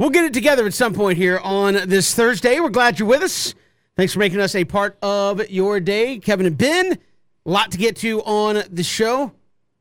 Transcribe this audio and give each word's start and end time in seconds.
We'll 0.00 0.08
get 0.08 0.24
it 0.24 0.32
together 0.32 0.64
at 0.64 0.72
some 0.72 0.94
point 0.94 1.18
here 1.18 1.38
on 1.44 1.74
this 1.74 2.14
Thursday. 2.14 2.58
We're 2.58 2.70
glad 2.70 2.98
you're 2.98 3.06
with 3.06 3.20
us. 3.20 3.54
Thanks 3.98 4.14
for 4.14 4.18
making 4.18 4.40
us 4.40 4.54
a 4.54 4.64
part 4.64 4.96
of 5.02 5.46
your 5.50 5.78
day. 5.78 6.18
Kevin 6.18 6.46
and 6.46 6.56
Ben, 6.56 6.92
a 6.92 7.50
lot 7.50 7.70
to 7.72 7.76
get 7.76 7.96
to 7.96 8.22
on 8.22 8.62
the 8.70 8.82
show. 8.82 9.32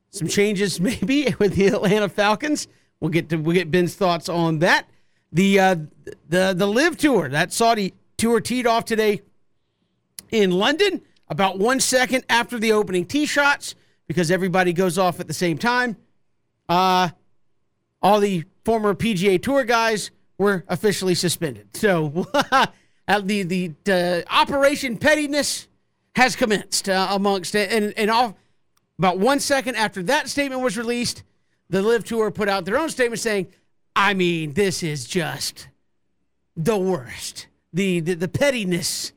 Some 0.09 0.27
changes 0.27 0.81
maybe 0.81 1.33
with 1.39 1.55
the 1.55 1.67
Atlanta 1.67 2.09
Falcons. 2.09 2.67
We'll 2.99 3.11
get 3.11 3.29
to 3.29 3.37
we'll 3.37 3.53
get 3.53 3.71
Ben's 3.71 3.95
thoughts 3.95 4.27
on 4.27 4.59
that. 4.59 4.89
The 5.31 5.57
uh, 5.57 5.75
the 6.27 6.53
the 6.53 6.67
LIV 6.67 6.97
tour, 6.97 7.29
that 7.29 7.53
Saudi 7.53 7.93
tour 8.17 8.41
teed 8.41 8.67
off 8.67 8.83
today 8.83 9.21
in 10.31 10.51
London 10.51 11.01
about 11.29 11.59
one 11.59 11.79
second 11.79 12.25
after 12.27 12.59
the 12.59 12.73
opening 12.73 13.05
tee 13.05 13.25
shots 13.25 13.73
because 14.05 14.31
everybody 14.31 14.73
goes 14.73 14.97
off 14.97 15.21
at 15.21 15.27
the 15.27 15.33
same 15.33 15.57
time. 15.57 15.95
Uh, 16.67 17.07
all 18.01 18.19
the 18.19 18.43
former 18.65 18.93
PGA 18.93 19.41
Tour 19.41 19.63
guys 19.63 20.11
were 20.37 20.63
officially 20.67 21.15
suspended. 21.15 21.75
So 21.75 22.09
the 23.07 23.43
the 23.43 24.25
uh, 24.27 24.33
Operation 24.33 24.97
Pettiness 24.97 25.67
has 26.15 26.35
commenced 26.35 26.89
uh, 26.89 27.07
amongst 27.11 27.55
and 27.55 27.93
and 27.95 28.09
all, 28.09 28.37
about 28.97 29.19
one 29.19 29.39
second 29.39 29.75
after 29.75 30.03
that 30.03 30.29
statement 30.29 30.61
was 30.61 30.77
released, 30.77 31.23
the 31.69 31.81
LIV 31.81 32.03
Tour 32.05 32.31
put 32.31 32.49
out 32.49 32.65
their 32.65 32.77
own 32.77 32.89
statement 32.89 33.19
saying, 33.19 33.47
"I 33.95 34.13
mean, 34.13 34.53
this 34.53 34.83
is 34.83 35.05
just 35.05 35.67
the 36.55 36.77
worst. 36.77 37.47
The 37.73 37.99
the, 37.99 38.15
the 38.15 38.27
pettiness." 38.27 39.13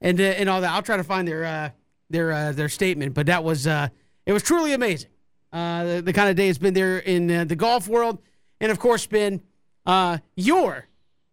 And, 0.00 0.20
uh, 0.20 0.24
and 0.24 0.50
all 0.50 0.60
that. 0.60 0.70
I'll 0.70 0.82
try 0.82 0.98
to 0.98 1.04
find 1.04 1.26
their 1.26 1.44
uh, 1.46 1.70
their 2.10 2.30
uh, 2.30 2.52
their 2.52 2.68
statement, 2.68 3.14
but 3.14 3.24
that 3.26 3.42
was 3.42 3.66
uh, 3.66 3.88
it 4.26 4.34
was 4.34 4.42
truly 4.42 4.74
amazing. 4.74 5.08
Uh, 5.50 5.84
the, 5.84 6.02
the, 6.02 6.12
kind 6.12 6.28
of 6.28 6.36
day 6.36 6.48
it's 6.48 6.58
been 6.58 6.74
there 6.74 6.98
in 6.98 7.46
the 7.46 7.56
golf 7.56 7.88
world, 7.88 8.18
and 8.60 8.70
of 8.72 8.78
course, 8.78 9.06
been 9.06 9.42
uh, 9.86 10.18
your 10.36 10.86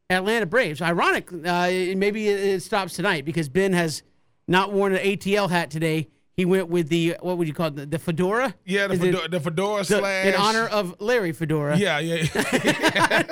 Atlanta 0.10 0.46
Braves. 0.46 0.82
Ironic, 0.82 1.32
uh, 1.32 1.68
maybe 1.96 2.28
it 2.28 2.62
stops 2.62 2.94
tonight 2.94 3.26
because 3.26 3.50
Ben 3.50 3.74
has 3.74 4.04
not 4.48 4.72
worn 4.74 4.94
an 4.94 5.00
ATL 5.00 5.50
hat 5.50 5.72
today. 5.72 6.10
He 6.36 6.46
went 6.46 6.70
with 6.70 6.90
the 6.90 7.18
what 7.20 7.38
would 7.38 7.48
you 7.48 7.54
call 7.54 7.68
it, 7.68 7.76
the, 7.76 7.86
the 7.86 8.00
fedora? 8.00 8.56
Yeah, 8.66 8.88
the, 8.88 8.98
fedora, 8.98 9.28
the 9.28 9.40
fedora 9.40 9.84
slash 9.84 10.28
in 10.28 10.36
honor 10.36 10.66
of 10.66 10.96
Larry 11.00 11.34
Fedora. 11.34 11.78
Yeah, 11.78 12.00
yeah. 12.00 13.24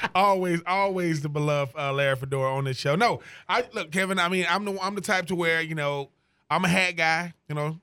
always, 0.14 0.62
always 0.66 1.20
the 1.20 1.28
beloved 1.28 1.74
uh, 1.76 1.92
Larry 1.92 2.16
Fedora 2.16 2.54
on 2.54 2.64
this 2.64 2.76
show. 2.76 2.94
No, 2.94 3.20
I 3.48 3.64
look, 3.72 3.90
Kevin. 3.90 4.18
I 4.18 4.28
mean, 4.28 4.46
I'm 4.48 4.64
the 4.64 4.78
I'm 4.80 4.94
the 4.94 5.00
type 5.00 5.26
to 5.26 5.34
wear. 5.34 5.60
you 5.60 5.74
know 5.74 6.10
I'm 6.50 6.64
a 6.64 6.68
hat 6.68 6.96
guy. 6.96 7.34
You 7.48 7.54
know, 7.54 7.80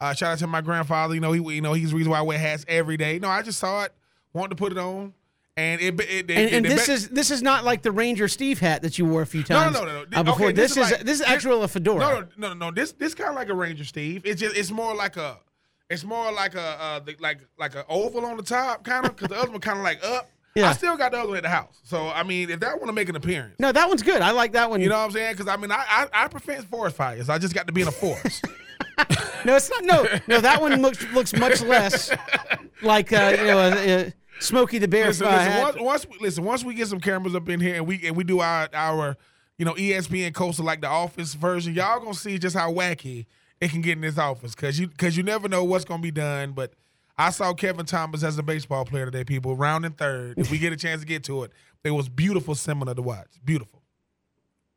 uh, 0.00 0.14
shout 0.14 0.32
out 0.32 0.38
to 0.38 0.46
my 0.46 0.60
grandfather. 0.60 1.14
You 1.14 1.20
know, 1.20 1.32
he 1.32 1.54
you 1.54 1.60
know 1.60 1.72
he's 1.72 1.90
the 1.90 1.96
reason 1.96 2.10
why 2.10 2.18
I 2.18 2.22
wear 2.22 2.38
hats 2.38 2.64
every 2.68 2.96
day. 2.96 3.18
No, 3.18 3.28
I 3.28 3.42
just 3.42 3.58
saw 3.58 3.84
it, 3.84 3.94
wanted 4.32 4.50
to 4.50 4.56
put 4.56 4.72
it 4.72 4.78
on. 4.78 5.14
And 5.56 5.82
it, 5.82 6.00
it, 6.00 6.30
it 6.30 6.30
and, 6.30 6.50
and 6.50 6.64
this 6.64 6.86
be- 6.86 6.92
is 6.94 7.08
this 7.10 7.30
is 7.30 7.42
not 7.42 7.62
like 7.62 7.82
the 7.82 7.92
Ranger 7.92 8.26
Steve 8.26 8.58
hat 8.58 8.80
that 8.82 8.98
you 8.98 9.04
wore 9.04 9.20
a 9.20 9.26
few 9.26 9.42
times. 9.42 9.74
No, 9.74 9.84
no, 9.84 9.86
no, 9.86 10.04
no. 10.10 10.18
Uh, 10.18 10.22
before 10.22 10.46
okay, 10.46 10.54
this, 10.54 10.74
this 10.74 10.86
is, 10.86 10.92
like, 10.92 11.00
this 11.02 11.20
is 11.20 11.26
actual 11.26 11.62
a 11.62 11.68
fedora. 11.68 11.98
No, 11.98 12.20
no, 12.38 12.48
no, 12.48 12.54
no. 12.54 12.70
This 12.70 12.92
this 12.92 13.14
kind 13.14 13.28
of 13.28 13.36
like 13.36 13.50
a 13.50 13.54
Ranger 13.54 13.84
Steve. 13.84 14.22
It's 14.24 14.40
just 14.40 14.56
it's 14.56 14.70
more 14.70 14.94
like 14.94 15.18
a 15.18 15.38
it's 15.90 16.04
more 16.04 16.32
like 16.32 16.54
a 16.54 16.60
uh, 16.60 17.00
the, 17.00 17.16
like 17.20 17.40
like 17.58 17.74
an 17.74 17.84
oval 17.90 18.24
on 18.24 18.38
the 18.38 18.42
top 18.42 18.82
kind 18.82 19.04
of 19.04 19.14
because 19.14 19.28
the 19.28 19.38
other 19.38 19.50
one 19.50 19.60
kind 19.60 19.78
of 19.78 19.84
like 19.84 20.02
up. 20.02 20.30
Yeah. 20.54 20.68
I 20.68 20.72
still 20.72 20.96
got 20.96 21.12
the 21.12 21.18
other 21.18 21.28
one 21.28 21.36
at 21.38 21.42
the 21.42 21.50
house. 21.50 21.80
So 21.82 22.08
I 22.08 22.22
mean, 22.22 22.48
if 22.48 22.60
that 22.60 22.76
want 22.76 22.86
to 22.86 22.92
make 22.94 23.10
an 23.10 23.16
appearance, 23.16 23.56
no, 23.58 23.72
that 23.72 23.88
one's 23.88 24.02
good. 24.02 24.22
I 24.22 24.30
like 24.30 24.52
that 24.52 24.70
one. 24.70 24.80
You 24.80 24.88
know 24.88 24.98
what 24.98 25.04
I'm 25.04 25.10
saying? 25.10 25.34
Because 25.34 25.48
I 25.48 25.56
mean, 25.56 25.70
I, 25.70 25.84
I, 25.86 26.24
I 26.24 26.28
prevent 26.28 26.64
forest 26.64 26.96
fires. 26.96 27.28
I 27.28 27.36
just 27.36 27.54
got 27.54 27.66
to 27.66 27.74
be 27.74 27.82
in 27.82 27.88
a 27.88 27.92
forest. 27.92 28.46
no, 29.44 29.56
it's 29.56 29.68
not. 29.68 29.84
No, 29.84 30.06
no, 30.26 30.40
that 30.40 30.62
one 30.62 30.80
looks 30.80 31.06
looks 31.12 31.34
much 31.36 31.60
less 31.62 32.10
like 32.82 33.12
uh, 33.12 33.36
you 33.38 33.46
know. 33.46 33.58
Uh, 33.58 34.10
Smokey 34.42 34.78
the 34.78 34.88
Bear. 34.88 35.08
Listen, 35.08 35.26
listen 35.26 35.62
once, 35.62 35.76
once, 35.80 36.06
listen, 36.20 36.44
once 36.44 36.64
we 36.64 36.74
get 36.74 36.88
some 36.88 37.00
cameras 37.00 37.34
up 37.34 37.48
in 37.48 37.60
here 37.60 37.76
and 37.76 37.86
we 37.86 38.06
and 38.06 38.16
we 38.16 38.24
do 38.24 38.40
our 38.40 38.68
our 38.72 39.16
you 39.58 39.64
know 39.64 39.74
ESPN 39.74 40.34
coastal 40.34 40.64
like 40.64 40.80
the 40.80 40.88
Office 40.88 41.34
version, 41.34 41.74
y'all 41.74 42.00
gonna 42.00 42.14
see 42.14 42.38
just 42.38 42.56
how 42.56 42.72
wacky 42.72 43.26
it 43.60 43.70
can 43.70 43.80
get 43.80 43.92
in 43.92 44.00
this 44.00 44.18
office 44.18 44.54
because 44.54 44.78
you 44.78 44.88
because 44.88 45.16
you 45.16 45.22
never 45.22 45.48
know 45.48 45.62
what's 45.64 45.84
gonna 45.84 46.02
be 46.02 46.10
done, 46.10 46.52
but 46.52 46.74
I 47.16 47.30
saw 47.30 47.54
Kevin 47.54 47.86
Thomas 47.86 48.24
as 48.24 48.36
a 48.38 48.42
baseball 48.42 48.84
player 48.84 49.04
today, 49.04 49.22
people, 49.22 49.54
rounding 49.54 49.92
third. 49.92 50.38
If 50.38 50.50
we 50.50 50.58
get 50.58 50.72
a 50.72 50.76
chance 50.76 51.00
to 51.02 51.06
get 51.06 51.22
to 51.24 51.44
it, 51.44 51.52
it 51.84 51.90
was 51.90 52.08
beautiful 52.08 52.54
seminar 52.54 52.94
to 52.94 53.02
watch. 53.02 53.28
Beautiful. 53.44 53.82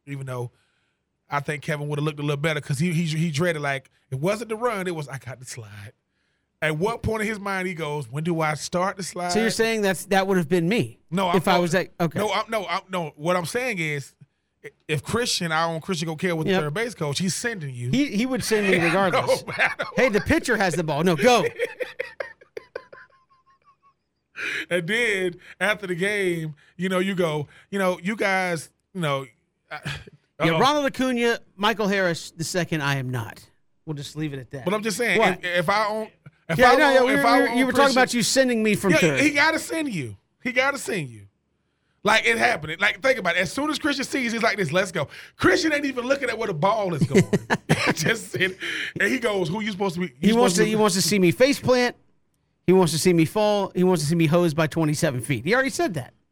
Even 0.05 0.27
though 0.27 0.51
I 1.29 1.39
think 1.39 1.63
Kevin 1.63 1.87
would 1.87 1.97
have 1.97 2.03
looked 2.05 2.19
a 2.19 2.23
little 2.23 2.37
better 2.37 2.61
because 2.61 2.77
he, 2.77 2.91
he 2.93 3.05
he 3.05 3.31
dreaded 3.31 3.61
like 3.61 3.89
it 4.11 4.19
wasn't 4.19 4.49
the 4.49 4.55
run, 4.55 4.87
it 4.87 4.95
was 4.95 5.07
I 5.07 5.17
got 5.17 5.39
the 5.39 5.45
slide. 5.45 5.93
At 6.65 6.79
what 6.79 7.03
point 7.03 7.21
in 7.21 7.27
his 7.27 7.39
mind 7.39 7.67
he 7.67 7.75
goes, 7.75 8.11
when 8.11 8.23
do 8.23 8.41
I 8.41 8.55
start 8.55 8.97
the 8.97 9.03
slide? 9.03 9.29
So 9.29 9.39
you're 9.39 9.51
saying 9.51 9.83
that's 9.83 10.05
that 10.05 10.25
would 10.25 10.37
have 10.37 10.49
been 10.49 10.67
me? 10.67 10.99
No, 11.11 11.31
if 11.35 11.47
I'm, 11.47 11.55
I 11.55 11.59
was 11.59 11.75
like 11.75 11.93
okay. 11.99 12.17
No, 12.17 12.31
I'm, 12.33 12.45
no, 12.49 12.65
I'm, 12.67 12.81
no. 12.89 13.13
What 13.15 13.35
I'm 13.35 13.45
saying 13.45 13.77
is, 13.77 14.15
if 14.87 15.03
Christian, 15.03 15.51
our 15.51 15.71
own 15.71 15.79
Christian 15.79 16.07
go 16.07 16.15
care 16.15 16.35
with 16.35 16.47
yep. 16.47 16.59
the 16.59 16.65
third 16.65 16.73
base 16.73 16.95
coach, 16.95 17.19
he's 17.19 17.35
sending 17.35 17.73
you. 17.73 17.91
He 17.91 18.07
he 18.07 18.25
would 18.25 18.43
send 18.43 18.67
me 18.67 18.79
regardless. 18.83 19.45
no, 19.45 19.53
hey, 19.95 20.09
the 20.09 20.21
pitcher 20.21 20.57
has 20.57 20.73
the 20.73 20.83
ball. 20.83 21.03
No, 21.03 21.15
go. 21.15 21.45
and 24.71 24.87
then 24.87 25.35
after 25.59 25.85
the 25.85 25.95
game, 25.95 26.55
you 26.77 26.89
know, 26.89 26.97
you 26.99 27.13
go, 27.13 27.47
you 27.69 27.77
know, 27.77 27.99
you 28.01 28.15
guys, 28.15 28.71
you 28.93 29.01
know. 29.01 29.27
Uh, 29.69 29.77
yeah, 30.43 30.59
Ronald 30.59 30.85
Acuna, 30.85 31.39
Michael 31.55 31.87
Harris, 31.87 32.31
the 32.31 32.43
second. 32.43 32.81
I 32.81 32.95
am 32.95 33.09
not. 33.11 33.47
We'll 33.85 33.93
just 33.93 34.15
leave 34.15 34.33
it 34.33 34.39
at 34.39 34.49
that. 34.51 34.65
But 34.65 34.73
I'm 34.73 34.81
just 34.81 34.97
saying, 34.97 35.21
if, 35.21 35.43
if, 35.43 35.69
I 35.69 35.87
own, 35.87 36.07
if 36.49 36.57
yeah, 36.57 36.71
I 36.71 36.75
no, 36.75 36.91
yeah, 36.91 37.03
we, 37.03 37.13
if 37.13 37.23
we, 37.23 37.29
I 37.29 37.53
you 37.55 37.65
were 37.65 37.71
talking 37.71 37.95
about 37.95 38.13
you 38.13 38.23
sending 38.23 38.61
me 38.61 38.75
from 38.75 38.91
yeah, 38.91 38.97
third. 38.97 39.19
He 39.19 39.31
got 39.31 39.51
to 39.51 39.59
send 39.59 39.93
you. 39.93 40.15
He 40.43 40.51
got 40.51 40.71
to 40.71 40.77
send 40.77 41.09
you. 41.09 41.21
Like 42.03 42.27
it 42.27 42.37
happened. 42.37 42.79
Like 42.79 43.01
think 43.01 43.17
about 43.17 43.35
it. 43.35 43.39
As 43.39 43.51
soon 43.51 43.71
as 43.71 43.79
Christian 43.79 44.05
sees, 44.05 44.31
he's 44.31 44.43
like 44.43 44.57
this. 44.57 44.71
Let's 44.71 44.91
go. 44.91 45.07
Christian 45.37 45.73
ain't 45.73 45.85
even 45.85 46.05
looking 46.05 46.29
at 46.29 46.37
where 46.37 46.47
the 46.47 46.53
ball 46.53 46.93
is 46.93 47.01
going. 47.03 47.27
just 47.93 48.35
and 48.35 48.55
he 48.99 49.17
goes, 49.17 49.49
"Who 49.49 49.61
you 49.61 49.71
supposed 49.71 49.95
to 49.95 50.01
be?" 50.01 50.13
He 50.21 50.31
wants 50.31 50.55
to. 50.55 50.61
to 50.61 50.67
he 50.67 50.75
wants 50.75 50.95
to 50.95 51.01
see 51.01 51.17
me 51.17 51.31
face 51.31 51.59
plant. 51.59 51.95
He 52.67 52.73
wants 52.73 52.93
to 52.93 52.99
see 52.99 53.11
me 53.11 53.25
fall. 53.25 53.71
He 53.75 53.83
wants 53.83 54.03
to 54.03 54.07
see 54.09 54.15
me 54.15 54.27
hosed 54.27 54.55
by 54.55 54.67
27 54.67 55.21
feet. 55.21 55.45
He 55.45 55.53
already 55.53 55.69
said 55.69 55.95
that. 55.95 56.13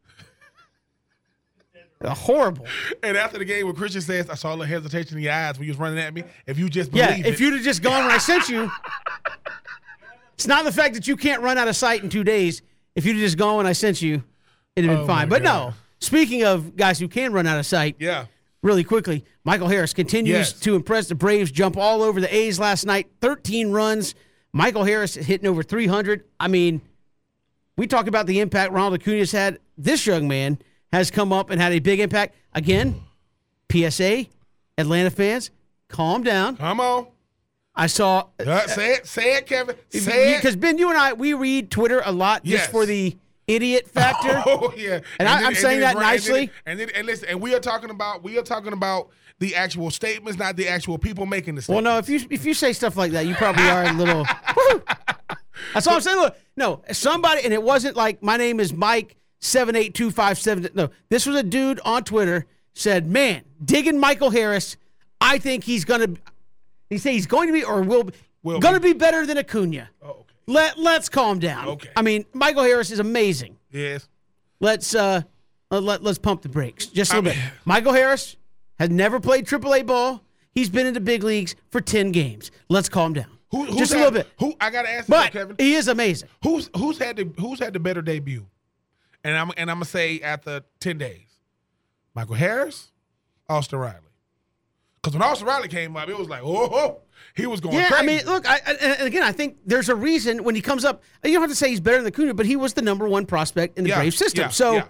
Uh, 2.00 2.12
horrible. 2.12 2.66
And 3.02 3.16
after 3.16 3.38
the 3.38 3.46
game, 3.46 3.64
when 3.64 3.74
Christian 3.74 4.02
says, 4.02 4.28
"I 4.28 4.34
saw 4.34 4.50
a 4.50 4.56
little 4.56 4.66
hesitation 4.66 5.16
in 5.16 5.22
your 5.22 5.32
eyes 5.32 5.58
when 5.58 5.64
you 5.66 5.70
was 5.70 5.78
running 5.78 6.00
at 6.00 6.12
me," 6.12 6.24
if 6.44 6.58
you 6.58 6.68
just 6.68 6.90
believe 6.90 7.18
yeah, 7.20 7.26
if 7.26 7.34
it, 7.36 7.40
you'd 7.40 7.54
have 7.54 7.62
just 7.62 7.82
gone 7.82 8.04
when 8.04 8.14
I 8.14 8.18
sent 8.18 8.48
you, 8.50 8.70
it's 10.34 10.46
not 10.46 10.64
the 10.64 10.72
fact 10.72 10.94
that 10.94 11.06
you 11.06 11.16
can't 11.16 11.42
run 11.42 11.58
out 11.58 11.68
of 11.68 11.76
sight 11.76 12.02
in 12.02 12.10
two 12.10 12.24
days. 12.24 12.62
If 12.94 13.06
you'd 13.06 13.16
just 13.16 13.38
gone 13.38 13.56
when 13.56 13.66
I 13.66 13.72
sent 13.72 14.02
you, 14.02 14.22
it'd 14.76 14.88
have 14.88 14.98
been 14.98 15.04
oh 15.04 15.06
fine. 15.06 15.28
But 15.28 15.42
God. 15.42 15.68
no. 15.68 15.74
Speaking 16.00 16.44
of 16.44 16.76
guys 16.76 16.98
who 16.98 17.08
can 17.08 17.32
run 17.32 17.46
out 17.46 17.58
of 17.58 17.66
sight, 17.66 17.96
yeah. 17.98 18.26
Really 18.64 18.82
quickly, 18.82 19.26
Michael 19.44 19.68
Harris 19.68 19.92
continues 19.92 20.36
yes. 20.36 20.52
to 20.60 20.74
impress 20.74 21.08
the 21.08 21.14
Braves. 21.14 21.50
Jump 21.50 21.76
all 21.76 22.02
over 22.02 22.18
the 22.18 22.34
A's 22.34 22.58
last 22.58 22.86
night. 22.86 23.08
13 23.20 23.70
runs. 23.70 24.14
Michael 24.54 24.84
Harris 24.84 25.14
hitting 25.14 25.46
over 25.46 25.62
300. 25.62 26.24
I 26.40 26.48
mean, 26.48 26.80
we 27.76 27.86
talk 27.86 28.06
about 28.06 28.26
the 28.26 28.40
impact 28.40 28.72
Ronald 28.72 28.94
Acuna's 28.94 29.32
had. 29.32 29.58
This 29.76 30.06
young 30.06 30.28
man 30.28 30.58
has 30.94 31.10
come 31.10 31.30
up 31.30 31.50
and 31.50 31.60
had 31.60 31.72
a 31.72 31.78
big 31.78 32.00
impact. 32.00 32.36
Again, 32.54 33.02
PSA, 33.70 34.26
Atlanta 34.78 35.10
fans, 35.10 35.50
calm 35.88 36.22
down. 36.22 36.56
Come 36.56 36.80
on. 36.80 37.08
I 37.74 37.86
saw. 37.88 38.26
Uh, 38.38 38.66
say 38.66 38.94
it, 38.94 39.06
say 39.06 39.36
it, 39.36 39.46
Kevin. 39.46 39.76
Say 39.90 40.34
it. 40.34 40.36
Because 40.38 40.56
Ben, 40.56 40.78
you 40.78 40.90
and 40.90 40.98
I, 40.98 41.12
we 41.12 41.34
read 41.34 41.70
Twitter 41.70 42.02
a 42.04 42.12
lot 42.12 42.44
just 42.44 42.64
yes. 42.64 42.70
for 42.70 42.86
the 42.86 43.16
idiot 43.46 43.88
factor. 43.88 44.42
Oh 44.46 44.72
yeah, 44.76 44.94
and, 44.94 45.04
and 45.20 45.28
I, 45.28 45.42
am 45.42 45.54
saying 45.54 45.80
that 45.80 45.96
nicely. 45.96 46.50
And 46.66 46.78
then, 46.78 46.88
and, 46.88 46.90
then, 46.90 46.96
and 46.96 47.06
listen, 47.06 47.28
and 47.28 47.40
we 47.40 47.54
are 47.54 47.60
talking 47.60 47.90
about 47.90 48.22
we 48.22 48.38
are 48.38 48.42
talking 48.42 48.72
about 48.72 49.08
the 49.38 49.56
actual 49.56 49.90
statements, 49.90 50.38
not 50.38 50.56
the 50.56 50.68
actual 50.68 50.98
people 50.98 51.26
making 51.26 51.54
the 51.56 51.62
statements. 51.62 51.84
Well, 51.84 51.94
no, 51.94 51.98
if 51.98 52.08
you 52.08 52.26
if 52.30 52.44
you 52.44 52.54
say 52.54 52.72
stuff 52.72 52.96
like 52.96 53.12
that, 53.12 53.26
you 53.26 53.34
probably 53.34 53.68
are 53.68 53.84
a 53.84 53.92
little. 53.92 54.26
That's 55.74 55.86
all 55.86 55.96
I'm 55.96 56.00
saying. 56.00 56.18
Look, 56.18 56.36
no, 56.56 56.82
somebody, 56.92 57.42
and 57.44 57.52
it 57.52 57.62
wasn't 57.62 57.96
like 57.96 58.22
my 58.22 58.36
name 58.36 58.60
is 58.60 58.72
Mike 58.72 59.16
seven 59.40 59.76
eight 59.76 59.94
two 59.94 60.10
five 60.10 60.38
seven. 60.38 60.68
No, 60.74 60.90
this 61.08 61.26
was 61.26 61.36
a 61.36 61.42
dude 61.42 61.80
on 61.84 62.04
Twitter 62.04 62.46
said, 62.74 63.06
"Man, 63.06 63.42
digging 63.64 63.98
Michael 63.98 64.30
Harris. 64.30 64.76
I 65.20 65.38
think 65.38 65.64
he's 65.64 65.84
gonna. 65.84 66.14
He 66.90 66.98
say 66.98 67.12
he's 67.12 67.26
going 67.26 67.48
to 67.48 67.52
be 67.52 67.64
or 67.64 67.82
will, 67.82 68.10
will 68.42 68.60
gonna 68.60 68.80
be. 68.80 68.92
be 68.92 68.98
better 68.98 69.26
than 69.26 69.38
Acuna. 69.38 69.88
Oh, 70.02 70.08
okay. 70.10 70.20
Let 70.46 70.78
let's 70.78 71.08
calm 71.08 71.38
down. 71.38 71.68
Okay. 71.68 71.90
I 71.96 72.02
mean, 72.02 72.24
Michael 72.32 72.62
Harris 72.62 72.90
is 72.90 72.98
amazing. 72.98 73.56
Yes. 73.70 74.08
Let's 74.60 74.94
uh 74.94 75.22
let 75.70 76.02
let's 76.02 76.18
pump 76.18 76.42
the 76.42 76.48
brakes 76.48 76.86
just 76.86 77.12
a 77.12 77.16
little 77.16 77.32
I 77.32 77.34
mean, 77.34 77.44
bit. 77.44 77.52
Michael 77.64 77.92
Harris 77.92 78.36
has 78.78 78.90
never 78.90 79.20
played 79.20 79.46
AAA 79.46 79.86
ball. 79.86 80.22
He's 80.52 80.68
been 80.70 80.86
in 80.86 80.94
the 80.94 81.00
big 81.00 81.24
leagues 81.24 81.56
for 81.70 81.80
ten 81.80 82.12
games. 82.12 82.50
Let's 82.68 82.88
calm 82.88 83.12
down. 83.12 83.26
Who, 83.50 83.66
just 83.76 83.92
a 83.92 83.96
little 83.96 84.10
bit. 84.10 84.28
Who 84.40 84.54
I 84.60 84.70
gotta 84.70 84.90
ask 84.90 85.08
but 85.08 85.32
you, 85.32 85.40
Kevin. 85.40 85.56
He 85.58 85.74
is 85.74 85.88
amazing. 85.88 86.28
Who's 86.42 86.70
who's 86.76 86.98
had 86.98 87.16
the 87.16 87.30
who's 87.38 87.58
had 87.58 87.72
the 87.72 87.80
better 87.80 88.02
debut? 88.02 88.46
And 89.22 89.36
I'm 89.36 89.50
and 89.56 89.70
I'm 89.70 89.76
gonna 89.76 89.84
say 89.86 90.20
after 90.20 90.62
ten 90.80 90.98
days, 90.98 91.26
Michael 92.14 92.34
Harris, 92.34 92.92
Austin 93.48 93.78
Riley. 93.78 94.00
Because 95.04 95.18
when 95.18 95.22
Austin 95.22 95.46
Riley 95.46 95.68
came 95.68 95.94
up, 95.98 96.08
it 96.08 96.16
was 96.16 96.30
like, 96.30 96.40
oh, 96.42 96.70
oh 96.72 97.00
he 97.34 97.44
was 97.44 97.60
going. 97.60 97.76
Yeah, 97.76 97.88
crazy. 97.88 98.02
I 98.02 98.06
mean, 98.06 98.24
look, 98.24 98.48
I, 98.48 98.56
and 98.80 99.06
again, 99.06 99.22
I 99.22 99.32
think 99.32 99.58
there's 99.66 99.90
a 99.90 99.94
reason 99.94 100.42
when 100.44 100.54
he 100.54 100.62
comes 100.62 100.82
up. 100.82 101.02
You 101.22 101.32
don't 101.32 101.42
have 101.42 101.50
to 101.50 101.56
say 101.56 101.68
he's 101.68 101.80
better 101.80 101.98
than 101.98 102.06
Acuna, 102.06 102.32
but 102.32 102.46
he 102.46 102.56
was 102.56 102.72
the 102.72 102.80
number 102.80 103.06
one 103.06 103.26
prospect 103.26 103.76
in 103.76 103.84
the 103.84 103.90
yeah, 103.90 103.96
Brave 103.96 104.14
system. 104.14 104.44
Yeah, 104.44 104.48
so 104.48 104.72
yeah. 104.72 104.84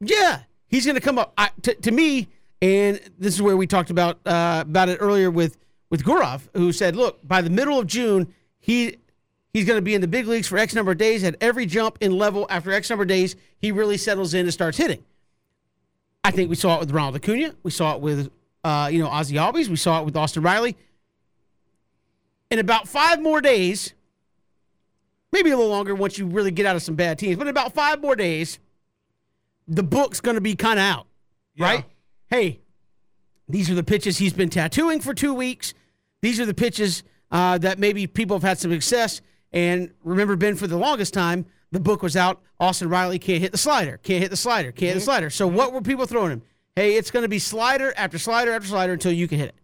Yeah, 0.00 0.38
he's 0.66 0.84
going 0.84 0.96
to 0.96 1.00
come 1.00 1.20
up. 1.20 1.32
I, 1.38 1.50
to, 1.62 1.74
to 1.74 1.92
me, 1.92 2.26
and 2.60 3.00
this 3.16 3.32
is 3.32 3.42
where 3.42 3.56
we 3.56 3.68
talked 3.68 3.90
about 3.90 4.18
uh, 4.26 4.64
about 4.66 4.88
it 4.88 4.96
earlier 5.00 5.30
with 5.30 5.56
with 5.88 6.02
Gurov, 6.02 6.40
who 6.54 6.72
said, 6.72 6.96
"Look, 6.96 7.24
by 7.26 7.40
the 7.40 7.50
middle 7.50 7.78
of 7.78 7.86
June, 7.86 8.34
he 8.58 8.96
he's 9.52 9.66
going 9.66 9.78
to 9.78 9.82
be 9.82 9.94
in 9.94 10.00
the 10.00 10.08
big 10.08 10.26
leagues 10.26 10.48
for 10.48 10.58
X 10.58 10.74
number 10.74 10.90
of 10.90 10.98
days. 10.98 11.22
At 11.22 11.36
every 11.40 11.64
jump 11.64 11.98
in 12.00 12.18
level 12.18 12.44
after 12.50 12.72
X 12.72 12.90
number 12.90 13.02
of 13.02 13.08
days, 13.08 13.36
he 13.58 13.70
really 13.70 13.98
settles 13.98 14.34
in 14.34 14.46
and 14.46 14.52
starts 14.52 14.78
hitting." 14.78 15.04
I 16.24 16.32
think 16.32 16.50
we 16.50 16.56
saw 16.56 16.76
it 16.76 16.80
with 16.80 16.90
Ronald 16.90 17.16
Acuna. 17.16 17.54
We 17.62 17.70
saw 17.70 17.94
it 17.94 18.00
with 18.00 18.30
uh, 18.64 18.88
you 18.92 18.98
know 19.00 19.08
Ozzy 19.08 19.32
Albies. 19.34 19.68
We 19.68 19.76
saw 19.76 20.00
it 20.00 20.04
with 20.04 20.16
Austin 20.16 20.42
Riley. 20.42 20.76
In 22.50 22.58
about 22.58 22.88
five 22.88 23.20
more 23.22 23.40
days, 23.40 23.94
maybe 25.32 25.50
a 25.50 25.56
little 25.56 25.70
longer 25.70 25.94
once 25.94 26.18
you 26.18 26.26
really 26.26 26.50
get 26.50 26.66
out 26.66 26.74
of 26.76 26.82
some 26.82 26.96
bad 26.96 27.18
teams, 27.18 27.36
but 27.36 27.42
in 27.46 27.48
about 27.50 27.72
five 27.74 28.00
more 28.00 28.16
days, 28.16 28.58
the 29.68 29.82
book's 29.84 30.20
going 30.20 30.34
to 30.34 30.40
be 30.40 30.56
kind 30.56 30.78
of 30.80 30.84
out, 30.84 31.06
Yeah. 31.54 31.64
right? 31.66 31.84
Hey, 32.28 32.60
these 33.48 33.70
are 33.70 33.74
the 33.74 33.84
pitches 33.84 34.18
he's 34.18 34.32
been 34.32 34.50
tattooing 34.50 35.00
for 35.00 35.14
two 35.14 35.32
weeks. 35.32 35.74
These 36.22 36.40
are 36.40 36.46
the 36.46 36.54
pitches 36.54 37.04
uh, 37.30 37.58
that 37.58 37.78
maybe 37.78 38.08
people 38.08 38.36
have 38.36 38.42
had 38.42 38.58
some 38.58 38.72
success. 38.72 39.20
And 39.52 39.92
remember, 40.02 40.34
Ben, 40.36 40.56
for 40.56 40.66
the 40.66 40.76
longest 40.76 41.14
time, 41.14 41.46
the 41.70 41.80
book 41.80 42.02
was 42.02 42.16
out. 42.16 42.40
Austin 42.58 42.88
Riley 42.88 43.18
can't 43.20 43.40
hit 43.40 43.52
the 43.52 43.58
slider, 43.58 43.98
can't 44.02 44.20
hit 44.22 44.30
the 44.30 44.36
slider, 44.36 44.72
can't 44.72 44.88
hit 44.92 44.94
the 44.94 45.00
slider. 45.00 45.30
So 45.30 45.46
what 45.46 45.72
were 45.72 45.80
people 45.82 46.06
throwing 46.06 46.32
him? 46.32 46.42
Hey, 46.80 46.96
it's 46.96 47.10
going 47.10 47.24
to 47.24 47.28
be 47.28 47.38
slider 47.38 47.92
after 47.94 48.18
slider 48.18 48.52
after 48.52 48.66
slider 48.66 48.94
until 48.94 49.12
you 49.12 49.28
can 49.28 49.38
hit 49.38 49.50
it. 49.50 49.54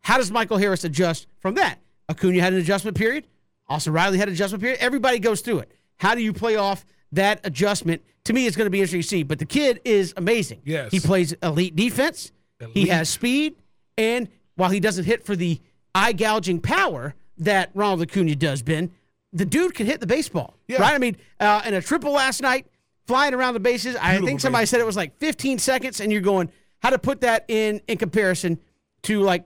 How 0.00 0.16
does 0.16 0.30
Michael 0.30 0.56
Harris 0.56 0.84
adjust 0.84 1.26
from 1.38 1.56
that? 1.56 1.80
Acuna 2.08 2.40
had 2.40 2.54
an 2.54 2.60
adjustment 2.60 2.96
period. 2.96 3.26
Austin 3.68 3.92
Riley 3.92 4.16
had 4.16 4.28
an 4.28 4.32
adjustment 4.32 4.62
period. 4.62 4.80
Everybody 4.80 5.18
goes 5.18 5.42
through 5.42 5.58
it. 5.58 5.72
How 5.98 6.14
do 6.14 6.22
you 6.22 6.32
play 6.32 6.56
off 6.56 6.86
that 7.12 7.40
adjustment? 7.44 8.00
To 8.24 8.32
me, 8.32 8.46
it's 8.46 8.56
going 8.56 8.64
to 8.64 8.70
be 8.70 8.78
interesting 8.78 9.02
to 9.02 9.06
see. 9.06 9.22
But 9.22 9.38
the 9.38 9.44
kid 9.44 9.82
is 9.84 10.14
amazing. 10.16 10.62
Yes. 10.64 10.92
He 10.92 10.98
plays 10.98 11.34
elite 11.42 11.76
defense. 11.76 12.32
Elite. 12.58 12.74
He 12.74 12.86
has 12.86 13.10
speed. 13.10 13.56
And 13.98 14.28
while 14.54 14.70
he 14.70 14.80
doesn't 14.80 15.04
hit 15.04 15.26
for 15.26 15.36
the 15.36 15.60
eye 15.94 16.14
gouging 16.14 16.60
power 16.60 17.14
that 17.36 17.70
Ronald 17.74 18.00
Acuna 18.00 18.34
does, 18.34 18.62
Ben, 18.62 18.90
the 19.34 19.44
dude 19.44 19.74
can 19.74 19.84
hit 19.84 20.00
the 20.00 20.06
baseball. 20.06 20.56
Yeah. 20.68 20.80
Right? 20.80 20.94
I 20.94 20.98
mean, 20.98 21.18
uh, 21.38 21.60
in 21.66 21.74
a 21.74 21.82
triple 21.82 22.12
last 22.12 22.40
night, 22.40 22.66
flying 23.12 23.34
around 23.34 23.52
the 23.54 23.60
bases, 23.60 23.94
I 23.96 24.12
Beautiful 24.12 24.26
think 24.28 24.40
somebody 24.40 24.64
said 24.66 24.80
it 24.80 24.86
was 24.86 24.96
like 24.96 25.18
15 25.18 25.58
seconds, 25.58 26.00
and 26.00 26.10
you're 26.10 26.22
going, 26.22 26.50
how 26.80 26.88
to 26.90 26.98
put 26.98 27.20
that 27.20 27.44
in 27.48 27.80
in 27.86 27.98
comparison 27.98 28.58
to 29.02 29.20
like 29.20 29.44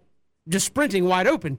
just 0.49 0.67
sprinting 0.67 1.05
wide 1.07 1.27
open. 1.27 1.59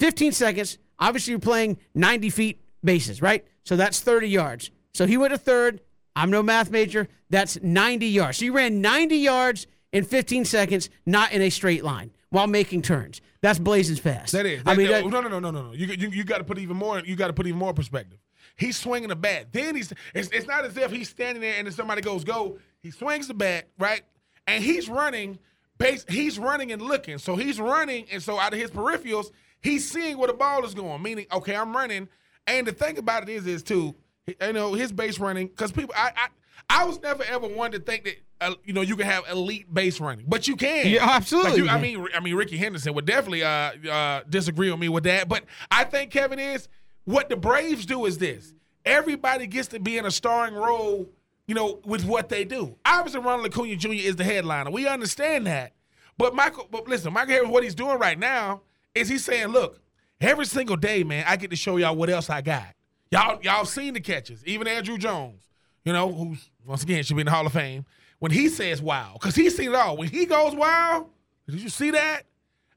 15 0.00 0.32
seconds. 0.32 0.78
Obviously, 0.98 1.32
you're 1.32 1.40
playing 1.40 1.76
90 1.94 2.30
feet 2.30 2.60
bases, 2.82 3.20
right? 3.20 3.44
So 3.64 3.76
that's 3.76 4.00
30 4.00 4.28
yards. 4.28 4.70
So 4.94 5.06
he 5.06 5.16
went 5.18 5.32
to 5.32 5.38
third. 5.38 5.80
I'm 6.16 6.30
no 6.30 6.42
math 6.42 6.70
major. 6.70 7.08
That's 7.28 7.60
90 7.62 8.06
yards. 8.06 8.38
So 8.38 8.44
you 8.46 8.52
ran 8.54 8.80
90 8.80 9.16
yards 9.16 9.66
in 9.92 10.04
15 10.04 10.44
seconds, 10.46 10.88
not 11.04 11.32
in 11.32 11.42
a 11.42 11.50
straight 11.50 11.84
line 11.84 12.10
while 12.30 12.46
making 12.46 12.82
turns. 12.82 13.20
That's 13.42 13.58
blazing 13.58 13.96
fast. 13.96 14.32
That 14.32 14.46
is. 14.46 14.62
I 14.64 14.74
mean, 14.74 14.88
that- 14.88 15.04
that- 15.04 15.10
no, 15.10 15.20
no, 15.20 15.28
no, 15.28 15.38
no, 15.40 15.50
no, 15.50 15.62
no. 15.68 15.72
You 15.72 15.86
you, 15.88 16.08
you 16.08 16.24
got 16.24 16.38
to 16.38 16.44
put 16.44 16.58
even 16.58 16.76
more. 16.76 17.00
You 17.00 17.16
got 17.16 17.26
to 17.26 17.32
put 17.34 17.46
even 17.46 17.58
more 17.58 17.74
perspective. 17.74 18.18
He's 18.56 18.76
swinging 18.76 19.08
the 19.08 19.16
bat. 19.16 19.46
Then 19.52 19.74
he's. 19.76 19.92
It's, 20.14 20.28
it's 20.28 20.46
not 20.46 20.64
as 20.64 20.76
if 20.76 20.90
he's 20.92 21.08
standing 21.08 21.40
there 21.40 21.54
and 21.58 21.66
then 21.66 21.72
somebody 21.74 22.00
goes 22.02 22.24
go. 22.24 22.58
He 22.80 22.90
swings 22.90 23.28
the 23.28 23.34
bat 23.34 23.68
right, 23.78 24.02
and 24.46 24.62
he's 24.62 24.88
running. 24.88 25.38
Base. 25.76 26.04
He's 26.08 26.38
running 26.38 26.70
and 26.70 26.80
looking. 26.80 27.18
So 27.18 27.34
he's 27.34 27.58
running, 27.60 28.06
and 28.12 28.22
so 28.22 28.38
out 28.38 28.52
of 28.52 28.60
his 28.60 28.70
peripherals, 28.70 29.32
he's 29.60 29.90
seeing 29.90 30.18
where 30.18 30.28
the 30.28 30.34
ball 30.34 30.64
is 30.64 30.72
going. 30.72 31.02
Meaning, 31.02 31.26
okay, 31.32 31.56
I'm 31.56 31.74
running. 31.74 32.08
And 32.46 32.66
the 32.66 32.72
thing 32.72 32.96
about 32.98 33.24
it 33.24 33.28
is, 33.28 33.46
is 33.46 33.62
too, 33.64 33.94
you 34.26 34.52
know, 34.52 34.74
his 34.74 34.92
base 34.92 35.18
running 35.18 35.48
because 35.48 35.72
people. 35.72 35.94
I, 35.96 36.12
I 36.16 36.28
I 36.70 36.84
was 36.84 37.00
never 37.02 37.24
ever 37.24 37.46
one 37.48 37.72
to 37.72 37.78
think 37.80 38.04
that 38.04 38.14
uh, 38.40 38.54
you 38.64 38.72
know 38.72 38.80
you 38.82 38.96
can 38.96 39.06
have 39.06 39.24
elite 39.28 39.72
base 39.72 39.98
running, 40.00 40.26
but 40.28 40.46
you 40.46 40.54
can. 40.56 40.86
Yeah, 40.86 41.04
absolutely 41.10 41.50
Like 41.50 41.58
you- 41.60 41.68
I 41.68 41.80
mean, 41.80 42.06
I 42.14 42.20
mean, 42.20 42.36
Rickey 42.36 42.56
Henderson 42.56 42.94
would 42.94 43.04
definitely 43.06 43.42
uh, 43.42 43.72
uh, 43.90 44.22
disagree 44.28 44.70
with 44.70 44.78
me 44.80 44.88
with 44.88 45.04
that. 45.04 45.28
But 45.28 45.44
I 45.70 45.84
think 45.84 46.10
Kevin 46.12 46.38
is 46.38 46.68
what 47.04 47.28
the 47.28 47.36
Braves 47.36 47.86
do 47.86 48.04
is 48.06 48.18
this: 48.18 48.54
everybody 48.84 49.46
gets 49.46 49.68
to 49.68 49.80
be 49.80 49.98
in 49.98 50.06
a 50.06 50.10
starring 50.10 50.54
role, 50.54 51.08
you 51.46 51.54
know, 51.54 51.80
with 51.84 52.04
what 52.04 52.28
they 52.28 52.44
do. 52.44 52.76
Obviously, 52.84 53.20
Ronald 53.20 53.46
Acuna 53.46 53.76
Jr. 53.76 53.92
is 53.92 54.16
the 54.16 54.24
headliner. 54.24 54.70
We 54.70 54.86
understand 54.86 55.46
that. 55.46 55.72
But 56.16 56.34
Michael, 56.34 56.68
but 56.70 56.88
listen, 56.88 57.12
Michael 57.12 57.32
Harris, 57.32 57.48
what 57.48 57.64
he's 57.64 57.74
doing 57.74 57.98
right 57.98 58.18
now 58.18 58.62
is 58.94 59.08
he's 59.08 59.24
saying, 59.24 59.48
look, 59.48 59.80
every 60.20 60.46
single 60.46 60.76
day, 60.76 61.02
man, 61.02 61.24
I 61.26 61.36
get 61.36 61.50
to 61.50 61.56
show 61.56 61.76
y'all 61.76 61.96
what 61.96 62.08
else 62.08 62.30
I 62.30 62.40
got. 62.40 62.74
Y'all, 63.10 63.40
y'all 63.42 63.64
seen 63.64 63.94
the 63.94 64.00
catches, 64.00 64.44
even 64.46 64.66
Andruw 64.66 64.98
Jones, 64.98 65.42
you 65.84 65.92
know, 65.92 66.12
who's 66.12 66.50
once 66.66 66.82
again 66.82 67.02
should 67.02 67.16
be 67.16 67.20
in 67.20 67.26
the 67.26 67.32
Hall 67.32 67.46
of 67.46 67.52
Fame. 67.52 67.84
When 68.18 68.32
he 68.32 68.48
says 68.48 68.80
wow, 68.80 69.12
because 69.14 69.34
he's 69.34 69.56
seen 69.56 69.70
it 69.70 69.74
all. 69.74 69.96
When 69.96 70.08
he 70.08 70.24
goes 70.24 70.54
wow, 70.54 71.08
did 71.48 71.60
you 71.60 71.68
see 71.68 71.90
that? 71.90 72.22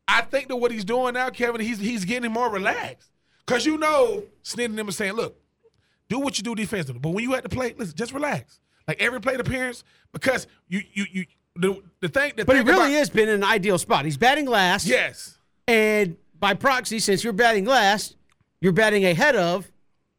I 0.07 0.21
think 0.21 0.47
that 0.47 0.55
what 0.55 0.71
he's 0.71 0.85
doing 0.85 1.13
now, 1.13 1.29
Kevin, 1.29 1.61
he's 1.61 1.79
he's 1.79 2.05
getting 2.05 2.31
more 2.31 2.49
relaxed. 2.49 3.11
Cause 3.47 3.65
you 3.65 3.77
know, 3.77 4.23
Snit 4.43 4.65
and 4.65 4.77
them 4.77 4.89
are 4.89 4.91
saying, 4.91 5.13
look, 5.13 5.35
do 6.09 6.19
what 6.19 6.37
you 6.37 6.43
do 6.43 6.53
defensively. 6.53 6.99
But 6.99 7.09
when 7.09 7.23
you 7.23 7.33
at 7.33 7.43
the 7.43 7.49
plate, 7.49 7.79
listen, 7.79 7.95
just 7.95 8.13
relax. 8.13 8.59
Like 8.87 9.01
every 9.01 9.19
plate 9.19 9.39
appearance, 9.39 9.83
because 10.13 10.47
you 10.67 10.81
you 10.93 11.05
you 11.11 11.25
the 11.55 11.81
the 11.99 12.09
thing 12.09 12.33
the 12.37 12.45
but 12.45 12.55
he 12.55 12.61
thing 12.61 12.67
really 12.67 12.91
about, 12.91 12.99
has 12.99 13.09
been 13.09 13.27
in 13.27 13.35
an 13.35 13.43
ideal 13.43 13.77
spot. 13.77 14.05
He's 14.05 14.17
batting 14.17 14.45
last. 14.45 14.85
Yes. 14.85 15.37
And 15.67 16.17
by 16.39 16.53
proxy, 16.53 16.99
since 16.99 17.23
you're 17.23 17.33
batting 17.33 17.65
last, 17.65 18.15
you're 18.61 18.73
batting 18.73 19.05
ahead 19.05 19.35
of 19.35 19.69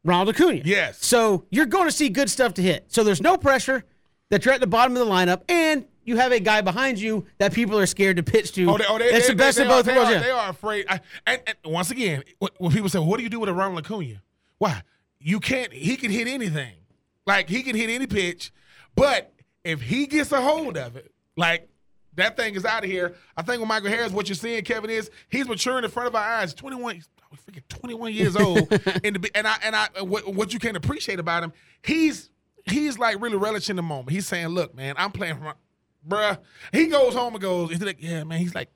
Ronald 0.03 0.29
Acuna. 0.35 0.61
Yes. 0.65 1.03
So 1.03 1.45
you're 1.49 1.65
going 1.65 1.85
to 1.85 1.91
see 1.91 2.09
good 2.09 2.29
stuff 2.29 2.53
to 2.55 2.61
hit. 2.61 2.85
So 2.89 3.03
there's 3.03 3.21
no 3.21 3.37
pressure 3.37 3.83
that 4.29 4.45
you're 4.45 4.53
at 4.53 4.59
the 4.59 4.67
bottom 4.67 4.95
of 4.95 5.05
the 5.05 5.11
lineup, 5.11 5.41
and 5.49 5.85
you 6.09 6.17
have 6.17 6.31
a 6.31 6.39
guy 6.39 6.61
behind 6.61 6.99
you 6.99 7.25
that 7.37 7.53
people 7.53 7.77
are 7.77 7.85
scared 7.85 8.17
to 8.17 8.23
pitch 8.23 8.51
to. 8.53 8.69
Oh, 8.69 8.77
they, 8.77 8.83
oh, 8.89 8.97
they, 8.97 9.11
That's 9.11 9.27
they, 9.27 9.33
the 9.33 9.37
best 9.37 9.59
of 9.59 9.67
both 9.67 9.87
are, 9.87 9.95
worlds. 9.95 10.09
They 10.09 10.15
yeah. 10.15 10.19
are, 10.19 10.23
they 10.23 10.31
are 10.31 10.49
afraid. 10.49 10.85
I, 10.89 10.99
and, 11.27 11.41
and 11.45 11.73
once 11.73 11.91
again, 11.91 12.23
when 12.57 12.71
people 12.73 12.89
say, 12.89 12.99
"What 12.99 13.17
do 13.17 13.23
you 13.23 13.29
do 13.29 13.39
with 13.39 13.47
a 13.47 13.53
Ronald 13.53 13.85
Acuna?" 13.85 14.21
Why? 14.57 14.81
You 15.19 15.39
can't. 15.39 15.71
He 15.71 15.95
can 15.95 16.11
hit 16.11 16.27
anything. 16.27 16.73
Like 17.25 17.47
he 17.47 17.61
can 17.61 17.75
hit 17.75 17.91
any 17.91 18.07
pitch, 18.07 18.51
but 18.95 19.31
if 19.63 19.81
he 19.81 20.07
gets 20.07 20.31
a 20.31 20.41
hold 20.41 20.77
of 20.77 20.95
it, 20.95 21.13
like 21.37 21.69
that 22.15 22.35
thing 22.35 22.55
is 22.55 22.65
out 22.65 22.83
of 22.83 22.89
here. 22.89 23.15
I 23.37 23.43
think 23.43 23.59
with 23.59 23.69
Michael 23.69 23.89
Harris, 23.89 24.11
what 24.11 24.27
you're 24.27 24.35
seeing, 24.35 24.63
Kevin, 24.63 24.89
is 24.89 25.11
he's 25.29 25.47
maturing 25.47 25.83
in 25.83 25.91
front 25.91 26.07
of 26.07 26.15
our 26.15 26.23
eyes. 26.23 26.55
21, 26.55 26.95
he's 26.95 27.07
freaking 27.47 27.67
21 27.69 28.13
years 28.13 28.35
old, 28.35 28.57
and 29.03 29.17
the, 29.17 29.29
and 29.35 29.47
I 29.47 29.57
and 29.63 29.75
I 29.75 29.87
what, 30.01 30.33
what 30.33 30.53
you 30.53 30.59
can 30.59 30.75
appreciate 30.75 31.19
about 31.19 31.43
him, 31.43 31.53
he's 31.83 32.31
he's 32.65 32.97
like 32.97 33.21
really 33.21 33.37
relishing 33.37 33.75
the 33.75 33.83
moment. 33.83 34.09
He's 34.09 34.27
saying, 34.27 34.47
"Look, 34.47 34.75
man, 34.75 34.95
I'm 34.97 35.11
playing 35.11 35.35
for 35.35 35.43
my." 35.43 35.53
Bruh, 36.09 36.39
he 36.73 36.87
goes 36.87 37.13
home 37.13 37.33
and 37.35 37.41
goes. 37.41 37.69
He's 37.69 37.81
like, 37.81 38.01
yeah, 38.01 38.23
man. 38.23 38.39
He's 38.39 38.55
like, 38.55 38.69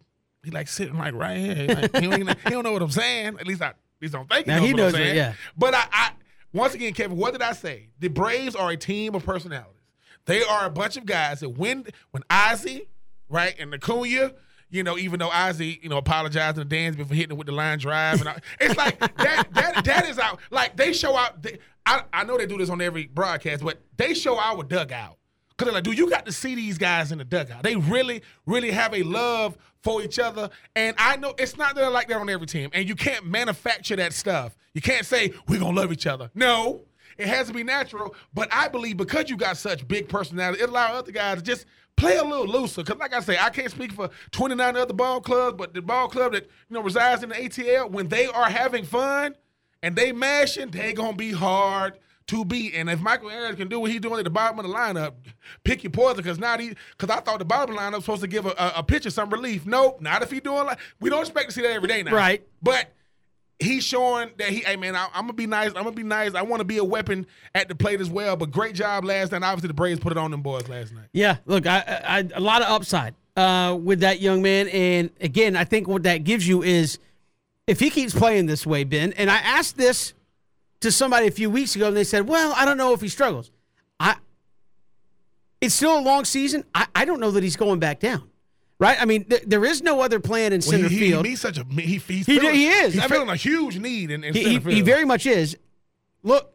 he 0.43 0.51
like 0.51 0.67
sitting 0.67 0.97
like 0.97 1.13
right 1.13 1.37
here. 1.37 1.55
He, 1.55 1.67
like, 1.67 1.95
he, 1.95 2.07
don't, 2.07 2.39
he 2.43 2.49
don't 2.49 2.63
know 2.63 2.73
what 2.73 2.81
I'm 2.81 2.91
saying. 2.91 3.37
At 3.39 3.47
least 3.47 3.61
I, 3.61 3.67
at 3.67 3.75
least 4.01 4.13
I 4.15 4.19
don't 4.19 4.29
think 4.29 4.45
he 4.45 4.51
Now 4.51 4.57
knows 4.57 4.67
he 4.67 4.73
what 4.73 4.77
knows 4.77 4.95
I'm 4.95 5.01
it, 5.01 5.15
yeah. 5.15 5.33
But 5.57 5.73
I, 5.73 5.85
I, 5.91 6.11
once 6.53 6.73
again, 6.75 6.93
Kevin, 6.93 7.17
what 7.17 7.33
did 7.33 7.41
I 7.41 7.53
say? 7.53 7.89
The 7.99 8.09
Braves 8.09 8.55
are 8.55 8.71
a 8.71 8.77
team 8.77 9.15
of 9.15 9.25
personalities. 9.25 9.81
They 10.25 10.43
are 10.43 10.65
a 10.65 10.69
bunch 10.69 10.97
of 10.97 11.05
guys 11.05 11.41
that 11.41 11.49
when 11.49 11.85
when 12.11 12.23
Ozzy, 12.29 12.87
right, 13.29 13.55
and 13.59 13.73
Acuna, 13.73 14.31
you 14.69 14.83
know, 14.83 14.97
even 14.97 15.19
though 15.19 15.29
Ozzy, 15.29 15.81
you 15.83 15.89
know, 15.89 15.97
apologizing 15.97 16.67
to 16.67 16.75
Dansby 16.75 17.07
for 17.07 17.13
hitting 17.13 17.31
it 17.31 17.37
with 17.37 17.47
the 17.47 17.53
line 17.53 17.79
drive, 17.79 18.19
and 18.21 18.29
I, 18.29 18.39
it's 18.59 18.77
like 18.77 18.99
that 18.99 19.47
that 19.51 19.83
that 19.83 20.07
is 20.07 20.19
out. 20.19 20.39
Like 20.49 20.77
they 20.77 20.93
show 20.93 21.17
out. 21.17 21.41
They, 21.41 21.59
I 21.85 22.03
I 22.13 22.23
know 22.23 22.37
they 22.37 22.45
do 22.45 22.57
this 22.57 22.69
on 22.69 22.81
every 22.81 23.07
broadcast, 23.07 23.63
but 23.63 23.81
they 23.97 24.13
show 24.13 24.37
our 24.39 24.63
dugout. 24.63 25.17
Cause 25.57 25.67
they're 25.67 25.73
like, 25.73 25.83
dude, 25.83 25.97
you 25.97 26.09
got 26.09 26.25
to 26.25 26.31
see 26.31 26.55
these 26.55 26.77
guys 26.77 27.11
in 27.11 27.19
the 27.19 27.25
dugout. 27.25 27.63
They 27.63 27.75
really, 27.75 28.23
really 28.45 28.71
have 28.71 28.93
a 28.93 29.03
love 29.03 29.57
for 29.81 30.01
each 30.01 30.17
other. 30.17 30.49
And 30.75 30.95
I 30.97 31.17
know 31.17 31.35
it's 31.37 31.57
not 31.57 31.75
that 31.75 31.91
like 31.91 32.07
that 32.07 32.17
on 32.17 32.29
every 32.29 32.47
team. 32.47 32.69
And 32.73 32.87
you 32.87 32.95
can't 32.95 33.25
manufacture 33.25 33.95
that 33.97 34.13
stuff. 34.13 34.55
You 34.73 34.81
can't 34.81 35.05
say, 35.05 35.33
we're 35.47 35.59
gonna 35.59 35.79
love 35.79 35.91
each 35.91 36.07
other. 36.07 36.31
No. 36.33 36.81
It 37.17 37.27
has 37.27 37.47
to 37.47 37.53
be 37.53 37.63
natural. 37.63 38.15
But 38.33 38.49
I 38.51 38.67
believe 38.67 38.97
because 38.97 39.29
you 39.29 39.37
got 39.37 39.57
such 39.57 39.87
big 39.87 40.09
personality, 40.09 40.63
it 40.63 40.69
allows 40.69 40.97
other 40.97 41.11
guys 41.11 41.37
to 41.37 41.43
just 41.43 41.65
play 41.95 42.17
a 42.17 42.23
little 42.23 42.47
looser. 42.47 42.83
Cause 42.83 42.97
like 42.97 43.13
I 43.13 43.19
say, 43.19 43.37
I 43.37 43.49
can't 43.51 43.69
speak 43.69 43.91
for 43.91 44.09
29 44.31 44.75
other 44.75 44.93
ball 44.93 45.21
clubs, 45.21 45.57
but 45.57 45.73
the 45.73 45.81
ball 45.81 46.07
club 46.07 46.33
that 46.33 46.43
you 46.43 46.73
know 46.73 46.81
resides 46.81 47.21
in 47.21 47.29
the 47.29 47.35
ATL, 47.35 47.91
when 47.91 48.07
they 48.07 48.25
are 48.25 48.49
having 48.49 48.83
fun 48.83 49.35
and 49.83 49.95
they 49.95 50.11
mashing, 50.11 50.71
they 50.71 50.93
gonna 50.93 51.15
be 51.15 51.31
hard 51.31 51.99
to 52.27 52.45
be. 52.45 52.73
And 52.73 52.89
if 52.89 52.99
Michael 52.99 53.29
Harris 53.29 53.55
can 53.55 53.67
do 53.67 53.79
what 53.79 53.91
he's 53.91 54.01
doing 54.01 54.19
at 54.19 54.23
the 54.23 54.29
bottom 54.29 54.59
of 54.59 54.65
the 54.65 54.73
lineup, 54.73 55.13
pick 55.63 55.83
your 55.83 55.91
poison. 55.91 56.17
Because 56.17 56.39
not 56.39 56.59
he, 56.59 56.73
because 56.97 57.09
I 57.15 57.19
thought 57.21 57.39
the 57.39 57.45
bottom 57.45 57.71
of 57.71 57.75
the 57.75 57.81
lineup 57.81 57.95
was 57.95 58.05
supposed 58.05 58.21
to 58.21 58.27
give 58.27 58.45
a, 58.45 58.51
a, 58.51 58.73
a 58.77 58.83
pitcher 58.83 59.09
some 59.09 59.29
relief. 59.29 59.65
Nope, 59.65 60.01
not 60.01 60.21
if 60.21 60.31
he 60.31 60.39
doing 60.39 60.65
like 60.65 60.79
we 60.99 61.09
don't 61.09 61.21
expect 61.21 61.49
to 61.49 61.53
see 61.53 61.61
that 61.61 61.71
every 61.71 61.87
day 61.87 62.03
now. 62.03 62.13
Right. 62.13 62.45
but. 62.61 62.93
He's 63.59 63.83
showing 63.85 64.31
that 64.39 64.49
he, 64.49 64.59
hey 64.59 64.75
man, 64.75 64.93
I, 64.93 65.07
I'm 65.13 65.21
gonna 65.21 65.33
be 65.33 65.45
nice. 65.45 65.69
I'm 65.69 65.83
gonna 65.83 65.91
be 65.91 66.03
nice. 66.03 66.33
I 66.33 66.41
want 66.41 66.59
to 66.59 66.65
be 66.65 66.79
a 66.79 66.83
weapon 66.83 67.25
at 67.55 67.69
the 67.69 67.75
plate 67.75 68.01
as 68.01 68.09
well. 68.09 68.35
But 68.35 68.51
great 68.51 68.75
job 68.75 69.05
last 69.05 69.31
night. 69.31 69.41
Obviously, 69.41 69.67
the 69.67 69.73
Braves 69.73 70.01
put 70.01 70.11
it 70.11 70.17
on 70.17 70.31
them 70.31 70.41
boys 70.41 70.67
last 70.67 70.91
night. 70.91 71.05
Yeah, 71.13 71.37
look, 71.45 71.65
I, 71.65 72.01
I, 72.03 72.29
a 72.33 72.41
lot 72.41 72.61
of 72.61 72.69
upside 72.69 73.15
uh, 73.37 73.77
with 73.81 74.01
that 74.01 74.19
young 74.19 74.41
man, 74.41 74.67
and 74.67 75.11
again, 75.21 75.55
I 75.55 75.63
think 75.63 75.87
what 75.87 76.03
that 76.03 76.25
gives 76.25 76.45
you 76.45 76.61
is 76.61 76.99
if 77.67 77.79
he 77.79 77.89
keeps 77.89 78.13
playing 78.13 78.47
this 78.47 78.65
way, 78.65 78.83
Ben. 78.83 79.13
And 79.13 79.29
I 79.29 79.37
asked 79.37 79.77
this 79.77 80.13
to 80.83 80.91
somebody 80.91 81.27
a 81.27 81.31
few 81.31 81.49
weeks 81.49 81.75
ago, 81.75 81.87
and 81.87 81.97
they 81.97 82.03
said, 82.03 82.27
"Well, 82.27 82.53
I 82.55 82.63
don't 82.65 82.77
know 82.77 82.93
if 82.93 83.01
he 83.01 83.09
struggles." 83.09 83.51
I, 83.99 84.15
it's 85.61 85.75
still 85.75 85.97
a 85.97 86.01
long 86.01 86.25
season. 86.25 86.63
I, 86.75 86.87
I 86.95 87.05
don't 87.05 87.19
know 87.19 87.31
that 87.31 87.43
he's 87.43 87.55
going 87.55 87.79
back 87.79 87.99
down. 87.99 88.29
Right? 88.79 89.01
I 89.01 89.05
mean, 89.05 89.23
th- 89.25 89.43
there 89.45 89.63
is 89.63 89.81
no 89.81 90.01
other 90.01 90.19
plan 90.19 90.51
in 90.51 90.61
center 90.61 90.89
he, 90.89 90.97
he, 90.97 91.09
field. 91.11 91.25
he's 91.25 91.39
such 91.39 91.57
a 91.57 91.63
he, 91.63 91.81
he's 91.81 92.05
He- 92.05 92.23
feeling, 92.23 92.53
he 92.53 92.67
is. 92.67 92.93
He's 92.93 93.01
I 93.01 93.05
mean- 93.05 93.09
feeling 93.11 93.29
a 93.29 93.35
huge 93.35 93.79
need 93.79 94.11
in, 94.11 94.23
in 94.23 94.33
he, 94.33 94.41
center 94.43 94.51
he, 94.53 94.59
field. 94.59 94.73
he 94.75 94.81
very 94.81 95.05
much 95.05 95.25
is. 95.25 95.57
Look, 96.21 96.53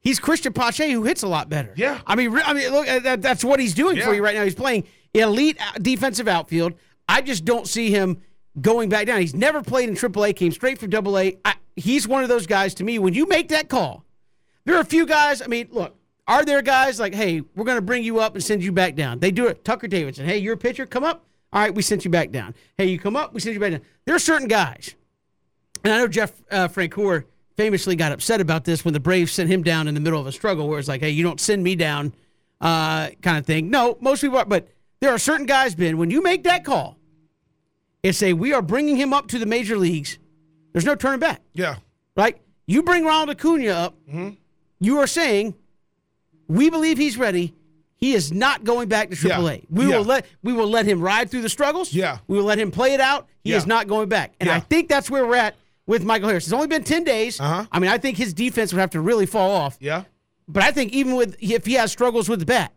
he's 0.00 0.20
Cristian 0.20 0.54
Pache 0.54 0.92
who 0.92 1.02
hits 1.04 1.22
a 1.22 1.28
lot 1.28 1.48
better. 1.48 1.72
Yeah. 1.76 2.00
I 2.06 2.14
mean, 2.14 2.32
I 2.44 2.52
mean, 2.52 2.70
look, 2.70 2.86
uh, 2.86 3.00
that, 3.00 3.22
that's 3.22 3.42
what 3.42 3.58
he's 3.58 3.74
doing 3.74 4.00
for 4.00 4.14
you 4.14 4.22
right 4.22 4.36
now. 4.36 4.44
He's 4.44 4.54
playing 4.54 4.84
elite 5.14 5.58
defensive 5.82 6.28
outfield. 6.28 6.74
I 7.08 7.22
just 7.22 7.44
don't 7.44 7.66
see 7.66 7.90
him 7.90 8.20
going 8.60 8.88
back 8.88 9.06
down. 9.06 9.20
He's 9.20 9.34
never 9.34 9.62
played 9.62 9.88
in 9.88 9.94
AAA. 9.96 10.36
Came 10.36 10.52
straight 10.52 10.78
from 10.78 10.94
AA. 10.94 11.30
I, 11.44 11.54
he's 11.78 12.06
one 12.06 12.22
of 12.22 12.28
those 12.28 12.46
guys 12.46 12.74
to 12.74 12.84
me. 12.84 12.98
When 12.98 13.14
you 13.14 13.26
make 13.26 13.48
that 13.48 13.68
call, 13.68 14.04
there 14.64 14.76
are 14.76 14.80
a 14.80 14.84
few 14.86 15.06
guys. 15.06 15.40
I 15.40 15.46
mean, 15.46 15.68
look, 15.70 15.96
are 16.26 16.44
there 16.44 16.62
guys 16.62 17.00
like, 17.00 17.14
hey, 17.14 17.42
we're 17.54 17.64
going 17.64 17.78
to 17.78 17.82
bring 17.82 18.04
you 18.04 18.20
up 18.20 18.34
and 18.34 18.44
send 18.44 18.62
you 18.62 18.72
back 18.72 18.94
down? 18.94 19.18
They 19.18 19.30
do 19.30 19.46
it. 19.46 19.64
Tucker 19.64 19.88
Davidson. 19.88 20.26
Hey, 20.26 20.38
you're 20.38 20.54
a 20.54 20.58
pitcher. 20.58 20.86
Come 20.86 21.04
up. 21.04 21.24
All 21.52 21.62
right, 21.62 21.74
we 21.74 21.82
sent 21.82 22.04
you 22.04 22.10
back 22.10 22.30
down. 22.30 22.54
Hey, 22.76 22.86
you 22.86 22.98
come 22.98 23.16
up. 23.16 23.32
We 23.32 23.40
sent 23.40 23.54
you 23.54 23.60
back 23.60 23.70
down. 23.70 23.80
There 24.04 24.14
are 24.14 24.20
certain 24.20 24.48
guys 24.48 24.94
and 25.84 25.92
I 25.92 25.98
know 25.98 26.08
Jeff 26.08 26.32
uh, 26.50 26.68
Francoeur 26.68 27.24
famously 27.56 27.96
got 27.96 28.12
upset 28.12 28.40
about 28.40 28.64
this 28.64 28.84
when 28.84 28.94
the 28.94 29.00
Braves 29.00 29.32
sent 29.32 29.50
him 29.50 29.62
down 29.62 29.88
in 29.88 29.94
the 29.94 30.00
middle 30.00 30.20
of 30.20 30.26
a 30.26 30.32
struggle 30.32 30.68
where 30.68 30.78
it's 30.78 30.88
like, 30.88 31.00
hey, 31.00 31.10
you 31.10 31.22
don't 31.22 31.40
send 31.40 31.62
me 31.62 31.74
down 31.74 32.14
uh, 32.60 33.08
kind 33.22 33.38
of 33.38 33.46
thing. 33.46 33.70
No, 33.70 33.96
most 34.00 34.20
people 34.20 34.38
are, 34.38 34.44
but 34.44 34.68
there 35.00 35.10
are 35.10 35.18
certain 35.18 35.46
guys, 35.46 35.74
Ben, 35.74 35.98
when 35.98 36.10
you 36.10 36.22
make 36.22 36.44
that 36.44 36.64
call 36.64 36.98
and 38.04 38.14
say, 38.14 38.32
we 38.32 38.52
are 38.52 38.62
bringing 38.62 38.96
him 38.96 39.12
up 39.12 39.28
to 39.28 39.38
the 39.38 39.46
major 39.46 39.76
leagues, 39.76 40.18
there's 40.78 40.86
no 40.86 40.94
turning 40.94 41.18
back, 41.20 41.40
yeah. 41.54 41.76
right? 42.16 42.36
You 42.66 42.82
bring 42.84 43.04
Ronald 43.04 43.30
Acuna 43.30 43.68
up, 43.70 43.94
Mm-hmm. 44.08 44.30
you 44.78 44.98
are 44.98 45.06
saying, 45.08 45.54
we 46.46 46.70
believe 46.70 46.98
he's 46.98 47.16
ready. 47.16 47.54
He 47.96 48.12
is 48.14 48.30
not 48.30 48.62
going 48.62 48.88
back 48.88 49.10
to 49.10 49.16
Yeah. 49.28 49.38
AAA. 49.38 49.66
We 49.68 49.88
Yeah. 49.88 49.98
will 49.98 50.04
let 50.04 50.26
we 50.44 50.52
will 50.52 50.68
let 50.68 50.86
him 50.86 51.00
ride 51.00 51.30
through 51.30 51.42
the 51.42 51.48
struggles. 51.48 51.92
Yeah. 51.92 52.18
We 52.28 52.36
will 52.38 52.44
let 52.44 52.58
him 52.58 52.70
play 52.70 52.94
it 52.94 53.00
out. 53.00 53.26
He 53.42 53.50
Yeah. 53.50 53.56
is 53.56 53.66
not 53.66 53.88
going 53.88 54.08
back. 54.08 54.34
And 54.40 54.48
I 54.48 54.60
think 54.60 54.88
that's 54.88 55.10
where 55.10 55.26
we're 55.26 55.34
at 55.34 55.56
with 55.86 56.04
Michael 56.04 56.28
Harris. 56.28 56.44
It's 56.44 56.52
only 56.52 56.68
been 56.68 56.84
10 56.84 57.02
days. 57.02 57.40
Uh-huh. 57.40 57.66
I 57.72 57.78
mean, 57.80 57.90
I 57.90 57.98
think 57.98 58.16
his 58.16 58.32
defense 58.32 58.72
would 58.72 58.78
have 58.78 58.90
to 58.90 59.00
really 59.00 59.26
fall 59.26 59.50
off. 59.50 59.76
Yeah. 59.80 60.04
But 60.46 60.62
I 60.62 60.70
think 60.70 60.92
even 60.92 61.16
with 61.16 61.36
if 61.40 61.66
he 61.66 61.74
has 61.74 61.90
struggles 61.90 62.28
with 62.28 62.38
the 62.38 62.46
bat, 62.46 62.72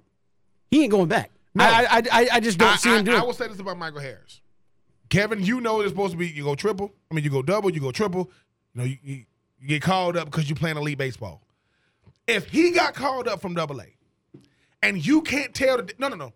he 0.72 0.82
ain't 0.82 0.92
going 0.92 1.08
back. 1.08 1.30
No. 1.54 1.66
I, 1.66 1.70
I, 1.98 2.02
I, 2.12 2.28
I 2.34 2.40
just 2.40 2.58
don't 2.58 2.70
I, 2.74 2.76
see 2.78 2.90
him 2.90 3.00
I, 3.00 3.02
doing 3.04 3.18
I 3.18 3.22
it. 3.22 3.26
will 3.28 3.34
say 3.34 3.48
this 3.48 3.60
about 3.60 3.78
Michael 3.78 4.00
Harris. 4.00 4.42
Kevin, 5.12 5.44
you 5.44 5.60
know 5.60 5.82
it's 5.82 5.90
supposed 5.92 6.14
to 6.14 6.18
be 6.18 6.28
you 6.28 6.44
go 6.44 6.56
triple. 6.56 6.92
I 7.12 7.14
mean, 7.14 7.24
you 7.24 7.30
go 7.30 7.42
double, 7.42 7.70
you 7.70 7.82
go 7.82 7.92
triple. 7.92 8.32
You 8.74 8.82
know, 8.82 8.88
you, 8.88 8.98
you, 9.04 9.26
get 9.68 9.82
called 9.82 10.18
up 10.18 10.26
because 10.32 10.50
you're 10.50 10.56
playing 10.56 10.78
elite 10.78 10.98
baseball. 10.98 11.42
If 12.28 12.48
he 12.48 12.72
got 12.72 12.96
called 12.96 13.28
up 13.28 13.42
from 13.42 13.54
double 13.54 13.82
A 13.82 13.88
and 14.82 15.06
you 15.06 15.22
can't 15.22 15.54
tell 15.54 15.78
the 15.78 15.94
no 16.00 16.08
no 16.08 16.16
no. 16.16 16.34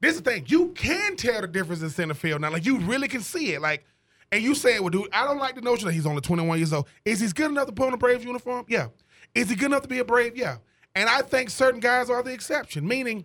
This 0.00 0.16
is 0.16 0.22
the 0.22 0.30
thing. 0.30 0.44
You 0.48 0.72
can 0.72 1.16
tell 1.16 1.40
the 1.40 1.46
difference 1.46 1.80
in 1.82 1.88
center 1.88 2.14
field 2.14 2.40
now. 2.40 2.50
Like 2.50 2.66
you 2.66 2.78
really 2.80 3.08
can 3.08 3.22
see 3.22 3.52
it. 3.52 3.62
Like, 3.62 3.84
and 4.32 4.42
you 4.42 4.54
saying, 4.56 4.82
well, 4.82 4.90
dude, 4.90 5.08
I 5.12 5.24
don't 5.24 5.38
like 5.38 5.54
the 5.54 5.62
notion 5.62 5.86
that 5.86 5.94
he's 5.94 6.04
only 6.04 6.20
21 6.20 6.58
years 6.58 6.72
old. 6.72 6.88
Is 7.04 7.20
he 7.20 7.28
good 7.28 7.52
enough 7.52 7.66
to 7.66 7.72
put 7.72 7.86
on 7.86 7.94
a 7.94 7.96
Braves 7.96 8.24
uniform? 8.24 8.66
Yeah. 8.68 8.88
Is 9.34 9.48
he 9.48 9.54
good 9.54 9.66
enough 9.66 9.82
to 9.82 9.88
be 9.88 10.00
a 10.00 10.04
Brave? 10.04 10.36
Yeah. 10.36 10.58
And 10.96 11.08
I 11.08 11.22
think 11.22 11.48
certain 11.48 11.80
guys 11.80 12.10
are 12.10 12.22
the 12.22 12.32
exception. 12.32 12.86
Meaning, 12.86 13.24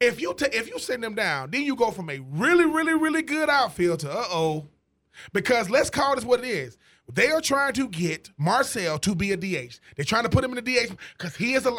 if 0.00 0.20
you 0.20 0.34
if 0.38 0.68
you 0.68 0.78
send 0.78 1.02
them 1.02 1.14
down, 1.14 1.50
then 1.50 1.62
you 1.62 1.74
go 1.74 1.90
from 1.90 2.10
a 2.10 2.18
really, 2.20 2.64
really, 2.64 2.94
really 2.94 3.22
good 3.22 3.48
outfield 3.48 4.00
to 4.00 4.10
uh 4.10 4.24
oh. 4.30 4.66
Because 5.32 5.68
let's 5.68 5.90
call 5.90 6.14
this 6.14 6.24
what 6.24 6.40
it 6.40 6.48
is. 6.48 6.78
They 7.12 7.30
are 7.30 7.40
trying 7.40 7.72
to 7.74 7.88
get 7.88 8.30
Marcell 8.36 8.98
to 9.00 9.14
be 9.14 9.32
a 9.32 9.36
DH. 9.36 9.80
They're 9.96 10.04
trying 10.04 10.24
to 10.24 10.28
put 10.28 10.44
him 10.44 10.56
in 10.56 10.62
the 10.62 10.70
DH 10.70 10.94
because 11.16 11.34
he 11.36 11.54
is 11.54 11.66
a 11.66 11.72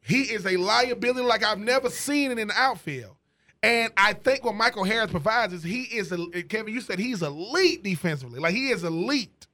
he 0.00 0.22
is 0.22 0.46
a 0.46 0.56
liability 0.56 1.26
like 1.26 1.44
I've 1.44 1.58
never 1.58 1.90
seen 1.90 2.30
in 2.30 2.38
an 2.38 2.50
outfield. 2.54 3.16
And 3.62 3.92
I 3.96 4.14
think 4.14 4.42
what 4.42 4.54
Michael 4.54 4.84
Harris 4.84 5.10
provides 5.10 5.52
is 5.52 5.62
he 5.62 5.82
is 5.82 6.12
a 6.12 6.42
Kevin. 6.44 6.72
You 6.72 6.80
said 6.80 6.98
he's 6.98 7.22
elite 7.22 7.82
defensively, 7.82 8.40
like 8.40 8.54
he 8.54 8.70
is 8.70 8.84
elite. 8.84 9.46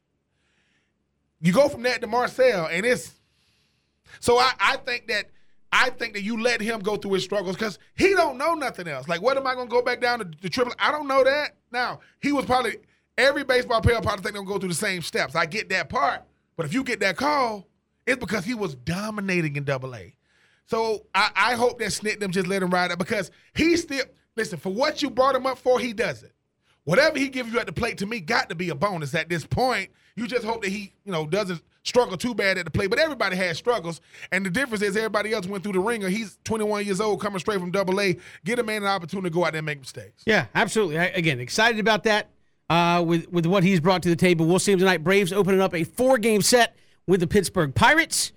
You 1.41 1.53
go 1.53 1.69
from 1.69 1.83
that 1.83 2.01
to 2.03 2.07
Marcell, 2.07 2.67
and 2.67 2.87
it's 2.87 3.15
so 4.21 4.39
I, 4.39 4.53
I 4.61 4.77
think 4.77 5.09
that 5.09 5.27
I 5.73 5.91
think 5.91 6.15
that 6.15 6.23
you 6.23 6.41
let 6.41 6.61
him 6.61 6.81
go 6.81 6.97
through 6.97 7.15
his 7.15 7.25
struggles 7.25 7.57
because 7.57 7.79
he 7.97 8.15
don't 8.15 8.39
know 8.39 8.55
nothing 8.55 8.89
else. 8.89 9.09
Like, 9.09 9.21
what 9.21 9.37
am 9.37 9.47
I 9.47 9.55
going 9.55 9.67
to 9.67 9.71
go 9.71 9.83
back 9.83 10.01
down 10.01 10.21
to 10.21 10.31
the 10.41 10.49
triple? 10.49 10.73
I 10.79 10.91
don't 10.91 11.09
know 11.09 11.25
that. 11.25 11.57
Now 11.73 12.01
he 12.21 12.33
was 12.33 12.45
probably 12.45 12.77
every 13.19 13.45
baseball 13.45 13.81
player 13.81 14.01
probably 14.01 14.23
think 14.23 14.35
they're 14.35 14.45
going 14.45 14.47
to 14.47 14.53
go 14.53 14.59
through 14.59 14.69
the 14.71 14.75
same 14.75 15.03
steps. 15.03 15.35
I 15.35 15.47
get 15.47 15.69
that 15.71 15.89
part, 15.89 16.23
but 16.57 16.67
if 16.67 16.73
you 16.73 16.85
get 16.85 17.01
that 17.01 17.17
call, 17.17 17.67
it's 18.07 18.19
because 18.19 18.45
he 18.45 18.55
was 18.55 18.75
dominating 18.75 19.57
in 19.57 19.65
Double 19.65 19.95
A. 19.95 20.15
So 20.67 21.07
I, 21.15 21.31
I 21.35 21.55
hope 21.55 21.79
that 21.79 21.89
Snit 21.89 22.21
them 22.21 22.31
just 22.31 22.47
let 22.47 22.63
him 22.63 22.71
ride 22.71 22.91
it 22.91 22.99
because 22.99 23.31
he 23.55 23.77
still 23.77 24.05
listen 24.37 24.59
for 24.59 24.73
what 24.73 25.03
you 25.03 25.11
brought 25.11 25.35
him 25.35 25.47
up 25.47 25.59
for. 25.59 25.79
He 25.79 25.93
does 25.93 26.23
it. 26.23 26.33
Whatever 26.85 27.19
he 27.19 27.29
gives 27.29 27.53
you 27.53 27.59
at 27.59 27.67
the 27.67 27.73
plate 27.73 27.99
to 27.99 28.07
me 28.07 28.21
got 28.21 28.49
to 28.49 28.55
be 28.55 28.69
a 28.69 28.75
bonus 28.75 29.15
at 29.15 29.29
this 29.29 29.45
point. 29.45 29.91
You 30.15 30.27
just 30.27 30.45
hope 30.45 30.63
that 30.63 30.71
he, 30.71 30.93
you 31.05 31.13
know, 31.13 31.27
doesn't 31.27 31.61
struggle 31.87 32.17
too 32.17 32.35
bad 32.35 32.59
at 32.59 32.65
the 32.65 32.71
plate. 32.71 32.91
But 32.91 32.99
everybody 32.99 33.37
has 33.37 33.57
struggles, 33.57 34.01
and 34.33 34.45
the 34.45 34.51
difference 34.51 34.83
is 34.83 34.97
everybody 34.97 35.33
else 35.33 35.47
went 35.47 35.63
through 35.63 35.75
the 35.75 35.81
ringer. 35.81 36.09
He's 36.09 36.39
21 36.45 36.85
years 36.85 37.01
old, 37.01 37.21
coming 37.21 37.39
straight 37.39 37.61
from 37.61 37.71
Double 37.71 38.01
A. 38.01 38.17
Get 38.45 38.59
a 38.59 38.63
man 38.63 38.83
an 38.83 38.89
opportunity 38.89 39.31
to 39.31 39.35
go 39.35 39.45
out 39.45 39.53
there 39.53 39.61
and 39.61 39.67
make 39.67 39.81
mistakes. 39.81 40.23
Yeah, 40.27 40.47
absolutely. 40.55 40.99
I, 40.99 41.07
again, 41.07 41.41
excited 41.41 41.81
about 41.81 42.05
that 42.05 42.29
uh, 42.69 43.03
with 43.07 43.31
with 43.31 43.47
what 43.47 43.63
he's 43.63 43.81
brought 43.81 44.03
to 44.03 44.09
the 44.09 44.17
table. 44.17 44.47
We'll 44.47 44.59
see 44.59 44.73
him 44.73 44.79
tonight. 44.79 45.05
Braves 45.05 45.33
opening 45.33 45.61
up 45.61 45.75
a 45.75 45.85
four 45.85 46.19
game 46.19 46.43
set 46.43 46.77
with 47.07 47.21
the 47.21 47.27
Pittsburgh 47.27 47.75
Pirates. 47.75 48.33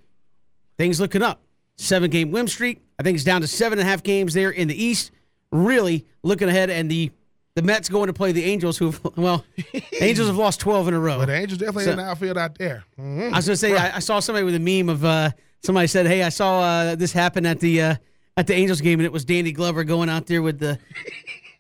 Things 0.78 1.00
looking 1.00 1.22
up. 1.22 1.42
Seven 1.78 2.10
game 2.10 2.32
win 2.32 2.48
streak. 2.48 2.82
I 3.00 3.04
think 3.04 3.16
it's 3.16 3.24
down 3.24 3.42
to 3.42 3.48
seven 3.48 3.80
and 3.80 3.88
a 3.88 3.90
half 3.90 4.04
games 4.04 4.34
there 4.34 4.52
in 4.52 4.68
the 4.68 4.82
East. 4.82 5.12
Really 5.52 6.06
looking 6.22 6.48
ahead, 6.48 6.70
and 6.70 6.92
the 6.92 7.12
the 7.60 7.66
Mets 7.66 7.90
going 7.90 8.08
to 8.08 8.14
play 8.14 8.32
the 8.32 8.46
Angels, 8.46 8.78
who 8.78 8.94
well, 9.18 9.44
Angels 10.02 10.28
have 10.28 10.38
lost 10.38 10.60
twelve 10.62 10.88
in 10.88 10.94
a 10.94 11.00
row. 11.00 11.18
But 11.18 11.26
the 11.26 11.36
Angels 11.36 11.60
definitely 11.60 11.86
So- 11.86 11.92
in 11.92 11.98
the 11.98 12.04
outfield 12.06 12.38
out 12.38 12.58
there. 12.58 12.84
Mhm. 13.00 13.34
I 13.34 13.36
was 13.36 13.46
gonna 13.48 13.58
say 13.58 13.76
I, 13.76 13.98
I 13.98 14.00
saw 14.00 14.20
somebody 14.20 14.46
with 14.46 14.56
a 14.56 14.60
meme 14.60 14.88
of 14.90 15.04
uh, 15.04 15.32
somebody 15.62 15.88
said, 15.88 16.08
"Hey, 16.08 16.24
I 16.24 16.30
saw 16.30 16.62
uh, 16.62 16.96
this 16.96 17.12
happen 17.12 17.46
at 17.46 17.60
the 17.60 17.82
uh, 17.82 17.96
at 18.38 18.48
the 18.48 18.54
Angels 18.56 18.80
game, 18.82 19.00
and 19.00 19.06
it 19.06 19.12
was 19.12 19.26
Danny 19.26 19.52
Glover 19.52 19.84
going 19.84 20.08
out 20.10 20.26
there 20.28 20.42
with 20.42 20.60
the 20.60 20.80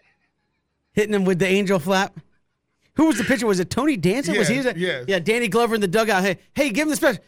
hitting 0.93 1.13
him 1.13 1.25
with 1.25 1.39
the 1.39 1.47
angel 1.47 1.79
flap." 1.79 2.17
Who 2.95 3.05
was 3.07 3.17
the 3.17 3.23
pitcher? 3.23 3.47
Was 3.47 3.59
it 3.61 3.69
Tony 3.69 3.95
Danson? 3.95 4.37
was 4.37 4.49
he? 4.49 4.55
Yes. 4.55 5.05
Yeah, 5.07 5.19
Danny 5.19 5.47
Glover 5.47 5.73
in 5.75 5.79
the 5.81 5.87
dugout. 5.87 6.21
Hey, 6.23 6.37
hey, 6.53 6.69
give 6.69 6.83
him 6.83 6.89
the 6.89 6.95
special. 6.97 7.21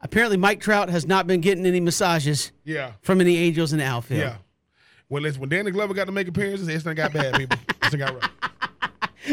Apparently, 0.00 0.38
Mike 0.38 0.60
Trout 0.60 0.88
has 0.88 1.06
not 1.06 1.26
been 1.26 1.42
getting 1.42 1.66
any 1.66 1.80
massages 1.80 2.52
Yeah. 2.64 2.92
from 3.02 3.20
any 3.20 3.36
Angels 3.36 3.72
in 3.74 3.78
the 3.78 3.84
outfield. 3.84 4.20
Yeah. 4.20 4.36
Well, 5.10 5.22
listen, 5.22 5.40
when 5.40 5.50
Danny 5.50 5.72
Glover 5.72 5.92
got 5.92 6.06
to 6.06 6.12
make 6.12 6.28
appearances, 6.28 6.68
it's 6.68 6.84
not 6.84 6.96
got 6.96 7.12
bad, 7.12 7.34
people. 7.34 7.58
It's 7.82 7.90
done 7.90 7.98
got 7.98 8.14
rough. 8.14 8.30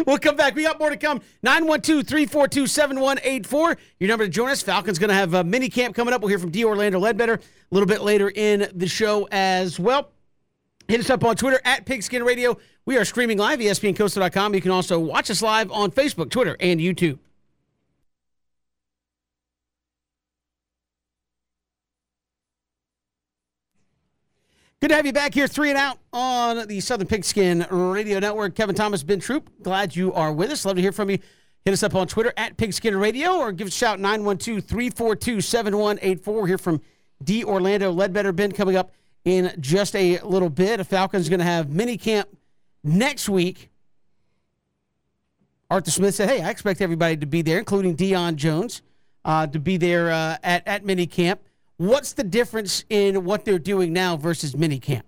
We'll 0.05 0.17
come 0.17 0.35
back. 0.35 0.55
We 0.55 0.63
got 0.63 0.79
more 0.79 0.89
to 0.89 0.97
come. 0.97 1.21
912 1.43 2.07
342 2.07 2.65
7184. 2.67 3.77
Your 3.99 4.07
number 4.07 4.25
to 4.25 4.29
join 4.29 4.49
us. 4.49 4.61
Falcons 4.61 4.97
going 4.99 5.09
to 5.09 5.15
have 5.15 5.33
a 5.35 5.43
mini 5.43 5.69
camp 5.69 5.95
coming 5.95 6.13
up. 6.13 6.21
We'll 6.21 6.29
hear 6.29 6.39
from 6.39 6.49
D. 6.49 6.65
Orlando 6.65 6.99
Ledbetter 6.99 7.35
a 7.35 7.39
little 7.71 7.87
bit 7.87 8.01
later 8.01 8.31
in 8.33 8.67
the 8.73 8.87
show 8.87 9.27
as 9.31 9.79
well. 9.79 10.09
Hit 10.87 10.99
us 10.99 11.09
up 11.09 11.23
on 11.23 11.35
Twitter 11.35 11.59
at 11.65 11.85
Pigskin 11.85 12.23
Radio. 12.23 12.57
We 12.85 12.97
are 12.97 13.05
streaming 13.05 13.37
live, 13.37 13.59
ESPNCoastal.com. 13.59 14.55
You 14.55 14.61
can 14.61 14.71
also 14.71 14.97
watch 14.97 15.29
us 15.29 15.41
live 15.41 15.71
on 15.71 15.91
Facebook, 15.91 16.31
Twitter, 16.31 16.57
and 16.59 16.79
YouTube. 16.79 17.19
Good 24.79 24.89
to 24.89 24.95
have 24.95 25.07
you 25.07 25.13
back 25.13 25.33
here, 25.33 25.47
three 25.47 25.69
and 25.69 25.77
out 25.77 25.97
on 26.13 26.67
the 26.67 26.79
Southern 26.81 27.07
Pigskin 27.07 27.65
Radio 27.71 28.19
Network. 28.19 28.53
Kevin 28.53 28.75
Thomas, 28.75 29.01
Ben 29.01 29.19
Troupe, 29.19 29.49
glad 29.63 29.95
you 29.95 30.13
are 30.13 30.31
with 30.31 30.51
us. 30.51 30.65
Love 30.65 30.75
to 30.75 30.83
hear 30.83 30.91
from 30.91 31.09
you. 31.09 31.17
Hit 31.65 31.71
us 31.71 31.81
up 31.81 31.95
on 31.95 32.07
Twitter 32.07 32.31
at 32.37 32.57
Pigskin 32.57 32.95
Radio 32.95 33.37
or 33.37 33.51
give 33.51 33.65
us 33.65 33.73
a 33.73 33.75
shout 33.75 33.99
912 33.99 34.63
342 34.63 35.41
7184. 35.41 36.47
Hear 36.47 36.57
from 36.59 36.79
D. 37.23 37.43
Orlando 37.43 37.91
Ledbetter. 37.91 38.31
Ben 38.31 38.51
coming 38.51 38.75
up 38.75 38.91
in 39.25 39.51
just 39.59 39.95
a 39.95 40.19
little 40.19 40.51
bit. 40.51 40.77
The 40.77 40.83
Falcons 40.83 41.27
going 41.27 41.39
to 41.39 41.45
have 41.45 41.71
mini 41.71 41.97
camp 41.97 42.29
next 42.83 43.27
week. 43.27 43.71
Arthur 45.71 45.89
Smith 45.89 46.13
said, 46.13 46.29
Hey, 46.29 46.43
I 46.43 46.51
expect 46.51 46.81
everybody 46.81 47.17
to 47.17 47.25
be 47.25 47.41
there, 47.41 47.57
including 47.57 47.97
Deion 47.97 48.35
Jones, 48.35 48.83
uh, 49.25 49.47
to 49.47 49.59
be 49.59 49.77
there 49.77 50.11
uh, 50.11 50.37
at, 50.43 50.67
at 50.67 50.85
mini 50.85 51.07
camp. 51.07 51.41
What's 51.77 52.13
the 52.13 52.23
difference 52.23 52.83
in 52.89 53.23
what 53.23 53.45
they're 53.45 53.59
doing 53.59 53.93
now 53.93 54.17
versus 54.17 54.55
mini 54.55 54.79
camp? 54.79 55.05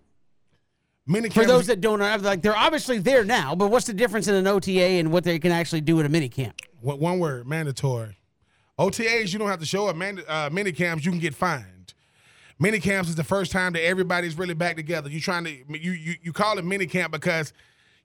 Many 1.10 1.30
For 1.30 1.44
those 1.44 1.66
that 1.68 1.82
don't 1.82 1.98
know, 1.98 2.18
like 2.18 2.44
they're 2.44 2.56
obviously 2.56 3.00
there 3.00 3.24
now, 3.24 3.56
but 3.56 3.72
what's 3.72 3.88
the 3.88 3.94
difference 3.94 4.28
in 4.28 4.36
an 4.36 4.46
OTA 4.46 4.80
and 4.80 5.12
what 5.12 5.24
they 5.24 5.40
can 5.40 5.52
actually 5.52 5.82
do 5.82 6.00
at 6.00 6.06
a 6.06 6.10
mini 6.10 6.30
camp? 6.30 6.62
One 6.82 7.00
one 7.00 7.20
word, 7.20 7.48
mandatory. 7.48 8.20
OTAs, 8.78 9.34
you 9.34 9.40
don't 9.40 9.50
have 9.50 9.60
to 9.60 9.66
show 9.66 9.88
up. 9.88 9.96
Man, 9.96 10.22
uh, 10.28 10.52
mini 10.54 10.72
camps, 10.72 11.04
you 11.04 11.12
can 11.12 11.20
get 11.20 11.34
fined. 11.34 11.96
Mini 12.60 12.80
camps 12.80 13.10
is 13.10 13.16
the 13.16 13.24
first 13.24 13.52
time 13.52 13.74
that 13.74 13.84
everybody's 13.84 14.38
really 14.38 14.54
back 14.54 14.76
together. 14.76 15.10
You're 15.10 15.20
trying 15.20 15.46
to 15.46 15.52
you 15.80 15.92
you, 15.94 16.16
you 16.22 16.32
call 16.32 16.60
it 16.60 16.66
mini 16.66 16.86
camp 16.86 17.12
because 17.12 17.54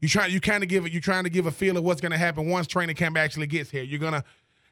you 0.01 0.09
try 0.09 0.27
you 0.27 0.41
kind 0.41 0.63
of 0.63 0.71
give 0.71 0.87
it 0.87 0.93
you're 0.93 1.03
trying 1.03 1.25
to 1.25 1.31
give 1.31 1.45
a 1.45 1.51
feel 1.51 1.77
of 1.77 1.85
what's 1.85 2.01
going 2.01 2.13
to 2.13 2.19
happen 2.19 2.49
once 2.49 2.67
training 2.67 2.97
camp 2.97 3.19
actually 3.19 3.49
gets 3.49 3.69
here. 3.69 3.83
You're 3.83 4.01
gonna 4.01 4.25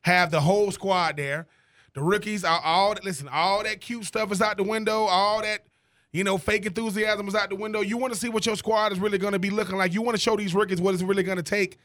have 0.02 0.30
the 0.30 0.40
whole 0.40 0.72
squad 0.72 1.18
there. 1.18 1.48
The 1.94 2.02
rookies 2.02 2.44
are 2.44 2.60
all 2.60 2.94
listen. 3.02 3.28
All 3.28 3.62
that 3.62 3.80
cute 3.80 4.04
stuff 4.04 4.32
is 4.32 4.40
out 4.40 4.56
the 4.56 4.62
window. 4.62 5.04
All 5.04 5.42
that 5.42 5.66
you 6.12 6.24
know, 6.24 6.36
fake 6.36 6.66
enthusiasm 6.66 7.26
is 7.26 7.34
out 7.34 7.48
the 7.48 7.56
window. 7.56 7.80
You 7.80 7.96
want 7.96 8.12
to 8.12 8.18
see 8.18 8.28
what 8.28 8.44
your 8.44 8.56
squad 8.56 8.92
is 8.92 9.00
really 9.00 9.18
going 9.18 9.32
to 9.32 9.38
be 9.38 9.50
looking 9.50 9.76
like. 9.76 9.94
You 9.94 10.02
want 10.02 10.14
to 10.14 10.20
show 10.20 10.36
these 10.36 10.54
rookies 10.54 10.80
what 10.80 10.94
it's 10.94 11.02
really 11.02 11.22
going 11.22 11.38
to 11.38 11.42
take, 11.42 11.78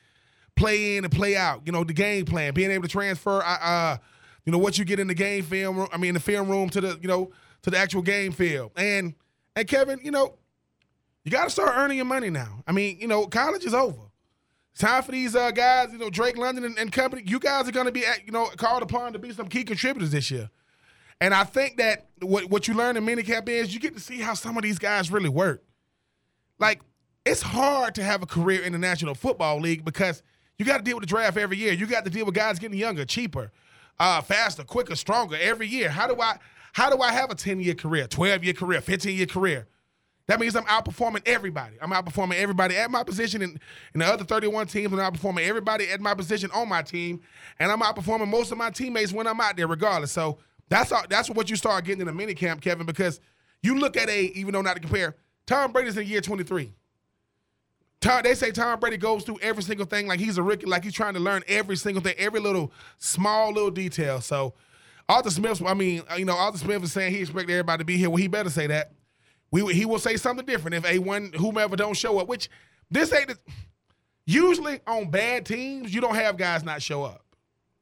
play 0.56 0.98
in 0.98 1.06
and 1.06 1.14
play 1.14 1.38
out. 1.38 1.62
You 1.66 1.72
know, 1.72 1.86
the 1.86 1.94
game 1.94 2.26
plan, 2.26 2.54
being 2.54 2.70
able 2.72 2.84
to 2.84 2.90
transfer, 2.90 3.42
uh, 3.42 3.58
uh, 3.62 3.98
you 4.46 4.52
know, 4.52 4.58
what 4.58 4.78
you 4.78 4.84
get 4.84 5.00
in 5.00 5.08
the 5.08 5.14
game 5.14 5.44
film. 5.44 5.88
I 5.94 5.98
mean, 5.98 6.14
the 6.14 6.20
film 6.20 6.50
room 6.50 6.70
to 6.72 6.82
the, 6.82 7.00
you 7.02 7.08
know, 7.08 7.32
to 7.64 7.70
the 7.70 7.78
actual 7.78 8.02
game 8.02 8.34
field. 8.34 8.72
And 8.76 9.16
and 9.56 9.68
Kevin, 9.68 10.00
you 10.04 10.12
know, 10.12 10.36
you 11.24 11.32
got 11.32 11.46
to 11.46 11.50
start 11.50 11.72
earning 11.76 11.98
your 11.98 12.06
money 12.06 12.30
now. 12.30 12.64
I 12.68 12.74
mean, 12.74 13.00
you 13.00 13.08
know, 13.08 13.28
college 13.28 13.66
is 13.66 13.74
over. 13.74 14.07
Time 14.77 15.01
for 15.01 15.12
these 15.12 15.36
uh, 15.36 15.51
guys, 15.51 15.91
you 15.91 15.98
know, 15.98 16.10
Drake 16.10 16.38
London 16.38 16.63
and, 16.63 16.77
and 16.77 16.91
company. 16.91 17.24
You 17.25 17.39
guys 17.39 17.67
are 17.67 17.72
going 17.72 17.88
to 17.88 17.91
be, 17.91 18.03
you 18.25 18.31
know, 18.31 18.46
called 18.57 18.84
upon 18.84 19.13
to 19.13 19.19
be 19.19 19.34
some 19.34 19.48
key 19.48 19.63
contributors 19.63 20.12
this 20.12 20.29
year. 20.29 20.50
And 21.19 21.34
I 21.34 21.43
think 21.46 21.77
that 21.77 22.10
what 22.22 22.50
what 22.50 22.67
you 22.67 22.75
learn 22.75 22.96
in 22.96 23.05
minicamp 23.05 23.50
is 23.50 23.74
you 23.74 23.79
get 23.79 23.96
to 23.96 24.00
see 24.00 24.19
how 24.19 24.36
some 24.36 24.55
of 24.55 24.63
these 24.63 24.77
guys 24.77 25.12
really 25.12 25.29
work. 25.29 25.63
Like 26.60 26.81
it's 27.25 27.41
hard 27.41 27.96
to 27.96 28.03
have 28.03 28.22
a 28.22 28.27
career 28.27 28.62
in 28.62 28.72
the 28.72 28.77
National 28.77 29.15
Football 29.15 29.60
League 29.60 29.84
because 29.84 30.22
you 30.60 30.65
got 30.65 30.77
to 30.77 30.84
deal 30.84 30.96
with 30.96 31.03
the 31.03 31.07
draft 31.07 31.38
every 31.38 31.57
year. 31.57 31.74
You 31.74 31.88
got 31.88 32.05
to 32.05 32.12
deal 32.12 32.25
with 32.25 32.36
guys 32.36 32.60
getting 32.60 32.77
younger, 32.77 33.03
cheaper, 33.03 33.51
uh, 34.00 34.22
faster, 34.22 34.63
quicker, 34.63 34.96
stronger 34.96 35.38
every 35.39 35.67
year. 35.67 35.89
How 35.89 36.07
do 36.07 36.22
I 36.22 36.38
how 36.74 36.91
do 36.91 37.01
I 37.01 37.12
have 37.12 37.31
a 37.31 37.36
10-year 37.36 37.74
career, 37.74 38.07
12-year 38.07 38.53
career, 38.53 38.81
15-year 38.81 39.25
career? 39.25 39.67
That 40.27 40.41
means 40.41 40.55
I'm 40.57 40.65
outperforming 40.65 41.22
everybody. 41.25 41.77
I'm 41.81 41.91
outperforming 41.91 42.36
everybody 42.36 42.75
at 42.75 42.91
my 42.91 43.03
position 43.03 43.41
and, 43.41 43.60
and 43.93 44.01
the 44.01 44.05
other 44.05 44.25
31 44.25 44.67
teams, 44.67 44.91
I'm 44.91 45.00
outperforming 45.00 45.48
everybody 45.48 45.89
at 45.89 46.01
my 46.01 46.13
position 46.13 46.51
on 46.53 46.67
my 46.67 46.81
team. 46.81 47.22
And 47.60 47.72
I'm 47.72 47.79
outperforming 47.79 48.27
most 48.27 48.51
of 48.51 48.57
my 48.57 48.69
teammates 48.69 49.13
when 49.13 49.25
I'm 49.25 49.39
out 49.39 49.55
there, 49.55 49.67
regardless. 49.67 50.12
So 50.12 50.39
that's 50.67 50.91
all, 50.91 51.03
that's 51.10 51.29
what 51.29 51.50
you 51.50 51.55
start 51.55 51.86
getting 51.86 52.01
in 52.01 52.07
a 52.10 52.13
mini 52.13 52.34
camp, 52.34 52.60
Kevin, 52.62 52.86
because 52.86 53.22
you 53.63 53.79
look 53.79 53.96
at 53.96 54.10
a, 54.10 54.25
even 54.38 54.53
though 54.53 54.62
not 54.62 54.74
to 54.75 54.81
compare, 54.81 55.15
Tom 55.46 55.72
Brady's 55.72 55.96
in 55.96 56.05
year 56.05 56.19
23. 56.19 56.74
Tom, 58.01 58.22
they 58.24 58.36
say 58.36 58.51
Tom 58.51 58.79
Brady 58.79 58.98
goes 58.98 59.24
through 59.24 59.39
every 59.41 59.63
single 59.63 59.86
thing 59.86 60.07
like 60.07 60.19
he's 60.19 60.38
a 60.38 60.43
rookie, 60.43 60.65
like 60.65 60.84
he's 60.84 60.93
trying 60.93 61.13
to 61.13 61.19
learn 61.19 61.43
every 61.48 61.77
single 61.77 62.03
thing, 62.03 62.15
every 62.17 62.41
little 62.41 62.72
small 63.00 63.53
little 63.53 63.72
detail. 63.72 64.19
So 64.22 64.53
Arthur 65.10 65.31
Smith, 65.31 65.63
I 65.65 65.74
mean, 65.74 66.03
you 66.17 66.25
know, 66.25 66.36
Arthur 66.36 66.57
Smith 66.57 66.84
is 66.84 66.91
saying 66.91 67.13
he 67.13 67.22
expected 67.22 67.53
everybody 67.53 67.79
to 67.79 67.86
be 67.86 67.98
here. 67.98 68.10
Well, 68.10 68.17
he 68.17 68.27
better 68.27 68.50
say 68.50 68.67
that. 68.67 68.91
We 69.51 69.74
he 69.74 69.86
will 69.86 70.00
say 70.00 70.18
something 70.18 70.46
different 70.46 70.75
if 70.75 70.84
A1 70.84 71.36
whomever 71.36 71.75
don't 71.75 71.96
show 71.96 72.20
up. 72.20 72.27
Which 72.27 72.50
this 72.92 73.13
ain't 73.13 73.34
usually 74.25 74.82
on 74.86 75.10
bad 75.10 75.46
teams 75.46 75.94
you 75.94 76.01
don't 76.01 76.16
have 76.16 76.38
guys 76.38 76.63
not 76.63 76.82
show 76.82 77.04
up. 77.04 77.24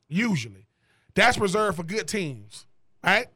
Usually, 0.08 0.68
that's 1.16 1.38
reserved 1.38 1.78
for 1.78 1.84
good 1.84 2.08
teams, 2.08 2.66
right? 3.04 3.28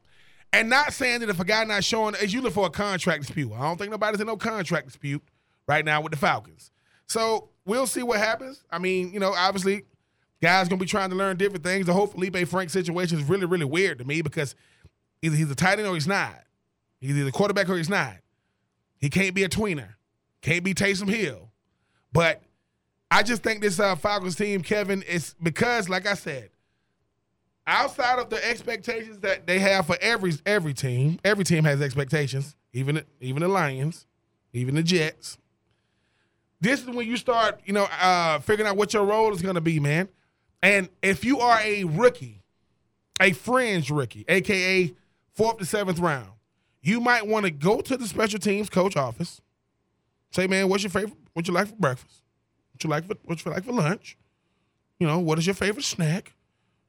And 0.52 0.68
not 0.68 0.92
saying 0.92 1.20
that 1.20 1.28
if 1.28 1.38
a 1.38 1.44
guy 1.44 1.64
not 1.64 1.84
showing 1.84 2.14
is 2.14 2.32
usually 2.32 2.50
for 2.50 2.66
a 2.66 2.70
contract 2.70 3.22
dispute. 3.22 3.52
I 3.52 3.60
don't 3.60 3.76
think 3.76 3.90
nobody's 3.90 4.20
in 4.20 4.26
no 4.26 4.36
contract 4.36 4.86
dispute 4.86 5.22
right 5.68 5.84
now 5.84 6.00
with 6.00 6.12
the 6.12 6.18
Falcons. 6.18 6.72
So 7.06 7.50
we'll 7.64 7.86
see 7.86 8.02
what 8.02 8.18
happens. 8.18 8.64
I 8.70 8.78
mean, 8.78 9.12
you 9.12 9.20
know, 9.20 9.32
obviously, 9.36 9.84
guys 10.42 10.68
gonna 10.68 10.80
be 10.80 10.86
trying 10.86 11.10
to 11.10 11.16
learn 11.16 11.36
different 11.36 11.64
things. 11.64 11.86
The 11.86 11.92
whole 11.92 12.06
Felipe 12.06 12.36
Frank 12.48 12.70
situation 12.70 13.18
is 13.18 13.28
really, 13.28 13.46
really 13.46 13.64
weird 13.64 13.98
to 13.98 14.04
me 14.04 14.22
because 14.22 14.54
either 15.22 15.36
he's 15.36 15.50
a 15.50 15.54
tight 15.54 15.78
end 15.78 15.86
or 15.86 15.94
he's 15.94 16.08
not. 16.08 16.42
He's 17.00 17.16
either 17.16 17.30
quarterback 17.30 17.68
or 17.68 17.76
he's 17.76 17.88
not. 17.88 18.16
He 18.98 19.08
can't 19.08 19.34
be 19.34 19.44
a 19.44 19.48
tweener. 19.48 19.94
Can't 20.42 20.62
be 20.62 20.74
Taysom 20.74 21.08
Hill. 21.08 21.50
But 22.12 22.42
I 23.10 23.22
just 23.22 23.42
think 23.42 23.62
this 23.62 23.80
uh, 23.80 23.96
Falcons 23.96 24.36
team, 24.36 24.62
Kevin, 24.62 25.02
is 25.02 25.34
because, 25.42 25.88
like 25.88 26.06
I 26.06 26.14
said, 26.14 26.50
outside 27.66 28.18
of 28.18 28.30
the 28.30 28.44
expectations 28.48 29.18
that 29.20 29.46
they 29.46 29.58
have 29.58 29.86
for 29.86 29.96
every 30.00 30.32
every 30.44 30.74
team, 30.74 31.18
every 31.24 31.44
team 31.44 31.64
has 31.64 31.80
expectations. 31.80 32.56
Even 32.72 33.02
even 33.20 33.42
the 33.42 33.48
Lions, 33.48 34.06
even 34.52 34.74
the 34.74 34.82
Jets. 34.82 35.38
This 36.60 36.82
is 36.82 36.90
when 36.90 37.06
you 37.06 37.16
start, 37.16 37.60
you 37.64 37.72
know, 37.72 37.88
uh, 38.00 38.38
figuring 38.40 38.68
out 38.68 38.76
what 38.76 38.92
your 38.92 39.04
role 39.04 39.32
is 39.32 39.40
going 39.40 39.54
to 39.54 39.62
be, 39.62 39.80
man. 39.80 40.08
And 40.62 40.90
if 41.02 41.24
you 41.24 41.40
are 41.40 41.58
a 41.64 41.84
rookie, 41.84 42.42
a 43.18 43.32
fringe 43.32 43.90
rookie, 43.90 44.26
aka 44.28 44.92
fourth 45.34 45.58
to 45.58 45.64
seventh 45.64 45.98
round, 45.98 46.28
you 46.82 47.00
might 47.00 47.26
want 47.26 47.44
to 47.44 47.50
go 47.50 47.80
to 47.80 47.96
the 47.96 48.06
special 48.06 48.38
teams 48.38 48.70
coach 48.70 48.96
office. 48.96 49.40
Say, 50.30 50.46
man, 50.46 50.68
what's 50.68 50.82
your 50.82 50.90
favorite? 50.90 51.18
What 51.32 51.48
you 51.48 51.54
like 51.54 51.68
for 51.68 51.76
breakfast? 51.76 52.22
What 52.72 52.84
you 52.84 52.90
like 52.90 53.06
for 53.06 53.14
what 53.24 53.44
you 53.44 53.50
like 53.50 53.64
for 53.64 53.72
lunch? 53.72 54.16
You 54.98 55.06
know, 55.06 55.18
what 55.18 55.38
is 55.38 55.46
your 55.46 55.54
favorite 55.54 55.84
snack? 55.84 56.34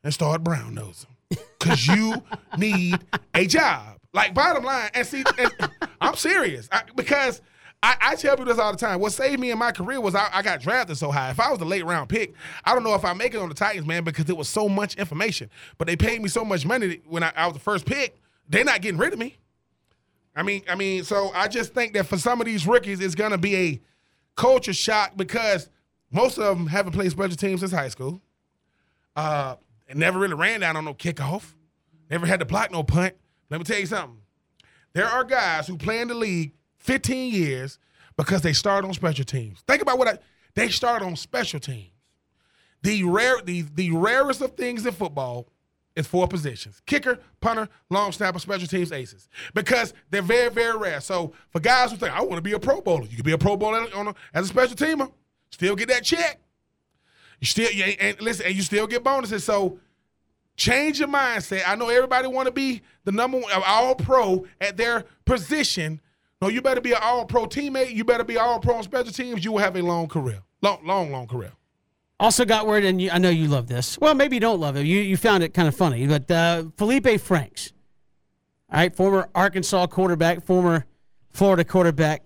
And 0.04 0.14
start 0.14 0.44
brown 0.44 0.74
nosing. 0.74 1.16
Cause 1.60 1.86
you 1.88 2.22
need 2.58 3.00
a 3.34 3.46
job. 3.46 3.98
Like 4.14 4.34
bottom 4.34 4.64
line, 4.64 4.90
and 4.94 5.08
see, 5.08 5.24
and 5.38 5.52
I'm 6.02 6.16
serious. 6.16 6.68
I, 6.72 6.84
because 6.96 7.42
I, 7.84 7.96
I 8.02 8.16
tell 8.16 8.36
people 8.36 8.52
this 8.52 8.60
all 8.60 8.72
the 8.72 8.78
time. 8.78 9.00
What 9.00 9.14
saved 9.14 9.40
me 9.40 9.52
in 9.52 9.58
my 9.58 9.72
career 9.72 10.02
was 10.02 10.14
I, 10.14 10.28
I 10.34 10.42
got 10.42 10.60
drafted 10.60 10.98
so 10.98 11.12
high. 11.12 11.32
If 11.32 11.40
I 11.40 11.50
was 11.50 11.60
the 11.60 11.66
late 11.66 11.86
round 11.86 12.10
pick, 12.10 12.34
I 12.66 12.74
don't 12.74 12.84
know 12.84 12.94
if 12.94 13.06
I 13.06 13.14
make 13.14 13.34
it 13.34 13.38
on 13.38 13.48
the 13.50 13.56
Titans, 13.56 13.88
man, 13.88 14.04
because 14.04 14.30
it 14.30 14.36
was 14.36 14.50
so 14.50 14.68
much 14.68 14.96
information. 14.96 15.50
But 15.78 15.88
they 15.88 15.96
paid 15.96 16.22
me 16.22 16.28
so 16.28 16.44
much 16.44 16.66
money 16.66 17.02
when 17.08 17.24
I, 17.24 17.32
I 17.36 17.46
was 17.48 17.54
the 17.54 17.62
first 17.62 17.86
pick. 17.86 18.20
They're 18.50 18.66
not 18.66 18.82
getting 18.82 19.00
rid 19.00 19.14
of 19.14 19.20
me. 19.20 19.38
I 20.36 20.44
mean, 20.44 20.64
I 20.70 20.76
mean, 20.76 21.04
so 21.04 21.32
I 21.34 21.48
just 21.48 21.74
think 21.74 21.94
that 21.94 22.06
for 22.06 22.18
some 22.18 22.40
of 22.40 22.46
these 22.46 22.66
rookies, 22.66 23.00
it's 23.00 23.16
gonna 23.16 23.38
be 23.38 23.56
a 23.56 23.82
culture 24.36 24.74
shock 24.74 25.18
because 25.18 25.70
most 26.12 26.38
of 26.38 26.58
them 26.58 26.68
haven't 26.68 26.94
played 26.94 27.12
special 27.12 27.36
teams 27.36 27.60
since 27.62 27.72
high 27.72 27.90
school. 27.90 28.22
Uh, 29.16 29.56
and 29.90 30.00
never 30.00 30.20
really 30.20 30.36
ran 30.36 30.62
down 30.62 30.78
on 30.78 30.86
no 30.86 30.94
kickoff. 30.94 31.54
Never 32.10 32.26
had 32.26 32.40
to 32.40 32.46
block 32.46 32.72
no 32.72 32.84
punt. 32.84 33.14
Let 33.50 33.60
me 33.60 33.64
tell 33.66 33.80
you 33.80 33.86
something. 33.86 34.18
There 34.94 35.06
are 35.06 35.24
guys 35.24 35.68
who 35.68 35.78
play 35.78 36.00
in 36.00 36.08
the 36.08 36.14
league 36.14 36.54
15 36.80 37.34
years 37.34 37.78
because 38.18 38.42
they 38.42 38.54
started 38.54 38.88
on 38.88 38.94
special 38.94 39.26
teams. 39.26 39.62
Think 39.68 39.82
about 39.82 39.98
what 39.98 40.08
I, 40.08 40.18
they 40.56 40.70
started 40.70 41.06
on 41.06 41.16
special 41.16 41.60
teams. 41.60 41.92
The 42.84 43.04
rare, 43.04 43.42
the, 43.44 43.62
the 43.76 43.92
rarest 43.92 44.42
of 44.42 44.56
things 44.56 44.86
in 44.86 44.94
football 44.94 45.48
is 45.96 46.08
four 46.08 46.28
positions: 46.28 46.82
kicker, 46.86 47.20
punter, 47.40 47.68
long 47.90 48.12
snapper, 48.12 48.40
special 48.40 48.68
teams, 48.68 48.92
aces. 48.92 49.28
Because 49.54 49.94
they're 50.10 50.22
very, 50.22 50.50
very 50.50 50.78
rare. 50.78 51.02
So 51.02 51.34
for 51.50 51.60
guys 51.60 51.92
who 51.92 51.98
think 51.98 52.14
I 52.14 52.22
want 52.22 52.36
to 52.36 52.42
be 52.42 52.54
a 52.54 52.60
Pro 52.60 52.82
Bowler, 52.82 53.04
you 53.04 53.16
can 53.18 53.26
be 53.26 53.34
a 53.34 53.38
Pro 53.38 53.58
Bowler 53.58 53.88
a, 53.94 54.16
as 54.34 54.46
a 54.46 54.48
special 54.48 54.76
teamer, 54.76 55.12
still 55.52 55.76
get 55.76 55.90
that 55.90 56.04
check. 56.04 56.40
You 57.40 57.48
still, 57.48 57.72
you 57.72 57.84
and 57.84 58.22
listen, 58.22 58.46
and 58.46 58.56
you 58.56 58.62
still 58.62 58.88
get 58.88 59.04
bonuses. 59.04 59.44
So 59.44 59.80
change 60.56 61.00
your 61.00 61.08
mindset. 61.08 61.64
I 61.66 61.76
know 61.76 61.90
everybody 61.90 62.28
want 62.28 62.46
to 62.46 62.52
be 62.52 62.82
the 63.04 63.12
number 63.12 63.40
one 63.40 63.52
uh, 63.52 63.62
all 63.66 63.96
pro 63.96 64.46
at 64.60 64.78
their 64.78 65.06
position. 65.26 66.00
No, 66.42 66.48
you 66.48 66.62
better 66.62 66.82
be 66.82 66.92
an 66.92 67.00
all 67.02 67.26
pro 67.26 67.46
teammate. 67.46 67.94
You 67.94 68.04
better 68.04 68.24
be 68.24 68.38
all 68.38 68.60
pro 68.60 68.76
on 68.76 68.84
special 68.84 69.12
teams. 69.12 69.44
You 69.44 69.54
will 69.54 69.60
have 69.60 69.76
a 69.76 69.82
long 69.82 70.08
career, 70.08 70.42
long, 70.62 70.86
long, 70.86 71.12
long 71.12 71.28
career. 71.28 71.52
Also 72.22 72.46
got 72.46 72.68
word, 72.68 72.84
and 72.86 73.02
you, 73.02 73.10
I 73.10 73.18
know 73.18 73.30
you 73.32 73.48
love 73.48 73.68
this. 73.68 73.98
Well, 74.00 74.14
maybe 74.14 74.36
you 74.36 74.40
don't 74.40 74.60
love 74.60 74.78
it. 74.78 74.86
You 74.86 75.00
you 75.00 75.18
found 75.18 75.42
it 75.42 75.56
kind 75.56 75.68
of 75.68 75.76
funny, 75.76 76.06
but 76.06 76.30
uh, 76.30 76.66
Felipe 76.78 77.20
Franks, 77.20 77.74
all 78.72 78.78
right, 78.80 78.96
former 78.96 79.28
Arkansas 79.34 79.88
quarterback, 79.88 80.46
former 80.46 80.86
Florida 81.32 81.64
quarterback, 81.64 82.22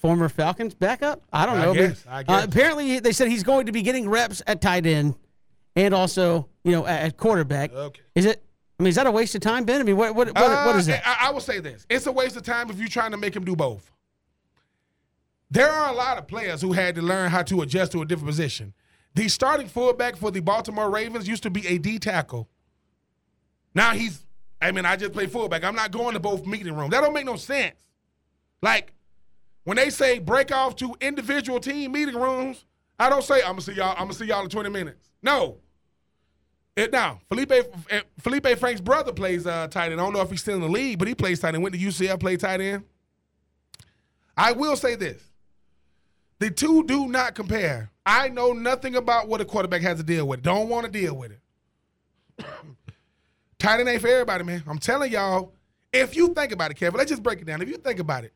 former 0.00 0.30
Falcons 0.30 0.74
backup. 0.74 1.22
I 1.30 1.44
don't 1.44 1.58
I 1.58 1.64
know. 1.66 1.74
guess, 1.74 2.02
but, 2.02 2.30
I 2.30 2.40
Uh, 2.40 2.44
apparently, 2.44 2.98
they 2.98 3.12
said 3.12 3.28
he's 3.28 3.42
going 3.42 3.66
to 3.66 3.72
be 3.72 3.82
getting 3.82 4.08
reps 4.08 4.40
at 4.46 4.62
tight 4.62 4.86
end, 4.86 5.16
and 5.76 5.92
also 5.92 6.48
you 6.64 6.72
know 6.72 6.86
at, 6.86 7.02
at 7.02 7.16
quarterback. 7.18 7.72
Okay. 7.74 8.00
Is 8.14 8.24
it? 8.24 8.42
I 8.80 8.84
mean, 8.84 8.88
is 8.88 8.94
that 8.94 9.06
a 9.06 9.10
waste 9.10 9.34
of 9.34 9.42
time, 9.42 9.64
Ben? 9.64 9.82
I 9.82 9.84
mean, 9.84 9.98
what 9.98 10.14
what 10.14 10.28
what, 10.28 10.66
what 10.66 10.76
is 10.76 10.88
Uh, 10.88 10.92
that? 10.92 11.02
I, 11.06 11.28
I 11.28 11.30
will 11.30 11.40
say 11.40 11.60
this: 11.60 11.84
it's 11.90 12.06
a 12.06 12.12
waste 12.12 12.38
of 12.38 12.42
time 12.42 12.70
if 12.70 12.78
you're 12.78 12.88
trying 12.88 13.10
to 13.10 13.18
make 13.18 13.36
him 13.36 13.44
do 13.44 13.54
both. 13.54 13.90
There 15.50 15.70
are 15.70 15.90
a 15.90 15.96
lot 15.96 16.18
of 16.18 16.26
players 16.26 16.60
who 16.60 16.72
had 16.72 16.94
to 16.96 17.02
learn 17.02 17.30
how 17.30 17.42
to 17.44 17.62
adjust 17.62 17.92
to 17.92 18.02
a 18.02 18.06
different 18.06 18.28
position. 18.28 18.74
The 19.14 19.28
starting 19.28 19.66
fullback 19.66 20.16
for 20.16 20.30
the 20.30 20.40
Baltimore 20.40 20.90
Ravens 20.90 21.26
used 21.26 21.42
to 21.44 21.50
be 21.50 21.66
a 21.66 21.78
D 21.78 21.98
tackle. 21.98 22.48
Now 23.74 23.92
he's, 23.92 24.26
I 24.60 24.72
mean, 24.72 24.84
I 24.84 24.96
just 24.96 25.12
play 25.12 25.26
fullback. 25.26 25.64
I'm 25.64 25.74
not 25.74 25.90
going 25.90 26.14
to 26.14 26.20
both 26.20 26.46
meeting 26.46 26.74
rooms. 26.74 26.90
That 26.90 27.00
don't 27.00 27.14
make 27.14 27.26
no 27.26 27.36
sense. 27.36 27.80
Like 28.60 28.92
when 29.64 29.76
they 29.76 29.90
say 29.90 30.18
break 30.18 30.52
off 30.52 30.76
to 30.76 30.94
individual 31.00 31.60
team 31.60 31.92
meeting 31.92 32.16
rooms, 32.16 32.64
I 32.98 33.08
don't 33.08 33.22
say 33.22 33.36
I'm 33.36 33.52
gonna 33.52 33.60
see 33.60 33.74
y'all. 33.74 33.92
I'm 33.92 34.04
gonna 34.04 34.14
see 34.14 34.26
y'all 34.26 34.42
in 34.42 34.48
20 34.48 34.70
minutes. 34.70 35.10
No, 35.22 35.58
it 36.76 36.92
now 36.92 37.20
Felipe 37.28 37.52
eh, 37.52 38.00
Felipe 38.18 38.46
Frank's 38.58 38.80
brother 38.80 39.12
plays 39.12 39.46
uh, 39.46 39.68
tight 39.68 39.92
end. 39.92 40.00
I 40.00 40.04
don't 40.04 40.12
know 40.12 40.20
if 40.20 40.30
he's 40.30 40.40
still 40.40 40.56
in 40.56 40.62
the 40.62 40.68
league, 40.68 40.98
but 40.98 41.06
he 41.06 41.14
plays 41.14 41.40
tight 41.40 41.54
end. 41.54 41.62
Went 41.62 41.74
to 41.74 41.80
UCF, 41.80 42.18
played 42.18 42.40
tight 42.40 42.60
end. 42.60 42.84
I 44.36 44.52
will 44.52 44.76
say 44.76 44.94
this: 44.94 45.22
the 46.38 46.50
two 46.50 46.84
do 46.84 47.08
not 47.08 47.34
compare. 47.34 47.90
I 48.06 48.28
know 48.28 48.52
nothing 48.52 48.96
about 48.96 49.28
what 49.28 49.40
a 49.40 49.44
quarterback 49.44 49.82
has 49.82 49.98
to 49.98 50.04
deal 50.04 50.26
with. 50.26 50.42
Don't 50.42 50.68
want 50.68 50.86
to 50.86 50.92
deal 50.92 51.14
with 51.14 51.32
it. 51.32 52.44
tight 53.58 53.80
end 53.80 53.88
ain't 53.88 54.00
for 54.00 54.08
everybody, 54.08 54.44
man. 54.44 54.62
I'm 54.66 54.78
telling 54.78 55.12
y'all. 55.12 55.52
If 55.92 56.16
you 56.16 56.34
think 56.34 56.52
about 56.52 56.70
it, 56.70 56.74
Kevin, 56.74 56.98
let's 56.98 57.10
just 57.10 57.22
break 57.22 57.40
it 57.40 57.46
down. 57.46 57.62
If 57.62 57.68
you 57.68 57.78
think 57.78 57.98
about 57.98 58.24
it, 58.24 58.32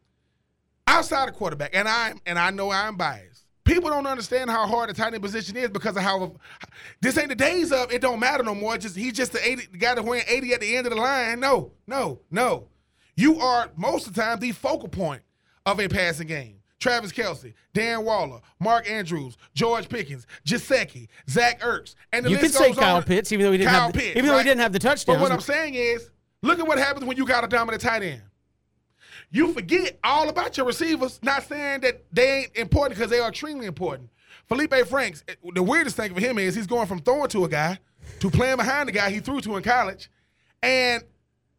outside 0.86 1.28
of 1.28 1.34
quarterback, 1.34 1.74
and 1.74 1.86
I'm 1.86 2.20
and 2.26 2.38
I 2.38 2.50
know 2.50 2.70
I'm 2.70 2.96
biased. 2.96 3.44
People 3.64 3.90
don't 3.90 4.06
understand 4.06 4.50
how 4.50 4.66
hard 4.66 4.90
the 4.90 4.94
tight 4.94 5.14
end 5.14 5.22
position 5.22 5.56
is 5.56 5.68
because 5.68 5.96
of 5.96 6.02
how 6.02 6.34
this 7.00 7.16
ain't 7.16 7.28
the 7.28 7.34
days 7.34 7.70
of 7.70 7.92
it 7.92 8.00
don't 8.00 8.18
matter 8.18 8.42
no 8.42 8.54
more. 8.54 8.76
Just 8.76 8.96
he's 8.96 9.12
just 9.12 9.32
the 9.32 9.46
80 9.46 9.68
the 9.72 9.78
guy 9.78 9.94
that 9.94 10.04
wearing 10.04 10.24
80 10.26 10.54
at 10.54 10.60
the 10.60 10.76
end 10.76 10.86
of 10.86 10.92
the 10.92 11.00
line. 11.00 11.38
No, 11.40 11.72
no, 11.86 12.20
no. 12.30 12.68
You 13.16 13.38
are 13.38 13.70
most 13.76 14.06
of 14.06 14.14
the 14.14 14.22
time 14.22 14.40
the 14.40 14.52
focal 14.52 14.88
point 14.88 15.22
of 15.64 15.78
a 15.78 15.88
passing 15.88 16.26
game. 16.26 16.61
Travis 16.82 17.12
Kelce, 17.12 17.54
Dan 17.72 18.04
Waller, 18.04 18.40
Mark 18.58 18.90
Andrews, 18.90 19.36
George 19.54 19.88
Pickens, 19.88 20.26
Jaceki, 20.44 21.06
Zach 21.30 21.60
Ertz, 21.60 21.94
and 22.12 22.26
the 22.26 22.30
You 22.30 22.36
could 22.36 22.42
list 22.46 22.58
say 22.58 22.72
Kyle 22.72 22.96
on. 22.96 23.04
Pitts, 23.04 23.30
even 23.30 23.46
though 23.46 23.52
he 23.52 23.58
didn't 23.58 23.70
Kyle 23.70 23.82
have 23.82 23.92
the, 23.92 23.98
Pitts, 24.00 24.16
even 24.16 24.26
though 24.26 24.32
right? 24.32 24.44
he 24.44 24.50
didn't 24.50 24.60
have 24.60 24.72
the 24.72 24.80
touchdowns. 24.80 25.16
But 25.16 25.22
what 25.22 25.30
I'm 25.30 25.40
saying 25.40 25.74
is, 25.74 26.10
look 26.42 26.58
at 26.58 26.66
what 26.66 26.78
happens 26.78 27.06
when 27.06 27.16
you 27.16 27.24
got 27.24 27.44
a 27.44 27.46
dominant 27.46 27.82
tight 27.82 28.02
end. 28.02 28.22
You 29.30 29.52
forget 29.52 29.98
all 30.02 30.28
about 30.28 30.56
your 30.56 30.66
receivers. 30.66 31.20
Not 31.22 31.44
saying 31.44 31.82
that 31.82 32.02
they 32.12 32.40
ain't 32.40 32.56
important 32.56 32.98
because 32.98 33.10
they 33.10 33.20
are 33.20 33.28
extremely 33.28 33.66
important. 33.66 34.10
Felipe 34.48 34.74
Franks, 34.86 35.22
eh, 35.28 35.34
the 35.54 35.62
weirdest 35.62 35.96
thing 35.96 36.12
for 36.12 36.20
him 36.20 36.36
is 36.36 36.56
he's 36.56 36.66
going 36.66 36.88
from 36.88 36.98
throwing 36.98 37.28
to 37.28 37.44
a 37.44 37.48
guy 37.48 37.78
to 38.18 38.28
playing 38.28 38.56
behind 38.56 38.88
the 38.88 38.92
guy 38.92 39.08
he 39.08 39.20
threw 39.20 39.40
to 39.40 39.56
in 39.56 39.62
college. 39.62 40.10
And 40.62 41.04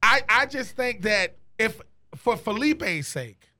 I, 0.04 0.22
I 0.28 0.46
just 0.46 0.76
think 0.76 1.04
that 1.04 1.38
if 1.58 1.82
for 2.16 2.36
Felipe's 2.36 3.08
sake, 3.08 3.53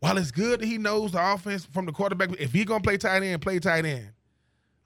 while 0.00 0.18
it's 0.18 0.30
good 0.30 0.60
that 0.60 0.66
he 0.66 0.78
knows 0.78 1.12
the 1.12 1.32
offense 1.32 1.66
from 1.66 1.86
the 1.86 1.92
quarterback, 1.92 2.30
if 2.40 2.52
he 2.52 2.64
gonna 2.64 2.82
play 2.82 2.96
tight 2.96 3.22
end, 3.22 3.40
play 3.40 3.58
tight 3.58 3.84
end. 3.84 4.10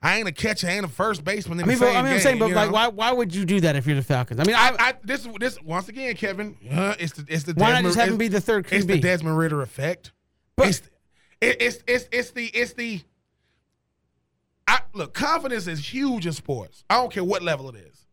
I 0.02 0.18
ain't 0.18 0.28
a 0.28 0.32
catcher, 0.32 0.68
I 0.68 0.72
ain't 0.72 0.84
a 0.84 0.88
first 0.88 1.24
baseman 1.24 1.58
in 1.58 1.64
I 1.64 1.68
mean, 1.68 1.78
the 1.78 1.86
but, 1.86 1.96
I 1.96 2.02
mean, 2.02 2.12
I'm 2.12 2.20
saying, 2.20 2.38
but 2.38 2.50
like, 2.50 2.66
know? 2.66 2.74
why, 2.74 2.88
why 2.88 3.10
would 3.10 3.34
you 3.34 3.46
do 3.46 3.60
that 3.60 3.74
if 3.74 3.86
you're 3.86 3.96
the 3.96 4.02
Falcons? 4.02 4.38
I 4.38 4.44
mean, 4.44 4.54
I, 4.54 4.76
I, 4.78 4.94
this 5.02 5.26
this 5.40 5.60
once 5.62 5.88
again, 5.88 6.14
Kevin. 6.14 6.56
Uh, 6.70 6.94
it's 6.98 7.14
the 7.14 7.24
it's 7.26 7.44
the 7.44 7.54
why 7.54 7.72
not 7.72 7.84
just 7.84 7.98
have 7.98 8.08
him 8.08 8.18
be 8.18 8.28
the 8.28 8.40
third 8.40 8.66
It's 8.70 8.84
the 8.84 8.98
QB? 8.98 9.02
Desmond 9.02 9.38
Ridder 9.38 9.62
effect. 9.62 10.12
But- 10.56 10.68
it's, 10.68 10.82
it, 11.40 11.62
it's 11.62 11.78
it's 11.86 12.08
it's 12.12 12.30
the 12.32 12.46
it's 12.46 12.74
the. 12.74 13.00
I 14.66 14.80
look, 14.94 15.14
confidence 15.14 15.66
is 15.66 15.92
huge 15.92 16.26
in 16.26 16.32
sports. 16.32 16.84
I 16.90 16.96
don't 16.96 17.12
care 17.12 17.24
what 17.24 17.42
level 17.42 17.68
it 17.70 17.76
is. 17.76 18.06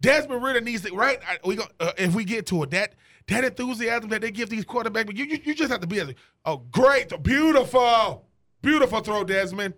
Desmond 0.00 0.42
Ridder 0.42 0.60
needs 0.60 0.82
to 0.82 0.94
right. 0.94 1.18
I, 1.26 1.38
we 1.44 1.56
go 1.56 1.64
uh, 1.80 1.92
if 1.98 2.14
we 2.14 2.24
get 2.24 2.46
to 2.46 2.62
it 2.62 2.70
that 2.70 2.94
that 3.28 3.44
enthusiasm 3.44 4.10
that 4.10 4.20
they 4.20 4.30
give 4.30 4.50
these 4.50 4.64
quarterbacks. 4.64 5.16
You 5.16 5.24
you, 5.24 5.38
you 5.44 5.54
just 5.54 5.70
have 5.70 5.80
to 5.80 5.86
be 5.86 5.98
a 5.98 6.14
oh 6.44 6.58
great, 6.70 7.10
beautiful, 7.22 8.26
beautiful 8.62 9.00
throw, 9.00 9.24
Desmond. 9.24 9.74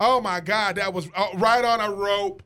Oh 0.00 0.20
my 0.20 0.40
God, 0.40 0.76
that 0.76 0.92
was 0.92 1.08
uh, 1.14 1.28
right 1.34 1.64
on 1.64 1.80
a 1.80 1.94
rope. 1.94 2.42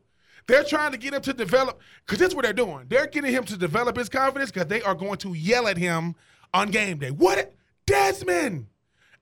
They're 0.47 0.65
trying 0.65 0.93
to 0.93 0.99
get 0.99 1.15
him 1.15 1.23
to 1.23 1.33
develop 1.33 1.81
because 2.05 2.19
that's 2.19 2.35
what 2.35 2.45
they're 2.45 2.53
doing. 2.53 2.87
They're 2.89 3.07
getting 3.07 3.33
him 3.33 3.45
to 3.45 3.57
develop 3.57 3.97
his 3.97 4.09
confidence 4.09 4.51
because 4.51 4.69
they 4.69 4.83
are 4.83 4.95
going 4.95 5.19
to 5.19 5.35
yell 5.35 5.69
at 5.69 5.77
him 5.77 6.15
on 6.53 6.71
game 6.71 6.99
day. 6.99 7.11
What, 7.11 7.53
Desmond? 7.87 8.67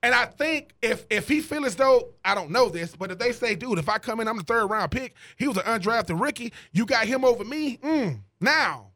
And 0.03 0.15
I 0.15 0.25
think 0.25 0.75
if 0.81 1.05
if 1.11 1.29
he 1.29 1.41
feel 1.41 1.67
as 1.67 1.77
though 1.77 2.15
I 2.25 2.35
don't 2.35 2.51
know 2.51 2.71
this, 2.71 2.97
but 2.97 3.11
if 3.11 3.19
they 3.19 3.33
say, 3.33 3.55
dude, 3.55 3.79
if 3.79 3.89
I 3.89 3.99
come 3.99 4.21
in, 4.21 4.29
I'm 4.29 4.39
the 4.39 4.43
third 4.43 4.67
round 4.67 4.91
pick. 4.91 5.15
He 5.37 5.47
was 5.47 5.59
an 5.59 5.65
undrafted 5.65 6.19
rookie. 6.19 6.53
You 6.73 6.87
got 6.87 7.07
him 7.07 7.25
over 7.25 7.45
me. 7.45 7.77
Mm. 7.79 8.21
Now, 8.41 8.90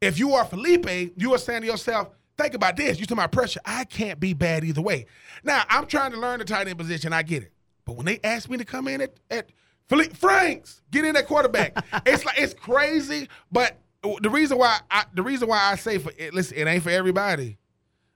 if 0.00 0.18
you 0.18 0.34
are 0.34 0.44
Felipe, 0.44 1.12
you 1.16 1.34
are 1.34 1.38
saying 1.38 1.62
to 1.62 1.66
yourself, 1.66 2.10
think 2.36 2.54
about 2.54 2.76
this. 2.76 2.98
You 2.98 3.06
talking 3.06 3.18
about 3.18 3.32
pressure. 3.32 3.60
I 3.64 3.84
can't 3.84 4.20
be 4.20 4.34
bad 4.34 4.64
either 4.64 4.82
way. 4.82 5.06
Now, 5.42 5.64
I'm 5.68 5.86
trying 5.86 6.12
to 6.12 6.18
learn 6.18 6.38
the 6.38 6.44
tight 6.44 6.68
end 6.68 6.78
position. 6.78 7.12
I 7.12 7.22
get 7.22 7.42
it. 7.42 7.52
But 7.84 7.96
when 7.96 8.06
they 8.06 8.20
ask 8.24 8.50
me 8.50 8.58
to 8.58 8.64
come 8.64 8.88
in 8.88 9.00
at, 9.00 9.14
at 9.30 9.50
Felipe 9.88 10.16
Franks, 10.16 10.82
get 10.90 11.04
in 11.04 11.16
at 11.16 11.26
quarterback, 11.26 11.84
it's 12.06 12.24
like 12.24 12.38
it's 12.38 12.54
crazy. 12.54 13.28
But 13.50 13.78
the 14.20 14.30
reason 14.30 14.58
why 14.58 14.78
I, 14.90 15.04
the 15.14 15.22
reason 15.22 15.48
why 15.48 15.60
I 15.62 15.76
say 15.76 15.98
for 15.98 16.12
it, 16.18 16.34
listen, 16.34 16.58
it 16.58 16.66
ain't 16.66 16.82
for 16.82 16.90
everybody. 16.90 17.58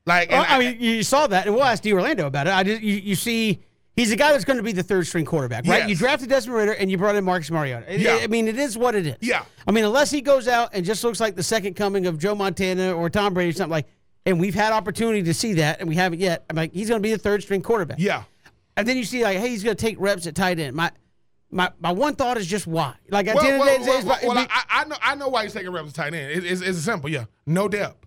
Like, 0.07 0.31
Well, 0.31 0.43
and 0.43 0.53
I 0.53 0.59
mean, 0.59 0.81
you 0.81 1.03
saw 1.03 1.27
that, 1.27 1.47
and 1.47 1.55
we'll 1.55 1.64
ask 1.64 1.83
D. 1.83 1.93
Orlando 1.93 2.27
about 2.27 2.47
it. 2.47 2.53
I 2.53 2.62
just, 2.62 2.83
you, 2.83 2.95
you 2.97 3.14
see, 3.14 3.61
he's 3.96 4.11
a 4.12 4.16
guy 4.16 4.33
that's 4.33 4.44
going 4.44 4.57
to 4.57 4.62
be 4.62 4.72
the 4.72 4.83
third 4.83 5.07
string 5.07 5.24
quarterback, 5.24 5.66
right? 5.66 5.81
Yes. 5.81 5.88
You 5.90 5.96
drafted 5.96 6.29
Desmond 6.29 6.57
Ridder, 6.59 6.72
and 6.72 6.90
you 6.90 6.98
brought 6.98 7.16
in 7.16 7.24
Marcus 7.24 7.50
Mariota. 7.50 7.98
Yeah. 7.98 8.18
I 8.22 8.26
mean, 8.26 8.48
it 8.48 8.59
is 8.59 8.76
what 8.79 8.94
it 8.94 9.07
is. 9.07 9.16
Yeah. 9.20 9.44
I 9.66 9.72
mean, 9.72 9.85
unless 9.85 10.11
he 10.11 10.20
goes 10.20 10.48
out 10.48 10.70
and 10.72 10.85
just 10.85 11.03
looks 11.05 11.20
like 11.20 11.37
the 11.37 11.42
second 11.42 11.74
coming 11.74 12.07
of 12.07 12.18
Joe 12.18 12.35
Montana 12.35 12.92
or 12.94 13.11
Tom 13.11 13.35
Brady 13.35 13.50
or 13.50 13.53
something 13.55 13.70
like, 13.72 13.87
and 14.26 14.38
we've 14.38 14.55
had 14.55 14.72
opportunity 14.72 15.22
to 15.22 15.35
see 15.35 15.55
that, 15.55 15.81
and 15.81 15.88
we 15.88 15.94
haven't 15.96 16.20
yet. 16.20 16.44
I'm 16.50 16.57
like, 16.57 16.72
he's 16.72 16.88
going 16.88 17.00
to 17.00 17.07
be 17.07 17.12
the 17.12 17.18
third 17.18 17.42
string 17.42 17.62
quarterback. 17.62 17.98
yeah. 17.98 18.24
And 18.76 18.87
then 18.88 18.96
you 18.96 19.05
see, 19.05 19.22
like, 19.24 19.37
hey, 19.38 19.48
he's 19.48 19.64
going 19.64 19.76
to 19.76 19.81
take 19.87 19.96
reps 20.00 20.26
at 20.26 20.35
tight 20.35 20.59
end. 20.59 20.74
My, 20.76 20.90
my, 21.50 21.70
my 21.81 21.90
one 21.92 22.14
thought 22.14 22.38
is 22.38 22.46
just 22.46 22.66
why. 22.66 22.94
Like 23.11 23.26
at 23.26 23.35
Well, 23.35 23.44
the 23.44 23.50
end 23.50 23.59
well, 23.61 23.68
of 23.74 23.81
the 23.81 23.85
day, 23.85 23.90
well, 23.90 24.18
well, 24.22 24.35
well, 24.37 24.44
be- 24.46 24.50
I, 24.50 24.62
I 24.70 24.85
know 24.85 24.96
I 25.03 25.14
know 25.16 25.29
why 25.29 25.42
he's 25.42 25.53
taking 25.53 25.70
reps 25.72 25.88
at 25.88 25.94
tight 25.94 26.14
end. 26.14 26.31
It, 26.33 26.44
it's, 26.50 26.61
it's 26.62 26.79
simple, 26.79 27.11
yeah. 27.11 27.24
No 27.46 27.68
depth. 27.68 28.07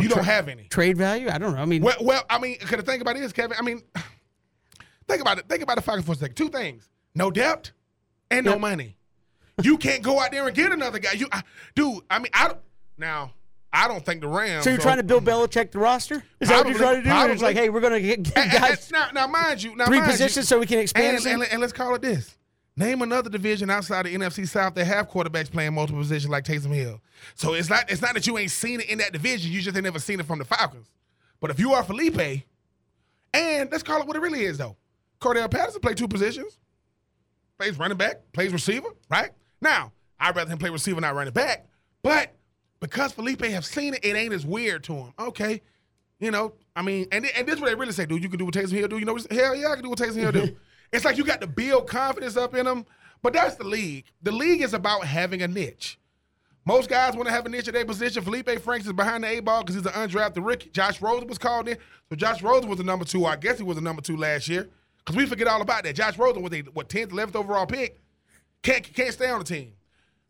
You 0.00 0.08
don't 0.08 0.24
have 0.24 0.48
any. 0.48 0.64
trade 0.64 0.98
value. 0.98 1.28
I 1.30 1.38
don't 1.38 1.54
know. 1.54 1.62
I 1.62 1.64
mean, 1.66 1.80
Well, 1.82 1.94
well, 2.00 2.24
I 2.28 2.38
mean, 2.40 2.58
could 2.58 2.80
I 2.80 2.82
think 2.82 3.00
about 3.00 3.14
this, 3.16 3.32
Kevin? 3.32 3.56
I 3.58 3.62
mean, 3.62 3.82
think 5.08 5.20
about 5.20 5.38
it. 5.38 5.48
Think 5.48 5.62
about 5.62 5.76
the 5.76 5.82
Falcons 5.82 6.06
for 6.06 6.12
a 6.12 6.16
second. 6.16 6.34
Two 6.36 6.48
things: 6.48 6.88
no 7.14 7.30
depth 7.30 7.72
and 8.30 8.44
no 8.44 8.52
Yep. 8.52 8.60
money. 8.60 8.96
You 9.62 9.78
can't 9.78 10.02
go 10.02 10.18
out 10.20 10.32
there 10.32 10.46
and 10.46 10.54
get 10.56 10.72
another 10.72 10.98
guy. 10.98 11.12
You, 11.12 11.28
I, 11.30 11.42
dude. 11.74 12.02
I 12.10 12.18
mean, 12.18 12.30
I 12.34 12.48
don't. 12.48 12.60
Now, 12.98 13.32
I 13.72 13.86
don't 13.88 14.04
think 14.04 14.20
the 14.20 14.28
Rams. 14.28 14.64
so 14.64 14.70
you're 14.70 14.78
trying 14.78 14.96
to 14.98 15.02
Bill 15.02 15.20
Belichick 15.20 15.70
the 15.72 15.78
roster? 15.78 16.22
Is 16.40 16.48
that 16.48 16.58
what 16.64 16.68
you're 16.70 16.78
trying 16.78 17.02
to 17.02 17.08
do? 17.08 17.32
It's 17.32 17.42
like, 17.42 17.56
hey, 17.56 17.68
we're 17.70 17.80
going 17.80 17.92
to 17.92 18.00
get, 18.00 18.22
get 18.22 18.36
And- 18.36 18.52
and- 18.52 18.62
guys 18.62 18.84
and 18.84 18.92
now, 18.92 19.08
now, 19.12 19.26
mind 19.26 19.62
you, 19.62 19.74
now 19.76 19.86
three 19.86 19.98
mind 19.98 20.12
you- 20.12 20.12
positions 20.12 20.48
so 20.48 20.58
we 20.60 20.66
can 20.66 20.78
expand. 20.78 21.16
and, 21.18 21.26
and, 21.26 21.42
and 21.52 21.60
let's 21.60 21.72
call 21.72 21.94
it 21.94 22.02
this. 22.02 22.36
Name 22.76 23.02
another 23.02 23.30
division 23.30 23.70
outside 23.70 24.06
the 24.06 24.14
NFC 24.14 24.46
South 24.48 24.74
that 24.74 24.84
have 24.86 25.08
quarterbacks 25.08 25.50
playing 25.50 25.74
multiple 25.74 26.00
positions 26.02 26.30
like 26.30 26.44
Taysom 26.44 26.74
Hill. 26.74 27.00
So 27.36 27.54
it's 27.54 27.68
not 27.70 27.88
it's 27.90 28.02
not 28.02 28.14
that 28.14 28.26
you 28.26 28.36
ain't 28.38 28.50
seen 28.50 28.80
it 28.80 28.88
in 28.90 28.98
that 28.98 29.12
division. 29.12 29.52
You 29.52 29.60
just 29.60 29.76
ain't 29.76 29.84
never 29.84 30.00
seen 30.00 30.18
it 30.18 30.26
from 30.26 30.40
the 30.40 30.44
Falcons. 30.44 30.88
But 31.40 31.50
if 31.50 31.60
you 31.60 31.72
are 31.72 31.84
Felipe, 31.84 32.42
and 33.32 33.70
let's 33.70 33.82
call 33.84 34.00
it 34.00 34.06
what 34.08 34.16
it 34.16 34.20
really 34.22 34.44
is 34.44 34.58
though. 34.58 34.76
Cordell 35.24 35.50
Patterson 35.50 35.80
play 35.80 35.94
two 35.94 36.06
positions. 36.06 36.58
Plays 37.58 37.78
running 37.78 37.96
back, 37.96 38.20
plays 38.32 38.52
receiver, 38.52 38.88
right? 39.10 39.30
Now, 39.60 39.92
I'd 40.20 40.36
rather 40.36 40.50
him 40.50 40.58
play 40.58 40.70
receiver, 40.70 41.00
not 41.00 41.14
running 41.14 41.32
back. 41.32 41.66
But 42.02 42.34
because 42.80 43.12
Felipe 43.12 43.42
have 43.44 43.64
seen 43.64 43.94
it, 43.94 44.04
it 44.04 44.16
ain't 44.16 44.34
as 44.34 44.44
weird 44.44 44.84
to 44.84 44.92
him. 44.94 45.12
Okay. 45.18 45.62
You 46.20 46.30
know, 46.30 46.54
I 46.76 46.82
mean, 46.82 47.06
and, 47.10 47.24
and 47.26 47.46
this 47.46 47.56
is 47.56 47.60
what 47.60 47.68
they 47.68 47.74
really 47.74 47.92
say, 47.92 48.04
dude. 48.06 48.22
You 48.22 48.28
can 48.28 48.38
do 48.38 48.44
what 48.44 48.54
Taysom 48.54 48.72
Hill 48.72 48.88
do. 48.88 48.98
You 48.98 49.04
know, 49.04 49.14
what- 49.14 49.32
hell 49.32 49.54
yeah, 49.54 49.68
I 49.68 49.74
can 49.74 49.84
do 49.84 49.90
what 49.90 49.98
Taysom 49.98 50.16
Hill 50.16 50.32
do. 50.32 50.56
it's 50.92 51.04
like 51.04 51.16
you 51.16 51.24
got 51.24 51.40
to 51.40 51.46
build 51.46 51.88
confidence 51.88 52.36
up 52.36 52.54
in 52.54 52.66
them. 52.66 52.84
But 53.22 53.32
that's 53.32 53.56
the 53.56 53.64
league. 53.64 54.04
The 54.22 54.32
league 54.32 54.60
is 54.60 54.74
about 54.74 55.04
having 55.06 55.40
a 55.40 55.48
niche. 55.48 55.98
Most 56.66 56.88
guys 56.90 57.14
want 57.14 57.26
to 57.28 57.32
have 57.32 57.46
a 57.46 57.48
niche 57.48 57.68
at 57.68 57.74
their 57.74 57.84
position. 57.86 58.22
Felipe 58.22 58.50
Franks 58.60 58.86
is 58.86 58.92
behind 58.92 59.24
the 59.24 59.28
eight 59.28 59.44
ball 59.44 59.62
because 59.62 59.76
he's 59.76 59.86
an 59.86 59.92
undrafted 59.92 60.44
rookie. 60.44 60.70
Josh 60.70 61.00
Rosen 61.00 61.28
was 61.28 61.38
called 61.38 61.68
in. 61.68 61.78
So 62.10 62.16
Josh 62.16 62.42
Rosen 62.42 62.68
was 62.68 62.78
the 62.78 62.84
number 62.84 63.04
two. 63.04 63.24
I 63.26 63.36
guess 63.36 63.58
he 63.58 63.64
was 63.64 63.76
the 63.76 63.82
number 63.82 64.02
two 64.02 64.16
last 64.16 64.48
year. 64.48 64.68
Because 65.04 65.16
we 65.16 65.26
forget 65.26 65.46
all 65.46 65.60
about 65.60 65.84
that. 65.84 65.94
Josh 65.94 66.16
Rosen 66.16 66.42
was 66.42 66.52
a 66.52 66.60
what 66.72 66.88
10th, 66.88 67.08
11th 67.08 67.36
overall 67.36 67.66
pick. 67.66 68.00
Can't 68.62 68.82
can't 68.94 69.12
stay 69.12 69.28
on 69.28 69.40
the 69.40 69.44
team. 69.44 69.72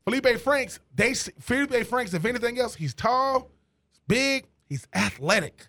Felipe 0.04 0.38
Franks, 0.40 0.80
they 0.94 1.14
Felipe 1.14 1.86
Franks, 1.86 2.12
if 2.12 2.24
anything 2.24 2.58
else, 2.58 2.74
he's 2.74 2.92
tall, 2.92 3.50
he's 3.90 4.00
big, 4.06 4.46
he's 4.68 4.86
athletic. 4.94 5.68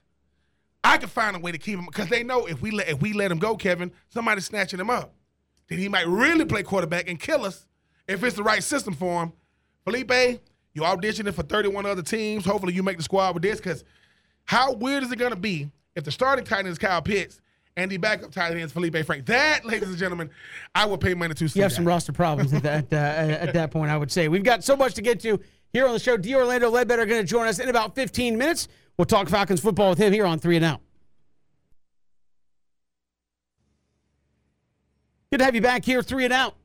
I 0.84 0.98
can 0.98 1.10
find 1.10 1.36
a 1.36 1.40
way 1.40 1.52
to 1.52 1.58
keep 1.58 1.80
him 1.80 1.86
because 1.86 2.10
they 2.10 2.24
know 2.24 2.46
if 2.46 2.62
we 2.62 2.72
let 2.72 2.90
if 2.90 3.02
we 3.02 3.14
let 3.14 3.32
him 3.32 3.40
go, 3.40 3.56
Kevin, 3.56 3.92
somebody's 4.10 4.46
snatching 4.46 4.80
him 4.80 4.90
up. 4.90 5.14
Then 5.68 5.80
he 5.80 5.88
might 5.88 6.08
really 6.08 6.46
play 6.46 6.64
quarterback 6.64 7.10
and 7.10 7.20
kill 7.20 7.46
us 7.46 7.66
if 8.08 8.24
it's 8.24 8.36
the 8.36 8.44
right 8.44 8.64
system 8.64 8.94
for 8.94 9.24
him. 9.24 9.34
Felipe, 9.84 10.42
you 10.74 10.82
auditioning 10.82 11.34
for 11.34 11.44
31 11.44 11.86
other 11.86 12.02
teams. 12.02 12.46
Hopefully 12.46 12.74
you 12.74 12.84
make 12.84 12.98
the 12.98 13.04
squad 13.04 13.34
with 13.34 13.44
this 13.44 13.58
because 13.58 13.84
how 14.44 14.74
weird 14.74 15.04
is 15.04 15.12
it 15.12 15.18
to 15.18 15.36
be 15.36 15.70
if 15.96 16.04
the 16.04 16.12
starting 16.12 16.46
tight 16.46 16.60
end 16.60 16.68
is 16.68 16.78
Kyle 16.78 17.02
Pitts 17.02 17.40
and 17.78 17.92
the 17.92 17.98
backup 17.98 18.32
tight 18.32 18.52
end 18.52 18.62
is 18.62 18.72
Felipe 18.72 18.98
Frank? 19.06 19.26
That, 19.26 19.66
ladies 19.66 19.90
and 19.90 19.98
gentlemen, 19.98 20.30
I 20.74 20.86
would 20.86 21.02
pay 21.02 21.14
money 21.14 21.34
to 21.34 21.48
see 21.48 21.60
You 21.60 21.64
have 21.64 21.74
some 21.74 21.86
roster 21.86 22.14
problems 22.14 22.54
at 22.54 22.64
that 22.64 22.94
uh, 22.94 22.96
at 22.96 23.54
that 23.54 23.72
point. 23.72 23.92
I 23.92 23.98
would 23.98 24.12
say 24.12 24.28
we've 24.28 24.44
got 24.44 24.64
so 24.64 24.76
much 24.76 24.94
to 24.96 25.02
get 25.02 25.20
to 25.22 25.40
here 25.74 25.86
on 25.86 25.94
the 25.94 26.00
show. 26.00 26.18
D. 26.18 26.36
Orlando 26.36 26.70
Ledbetter 26.70 27.06
going 27.06 27.22
to 27.22 27.28
join 27.28 27.48
us 27.48 27.60
in 27.60 27.70
about 27.70 27.96
15 27.96 28.38
minutes. 28.38 28.68
We'll 28.98 29.06
talk 29.06 29.28
Falcons 29.28 29.60
football 29.60 29.90
with 29.90 30.00
him 30.00 30.14
here 30.14 30.26
on 30.26 30.40
Three 30.40 30.56
and 30.56 30.66
Out. 30.66 30.80
Good 35.32 35.40
to 35.40 35.46
have 35.46 35.56
you 35.56 35.62
back 35.62 35.84
here, 35.84 36.02
Three 36.02 36.24
and 36.24 36.34
Out. 36.34 36.56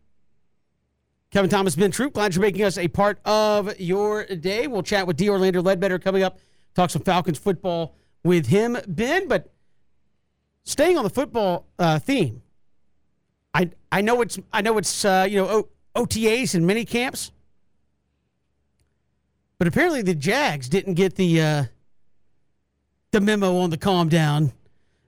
Kevin 1.32 1.50
Thomas, 1.50 1.76
Ben 1.76 1.90
Troupe, 1.92 2.14
glad 2.14 2.34
you're 2.34 2.42
making 2.42 2.64
us 2.64 2.76
a 2.76 2.88
part 2.88 3.20
of 3.24 3.78
your 3.80 4.26
day. 4.26 4.66
We'll 4.66 4.82
chat 4.82 5.06
with 5.06 5.16
D. 5.16 5.28
Orlando 5.28 5.62
Ledbetter 5.62 5.98
coming 5.98 6.22
up. 6.22 6.38
Talk 6.74 6.90
some 6.90 7.02
Falcons 7.02 7.38
football 7.38 7.94
with 8.24 8.46
him, 8.46 8.76
Ben. 8.86 9.28
But 9.28 9.52
staying 10.64 10.96
on 10.96 11.04
the 11.04 11.10
football 11.10 11.66
uh, 11.78 11.98
theme, 11.98 12.42
I 13.54 13.70
I 13.90 14.00
know 14.00 14.20
it's 14.20 14.38
I 14.52 14.62
know 14.62 14.78
it's 14.78 15.04
uh, 15.04 15.26
you 15.28 15.36
know 15.38 15.68
o- 15.94 16.04
OTAs 16.04 16.54
and 16.54 16.66
mini 16.66 16.84
camps, 16.84 17.32
but 19.58 19.66
apparently 19.66 20.02
the 20.02 20.14
Jags 20.14 20.68
didn't 20.68 20.94
get 20.94 21.16
the 21.16 21.40
uh, 21.40 21.64
the 23.10 23.20
memo 23.20 23.58
on 23.58 23.70
the 23.70 23.78
calm 23.78 24.08
down 24.08 24.52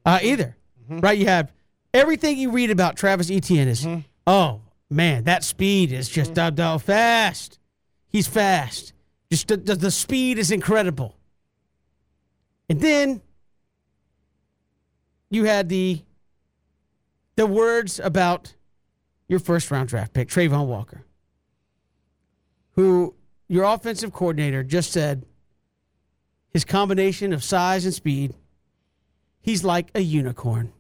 uh, 0.04 0.18
either. 0.22 0.56
Right? 0.88 1.16
You 1.16 1.26
have 1.26 1.52
everything 1.94 2.36
you 2.38 2.50
read 2.50 2.70
about 2.70 2.96
Travis 2.96 3.30
Etienne 3.30 3.68
is 3.68 3.86
oh 4.26 4.60
man 4.90 5.24
that 5.24 5.42
speed 5.44 5.92
is 5.92 6.08
just 6.08 6.34
mm 6.34 6.54
da 6.54 6.78
fast. 6.78 7.58
He's 8.08 8.26
fast. 8.26 8.92
Just 9.30 9.48
the, 9.48 9.56
the, 9.56 9.74
the 9.74 9.90
speed 9.90 10.38
is 10.38 10.50
incredible. 10.50 11.16
And 12.68 12.78
then 12.78 13.22
you 15.32 15.44
had 15.44 15.68
the 15.68 16.02
the 17.36 17.46
words 17.46 17.98
about 17.98 18.54
your 19.26 19.38
first 19.38 19.70
round 19.70 19.88
draft 19.88 20.12
pick, 20.12 20.28
Trayvon 20.28 20.66
Walker, 20.66 21.04
who 22.72 23.14
your 23.48 23.64
offensive 23.64 24.12
coordinator 24.12 24.62
just 24.62 24.92
said 24.92 25.24
his 26.50 26.64
combination 26.66 27.32
of 27.32 27.42
size 27.42 27.86
and 27.86 27.94
speed, 27.94 28.34
he's 29.40 29.64
like 29.64 29.88
a 29.94 30.00
unicorn. 30.00 30.70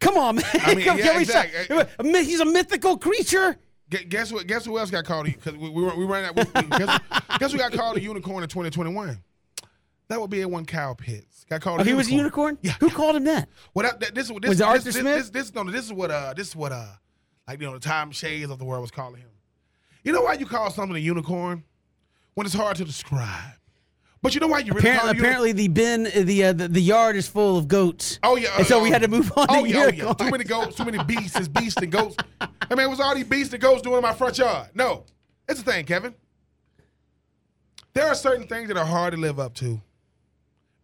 Come 0.00 0.16
on, 0.16 0.36
man. 0.36 0.44
I 0.54 0.74
mean, 0.74 0.84
Come- 0.86 0.98
yeah, 0.98 1.18
exactly. 1.20 1.64
stop? 1.64 1.88
A 1.98 2.02
myth- 2.02 2.26
He's 2.26 2.40
a 2.40 2.44
mythical 2.44 2.96
creature. 2.96 3.56
Guess 4.08 4.32
what? 4.32 4.46
Guess 4.46 4.64
who 4.64 4.78
else 4.78 4.90
got 4.90 5.04
called? 5.04 5.26
Because 5.26 5.54
we, 5.54 5.68
we, 5.68 5.84
we 5.94 6.04
ran 6.06 6.24
out. 6.24 6.34
We- 6.36 6.44
guess, 6.78 7.00
guess 7.38 7.52
who 7.52 7.58
got 7.58 7.72
called 7.72 7.98
a 7.98 8.00
unicorn 8.00 8.42
in 8.42 8.48
2021? 8.48 9.22
That 10.12 10.20
would 10.20 10.28
be 10.28 10.42
a 10.42 10.48
one 10.48 10.66
Kyle 10.66 10.94
Pitts. 10.94 11.46
Got 11.48 11.62
called. 11.62 11.80
Oh, 11.80 11.84
he 11.84 11.94
was 11.94 12.08
a 12.08 12.12
unicorn? 12.12 12.58
Yeah. 12.60 12.72
Who 12.80 12.90
called 12.90 13.16
him 13.16 13.24
that? 13.24 13.48
What 13.72 13.98
that- 13.98 14.14
this, 14.14 14.28
this, 14.28 14.30
Was 14.30 14.40
this, 14.42 14.60
it 14.60 14.62
Arthur 14.62 14.84
this, 14.84 14.96
Smith? 14.96 15.16
This, 15.16 15.30
this, 15.30 15.54
no, 15.54 15.64
this 15.64 15.86
is 15.86 15.92
what 15.94 16.10
uh 16.10 16.34
this 16.34 16.48
is 16.48 16.54
what 16.54 16.70
uh 16.70 16.84
like 17.48 17.58
you 17.58 17.66
know 17.66 17.72
the 17.72 17.80
Tom 17.80 18.10
Shades 18.10 18.50
of 18.50 18.58
the 18.58 18.64
world 18.66 18.82
was 18.82 18.90
calling 18.90 19.22
him. 19.22 19.30
You 20.04 20.12
know 20.12 20.20
why 20.20 20.34
you 20.34 20.44
call 20.44 20.70
something 20.70 20.94
a 20.94 20.98
unicorn? 20.98 21.64
When 22.34 22.46
it's 22.46 22.54
hard 22.54 22.76
to 22.76 22.84
describe. 22.84 23.54
But 24.20 24.34
you 24.34 24.40
know 24.40 24.48
why 24.48 24.58
you 24.58 24.74
really 24.74 24.80
Apparently, 24.90 25.16
a 25.16 25.18
apparently 25.18 25.52
the 25.52 25.68
bin, 25.68 26.02
the, 26.14 26.44
uh, 26.44 26.52
the 26.52 26.68
the 26.68 26.82
yard 26.82 27.16
is 27.16 27.26
full 27.26 27.56
of 27.56 27.66
goats. 27.66 28.18
Oh 28.22 28.36
yeah, 28.36 28.50
and 28.58 28.66
so 28.66 28.82
we 28.82 28.90
uh, 28.90 28.92
had 28.92 29.02
to 29.02 29.08
move 29.08 29.32
on. 29.34 29.46
Oh 29.48 29.64
to 29.64 29.70
yeah, 29.70 29.84
oh, 29.86 29.88
yeah. 29.88 30.12
Too 30.12 30.30
many 30.30 30.44
goats, 30.44 30.76
too 30.76 30.84
many 30.84 31.02
beasts. 31.04 31.38
It's 31.38 31.48
beasts 31.48 31.80
and 31.80 31.90
goats. 31.90 32.16
I 32.38 32.48
mean, 32.74 32.80
it 32.80 32.90
was 32.90 33.00
all 33.00 33.14
these 33.14 33.24
beasts 33.24 33.54
and 33.54 33.62
goats 33.62 33.80
doing 33.80 33.96
in 33.96 34.02
my 34.02 34.12
front 34.12 34.36
yard. 34.36 34.68
No, 34.74 35.04
it's 35.48 35.62
the 35.62 35.72
thing, 35.72 35.86
Kevin. 35.86 36.14
There 37.94 38.06
are 38.06 38.14
certain 38.14 38.46
things 38.46 38.68
that 38.68 38.76
are 38.76 38.84
hard 38.84 39.14
to 39.14 39.18
live 39.18 39.40
up 39.40 39.54
to. 39.54 39.80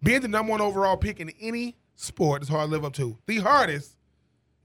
Being 0.02 0.20
the 0.20 0.28
number 0.28 0.50
one 0.52 0.60
overall 0.60 0.96
pick 0.96 1.20
in 1.20 1.30
any 1.40 1.76
sport 1.96 2.42
is 2.42 2.48
hard 2.48 2.68
to 2.68 2.70
live 2.70 2.84
up 2.84 2.92
to. 2.94 3.18
The 3.26 3.38
hardest 3.38 3.96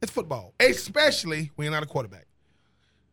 is 0.01 0.09
football, 0.09 0.53
especially 0.59 1.51
when 1.55 1.65
you're 1.65 1.73
not 1.73 1.83
a 1.83 1.87
quarterback, 1.87 2.27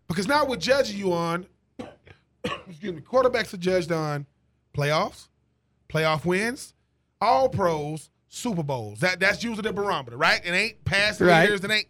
because 0.08 0.26
now 0.28 0.44
we're 0.44 0.56
judging 0.56 0.98
you 0.98 1.12
on. 1.12 1.46
excuse 2.68 2.92
me, 2.94 3.00
quarterbacks 3.00 3.52
are 3.54 3.58
judged 3.58 3.92
on 3.92 4.26
playoffs, 4.74 5.28
playoff 5.88 6.24
wins, 6.24 6.74
all 7.20 7.48
pros, 7.48 8.10
Super 8.28 8.62
Bowls. 8.62 9.00
That 9.00 9.18
that's 9.20 9.42
usually 9.42 9.62
the 9.62 9.72
barometer, 9.72 10.16
right? 10.16 10.40
It 10.44 10.50
ain't 10.52 10.84
past 10.84 11.20
Right. 11.20 11.48
years. 11.48 11.64
It 11.64 11.70
ain't. 11.70 11.86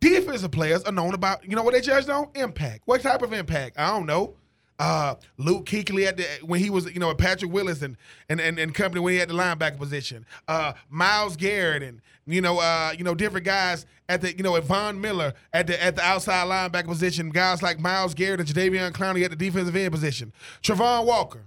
Defensive 0.00 0.50
players 0.50 0.82
are 0.84 0.92
known 0.92 1.14
about. 1.14 1.44
You 1.48 1.56
know 1.56 1.62
what 1.62 1.74
they 1.74 1.80
judged 1.80 2.08
on? 2.10 2.28
Impact. 2.34 2.82
What 2.84 3.00
type 3.02 3.22
of 3.22 3.32
impact? 3.32 3.78
I 3.78 3.88
don't 3.88 4.06
know. 4.06 4.34
Uh, 4.78 5.14
Luke 5.38 5.64
Kuechly 5.64 6.06
at 6.06 6.18
the 6.18 6.24
when 6.44 6.60
he 6.60 6.68
was 6.68 6.84
you 6.92 7.00
know 7.00 7.14
Patrick 7.14 7.50
Willis 7.50 7.80
and 7.80 7.96
and, 8.28 8.40
and 8.40 8.58
and 8.58 8.74
company 8.74 9.00
when 9.00 9.14
he 9.14 9.18
had 9.18 9.28
the 9.28 9.34
linebacker 9.34 9.78
position. 9.78 10.26
Uh, 10.46 10.74
Myles 10.90 11.36
Garrett 11.36 11.82
and 11.82 12.02
you 12.26 12.42
know 12.42 12.58
uh, 12.58 12.92
you 12.96 13.02
know 13.02 13.14
different 13.14 13.46
guys 13.46 13.86
at 14.08 14.20
the 14.20 14.36
you 14.36 14.42
know 14.42 14.60
Von 14.60 15.00
Miller 15.00 15.32
at 15.52 15.66
the 15.66 15.82
at 15.82 15.96
the 15.96 16.02
outside 16.02 16.46
linebacker 16.46 16.88
position. 16.88 17.30
Guys 17.30 17.62
like 17.62 17.80
Myles 17.80 18.12
Garrett 18.12 18.40
and 18.40 18.48
Jadeveon 18.48 18.92
Clowney 18.92 19.24
at 19.24 19.30
the 19.30 19.36
defensive 19.36 19.74
end 19.76 19.92
position. 19.92 20.32
Travon 20.62 21.06
Walker. 21.06 21.46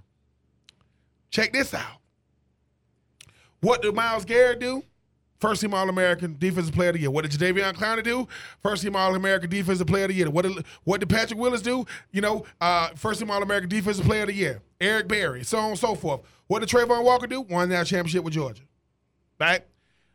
Check 1.30 1.52
this 1.52 1.72
out. 1.72 1.98
What 3.60 3.82
did 3.82 3.94
Myles 3.94 4.24
Garrett 4.24 4.58
do? 4.58 4.82
First 5.40 5.62
team 5.62 5.72
All 5.72 5.88
American, 5.88 6.36
Defensive 6.38 6.74
Player 6.74 6.90
of 6.90 6.94
the 6.96 7.00
Year. 7.00 7.10
What 7.10 7.28
did 7.28 7.32
Jadeveon 7.32 7.74
Clowney 7.74 8.04
do? 8.04 8.28
First 8.62 8.82
team 8.82 8.94
All 8.94 9.14
American, 9.14 9.48
Defensive 9.48 9.86
Player 9.86 10.04
of 10.04 10.10
the 10.10 10.14
Year. 10.14 10.30
What 10.30 10.42
did 10.42 10.64
what 10.84 11.00
did 11.00 11.08
Patrick 11.08 11.38
Willis 11.38 11.62
do? 11.62 11.86
You 12.12 12.20
know, 12.20 12.44
uh, 12.60 12.90
first 12.94 13.20
team 13.20 13.30
All 13.30 13.42
American, 13.42 13.68
Defensive 13.70 14.04
Player 14.04 14.22
of 14.22 14.28
the 14.28 14.34
Year. 14.34 14.60
Eric 14.80 15.08
Berry, 15.08 15.42
so 15.42 15.58
on 15.58 15.70
and 15.70 15.78
so 15.78 15.94
forth. 15.94 16.20
What 16.46 16.60
did 16.60 16.68
Trayvon 16.68 17.04
Walker 17.04 17.26
do? 17.26 17.40
Won 17.40 17.68
that 17.70 17.86
championship 17.86 18.22
with 18.22 18.34
Georgia. 18.34 18.62
Right? 19.38 19.64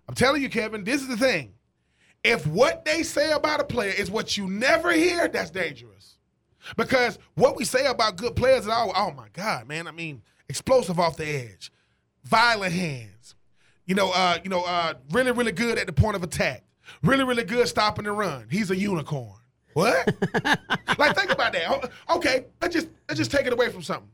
I'm 0.08 0.16
telling 0.16 0.42
you, 0.42 0.50
Kevin, 0.50 0.84
this 0.84 1.02
is 1.02 1.08
the 1.08 1.18
thing. 1.18 1.54
If 2.24 2.46
what 2.48 2.86
they 2.86 3.04
say 3.04 3.32
about 3.32 3.60
a 3.60 3.64
player 3.64 3.94
is 3.96 4.10
what 4.10 4.38
you 4.38 4.48
never 4.48 4.92
hear, 4.92 5.28
that's 5.28 5.52
dangerous. 5.52 6.18
Because 6.78 7.20
what 7.36 7.56
we 7.56 7.66
say 7.66 7.86
about 7.86 8.16
good 8.18 8.36
players 8.36 8.64
is 8.64 8.68
all, 8.68 8.92
oh 8.96 9.12
my 9.12 9.28
God, 9.34 9.68
man. 9.68 9.88
I 9.88 9.92
mean, 9.92 10.24
explosive 10.50 11.00
off 11.00 11.18
the 11.18 11.28
edge, 11.28 11.72
violent 12.24 12.74
hands, 12.74 13.35
you 13.86 13.95
know, 13.95 14.12
uh, 14.12 14.39
you 14.43 14.50
know, 14.50 14.63
uh, 14.63 14.93
really, 15.12 15.32
really 15.32 15.52
good 15.52 15.78
at 15.78 15.88
the 15.88 15.93
point 15.93 16.15
of 16.15 16.24
attack, 16.24 16.63
really, 17.04 17.24
really 17.24 17.43
good 17.43 17.67
stopping 17.67 18.06
the 18.06 18.12
run. 18.12 18.48
He's 18.50 18.71
a 18.71 18.76
unicorn. 18.76 19.39
What? 19.74 20.08
like, 20.98 21.15
think 21.15 21.32
about 21.32 21.52
that. 21.54 21.91
Okay, 22.10 22.45
let's 22.62 22.74
just 22.74 22.88
let's 23.10 23.17
just 23.19 23.32
take 23.32 23.45
it 23.45 23.54
away 23.54 23.69
from 23.69 23.82
something. 23.82 24.10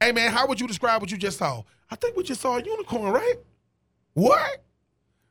Hey 0.00 0.12
man, 0.12 0.32
how 0.32 0.46
would 0.48 0.60
you 0.60 0.66
describe 0.66 1.00
what 1.00 1.10
you 1.10 1.16
just 1.16 1.38
saw? 1.38 1.62
I 1.90 1.96
think 1.96 2.16
we 2.16 2.24
just 2.24 2.40
saw 2.40 2.56
a 2.56 2.62
unicorn, 2.62 3.12
right? 3.12 3.36
What? 4.14 4.64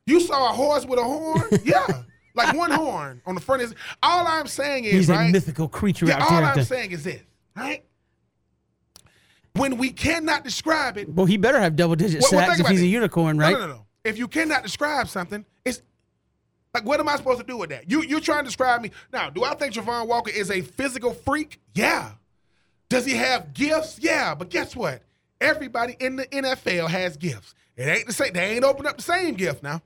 You 0.06 0.20
saw 0.20 0.50
a 0.50 0.52
horse 0.54 0.86
with 0.86 0.98
a 0.98 1.04
horn? 1.04 1.42
yeah. 1.64 1.86
Like 2.34 2.56
one 2.56 2.70
horn 2.70 3.22
on 3.26 3.34
the 3.34 3.40
front 3.40 3.62
is 3.62 3.74
all 4.02 4.26
I'm 4.26 4.46
saying 4.46 4.84
is 4.84 4.92
He's 4.92 5.08
right. 5.08 5.28
a 5.28 5.32
mythical 5.32 5.68
creature 5.68 6.06
Yeah, 6.06 6.16
out 6.16 6.22
all 6.22 6.28
there. 6.30 6.50
All 6.50 6.58
I'm 6.58 6.64
saying 6.64 6.90
is 6.90 7.04
this, 7.04 7.22
right? 7.54 7.84
When 9.52 9.78
we 9.78 9.90
cannot 9.90 10.42
describe 10.42 10.96
it, 10.96 11.08
well, 11.08 11.26
he 11.26 11.36
better 11.36 11.60
have 11.60 11.76
double 11.76 11.94
digit 11.94 12.22
Well, 12.22 12.30
well, 12.32 12.40
sacks 12.40 12.56
think 12.56 12.66
if 12.68 12.72
he's 12.72 12.82
a 12.82 12.86
unicorn, 12.86 13.38
right? 13.38 13.52
no, 13.52 13.60
no, 13.60 13.66
no, 13.66 13.72
no. 13.74 13.83
If 14.04 14.18
you 14.18 14.28
cannot 14.28 14.62
describe 14.62 15.08
something, 15.08 15.44
it's 15.64 15.82
like, 16.74 16.84
what 16.84 17.00
am 17.00 17.08
I 17.08 17.16
supposed 17.16 17.40
to 17.40 17.46
do 17.46 17.56
with 17.56 17.70
that? 17.70 17.90
You 17.90 18.02
you're 18.02 18.20
trying 18.20 18.40
to 18.40 18.44
describe 18.44 18.82
me 18.82 18.90
now? 19.12 19.30
Do 19.30 19.44
I 19.44 19.54
think 19.54 19.74
Javon 19.74 20.06
Walker 20.06 20.30
is 20.30 20.50
a 20.50 20.60
physical 20.60 21.14
freak? 21.14 21.60
Yeah. 21.74 22.12
Does 22.88 23.06
he 23.06 23.14
have 23.14 23.54
gifts? 23.54 23.98
Yeah. 24.00 24.34
But 24.34 24.50
guess 24.50 24.76
what? 24.76 25.02
Everybody 25.40 25.96
in 26.00 26.16
the 26.16 26.26
NFL 26.26 26.88
has 26.88 27.16
gifts. 27.16 27.54
It 27.76 27.84
ain't 27.84 28.06
the 28.06 28.12
same. 28.12 28.32
They 28.32 28.54
ain't 28.56 28.64
open 28.64 28.86
up 28.86 28.96
the 28.96 29.02
same 29.02 29.34
gift 29.34 29.62
now. 29.62 29.82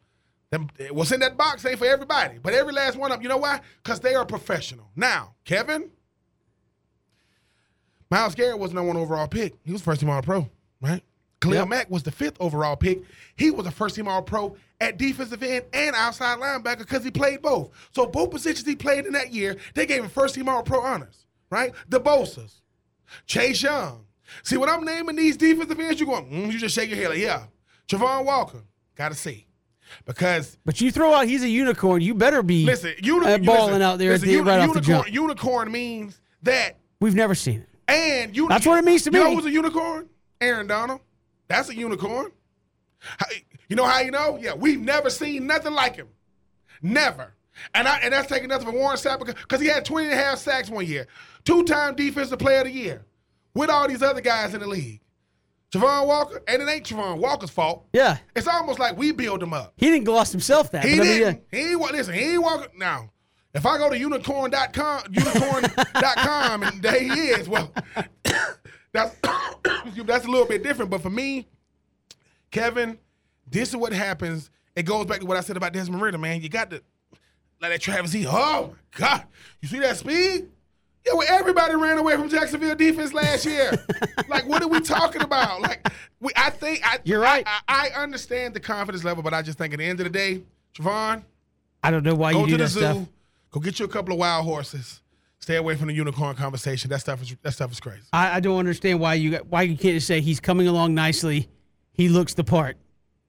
Them, 0.50 0.68
what's 0.90 1.12
in 1.12 1.20
that 1.20 1.36
box 1.36 1.64
ain't 1.66 1.78
for 1.78 1.84
everybody, 1.84 2.38
but 2.42 2.54
every 2.54 2.72
last 2.72 2.96
one 2.96 3.10
of 3.12 3.18
them. 3.18 3.22
You 3.22 3.28
know 3.28 3.36
why? 3.36 3.60
Because 3.82 4.00
they 4.00 4.14
are 4.14 4.24
professional. 4.24 4.88
Now, 4.96 5.34
Kevin, 5.44 5.90
Myles 8.10 8.34
Garrett 8.34 8.58
was 8.58 8.72
no 8.72 8.82
one 8.82 8.96
overall 8.96 9.28
pick. 9.28 9.54
He 9.64 9.72
was 9.72 9.82
first 9.82 10.00
team 10.00 10.08
All 10.08 10.22
Pro, 10.22 10.48
right? 10.80 11.02
Khalil 11.40 11.58
Yep. 11.60 11.68
Mack 11.68 11.90
was 11.90 12.02
the 12.02 12.10
fifth 12.10 12.36
overall 12.40 12.74
pick. 12.76 13.02
He 13.36 13.50
was 13.50 13.66
a 13.66 13.70
first 13.70 13.94
team 13.94 14.08
All 14.08 14.22
Pro 14.22 14.56
at 14.80 14.98
defensive 14.98 15.42
end 15.42 15.64
and 15.72 15.94
outside 15.94 16.38
linebacker 16.38 16.78
because 16.78 17.04
he 17.04 17.10
played 17.10 17.42
both. 17.42 17.70
So 17.94 18.06
both 18.06 18.30
positions 18.30 18.66
he 18.66 18.74
played 18.76 19.06
in 19.06 19.12
that 19.12 19.32
year, 19.32 19.56
they 19.74 19.86
gave 19.86 20.02
him 20.02 20.10
first 20.10 20.34
team 20.34 20.48
All 20.48 20.62
Pro 20.62 20.80
honors, 20.80 21.26
right? 21.50 21.72
The 21.88 22.00
Bosa's, 22.00 22.60
Chase 23.26 23.62
Young. 23.62 24.04
See, 24.42 24.56
when 24.56 24.68
I'm 24.68 24.84
naming 24.84 25.16
these 25.16 25.36
defensive 25.36 25.78
ends, 25.78 26.00
you're 26.00 26.08
going, 26.08 26.30
mm, 26.30 26.52
you 26.52 26.58
just 26.58 26.74
shake 26.74 26.90
your 26.90 26.98
head 26.98 27.10
like, 27.10 27.18
yeah. 27.18 27.44
Javon 27.88 28.24
Walker, 28.24 28.62
got 28.96 29.10
to 29.10 29.14
see. 29.14 29.46
Because 30.04 30.58
But 30.66 30.80
you 30.82 30.90
throw 30.92 31.14
out 31.14 31.26
he's 31.26 31.42
a 31.42 31.48
unicorn, 31.48 32.02
you 32.02 32.14
better 32.14 32.42
be. 32.42 32.66
listen, 32.66 32.92
uni- 33.02 33.24
Uh, 33.26 33.38
balling 33.38 33.66
listen, 33.68 33.82
out 33.82 33.98
there 33.98 34.10
at 34.10 34.14
listen, 34.14 34.28
the- 34.28 34.34
uni- 34.34 34.46
right 34.50 34.60
off 34.68 34.74
the 34.74 34.80
jump. 34.82 35.10
unicorn 35.10 35.72
means 35.72 36.20
that 36.42 36.76
We've 37.00 37.14
never 37.14 37.34
seen 37.34 37.60
it. 37.60 37.68
and 37.86 38.36
you, 38.36 38.48
That's 38.48 38.66
what 38.66 38.78
it 38.78 38.84
means 38.84 39.04
to 39.04 39.10
you 39.10 39.12
me. 39.12 39.18
know 39.24 39.34
who's 39.34 39.46
a 39.46 39.50
unicorn? 39.50 40.08
Aaron 40.42 40.66
Donald. 40.66 41.00
That's 41.48 41.68
a 41.70 41.74
unicorn. 41.74 42.30
You 43.68 43.76
know 43.76 43.84
how 43.84 44.00
you 44.00 44.10
know? 44.10 44.38
Yeah, 44.40 44.54
we've 44.54 44.80
never 44.80 45.10
seen 45.10 45.46
nothing 45.46 45.72
like 45.72 45.96
him. 45.96 46.08
Never. 46.82 47.34
And 47.74 47.88
I, 47.88 47.98
and 47.98 48.12
that's 48.12 48.28
taking 48.28 48.48
nothing 48.48 48.66
from 48.66 48.76
Warren 48.76 48.96
Sapp 48.96 49.24
because 49.26 49.60
he 49.60 49.66
had 49.66 49.84
20 49.84 50.06
and 50.06 50.14
a 50.14 50.16
half 50.16 50.38
sacks 50.38 50.70
one 50.70 50.86
year. 50.86 51.06
Two-time 51.44 51.96
defensive 51.96 52.38
player 52.38 52.58
of 52.58 52.64
the 52.64 52.72
year 52.72 53.04
with 53.54 53.70
all 53.70 53.88
these 53.88 54.02
other 54.02 54.20
guys 54.20 54.54
in 54.54 54.60
the 54.60 54.66
league. 54.66 55.00
Javon 55.72 56.06
Walker, 56.06 56.42
and 56.48 56.62
it 56.62 56.68
ain't 56.68 56.86
Javon 56.86 57.18
Walker's 57.18 57.50
fault. 57.50 57.86
Yeah. 57.92 58.18
It's 58.34 58.46
almost 58.46 58.78
like 58.78 58.96
we 58.96 59.12
build 59.12 59.42
him 59.42 59.52
up. 59.52 59.74
He 59.76 59.90
didn't 59.90 60.04
gloss 60.04 60.32
himself 60.32 60.70
that. 60.72 60.84
He 60.84 60.96
but 60.96 61.06
I 61.06 61.10
mean, 61.10 61.18
didn't. 61.18 61.42
He 61.50 61.58
ain't 61.58 61.80
listen. 61.80 62.14
He 62.14 62.20
ain't 62.20 62.42
walking 62.42 62.78
now. 62.78 63.10
If 63.54 63.66
I 63.66 63.76
go 63.76 63.90
to 63.90 63.98
unicorn.com, 63.98 65.02
unicorn.com, 65.10 66.62
and 66.62 66.82
there 66.82 67.00
he 67.00 67.08
is, 67.08 67.48
well, 67.48 67.72
that's 68.92 69.14
that's 70.04 70.26
a 70.26 70.30
little 70.30 70.46
bit 70.46 70.62
different. 70.62 70.90
But 70.90 71.02
for 71.02 71.10
me, 71.10 71.46
Kevin, 72.50 72.98
this 73.50 73.70
is 73.70 73.76
what 73.76 73.92
happens. 73.92 74.50
It 74.76 74.84
goes 74.84 75.06
back 75.06 75.20
to 75.20 75.26
what 75.26 75.36
I 75.36 75.40
said 75.40 75.56
about 75.56 75.72
Desmond 75.72 76.02
Ridder, 76.02 76.18
man. 76.18 76.40
You 76.40 76.48
got 76.48 76.70
to 76.70 76.82
like 77.60 77.72
that 77.72 77.80
Travis 77.80 78.14
E. 78.14 78.26
Oh 78.28 78.70
my 78.72 78.98
God, 78.98 79.24
you 79.60 79.68
see 79.68 79.80
that 79.80 79.96
speed? 79.96 80.48
Yeah, 81.06 81.14
well, 81.14 81.26
everybody 81.28 81.74
ran 81.74 81.96
away 81.96 82.16
from 82.16 82.28
Jacksonville 82.28 82.74
defense 82.74 83.14
last 83.14 83.46
year. 83.46 83.72
like, 84.28 84.46
what 84.46 84.62
are 84.62 84.68
we 84.68 84.80
talking 84.80 85.22
about? 85.22 85.62
Like, 85.62 85.88
we, 86.20 86.32
I 86.36 86.50
think 86.50 86.80
I, 86.84 86.98
You're 87.04 87.20
right. 87.20 87.44
I, 87.46 87.90
I 87.94 88.02
understand 88.02 88.52
the 88.52 88.60
confidence 88.60 89.04
level, 89.04 89.22
but 89.22 89.32
I 89.32 89.40
just 89.42 89.56
think 89.58 89.72
at 89.72 89.78
the 89.78 89.86
end 89.86 90.00
of 90.00 90.04
the 90.04 90.10
day, 90.10 90.42
Javon, 90.74 91.22
I 91.82 91.90
don't 91.90 92.02
know 92.02 92.14
why 92.14 92.32
you 92.32 92.44
do 92.46 92.50
to 92.52 92.56
the 92.58 92.62
that 92.64 92.68
zoo, 92.68 92.80
stuff. 92.80 93.08
go 93.50 93.60
get 93.60 93.78
you 93.78 93.86
a 93.86 93.88
couple 93.88 94.12
of 94.12 94.18
wild 94.18 94.44
horses. 94.44 95.00
Stay 95.40 95.56
away 95.56 95.76
from 95.76 95.88
the 95.88 95.94
unicorn 95.94 96.34
conversation. 96.36 96.90
That 96.90 97.00
stuff 97.00 97.22
is 97.22 97.36
that 97.42 97.52
stuff 97.52 97.72
is 97.72 97.80
crazy. 97.80 98.02
I, 98.12 98.36
I 98.36 98.40
don't 98.40 98.58
understand 98.58 99.00
why 99.00 99.14
you 99.14 99.36
why 99.48 99.62
you 99.62 99.76
can't 99.76 99.94
just 99.94 100.06
say 100.06 100.20
he's 100.20 100.40
coming 100.40 100.68
along 100.68 100.94
nicely. 100.94 101.48
He 101.92 102.08
looks 102.08 102.34
the 102.34 102.44
part. 102.44 102.76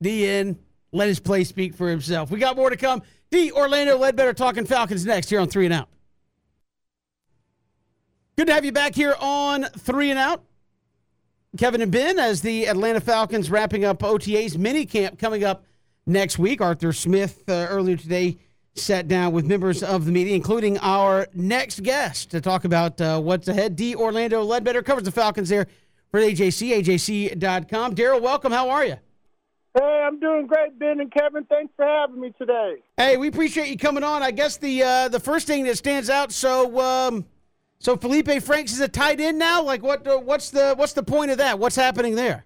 The 0.01 0.27
end. 0.27 0.59
Let 0.91 1.07
his 1.07 1.19
play 1.19 1.43
speak 1.43 1.75
for 1.75 1.87
himself. 1.87 2.31
We 2.31 2.39
got 2.39 2.55
more 2.55 2.71
to 2.71 2.77
come. 2.77 3.03
D. 3.29 3.51
Orlando 3.51 3.97
Ledbetter 3.97 4.33
talking 4.33 4.65
Falcons 4.65 5.05
next 5.05 5.29
here 5.29 5.39
on 5.39 5.47
Three 5.47 5.65
and 5.65 5.73
Out. 5.73 5.87
Good 8.35 8.47
to 8.47 8.53
have 8.53 8.65
you 8.65 8.71
back 8.71 8.95
here 8.95 9.15
on 9.19 9.65
Three 9.65 10.09
and 10.09 10.17
Out. 10.17 10.43
Kevin 11.57 11.81
and 11.81 11.91
Ben, 11.91 12.17
as 12.17 12.41
the 12.41 12.67
Atlanta 12.67 13.01
Falcons 13.01 13.51
wrapping 13.51 13.85
up 13.85 14.03
OTA's 14.03 14.57
mini 14.57 14.85
camp 14.85 15.19
coming 15.19 15.43
up 15.43 15.63
next 16.07 16.39
week. 16.39 16.59
Arthur 16.59 16.91
Smith 16.91 17.43
uh, 17.47 17.67
earlier 17.69 17.97
today 17.97 18.37
sat 18.75 19.07
down 19.07 19.33
with 19.33 19.45
members 19.45 19.83
of 19.83 20.05
the 20.05 20.11
media, 20.11 20.35
including 20.35 20.77
our 20.79 21.27
next 21.33 21.83
guest, 21.83 22.31
to 22.31 22.41
talk 22.41 22.65
about 22.65 22.99
uh, 23.01 23.19
what's 23.19 23.47
ahead. 23.47 23.75
D. 23.75 23.95
Orlando 23.95 24.41
Ledbetter 24.43 24.81
covers 24.81 25.03
the 25.03 25.11
Falcons 25.11 25.49
there 25.49 25.67
for 26.11 26.19
AJC, 26.19 26.81
AJC.com. 26.81 27.95
Daryl, 27.95 28.21
welcome. 28.21 28.51
How 28.51 28.69
are 28.69 28.85
you? 28.85 28.97
Hey, 29.77 30.03
I'm 30.05 30.19
doing 30.19 30.47
great, 30.47 30.77
Ben 30.79 30.99
and 30.99 31.11
Kevin. 31.11 31.43
Thanks 31.45 31.71
for 31.75 31.85
having 31.85 32.19
me 32.19 32.33
today. 32.37 32.77
Hey, 32.97 33.17
we 33.17 33.27
appreciate 33.27 33.67
you 33.67 33.77
coming 33.77 34.03
on. 34.03 34.23
I 34.23 34.31
guess 34.31 34.57
the 34.57 34.81
uh, 34.81 35.09
the 35.09 35.19
first 35.19 35.45
thing 35.45 35.63
that 35.65 35.77
stands 35.77 36.09
out. 36.09 36.31
So, 36.31 36.79
um, 36.79 37.25
so 37.77 37.95
Felipe 37.95 38.41
Franks 38.41 38.71
is 38.71 38.79
a 38.79 38.87
tight 38.87 39.19
end 39.19 39.37
now. 39.37 39.61
Like, 39.61 39.83
what? 39.83 40.07
Uh, 40.07 40.17
what's 40.17 40.49
the 40.49 40.73
what's 40.75 40.93
the 40.93 41.03
point 41.03 41.29
of 41.29 41.37
that? 41.37 41.59
What's 41.59 41.75
happening 41.75 42.15
there? 42.15 42.45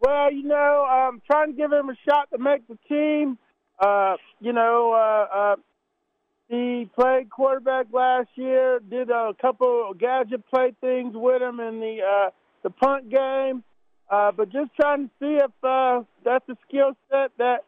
Well, 0.00 0.32
you 0.32 0.42
know, 0.42 0.84
I'm 0.88 1.22
trying 1.30 1.52
to 1.52 1.56
give 1.56 1.72
him 1.72 1.90
a 1.90 1.96
shot 2.04 2.28
to 2.32 2.38
make 2.38 2.66
the 2.66 2.78
team. 2.88 3.38
Uh, 3.78 4.16
you 4.40 4.52
know, 4.52 4.92
uh, 4.92 5.36
uh, 5.36 5.56
he 6.48 6.88
played 6.98 7.30
quarterback 7.30 7.86
last 7.92 8.28
year. 8.36 8.80
Did 8.80 9.10
a 9.10 9.32
couple 9.40 9.92
gadget 9.98 10.46
play 10.48 10.72
things 10.80 11.12
with 11.14 11.42
him 11.42 11.60
in 11.60 11.80
the 11.80 11.98
uh, 12.02 12.30
the 12.62 12.70
punt 12.70 13.10
game. 13.10 13.64
Uh, 14.08 14.30
but 14.30 14.52
just 14.52 14.70
trying 14.80 15.08
to 15.08 15.10
see 15.20 15.38
if 15.42 15.50
uh, 15.64 16.02
that's 16.24 16.48
a 16.48 16.56
skill 16.68 16.92
set 17.10 17.32
that 17.38 17.64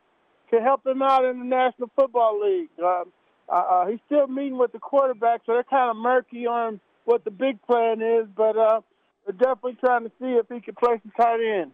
could 0.51 0.62
help 0.62 0.87
him 0.87 1.03
out 1.03 1.25
in 1.25 1.40
the 1.40 1.44
National 1.44 1.90
Football 1.97 2.40
League. 2.44 2.71
Um, 2.83 3.12
uh, 3.49 3.53
uh, 3.53 3.87
he's 3.87 3.99
still 4.07 4.29
meeting 4.29 4.59
with 4.59 4.73
the 4.73 4.79
quarterback, 4.79 5.40
so 5.47 5.53
they're 5.53 5.64
kind 5.64 5.90
of 5.90 5.97
murky 5.97 6.47
on 6.47 6.81
what 7.07 7.25
the 7.25 7.31
big 7.31 7.61
plan 7.62 8.01
is. 8.03 8.29
But 8.37 8.57
uh, 8.57 8.81
they're 9.27 9.33
definitely 9.33 9.79
trying 9.81 10.05
to 10.05 10.11
see 10.21 10.38
if 10.38 10.47
he 10.49 10.61
can 10.61 10.75
play 10.75 11.01
some 11.03 11.12
tight 11.21 11.40
end. 11.40 11.73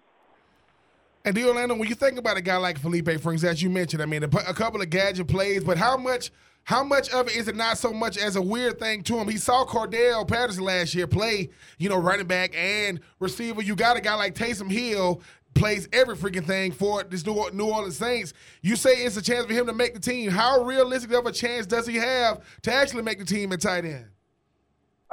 And 1.25 1.35
D. 1.35 1.45
Orlando, 1.45 1.75
when 1.75 1.89
you 1.89 1.95
think 1.95 2.19
about 2.19 2.37
a 2.37 2.43
guy 2.43 2.57
like 2.57 2.79
Felipe 2.79 3.21
Franks, 3.21 3.45
as 3.45 3.63
you 3.63 3.71
mentioned, 3.71 4.03
I 4.03 4.07
mean, 4.07 4.25
a, 4.25 4.27
a 4.27 4.55
couple 4.55 4.83
of 4.83 4.91
gadget 4.91 5.29
plays, 5.29 5.65
but 5.65 5.79
how 5.79 5.97
much– 5.97 6.31
how 6.65 6.83
much 6.83 7.11
of 7.11 7.29
it 7.29 7.37
is 7.37 7.47
it 7.47 7.57
not 7.57 7.77
so 7.77 7.93
much 7.93 8.17
as 8.17 8.37
a 8.37 8.43
weird 8.43 8.79
thing 8.79 9.03
to 9.05 9.19
him? 9.19 9.29
He 9.29 9.37
saw 9.37 9.67
Cordarrelle 9.67 10.27
Patterson 10.27 10.65
last 10.65 10.95
year 10.95 11.07
play, 11.07 11.51
you 11.79 11.91
know, 11.91 11.99
running 11.99 12.27
back 12.27 12.57
and 12.57 13.01
receiver. 13.21 13.61
You 13.61 13.77
got 13.77 13.99
a 13.99 14.01
guy 14.01 14.15
like 14.15 14.35
Taysom 14.35 14.71
Hill 14.71 15.21
plays 15.53 15.89
every 15.93 16.17
freaking 16.17 16.45
thing 16.45 16.73
for 16.73 17.05
this 17.05 17.25
New 17.27 17.35
Orleans 17.35 17.97
Saints. 17.97 18.33
You 18.63 18.77
say 18.77 18.93
it's 18.93 19.17
a 19.19 19.23
chance 19.23 19.45
for 19.45 19.53
him 19.53 19.67
to 19.67 19.75
make 19.75 19.93
the 19.93 20.01
team. 20.01 20.31
How 20.31 20.63
realistic 20.63 21.13
of 21.13 21.27
a 21.27 21.33
chance 21.33 21.67
does 21.67 21.87
he 21.87 21.97
have 21.97 22.41
to 22.63 22.73
actually 22.73 23.03
make 23.03 23.19
the 23.19 23.27
team 23.27 23.53
at 23.53 23.61
tight 23.61 23.85
end? 23.85 24.07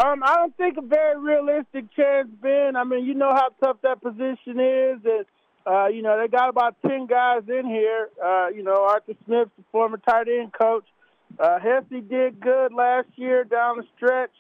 Um, 0.02 0.24
I 0.24 0.36
don't 0.36 0.56
think 0.56 0.78
a 0.78 0.82
very 0.82 1.20
realistic 1.20 1.94
chance, 1.94 2.30
Ben. 2.42 2.78
I 2.78 2.86
mean, 2.86 3.06
you 3.06 3.14
know 3.14 3.34
how 3.36 3.50
tough 3.62 3.78
that 3.84 4.02
position 4.02 4.58
is, 4.58 5.02
and 5.04 5.26
uh, 5.66 5.88
you 5.88 6.02
know 6.02 6.20
they 6.20 6.28
got 6.28 6.50
about 6.50 6.76
ten 6.86 7.06
guys 7.06 7.44
in 7.48 7.66
here. 7.66 8.10
Uh, 8.24 8.48
you 8.50 8.64
know, 8.64 8.86
Arthur 8.90 9.14
Smith, 9.26 9.50
the 9.58 9.64
former 9.72 9.98
tight 9.98 10.28
end 10.28 10.54
coach. 10.54 10.86
Uh, 11.40 11.60
Hesse 11.60 12.04
did 12.10 12.40
good 12.40 12.74
last 12.74 13.08
year 13.16 13.44
down 13.44 13.78
the 13.78 13.84
stretch, 13.96 14.34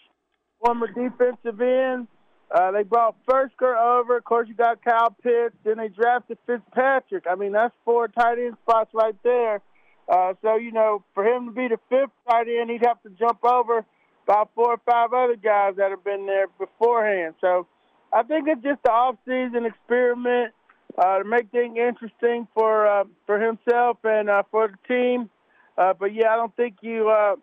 former 0.64 0.88
defensive 0.88 1.62
end. 1.62 2.08
Uh, 2.54 2.72
they 2.72 2.84
brought 2.84 3.16
Firkser 3.26 3.78
over. 3.78 4.18
Of 4.18 4.26
course, 4.26 4.48
you 4.50 4.54
got 4.54 4.84
Kyle 4.84 5.16
Pitts. 5.24 5.56
Then 5.64 5.78
they 5.78 5.88
drafted 5.88 6.38
Fitzpatrick. 6.46 7.26
I 7.30 7.36
mean, 7.36 7.54
that's 7.54 7.74
four 7.86 8.10
tight 8.10 8.40
end 8.40 8.58
spots 8.64 8.90
right 8.94 9.16
there. 9.24 9.62
Uh, 10.10 10.34
so, 10.42 10.58
you 10.58 10.74
know, 10.74 11.02
for 11.14 11.24
him 11.26 11.46
to 11.46 11.52
be 11.52 11.70
the 11.70 11.80
fifth 11.90 12.12
tight 12.30 12.48
end, 12.50 12.70
he'd 12.70 12.86
have 12.86 13.02
to 13.04 13.10
jump 13.12 13.40
over 13.46 13.86
about 14.28 14.50
four 14.54 14.72
or 14.72 14.82
five 14.86 15.14
other 15.14 15.38
guys 15.38 15.76
that 15.78 15.92
have 15.92 16.04
been 16.04 16.26
there 16.26 16.48
beforehand. 16.60 17.36
So 17.40 17.68
I 18.12 18.24
think 18.24 18.48
it's 18.50 18.62
just 18.62 18.82
an 18.86 18.92
off-season 18.92 19.66
experiment 19.66 20.54
uh, 20.98 21.20
to 21.20 21.24
make 21.24 21.50
things 21.52 21.78
interesting 21.78 22.48
for 22.54 22.88
uh, 22.88 23.04
for 23.26 23.40
himself 23.40 23.98
and 24.04 24.30
uh, 24.30 24.44
for 24.52 24.68
the 24.68 24.94
team. 24.94 25.30
Uh, 25.78 25.94
but 25.98 26.14
yeah, 26.14 26.30
I 26.32 26.36
don't 26.36 26.56
think 26.56 26.78
you. 26.82 27.10
Uh, 27.10 27.36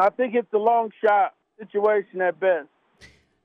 I 0.00 0.10
think 0.10 0.34
it's 0.34 0.52
a 0.52 0.58
long 0.58 0.90
shot 1.04 1.34
situation 1.58 2.20
at 2.20 2.38
best. 2.40 2.68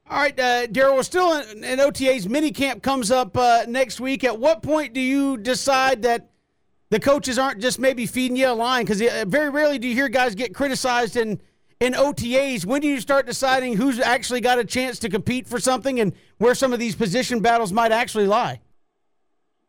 All 0.09 0.17
right, 0.17 0.37
uh, 0.39 0.67
Daryl, 0.67 0.95
we're 0.95 1.03
still 1.03 1.39
in, 1.39 1.63
in 1.63 1.79
OTA's 1.79 2.27
mini 2.27 2.51
camp 2.51 2.83
comes 2.83 3.11
up 3.11 3.37
uh, 3.37 3.65
next 3.67 3.99
week. 3.99 4.23
At 4.23 4.39
what 4.39 4.61
point 4.61 4.93
do 4.93 4.99
you 4.99 5.37
decide 5.37 6.01
that 6.01 6.29
the 6.89 6.99
coaches 6.99 7.37
aren't 7.39 7.61
just 7.61 7.79
maybe 7.79 8.05
feeding 8.05 8.35
you 8.35 8.47
a 8.47 8.53
line? 8.53 8.83
Because 8.83 9.01
very 9.27 9.49
rarely 9.49 9.79
do 9.79 9.87
you 9.87 9.93
hear 9.93 10.09
guys 10.09 10.35
get 10.35 10.53
criticized 10.53 11.15
in 11.15 11.39
in 11.81 11.93
OTAs. 11.93 12.65
When 12.65 12.79
do 12.79 12.87
you 12.87 13.01
start 13.01 13.25
deciding 13.25 13.75
who's 13.75 13.99
actually 13.99 14.39
got 14.39 14.59
a 14.59 14.63
chance 14.63 14.99
to 14.99 15.09
compete 15.09 15.47
for 15.47 15.59
something 15.59 15.99
and 15.99 16.13
where 16.37 16.53
some 16.55 16.71
of 16.71 16.79
these 16.79 16.95
position 16.95 17.41
battles 17.41 17.73
might 17.73 17.91
actually 17.91 18.27
lie? 18.27 18.61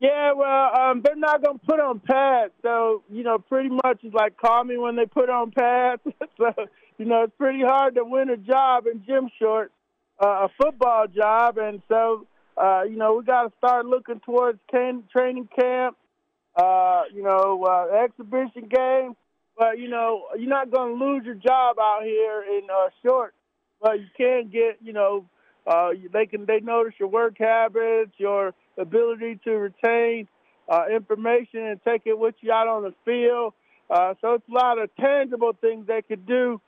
Yeah, 0.03 0.33
well, 0.33 0.75
um, 0.75 1.01
they're 1.05 1.15
not 1.15 1.45
going 1.45 1.61
to 1.61 1.65
put 1.65 1.79
on 1.79 2.01
pads. 2.01 2.53
So, 2.63 3.05
you 3.09 3.23
know, 3.23 3.39
pretty 3.39 3.69
much 3.69 4.01
it's 4.03 4.13
like 4.13 4.37
call 4.37 4.65
me 4.65 4.77
when 4.77 4.97
they 4.97 5.07
put 5.07 5.31
on 5.31 5.53
pads. 5.53 6.03
so, 6.37 6.53
you 6.99 7.05
know, 7.05 7.23
it's 7.23 7.33
pretty 7.39 7.61
hard 7.63 7.95
to 7.95 8.05
win 8.05 8.29
a 8.29 8.37
job 8.37 8.89
in 8.89 9.05
gym 9.07 9.31
shorts, 9.39 9.73
uh, 10.21 10.27
a 10.27 10.49
football 10.61 11.07
job. 11.07 11.57
And 11.57 11.83
so, 11.89 12.27
uh, 12.57 12.83
you 12.83 12.97
know, 12.97 13.15
we 13.15 13.25
got 13.25 13.45
to 13.45 13.53
start 13.59 13.87
looking 13.87 14.19
towards 14.27 14.59
can- 14.69 15.05
training 15.13 15.49
camp, 15.57 15.97
uh, 16.57 17.03
you 17.15 17.23
know, 17.23 17.65
uh, 17.65 18.03
exhibition 18.03 18.69
games. 18.69 19.15
But, 19.57 19.79
you 19.79 19.89
know, 19.89 20.25
you're 20.37 20.51
not 20.51 20.73
going 20.73 20.99
to 20.99 21.05
lose 21.05 21.25
your 21.25 21.37
job 21.37 21.77
out 21.79 22.01
here 22.03 22.43
in 22.43 22.63
uh, 22.69 22.89
shorts. 23.07 23.37
But 23.81 24.01
you 24.01 24.07
can 24.17 24.49
get, 24.53 24.79
you 24.83 24.95
know, 24.95 25.27
uh, 25.65 25.91
they 26.13 26.27
can 26.27 26.45
they 26.45 26.59
notice 26.59 26.95
your 26.99 27.09
work 27.09 27.37
habits, 27.39 28.11
your 28.17 28.53
ability 28.79 29.39
to 29.45 29.53
retain 29.53 30.29
uh, 30.69 30.85
information 30.95 31.61
and 31.67 31.81
take 31.85 32.03
it 32.07 32.19
with 32.19 32.35
you 32.41 32.53
out 32.53 32.69
on 32.69 32.83
the 32.83 32.95
field. 33.05 33.53
Uh, 33.91 34.15
so 34.21 34.35
it's 34.35 34.49
a 34.49 34.53
lot 34.53 34.79
of 34.79 34.95
tangible 34.97 35.53
things 35.61 35.87
they 35.87 36.03
could 36.03 36.27
do 36.27 36.61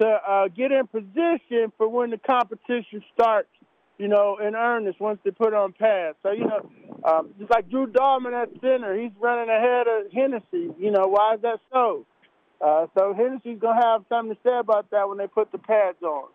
to 0.00 0.06
uh, 0.06 0.48
get 0.48 0.72
in 0.72 0.86
position 0.86 1.72
for 1.76 1.88
when 1.88 2.10
the 2.10 2.18
competition 2.18 3.02
starts, 3.12 3.48
you 3.98 4.08
know, 4.08 4.38
in 4.38 4.54
earnest 4.54 4.98
once 5.00 5.18
they 5.24 5.30
put 5.30 5.52
on 5.52 5.72
pads. 5.72 6.16
So, 6.22 6.32
you 6.32 6.46
know, 6.46 6.70
um, 7.04 7.30
just 7.38 7.50
like 7.50 7.68
Drew 7.68 7.86
Dalman 7.86 8.32
at 8.32 8.48
center, 8.60 8.98
he's 8.98 9.12
running 9.20 9.50
ahead 9.50 9.86
of 9.88 10.12
Hennessy. 10.12 10.74
You 10.78 10.90
know, 10.90 11.06
why 11.08 11.34
is 11.34 11.42
that 11.42 11.60
so? 11.72 12.06
Uh, 12.60 12.86
so 12.96 13.14
Hennessy's 13.14 13.58
going 13.58 13.78
to 13.78 13.86
have 13.86 14.04
something 14.08 14.34
to 14.34 14.40
say 14.42 14.58
about 14.58 14.90
that 14.90 15.08
when 15.08 15.18
they 15.18 15.26
put 15.26 15.50
the 15.52 15.58
pads 15.58 16.02
on. 16.02 16.28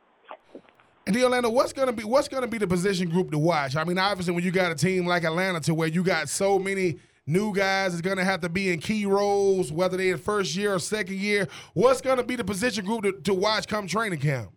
And 1.07 1.15
Orlando, 1.17 1.51
what's 1.51 1.71
gonna 1.71 1.93
be 1.93 2.03
what's 2.03 2.27
gonna 2.27 2.47
be 2.47 2.57
the 2.57 2.65
position 2.65 3.09
group 3.09 3.29
to 3.29 3.37
watch? 3.37 3.75
I 3.75 3.83
mean, 3.83 3.99
obviously, 3.99 4.33
when 4.33 4.43
you 4.43 4.49
got 4.49 4.71
a 4.71 4.75
team 4.75 5.05
like 5.05 5.23
Atlanta, 5.23 5.59
to 5.61 5.75
where 5.75 5.87
you 5.87 6.03
got 6.03 6.29
so 6.29 6.57
many 6.57 6.97
new 7.27 7.53
guys, 7.53 7.93
it's 7.93 8.01
gonna 8.01 8.23
have 8.23 8.41
to 8.41 8.49
be 8.49 8.73
in 8.73 8.79
key 8.79 9.05
roles, 9.05 9.71
whether 9.71 9.97
they're 9.97 10.17
first 10.17 10.55
year 10.55 10.73
or 10.73 10.79
second 10.79 11.17
year. 11.17 11.47
What's 11.75 12.01
gonna 12.01 12.23
be 12.23 12.35
the 12.35 12.43
position 12.43 12.85
group 12.85 13.03
to, 13.03 13.11
to 13.21 13.35
watch 13.35 13.67
come 13.67 13.85
training 13.85 14.19
camp? 14.19 14.49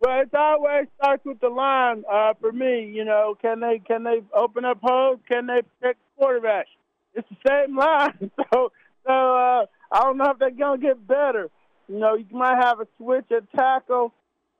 Well, 0.00 0.22
it 0.22 0.34
always 0.34 0.86
starts 0.96 1.26
with 1.26 1.40
the 1.40 1.50
line 1.50 2.04
uh, 2.10 2.32
for 2.40 2.52
me. 2.52 2.90
You 2.94 3.04
know, 3.04 3.36
can 3.42 3.60
they 3.60 3.82
can 3.86 4.02
they 4.02 4.22
open 4.34 4.64
up 4.64 4.78
holes? 4.82 5.20
Can 5.28 5.46
they 5.46 5.60
protect 5.60 5.98
the 5.98 6.22
quarterback? 6.24 6.68
It's 7.14 7.28
the 7.28 7.36
same 7.46 7.76
line. 7.76 8.30
So, 8.54 8.72
so 9.06 9.12
uh, 9.12 9.66
I 9.92 10.00
don't 10.04 10.16
know 10.16 10.30
if 10.30 10.38
they're 10.38 10.52
gonna 10.52 10.80
get 10.80 11.06
better. 11.06 11.50
You 11.86 11.98
know, 11.98 12.14
you 12.14 12.24
might 12.30 12.64
have 12.64 12.80
a 12.80 12.86
switch 12.96 13.26
at 13.30 13.50
tackle 13.52 14.14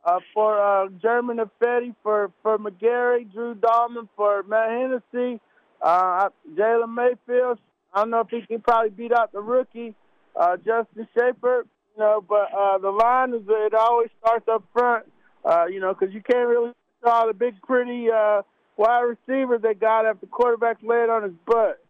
uh, 0.05 0.21
for 0.33 0.61
uh, 0.61 0.89
Germain 1.01 1.39
Ifedi, 1.39 1.95
for, 2.03 2.31
for 2.43 2.59
McGary, 2.59 3.31
Drew 3.33 3.55
Dalman, 3.55 4.09
for 4.17 4.43
Matt 4.45 4.71
Hennessy, 4.71 5.41
uh, 5.83 6.29
Jalen 6.55 6.95
Mayfield. 6.95 7.59
I 7.93 8.01
don't 8.01 8.11
know 8.11 8.21
if 8.21 8.29
he 8.29 8.43
can 8.47 8.61
probably 8.61 8.91
beat 8.91 9.13
out 9.13 9.33
the 9.33 9.41
rookie, 9.41 9.95
uh, 10.37 10.57
Justin 10.57 11.09
Shaffer, 11.15 11.67
you 11.97 12.03
know, 12.03 12.25
but 12.27 12.53
uh, 12.57 12.79
the 12.79 12.91
line 12.91 13.35
is 13.35 13.43
it 13.49 13.75
always 13.75 14.09
starts 14.25 14.47
up 14.49 14.65
front, 14.73 15.07
uh, 15.45 15.67
you 15.67 15.81
know, 15.81 15.93
because 15.93 16.15
you 16.15 16.23
can't 16.23 16.49
really 16.49 16.73
saw 17.03 17.27
the 17.27 17.35
big, 17.35 17.61
pretty 17.63 18.07
uh, 18.11 18.43
wide 18.77 19.01
receiver 19.01 19.59
they 19.59 19.75
got 19.75 20.07
after 20.07 20.27
quarterback 20.27 20.79
laid 20.83 21.11
on 21.11 21.25
his 21.25 21.33
butt. 21.47 21.85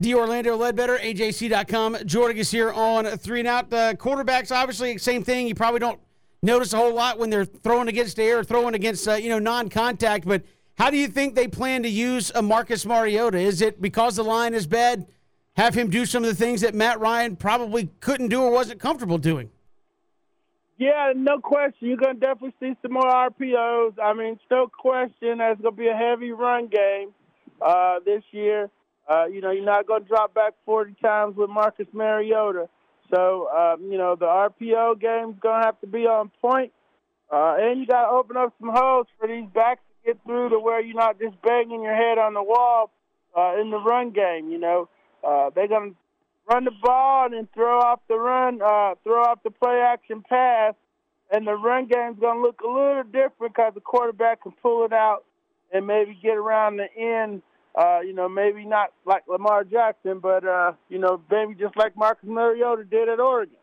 D. 0.00 0.14
Orlando 0.14 0.56
Ledbetter, 0.56 0.96
AJC.com. 0.96 1.98
Jordan 2.06 2.38
is 2.38 2.50
here 2.50 2.72
on 2.72 3.04
three 3.18 3.40
and 3.40 3.48
out. 3.48 3.68
The 3.68 3.96
quarterbacks, 4.00 4.50
obviously, 4.50 4.96
same 4.96 5.22
thing. 5.22 5.46
You 5.46 5.54
probably 5.54 5.80
don't 5.80 6.00
notice 6.42 6.72
a 6.72 6.76
whole 6.76 6.94
lot 6.94 7.18
when 7.18 7.30
they're 7.30 7.44
throwing 7.44 7.88
against 7.88 8.18
air, 8.18 8.42
throwing 8.44 8.74
against 8.74 9.06
uh, 9.08 9.14
you 9.14 9.28
know 9.28 9.38
non-contact. 9.38 10.26
But 10.26 10.42
how 10.78 10.90
do 10.90 10.96
you 10.96 11.08
think 11.08 11.34
they 11.34 11.48
plan 11.48 11.82
to 11.82 11.88
use 11.88 12.32
a 12.34 12.42
Marcus 12.42 12.86
Mariota? 12.86 13.38
Is 13.38 13.60
it 13.60 13.80
because 13.80 14.16
the 14.16 14.24
line 14.24 14.54
is 14.54 14.66
bad? 14.66 15.06
Have 15.56 15.74
him 15.74 15.90
do 15.90 16.06
some 16.06 16.24
of 16.24 16.30
the 16.30 16.36
things 16.36 16.62
that 16.62 16.74
Matt 16.74 17.00
Ryan 17.00 17.36
probably 17.36 17.90
couldn't 18.00 18.28
do 18.28 18.40
or 18.42 18.50
wasn't 18.50 18.80
comfortable 18.80 19.18
doing. 19.18 19.50
Yeah, 20.78 21.12
no 21.14 21.38
question. 21.38 21.88
You're 21.88 21.98
to 22.14 22.20
definitely 22.20 22.54
see 22.58 22.74
some 22.80 22.94
more 22.94 23.02
RPOs. 23.02 23.98
I 24.02 24.14
mean, 24.14 24.38
no 24.50 24.68
question 24.68 25.36
going 25.36 25.56
to 25.58 25.72
be 25.72 25.88
a 25.88 25.94
heavy 25.94 26.32
run 26.32 26.68
game 26.68 27.12
uh, 27.60 27.96
this 28.06 28.22
year. 28.30 28.70
Uh, 29.06 29.26
you 29.26 29.42
know, 29.42 29.50
you're 29.50 29.64
not 29.64 29.86
to 30.02 30.08
drop 30.08 30.32
back 30.32 30.54
40 30.64 30.94
times 31.02 31.36
with 31.36 31.50
Marcus 31.50 31.88
Mariota. 31.92 32.70
So, 33.14 33.48
um, 33.48 33.90
you 33.90 33.98
know, 33.98 34.16
the 34.16 34.26
RPO 34.26 35.00
game's 35.00 35.36
going 35.40 35.60
to 35.60 35.66
have 35.66 35.80
to 35.80 35.86
be 35.86 36.06
on 36.06 36.30
point. 36.40 36.72
Uh, 37.30 37.56
and 37.58 37.80
you 37.80 37.86
got 37.86 38.06
to 38.06 38.10
open 38.10 38.36
up 38.36 38.52
some 38.60 38.70
holes 38.72 39.06
for 39.18 39.28
these 39.28 39.48
backs 39.54 39.80
to 40.02 40.12
get 40.12 40.24
through 40.24 40.50
to 40.50 40.58
where 40.58 40.80
you're 40.80 40.96
not 40.96 41.18
just 41.18 41.40
banging 41.42 41.82
your 41.82 41.94
head 41.94 42.18
on 42.18 42.34
the 42.34 42.42
wall 42.42 42.90
uh, 43.36 43.60
in 43.60 43.70
the 43.70 43.78
run 43.78 44.10
game. 44.10 44.50
You 44.50 44.58
know, 44.58 44.88
uh, 45.22 45.50
they're 45.54 45.68
going 45.68 45.90
to 45.90 45.96
run 46.52 46.64
the 46.64 46.72
ball 46.82 47.26
and 47.26 47.34
then 47.34 47.48
throw 47.54 47.78
off 47.80 48.00
the 48.08 48.18
run, 48.18 48.60
uh, 48.60 48.94
throw 49.04 49.22
off 49.22 49.42
the 49.44 49.50
play 49.50 49.80
action 49.80 50.22
pass, 50.28 50.74
and 51.30 51.46
the 51.46 51.54
run 51.54 51.86
game's 51.86 52.18
gonna 52.18 52.40
look 52.40 52.60
a 52.60 52.66
little 52.66 53.04
different 53.04 53.54
because 53.54 53.72
the 53.74 53.80
quarterback 53.80 54.42
can 54.42 54.52
pull 54.60 54.84
it 54.84 54.92
out 54.92 55.24
and 55.72 55.86
maybe 55.86 56.18
get 56.20 56.36
around 56.36 56.76
the 56.76 56.88
end. 56.96 57.42
Uh, 57.74 58.00
you 58.00 58.12
know, 58.12 58.28
maybe 58.28 58.64
not 58.64 58.92
like 59.06 59.22
Lamar 59.28 59.64
Jackson, 59.64 60.18
but 60.18 60.44
uh, 60.44 60.72
you 60.88 60.98
know, 60.98 61.22
maybe 61.30 61.54
just 61.54 61.76
like 61.76 61.96
Marcus 61.96 62.28
Mariota 62.28 62.84
did 62.84 63.08
at 63.08 63.20
Oregon. 63.20 63.54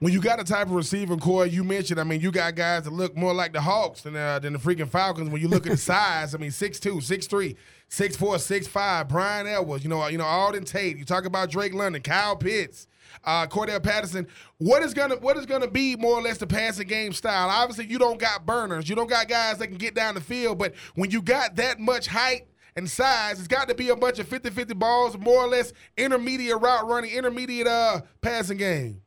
When 0.00 0.12
you 0.12 0.20
got 0.20 0.40
a 0.40 0.44
type 0.44 0.68
of 0.68 0.74
receiver 0.74 1.16
core, 1.16 1.44
you 1.44 1.64
mentioned, 1.64 1.98
I 1.98 2.04
mean, 2.04 2.20
you 2.20 2.30
got 2.30 2.54
guys 2.54 2.84
that 2.84 2.92
look 2.92 3.16
more 3.16 3.34
like 3.34 3.52
the 3.52 3.60
Hawks 3.60 4.02
than, 4.02 4.14
uh, 4.14 4.38
than 4.38 4.52
the 4.52 4.58
freaking 4.60 4.88
Falcons. 4.88 5.28
When 5.28 5.42
you 5.42 5.48
look 5.48 5.66
at 5.66 5.72
the 5.72 5.76
size, 5.76 6.36
I 6.36 6.38
mean, 6.38 6.50
6'2", 6.50 6.98
6'3", 6.98 7.56
6'4", 7.90 8.68
6'5", 8.68 9.08
Bryan 9.08 9.48
Edwards, 9.48 9.82
you 9.82 9.90
know, 9.90 10.06
you 10.06 10.16
know, 10.16 10.24
Auden 10.24 10.64
Tate. 10.64 10.96
You 10.96 11.04
talk 11.04 11.24
about 11.24 11.50
Drake 11.50 11.74
London, 11.74 12.00
Kyle 12.00 12.36
Pitts, 12.36 12.86
uh, 13.24 13.48
Cordarrelle 13.48 13.82
Patterson. 13.82 14.28
What 14.58 14.82
is 14.82 14.94
gonna 14.94 15.16
what 15.16 15.36
is 15.36 15.46
gonna 15.46 15.68
be 15.68 15.96
more 15.96 16.14
or 16.14 16.22
less 16.22 16.38
the 16.38 16.46
passing 16.46 16.86
game 16.86 17.12
style? 17.12 17.48
Obviously, 17.48 17.86
you 17.86 17.98
don't 17.98 18.20
got 18.20 18.46
burners. 18.46 18.88
You 18.88 18.94
don't 18.94 19.10
got 19.10 19.26
guys 19.28 19.58
that 19.58 19.66
can 19.66 19.78
get 19.78 19.94
down 19.94 20.14
the 20.14 20.20
field. 20.20 20.58
But 20.58 20.74
when 20.94 21.10
you 21.10 21.22
got 21.22 21.56
that 21.56 21.80
much 21.80 22.06
height 22.06 22.46
and 22.78 22.88
size, 22.88 23.38
it's 23.38 23.48
got 23.48 23.68
to 23.68 23.74
be 23.74 23.88
a 23.88 23.96
bunch 23.96 24.18
of 24.20 24.28
50-50 24.28 24.78
balls, 24.78 25.18
more 25.18 25.44
or 25.44 25.48
less 25.48 25.72
intermediate 25.96 26.60
route 26.60 26.86
running, 26.86 27.10
intermediate 27.10 27.66
uh 27.66 28.00
passing 28.20 28.56
game. 28.56 29.02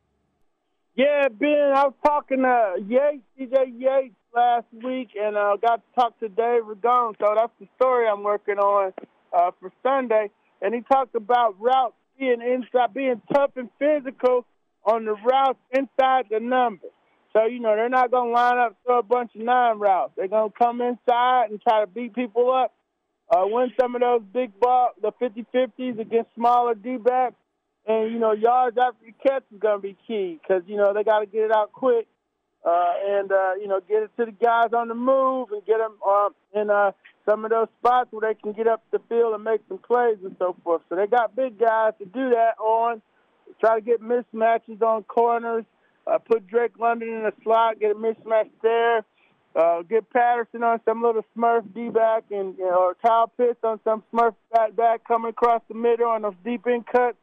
Yeah, 0.96 1.30
Ben, 1.30 1.72
I 1.74 1.86
was 1.86 1.94
talking 2.06 2.40
to 2.40 2.76
Yates, 2.86 3.24
TJ 3.40 3.80
Yates 3.80 4.16
last 4.36 4.66
week, 4.84 5.10
and 5.20 5.38
uh, 5.38 5.56
got 5.56 5.78
to 5.78 5.96
talk 5.96 6.20
to 6.20 6.28
Dave 6.28 6.64
Ragone. 6.64 7.16
So 7.18 7.34
that's 7.36 7.54
the 7.60 7.68
story 7.78 8.08
I'm 8.08 8.24
working 8.24 8.58
on 8.58 8.94
uh, 9.34 9.52
for 9.60 9.72
Sunday. 9.82 10.30
And 10.62 10.76
he 10.76 10.82
talked 10.82 11.16
about 11.16 11.56
routes 11.60 11.96
being 12.20 12.42
inside, 12.42 12.94
being 12.94 13.22
tough 13.34 13.52
and 13.56 13.70
physical 13.80 14.46
on 14.84 15.06
the 15.06 15.14
routes 15.14 15.60
inside 15.72 16.26
the 16.30 16.40
numbers. 16.42 16.92
So, 17.34 17.46
you 17.46 17.62
know, 17.62 17.76
they're 17.76 17.90
not 17.90 18.12
going 18.12 18.30
to 18.30 18.34
line 18.34 18.58
up 18.58 18.76
throw 18.86 19.00
a 19.00 19.04
bunch 19.04 19.32
of 19.36 19.42
nine 19.42 19.80
routes. 19.80 20.12
They're 20.18 20.28
going 20.28 20.52
to 20.52 20.58
come 20.58 20.82
inside 20.82 21.50
and 21.50 21.62
try 21.62 21.80
to 21.80 21.88
beat 21.88 22.14
people 22.14 22.52
up, 22.52 22.74
uh, 23.32 23.44
win 23.46 23.72
some 23.80 23.96
of 23.96 24.02
those 24.02 24.22
big 24.34 24.60
ball, 24.60 24.92
the 25.02 25.12
50-50s 25.14 26.00
against 26.00 26.34
smaller 26.36 26.76
D-backs. 26.76 27.36
And, 27.88 28.12
you 28.12 28.20
know, 28.20 28.34
yards 28.34 28.78
after 28.78 29.06
you 29.06 29.14
catch 29.26 29.44
is 29.52 29.60
going 29.60 29.78
to 29.78 29.82
be 29.82 29.98
key 30.06 30.40
because, 30.40 30.62
you 30.68 30.78
know, 30.78 30.94
they 30.94 31.04
got 31.04 31.20
to 31.20 31.26
get 31.26 31.46
it 31.46 31.52
out 31.52 31.72
quick 31.72 32.08
uh, 32.64 32.94
and, 33.08 33.32
uh, 33.32 33.54
you 33.60 33.68
know, 33.68 33.80
get 33.88 34.04
it 34.04 34.12
to 34.18 34.26
the 34.26 34.32
guys 34.32 34.70
on 34.76 34.88
the 34.88 34.94
move 34.94 35.50
and 35.52 35.66
get 35.66 35.80
them 35.80 35.96
uh, 36.08 36.30
in 36.54 36.70
uh, 36.70 36.92
some 37.28 37.44
of 37.44 37.50
those 37.50 37.68
spots 37.80 38.10
where 38.12 38.32
they 38.32 38.40
can 38.40 38.54
get 38.54 38.68
up 38.68 38.84
the 38.92 39.00
field 39.10 39.34
and 39.34 39.44
make 39.44 39.62
some 39.68 39.80
plays 39.80 40.18
and 40.24 40.36
so 40.38 40.56
forth. 40.64 40.82
So 40.90 40.96
they 40.96 41.08
got 41.08 41.36
big 41.36 41.60
guys 41.60 41.94
to 42.00 42.06
do 42.06 42.30
that 42.32 42.60
on. 42.60 43.02
Try 43.60 43.80
to 43.80 43.82
get 43.82 44.02
mismatches 44.02 44.82
on 44.82 45.04
corners. 45.04 45.66
Uh, 46.06 46.18
put 46.18 46.48
Drake 46.48 46.80
London 46.80 47.10
in 47.10 47.24
the 47.24 47.34
slot, 47.44 47.80
get 47.80 47.92
a 47.92 47.96
mismatch 47.96 48.50
there. 48.64 49.06
Uh, 49.54 49.82
get 49.82 50.10
Patterson 50.10 50.64
on 50.64 50.80
some 50.86 51.04
little 51.04 51.26
Smurf 51.38 51.64
D 51.74 51.90
back, 51.90 52.24
and 52.32 52.58
you 52.58 52.64
know, 52.64 52.88
or 52.88 52.96
Kyle 52.96 53.28
Pitts 53.36 53.60
on 53.64 53.80
some 53.84 54.02
Smurf 54.14 54.34
back 54.54 54.76
back 54.76 55.04
coming 55.06 55.30
across 55.30 55.62
the 55.68 55.74
middle 55.74 56.08
on 56.08 56.22
those 56.22 56.36
deep 56.46 56.66
in 56.68 56.84
cuts. 56.84 57.18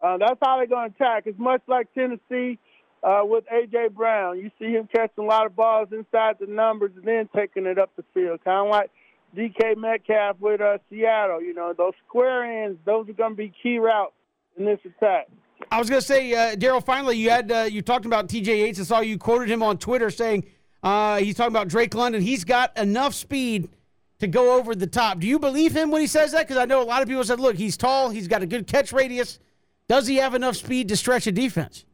Uh, 0.00 0.16
that's 0.18 0.38
how 0.40 0.58
they're 0.58 0.68
going 0.68 0.90
to 0.90 0.94
attack. 0.94 1.24
It's 1.26 1.38
much 1.38 1.60
like 1.66 1.92
Tennessee 1.92 2.58
uh, 3.02 3.22
with 3.24 3.44
A.J. 3.50 3.88
Brown. 3.88 4.38
You 4.38 4.50
see 4.60 4.66
him 4.66 4.88
catching 4.94 5.24
a 5.24 5.26
lot 5.26 5.46
of 5.46 5.56
balls 5.56 5.88
inside 5.90 6.36
the 6.38 6.46
numbers 6.46 6.92
and 6.94 7.04
then 7.04 7.28
taking 7.34 7.66
it 7.66 7.78
up 7.78 7.90
the 7.96 8.04
field, 8.14 8.38
kind 8.44 8.66
of 8.66 8.70
like 8.70 8.90
DK 9.36 9.76
Metcalf 9.76 10.36
with 10.40 10.60
uh, 10.60 10.78
Seattle. 10.88 11.42
You 11.42 11.54
know, 11.54 11.74
those 11.76 11.94
square 12.06 12.64
ends, 12.64 12.78
those 12.84 13.08
are 13.08 13.12
going 13.12 13.32
to 13.32 13.36
be 13.36 13.52
key 13.60 13.78
routes 13.78 14.12
in 14.56 14.64
this 14.64 14.78
attack. 14.84 15.28
I 15.70 15.78
was 15.78 15.90
going 15.90 16.00
to 16.00 16.06
say, 16.06 16.32
uh, 16.32 16.54
Daryl. 16.54 16.84
Finally, 16.84 17.16
you 17.16 17.30
had 17.30 17.50
uh, 17.50 17.66
you 17.68 17.82
talked 17.82 18.06
about 18.06 18.28
T.J. 18.28 18.60
Yates. 18.60 18.80
I 18.80 18.84
saw 18.84 19.00
you 19.00 19.18
quoted 19.18 19.50
him 19.50 19.62
on 19.62 19.76
Twitter 19.76 20.08
saying 20.10 20.44
uh, 20.82 21.18
he's 21.18 21.34
talking 21.34 21.52
about 21.52 21.68
Drake 21.68 21.94
London. 21.94 22.22
He's 22.22 22.44
got 22.44 22.76
enough 22.76 23.14
speed 23.14 23.68
to 24.20 24.26
go 24.26 24.58
over 24.58 24.74
the 24.74 24.86
top. 24.86 25.20
Do 25.20 25.26
you 25.26 25.38
believe 25.38 25.76
him 25.76 25.90
when 25.90 26.00
he 26.00 26.06
says 26.06 26.32
that? 26.32 26.46
Because 26.46 26.56
I 26.56 26.64
know 26.64 26.82
a 26.82 26.84
lot 26.84 27.02
of 27.02 27.08
people 27.08 27.24
said, 27.24 27.40
"Look, 27.40 27.56
he's 27.56 27.76
tall. 27.76 28.10
He's 28.10 28.28
got 28.28 28.42
a 28.42 28.46
good 28.46 28.66
catch 28.66 28.92
radius. 28.92 29.38
Does 29.88 30.06
he 30.06 30.16
have 30.16 30.34
enough 30.34 30.56
speed 30.56 30.88
to 30.88 30.96
stretch 30.96 31.26
a 31.26 31.32
defense?" 31.32 31.84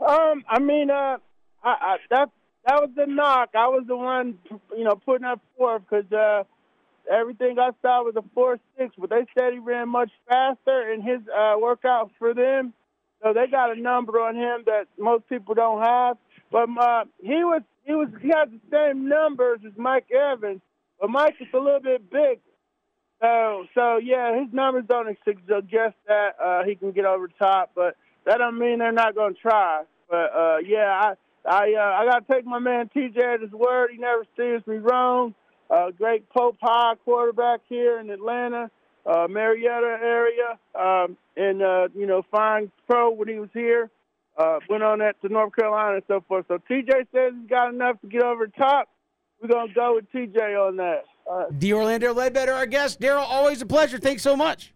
Um, 0.00 0.44
I 0.48 0.58
mean, 0.58 0.90
uh, 0.90 1.18
I, 1.62 1.70
I 1.70 1.96
that 2.10 2.30
that 2.66 2.80
was 2.80 2.90
the 2.96 3.06
knock. 3.06 3.50
I 3.54 3.68
was 3.68 3.84
the 3.86 3.96
one, 3.96 4.38
you 4.76 4.84
know, 4.84 4.94
putting 5.04 5.24
up 5.24 5.40
fourth 5.56 5.82
because 5.88 6.10
uh, 6.12 6.44
everything 7.12 7.58
I 7.58 7.70
saw 7.82 8.02
was 8.02 8.14
a 8.16 8.24
four 8.34 8.58
six, 8.78 8.94
but 8.98 9.10
they 9.10 9.26
said 9.38 9.52
he 9.52 9.58
ran 9.58 9.88
much 9.88 10.10
faster 10.28 10.92
in 10.92 11.02
his 11.02 11.20
uh, 11.28 11.56
workout 11.60 12.10
for 12.18 12.34
them. 12.34 12.72
So 13.22 13.32
they 13.32 13.46
got 13.46 13.76
a 13.76 13.80
number 13.80 14.20
on 14.20 14.34
him 14.34 14.64
that 14.66 14.86
most 14.98 15.28
people 15.28 15.54
don't 15.54 15.82
have. 15.82 16.16
But 16.50 16.68
uh, 16.80 17.04
he 17.20 17.44
was 17.44 17.62
he 17.84 17.92
was 17.92 18.08
he 18.20 18.28
has 18.28 18.48
the 18.48 18.60
same 18.70 19.08
numbers 19.08 19.60
as 19.66 19.72
Mike 19.76 20.06
Evans, 20.10 20.60
but 21.00 21.10
Mike 21.10 21.34
is 21.40 21.48
a 21.52 21.58
little 21.58 21.80
bit 21.80 22.10
big. 22.10 22.40
So 23.20 23.66
so 23.74 23.96
yeah, 23.96 24.38
his 24.40 24.52
numbers 24.52 24.84
don't 24.88 25.16
suggest 25.24 25.94
that 26.06 26.36
uh, 26.42 26.64
he 26.64 26.74
can 26.74 26.92
get 26.92 27.04
over 27.04 27.28
top, 27.38 27.72
but 27.74 27.96
that 28.24 28.38
don't 28.38 28.58
mean 28.58 28.78
they're 28.78 28.92
not 28.92 29.14
to 29.14 29.34
try. 29.40 29.84
But 30.08 30.30
uh, 30.34 30.56
yeah, 30.66 30.88
I 30.88 31.14
I 31.48 31.74
uh, 31.74 32.02
I 32.02 32.06
got 32.06 32.26
to 32.26 32.32
take 32.32 32.46
my 32.46 32.58
man 32.58 32.90
TJ 32.94 33.18
at 33.18 33.40
his 33.40 33.52
word. 33.52 33.90
He 33.92 33.98
never 33.98 34.24
steers 34.34 34.66
me 34.66 34.76
wrong. 34.76 35.34
Uh, 35.70 35.90
great 35.90 36.28
Pope 36.30 36.56
High 36.60 36.94
quarterback 37.04 37.60
here 37.68 37.98
in 37.98 38.10
Atlanta, 38.10 38.70
uh, 39.06 39.26
Marietta 39.28 39.98
area, 40.02 40.58
um, 40.74 41.16
and 41.36 41.62
uh, 41.62 41.88
you 41.94 42.06
know, 42.06 42.22
fine 42.30 42.70
pro 42.86 43.10
when 43.10 43.28
he 43.28 43.38
was 43.38 43.48
here. 43.52 43.90
Uh, 44.36 44.58
went 44.68 44.82
on 44.82 44.98
that 44.98 45.20
to 45.22 45.28
North 45.28 45.54
Carolina 45.54 45.94
and 45.94 46.02
so 46.08 46.24
forth. 46.26 46.44
So 46.48 46.58
TJ 46.70 47.06
says 47.12 47.32
he's 47.38 47.48
got 47.48 47.72
enough 47.72 48.00
to 48.00 48.08
get 48.08 48.22
over 48.22 48.46
the 48.46 48.52
top. 48.52 48.88
We're 49.40 49.48
gonna 49.48 49.72
go 49.72 49.94
with 49.96 50.10
TJ 50.12 50.56
on 50.56 50.76
that. 50.76 51.04
Uh, 51.30 51.44
D. 51.56 51.72
Orlando 51.72 52.12
Ledbetter, 52.12 52.52
our 52.52 52.66
guest. 52.66 53.00
Daryl, 53.00 53.24
always 53.26 53.62
a 53.62 53.66
pleasure. 53.66 53.98
Thanks 53.98 54.22
so 54.22 54.36
much. 54.36 54.72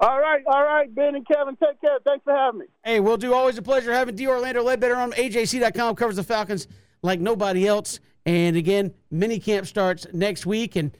all 0.00 0.18
right, 0.18 0.42
all 0.46 0.62
right, 0.64 0.92
Ben 0.94 1.14
and 1.14 1.26
Kevin, 1.26 1.56
take 1.56 1.80
care. 1.80 1.98
Thanks 2.04 2.24
for 2.24 2.34
having 2.34 2.60
me. 2.60 2.66
Hey, 2.84 3.00
we'll 3.00 3.16
do 3.16 3.34
always 3.34 3.58
a 3.58 3.62
pleasure 3.62 3.92
having 3.92 4.14
D. 4.14 4.26
Orlando 4.26 4.62
Ledbetter 4.62 4.96
on 4.96 5.12
AJC.com. 5.12 5.94
Covers 5.96 6.16
the 6.16 6.22
Falcons 6.22 6.66
like 7.02 7.20
nobody 7.20 7.66
else. 7.66 8.00
And 8.24 8.56
again, 8.56 8.92
mini 9.10 9.38
camp 9.38 9.66
starts 9.66 10.06
next 10.12 10.46
week. 10.46 10.76
And 10.76 10.96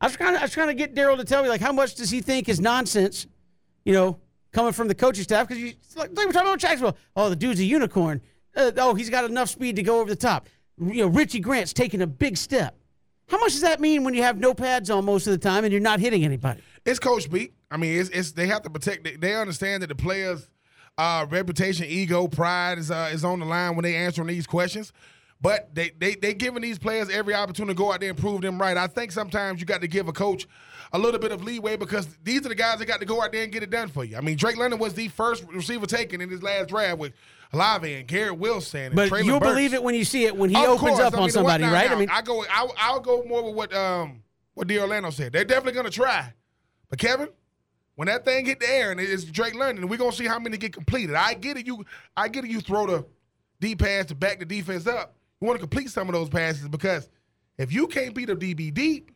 I 0.00 0.06
was 0.06 0.16
trying 0.16 0.34
to, 0.34 0.40
I 0.40 0.42
was 0.42 0.52
trying 0.52 0.68
to 0.68 0.74
get 0.74 0.94
Daryl 0.94 1.16
to 1.16 1.24
tell 1.24 1.42
me 1.42 1.48
like 1.48 1.60
how 1.60 1.72
much 1.72 1.94
does 1.94 2.10
he 2.10 2.20
think 2.20 2.48
is 2.48 2.60
nonsense, 2.60 3.26
you 3.84 3.94
know, 3.94 4.18
coming 4.54 4.72
from 4.72 4.88
the 4.88 4.94
coaching 4.94 5.24
staff 5.24 5.48
because 5.48 5.62
you 5.62 5.74
like, 5.96 6.10
like 6.16 6.26
we're 6.26 6.32
talking 6.32 6.48
about 6.48 6.60
Jacksonville. 6.60 6.96
Oh, 7.14 7.28
the 7.28 7.36
dude's 7.36 7.60
a 7.60 7.64
unicorn. 7.64 8.22
Uh, 8.56 8.70
oh, 8.78 8.94
he's 8.94 9.10
got 9.10 9.24
enough 9.24 9.50
speed 9.50 9.76
to 9.76 9.82
go 9.82 10.00
over 10.00 10.08
the 10.08 10.16
top. 10.16 10.48
You 10.78 11.02
know, 11.02 11.06
Richie 11.08 11.40
Grant's 11.40 11.72
taking 11.72 12.00
a 12.00 12.06
big 12.06 12.36
step. 12.36 12.76
How 13.28 13.38
much 13.38 13.52
does 13.52 13.62
that 13.62 13.80
mean 13.80 14.04
when 14.04 14.14
you 14.14 14.22
have 14.22 14.38
no 14.38 14.54
pads 14.54 14.90
on 14.90 15.04
most 15.04 15.26
of 15.26 15.32
the 15.32 15.38
time 15.38 15.64
and 15.64 15.72
you're 15.72 15.80
not 15.80 15.98
hitting 15.98 16.24
anybody? 16.24 16.62
It's 16.84 16.98
coach 16.98 17.30
beat. 17.30 17.54
I 17.70 17.76
mean, 17.76 17.98
it's, 17.98 18.10
it's 18.10 18.32
they 18.32 18.46
have 18.46 18.62
to 18.62 18.70
protect. 18.70 19.20
They, 19.20 19.34
understand 19.34 19.82
that 19.82 19.88
the 19.88 19.94
players' 19.94 20.48
uh, 20.98 21.26
reputation, 21.28 21.86
ego, 21.86 22.28
pride 22.28 22.78
is 22.78 22.90
uh, 22.90 23.10
is 23.12 23.24
on 23.24 23.40
the 23.40 23.46
line 23.46 23.74
when 23.74 23.82
they 23.82 23.96
answering 23.96 24.28
these 24.28 24.46
questions. 24.46 24.92
But 25.40 25.74
they 25.74 25.90
they 25.98 26.14
they 26.14 26.34
giving 26.34 26.62
these 26.62 26.78
players 26.78 27.10
every 27.10 27.34
opportunity 27.34 27.74
to 27.74 27.78
go 27.78 27.92
out 27.92 28.00
there 28.00 28.10
and 28.10 28.18
prove 28.18 28.42
them 28.42 28.60
right. 28.60 28.76
I 28.76 28.86
think 28.86 29.10
sometimes 29.10 29.60
you 29.60 29.66
got 29.66 29.80
to 29.80 29.88
give 29.88 30.06
a 30.06 30.12
coach 30.12 30.46
a 30.92 30.98
little 30.98 31.18
bit 31.20 31.32
of 31.32 31.42
leeway 31.42 31.76
because 31.76 32.06
these 32.22 32.44
are 32.44 32.48
the 32.48 32.54
guys 32.54 32.78
that 32.78 32.86
got 32.86 33.00
to 33.00 33.06
go 33.06 33.22
out 33.22 33.32
there 33.32 33.42
and 33.42 33.52
get 33.52 33.62
it 33.62 33.70
done 33.70 33.88
for 33.88 34.04
you. 34.04 34.16
I 34.16 34.20
mean, 34.20 34.36
Drake 34.36 34.56
London 34.56 34.78
was 34.78 34.94
the 34.94 35.08
first 35.08 35.44
receiver 35.52 35.86
taken 35.86 36.20
in 36.20 36.30
his 36.30 36.42
last 36.42 36.68
draft 36.68 36.98
with 36.98 37.12
Olave 37.52 37.92
and 37.92 38.06
Garrett 38.06 38.38
Wilson. 38.38 38.80
And 38.80 38.94
But 38.94 39.10
Traylon 39.10 39.24
you'll 39.24 39.40
Burks. 39.40 39.52
believe 39.52 39.74
it 39.74 39.82
when 39.82 39.94
you 39.94 40.04
see 40.04 40.24
it 40.24 40.36
when 40.36 40.50
he 40.50 40.56
Of 40.56 40.62
opens 40.64 40.80
course. 40.80 41.00
up 41.00 41.14
I 41.14 41.18
on 41.22 41.30
somebody, 41.30 41.64
now- 41.64 41.72
right? 41.72 41.88
now, 41.90 41.96
I 41.96 41.98
mean, 42.00 42.10
I 42.10 42.22
go. 42.22 42.44
I'll, 42.50 42.74
I'll 42.78 43.00
go 43.00 43.22
more 43.24 43.42
with 43.44 43.54
what 43.54 43.74
um 43.74 44.22
what 44.54 44.66
D. 44.68 44.78
Orlando 44.78 45.10
said. 45.10 45.32
They're 45.32 45.44
definitely 45.44 45.72
gonna 45.72 45.90
try, 45.90 46.32
but 46.90 46.98
Kevin, 46.98 47.28
when 47.96 48.06
that 48.06 48.24
thing 48.24 48.46
hit 48.46 48.60
the 48.60 48.68
air 48.70 48.90
and 48.92 49.00
it's 49.00 49.24
Drake 49.24 49.54
London, 49.54 49.88
we're 49.88 49.98
gonna 49.98 50.12
see 50.12 50.26
how 50.26 50.38
many 50.38 50.56
get 50.56 50.72
completed. 50.72 51.14
I 51.16 51.34
get 51.34 51.56
it. 51.56 51.66
You, 51.66 51.84
I 52.16 52.28
get 52.28 52.44
it. 52.44 52.50
You 52.50 52.60
throw 52.60 52.86
the 52.86 53.04
D 53.60 53.74
pass 53.76 54.06
to 54.06 54.14
back 54.14 54.38
the 54.40 54.44
defense 54.44 54.86
up. 54.86 55.14
You 55.40 55.46
want 55.46 55.58
to 55.58 55.66
complete 55.66 55.90
some 55.90 56.08
of 56.08 56.12
those 56.14 56.28
passes 56.28 56.68
because 56.68 57.08
if 57.58 57.72
you 57.72 57.86
can't 57.86 58.14
beat 58.14 58.30
a 58.30 58.36
DB 58.36 58.72
deep 58.74 59.10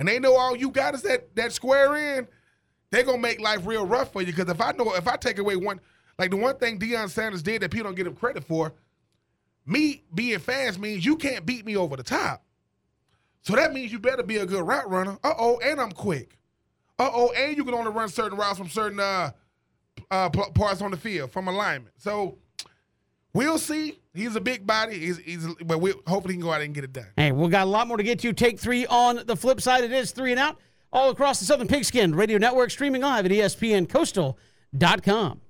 and 0.00 0.08
they 0.08 0.18
know 0.18 0.34
all 0.34 0.56
you 0.56 0.70
got 0.70 0.94
is 0.94 1.02
that 1.02 1.36
that 1.36 1.52
square 1.52 2.16
in, 2.16 2.26
they're 2.90 3.04
gonna 3.04 3.18
make 3.18 3.38
life 3.38 3.66
real 3.66 3.86
rough 3.86 4.12
for 4.12 4.22
you. 4.22 4.32
Because 4.32 4.48
if 4.48 4.60
I 4.60 4.72
know 4.72 4.94
if 4.94 5.06
I 5.06 5.16
take 5.16 5.38
away 5.38 5.56
one, 5.56 5.78
like 6.18 6.30
the 6.30 6.38
one 6.38 6.56
thing 6.56 6.78
Deion 6.78 7.10
Sanders 7.10 7.42
did 7.42 7.60
that 7.60 7.70
people 7.70 7.84
don't 7.84 7.94
give 7.94 8.06
him 8.06 8.16
credit 8.16 8.42
for, 8.42 8.72
me 9.66 10.02
being 10.14 10.38
fast 10.38 10.80
means 10.80 11.04
you 11.04 11.16
can't 11.16 11.44
beat 11.44 11.66
me 11.66 11.76
over 11.76 11.96
the 11.96 12.02
top. 12.02 12.42
So 13.42 13.54
that 13.54 13.74
means 13.74 13.92
you 13.92 13.98
better 13.98 14.22
be 14.22 14.38
a 14.38 14.46
good 14.46 14.66
route 14.66 14.88
runner. 14.90 15.18
Uh 15.22 15.34
oh, 15.38 15.60
and 15.62 15.78
I'm 15.78 15.92
quick. 15.92 16.38
Uh 16.98 17.10
oh, 17.12 17.30
and 17.36 17.56
you 17.56 17.64
can 17.64 17.74
only 17.74 17.92
run 17.92 18.08
certain 18.08 18.38
routes 18.38 18.58
from 18.58 18.70
certain 18.70 19.00
uh, 19.00 19.32
uh, 20.10 20.30
parts 20.30 20.80
on 20.80 20.90
the 20.92 20.96
field 20.96 21.30
from 21.30 21.46
alignment. 21.46 21.94
So 21.98 22.38
we'll 23.34 23.58
see. 23.58 23.99
He's 24.12 24.34
a 24.34 24.40
big 24.40 24.66
body. 24.66 24.98
He's, 24.98 25.18
he's 25.18 25.46
but 25.64 25.80
we 25.80 25.92
hopefully 26.06 26.34
he 26.34 26.38
can 26.38 26.46
go 26.46 26.52
out 26.52 26.62
and 26.62 26.74
get 26.74 26.84
it 26.84 26.92
done. 26.92 27.06
Hey, 27.16 27.32
we 27.32 27.48
got 27.48 27.66
a 27.66 27.70
lot 27.70 27.86
more 27.86 27.96
to 27.96 28.02
get 28.02 28.18
to. 28.20 28.32
Take 28.32 28.58
three 28.58 28.86
on 28.86 29.22
the 29.24 29.36
flip 29.36 29.60
side. 29.60 29.84
It 29.84 29.92
is 29.92 30.10
three 30.10 30.32
and 30.32 30.40
out. 30.40 30.58
all 30.92 31.10
across 31.10 31.38
the 31.38 31.46
Southern 31.46 31.68
Pigskin 31.68 32.14
Radio 32.14 32.38
Network, 32.38 32.70
streaming 32.70 33.02
live 33.02 33.24
at 33.24 33.30
ESPNCoastal.com. 33.30 35.40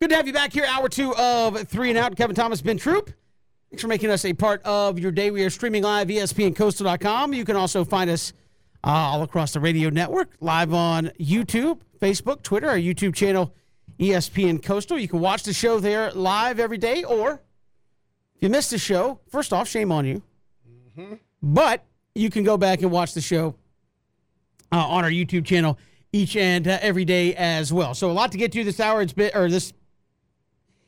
Good 0.00 0.10
to 0.10 0.16
have 0.16 0.26
you 0.26 0.32
back 0.34 0.52
here, 0.52 0.64
hour 0.66 0.88
two 0.90 1.14
of 1.16 1.66
Three 1.68 1.88
and 1.88 1.96
Out. 1.96 2.14
Kevin 2.16 2.36
Thomas, 2.36 2.60
Ben 2.60 2.76
Troupe. 2.76 3.10
Thanks 3.70 3.80
for 3.80 3.88
making 3.88 4.10
us 4.10 4.24
a 4.26 4.34
part 4.34 4.60
of 4.64 4.98
your 4.98 5.10
day. 5.10 5.30
We 5.30 5.42
are 5.44 5.50
streaming 5.50 5.82
live, 5.82 6.08
ESPNCoastal.com. 6.08 7.32
You 7.32 7.44
can 7.46 7.56
also 7.56 7.84
find 7.84 8.10
us 8.10 8.34
uh, 8.84 8.90
all 8.90 9.22
across 9.22 9.54
the 9.54 9.60
radio 9.60 9.88
network, 9.88 10.32
live 10.40 10.74
on 10.74 11.06
YouTube, 11.18 11.80
Facebook, 12.00 12.42
Twitter, 12.42 12.68
our 12.68 12.76
YouTube 12.76 13.14
channel, 13.14 13.54
ESPN 13.98 14.62
Coastal. 14.62 14.98
You 14.98 15.08
can 15.08 15.20
watch 15.20 15.42
the 15.42 15.52
show 15.52 15.80
there 15.80 16.10
live 16.12 16.58
every 16.58 16.78
day, 16.78 17.04
or 17.04 17.40
if 18.36 18.42
you 18.42 18.48
missed 18.48 18.70
the 18.70 18.78
show, 18.78 19.20
first 19.28 19.52
off, 19.52 19.68
shame 19.68 19.92
on 19.92 20.04
you. 20.06 20.22
But 21.42 21.84
you 22.14 22.30
can 22.30 22.44
go 22.44 22.56
back 22.56 22.82
and 22.82 22.90
watch 22.90 23.14
the 23.14 23.20
show 23.20 23.54
uh, 24.72 24.86
on 24.86 25.04
our 25.04 25.10
YouTube 25.10 25.44
channel 25.44 25.78
each 26.12 26.36
and 26.36 26.66
uh, 26.66 26.78
every 26.80 27.04
day 27.04 27.34
as 27.34 27.72
well. 27.72 27.94
So 27.94 28.10
a 28.10 28.12
lot 28.12 28.32
to 28.32 28.38
get 28.38 28.52
to 28.52 28.64
this 28.64 28.80
hour. 28.80 29.02
It's 29.02 29.12
been 29.12 29.30
or 29.34 29.48
this 29.48 29.72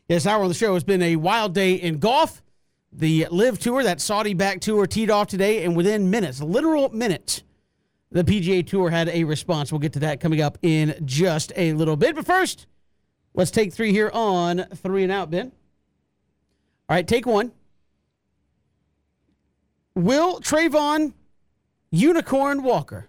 this 0.09 0.27
hour 0.27 0.43
on 0.43 0.49
the 0.49 0.55
show 0.55 0.75
has 0.75 0.85
been 0.85 1.03
a 1.03 1.17
wild 1.17 1.53
day 1.53 1.75
in 1.75 1.99
golf. 1.99 2.43
The 2.93 3.27
LIV 3.31 3.59
Tour, 3.59 3.83
that 3.83 4.01
Saudi 4.01 4.33
back 4.33 4.61
tour, 4.61 4.87
teed 4.87 5.11
off 5.11 5.27
today, 5.27 5.65
and 5.65 5.77
within 5.77 6.09
minutes, 6.09 6.41
literal 6.41 6.89
minutes, 6.91 7.43
the 8.11 8.25
PGA 8.25 8.67
Tour 8.67 8.89
had 8.89 9.09
a 9.09 9.25
response. 9.25 9.71
We'll 9.71 9.81
get 9.81 9.93
to 9.95 9.99
that 9.99 10.21
coming 10.21 10.41
up 10.41 10.57
in 10.63 10.95
just 11.05 11.53
a 11.57 11.73
little 11.75 11.97
bit. 11.97 12.15
But 12.15 12.25
first, 12.25 12.67
let's 13.37 13.53
take 13.53 13.73
three 13.73 13.93
here 13.93 14.11
on 14.13 14.65
three 14.75 15.05
and 15.05 15.13
out, 15.13 15.31
Ben. 15.31 15.53
All 16.89 16.97
right, 16.97 17.07
take 17.07 17.27
one. 17.27 17.53
Will 19.95 20.41
Travon 20.41 21.13
Unicorn 21.91 22.63
Walker? 22.63 23.09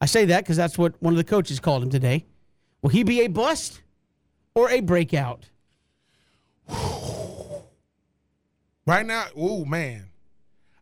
I 0.00 0.06
say 0.06 0.26
that 0.26 0.44
because 0.44 0.56
that's 0.56 0.78
what 0.78 0.94
one 1.02 1.12
of 1.12 1.18
the 1.18 1.24
coaches 1.24 1.60
called 1.60 1.82
him 1.82 1.90
today. 1.90 2.24
Will 2.82 2.90
he 2.90 3.02
be 3.02 3.22
a 3.22 3.26
bust 3.26 3.82
or 4.54 4.70
a 4.70 4.80
breakout? 4.80 5.48
Right 8.86 9.06
now, 9.06 9.24
oh 9.34 9.64
man, 9.64 10.10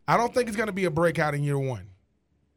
I 0.05 0.17
don't 0.17 0.33
think 0.33 0.49
it's 0.49 0.57
gonna 0.57 0.73
be 0.73 0.83
a 0.83 0.91
breakout 0.91 1.35
in 1.35 1.41
year 1.41 1.57
one. 1.57 1.87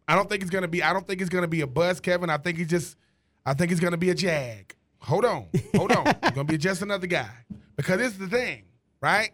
I 0.08 0.16
don't 0.16 0.28
think 0.28 0.42
it's 0.42 0.50
gonna 0.50 0.66
be. 0.66 0.82
I 0.82 0.92
don't 0.92 1.06
think 1.06 1.20
it's 1.20 1.30
gonna 1.30 1.46
be 1.46 1.60
a 1.60 1.68
bust, 1.68 2.02
Kevin. 2.02 2.30
I 2.30 2.36
think 2.36 2.58
he's 2.58 2.66
just. 2.66 2.96
I 3.44 3.54
think 3.54 3.70
it's 3.70 3.80
gonna 3.80 3.96
be 3.96 4.10
a 4.10 4.14
jag. 4.16 4.75
Hold 5.06 5.24
on, 5.24 5.46
hold 5.76 5.92
on. 5.92 6.08
It's 6.08 6.30
gonna 6.30 6.44
be 6.44 6.58
just 6.58 6.82
another 6.82 7.06
guy 7.06 7.30
because 7.76 8.00
it's 8.00 8.16
the 8.16 8.26
thing, 8.26 8.64
right? 9.00 9.30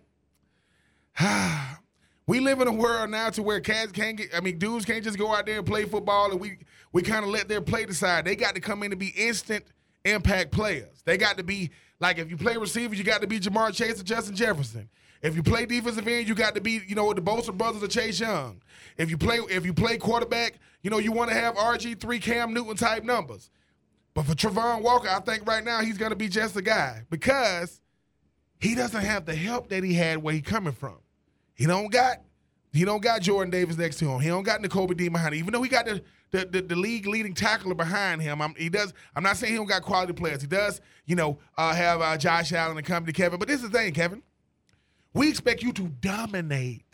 we 2.26 2.40
live 2.40 2.60
in 2.60 2.68
a 2.68 2.72
world 2.72 3.08
now 3.08 3.30
to 3.30 3.42
where 3.42 3.58
cats 3.58 3.90
can't 3.90 4.18
get. 4.18 4.34
I 4.36 4.40
mean, 4.40 4.58
dudes 4.58 4.84
can't 4.84 5.02
just 5.02 5.16
go 5.16 5.34
out 5.34 5.46
there 5.46 5.56
and 5.56 5.66
play 5.66 5.86
football, 5.86 6.30
and 6.30 6.38
we 6.38 6.58
we 6.92 7.00
kind 7.00 7.24
of 7.24 7.30
let 7.30 7.48
their 7.48 7.62
play 7.62 7.86
decide. 7.86 8.26
They 8.26 8.36
got 8.36 8.54
to 8.54 8.60
come 8.60 8.82
in 8.82 8.92
and 8.92 8.98
be 8.98 9.14
instant 9.16 9.64
impact 10.04 10.52
players. 10.52 11.02
They 11.06 11.16
got 11.16 11.38
to 11.38 11.42
be 11.42 11.70
like 12.00 12.18
if 12.18 12.28
you 12.28 12.36
play 12.36 12.58
receivers, 12.58 12.98
you 12.98 13.04
got 13.04 13.22
to 13.22 13.26
be 13.26 13.40
Ja'Marr 13.40 13.74
Chase 13.74 13.98
or 13.98 14.04
Justin 14.04 14.36
Jefferson. 14.36 14.90
If 15.22 15.36
you 15.36 15.42
play 15.42 15.64
defensive 15.64 16.06
end, 16.06 16.28
you 16.28 16.34
got 16.34 16.54
to 16.54 16.60
be, 16.60 16.82
you 16.86 16.96
know, 16.96 17.14
the 17.14 17.22
Bosa 17.22 17.56
brothers 17.56 17.82
or 17.82 17.88
Chase 17.88 18.20
Young. 18.20 18.60
If 18.98 19.08
you 19.08 19.16
play, 19.16 19.38
if 19.48 19.64
you 19.64 19.72
play 19.72 19.96
quarterback, 19.96 20.58
you 20.82 20.90
know, 20.90 20.98
you 20.98 21.12
want 21.12 21.30
to 21.30 21.36
have 21.36 21.54
RG 21.54 21.98
three 21.98 22.18
Cam 22.18 22.52
Newton 22.52 22.76
type 22.76 23.04
numbers. 23.04 23.48
But 24.14 24.26
for 24.26 24.34
Travon 24.34 24.82
Walker, 24.82 25.08
I 25.08 25.20
think 25.20 25.46
right 25.46 25.64
now 25.64 25.80
he's 25.80 25.96
going 25.96 26.10
to 26.10 26.16
be 26.16 26.28
just 26.28 26.56
a 26.56 26.62
guy 26.62 27.02
because 27.08 27.80
he 28.60 28.74
doesn't 28.74 29.00
have 29.00 29.24
the 29.24 29.34
help 29.34 29.68
that 29.70 29.82
he 29.82 29.94
had 29.94 30.22
where 30.22 30.34
he 30.34 30.40
coming 30.40 30.72
from. 30.72 30.98
He 31.54 31.66
don't 31.66 31.90
got 31.90 32.18
he 32.72 32.84
don't 32.84 33.02
got 33.02 33.20
Jordan 33.20 33.50
Davis 33.50 33.76
next 33.76 33.96
to 33.98 34.08
him. 34.08 34.20
He 34.20 34.28
don't 34.28 34.44
got 34.44 34.62
Nakobe 34.62 34.96
Dean 34.96 35.12
behind 35.12 35.34
him. 35.34 35.40
Even 35.40 35.52
though 35.52 35.62
he 35.62 35.68
got 35.68 35.86
the 35.86 36.02
the, 36.30 36.46
the, 36.46 36.62
the 36.62 36.76
league 36.76 37.06
leading 37.06 37.34
tackler 37.34 37.74
behind 37.74 38.22
him, 38.22 38.40
I'm, 38.40 38.54
he 38.54 38.70
does. 38.70 38.94
I'm 39.14 39.22
not 39.22 39.36
saying 39.36 39.52
he 39.52 39.58
don't 39.58 39.66
got 39.66 39.82
quality 39.82 40.14
players. 40.14 40.40
He 40.40 40.46
does, 40.46 40.80
you 41.04 41.14
know, 41.14 41.38
uh, 41.58 41.74
have 41.74 42.00
uh, 42.00 42.16
Josh 42.16 42.52
Allen 42.52 42.76
and 42.78 42.86
company, 42.86 43.12
Kevin. 43.12 43.38
But 43.38 43.48
this 43.48 43.62
is 43.62 43.70
the 43.70 43.78
thing, 43.78 43.92
Kevin. 43.92 44.22
We 45.12 45.28
expect 45.28 45.62
you 45.62 45.72
to 45.74 45.88
dominate, 46.00 46.86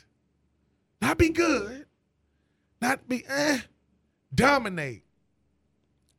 not 1.01 1.19
be 1.19 1.29
good, 1.29 1.87
not 2.81 3.09
be 3.09 3.25
eh, 3.29 3.61
dominate. 4.35 5.05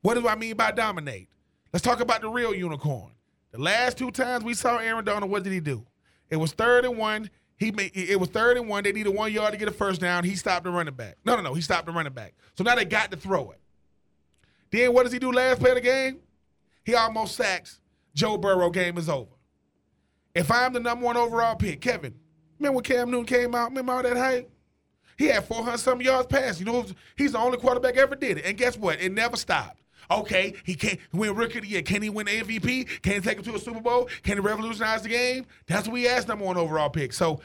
What 0.02 0.16
do 0.16 0.28
I 0.28 0.36
mean 0.36 0.56
by 0.56 0.72
dominate? 0.72 1.30
Let's 1.74 1.84
talk 1.84 2.00
about 2.00 2.22
the 2.22 2.30
real 2.30 2.54
unicorn. 2.54 3.12
The 3.52 3.60
last 3.60 3.98
two 3.98 4.12
times 4.12 4.44
we 4.44 4.54
saw 4.54 4.78
Aaron 4.78 5.04
Donald, 5.04 5.32
what 5.32 5.44
did 5.44 5.54
he 5.54 5.60
do? 5.60 5.86
It 6.30 6.38
was 6.38 6.52
third 6.52 6.86
and 6.86 6.98
one. 6.98 7.30
He 7.58 7.72
made 7.72 7.92
it 7.94 8.20
was 8.20 8.30
third 8.30 8.58
and 8.58 8.70
one. 8.70 8.84
They 8.84 8.94
needed 8.94 9.14
one 9.14 9.34
yard 9.34 9.52
to 9.52 9.58
get 9.58 9.68
a 9.68 9.72
first 9.72 10.00
down. 10.00 10.24
He 10.24 10.36
stopped 10.36 10.64
the 10.64 10.72
running 10.72 10.94
back. 10.94 11.18
No, 11.26 11.36
no, 11.36 11.42
no. 11.42 11.54
He 11.54 11.62
stopped 11.62 11.88
the 11.88 11.92
running 11.92 12.14
back. 12.14 12.34
So 12.58 12.64
now 12.64 12.76
they 12.76 12.86
got 12.86 13.12
to 13.12 13.18
throw 13.18 13.52
it. 13.52 13.60
Then 14.72 14.94
what 14.94 15.04
does 15.04 15.12
he 15.12 15.20
do 15.20 15.32
last 15.32 15.60
play 15.60 15.72
of 15.72 15.76
the 15.76 15.82
game? 15.82 16.20
He 16.86 16.96
almost 16.96 17.36
sacks. 17.36 17.82
Joe 18.14 18.38
Burrow 18.38 18.70
game 18.70 18.98
is 18.98 19.10
over. 19.10 19.32
If 20.34 20.52
I'm 20.52 20.74
the 20.74 20.80
number 20.80 21.06
one 21.06 21.18
overall 21.18 21.56
pick, 21.56 21.82
Kevin, 21.82 22.14
remember 22.60 22.76
when 22.78 22.84
Cam 22.84 23.12
Newton 23.12 23.26
came 23.26 23.56
out? 23.56 23.70
Remember 23.70 23.94
all 23.94 24.04
that 24.04 24.16
hype? 24.16 24.50
He 25.18 25.26
had 25.26 25.44
400 25.44 25.78
some 25.80 26.02
yards 26.02 26.28
passing. 26.28 26.66
You 26.66 26.72
know, 26.72 26.86
he's 27.18 27.34
the 27.34 27.40
only 27.40 27.58
quarterback 27.58 27.98
ever 27.98 28.16
did 28.16 28.38
it. 28.38 28.46
And 28.46 28.58
guess 28.58 28.78
what? 28.78 29.02
It 29.02 29.12
never 29.12 29.36
stopped. 29.36 29.82
Okay, 30.12 30.54
he 30.66 30.76
can't 30.76 31.00
win 31.14 31.36
rookie 31.36 31.60
of 31.60 31.64
the 31.64 31.70
year. 31.70 31.82
Can 31.82 32.02
he 32.02 32.10
win 32.10 32.26
MVP? 32.28 33.02
Can 33.02 33.14
he 33.14 33.20
take 33.20 33.38
him 33.38 33.44
to 33.44 33.56
a 33.56 33.60
Super 33.60 33.80
Bowl? 33.80 34.10
Can 34.24 34.38
he 34.38 34.40
revolutionize 34.40 35.04
the 35.04 35.10
game? 35.10 35.46
That's 35.68 35.88
what 35.88 35.94
we 35.94 36.08
asked 36.08 36.28
number 36.28 36.46
one 36.46 36.58
overall 36.58 36.90
pick. 36.90 37.14
So 37.14 37.42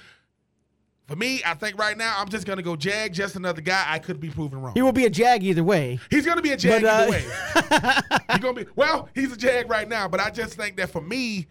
for 1.07 1.17
me, 1.17 1.43
I 1.45 1.53
think 1.55 1.79
right 1.79 1.97
now 1.97 2.15
I'm 2.19 2.29
just 2.31 2.47
gonna 2.47 2.63
go 2.63 2.77
Jag, 2.77 3.13
just 3.13 3.37
another 3.37 3.61
guy. 3.61 3.85
I 3.87 3.99
could 3.99 4.19
be 4.19 4.31
proven 4.31 4.63
wrong. 4.63 4.73
He 4.73 4.81
will 4.81 4.93
be 4.93 5.05
a 5.05 5.11
jag 5.11 5.45
either 5.45 5.63
way. 5.63 6.01
He's 6.11 6.25
gonna 6.25 6.41
be 6.41 6.53
a 6.53 6.57
Jag 6.57 6.83
But, 6.83 6.89
uh, 6.89 6.97
either 7.03 7.11
way. 7.11 8.21
he's 8.31 8.39
gonna 8.39 8.65
be 8.65 8.67
well, 8.75 9.09
he's 9.15 9.33
a 9.33 9.37
Jag 9.37 9.69
right 9.69 9.89
now, 9.89 10.09
but 10.09 10.21
I 10.21 10.31
just 10.31 10.55
think 10.55 10.77
that 10.79 10.91
for 10.91 11.03
me, 11.03 11.47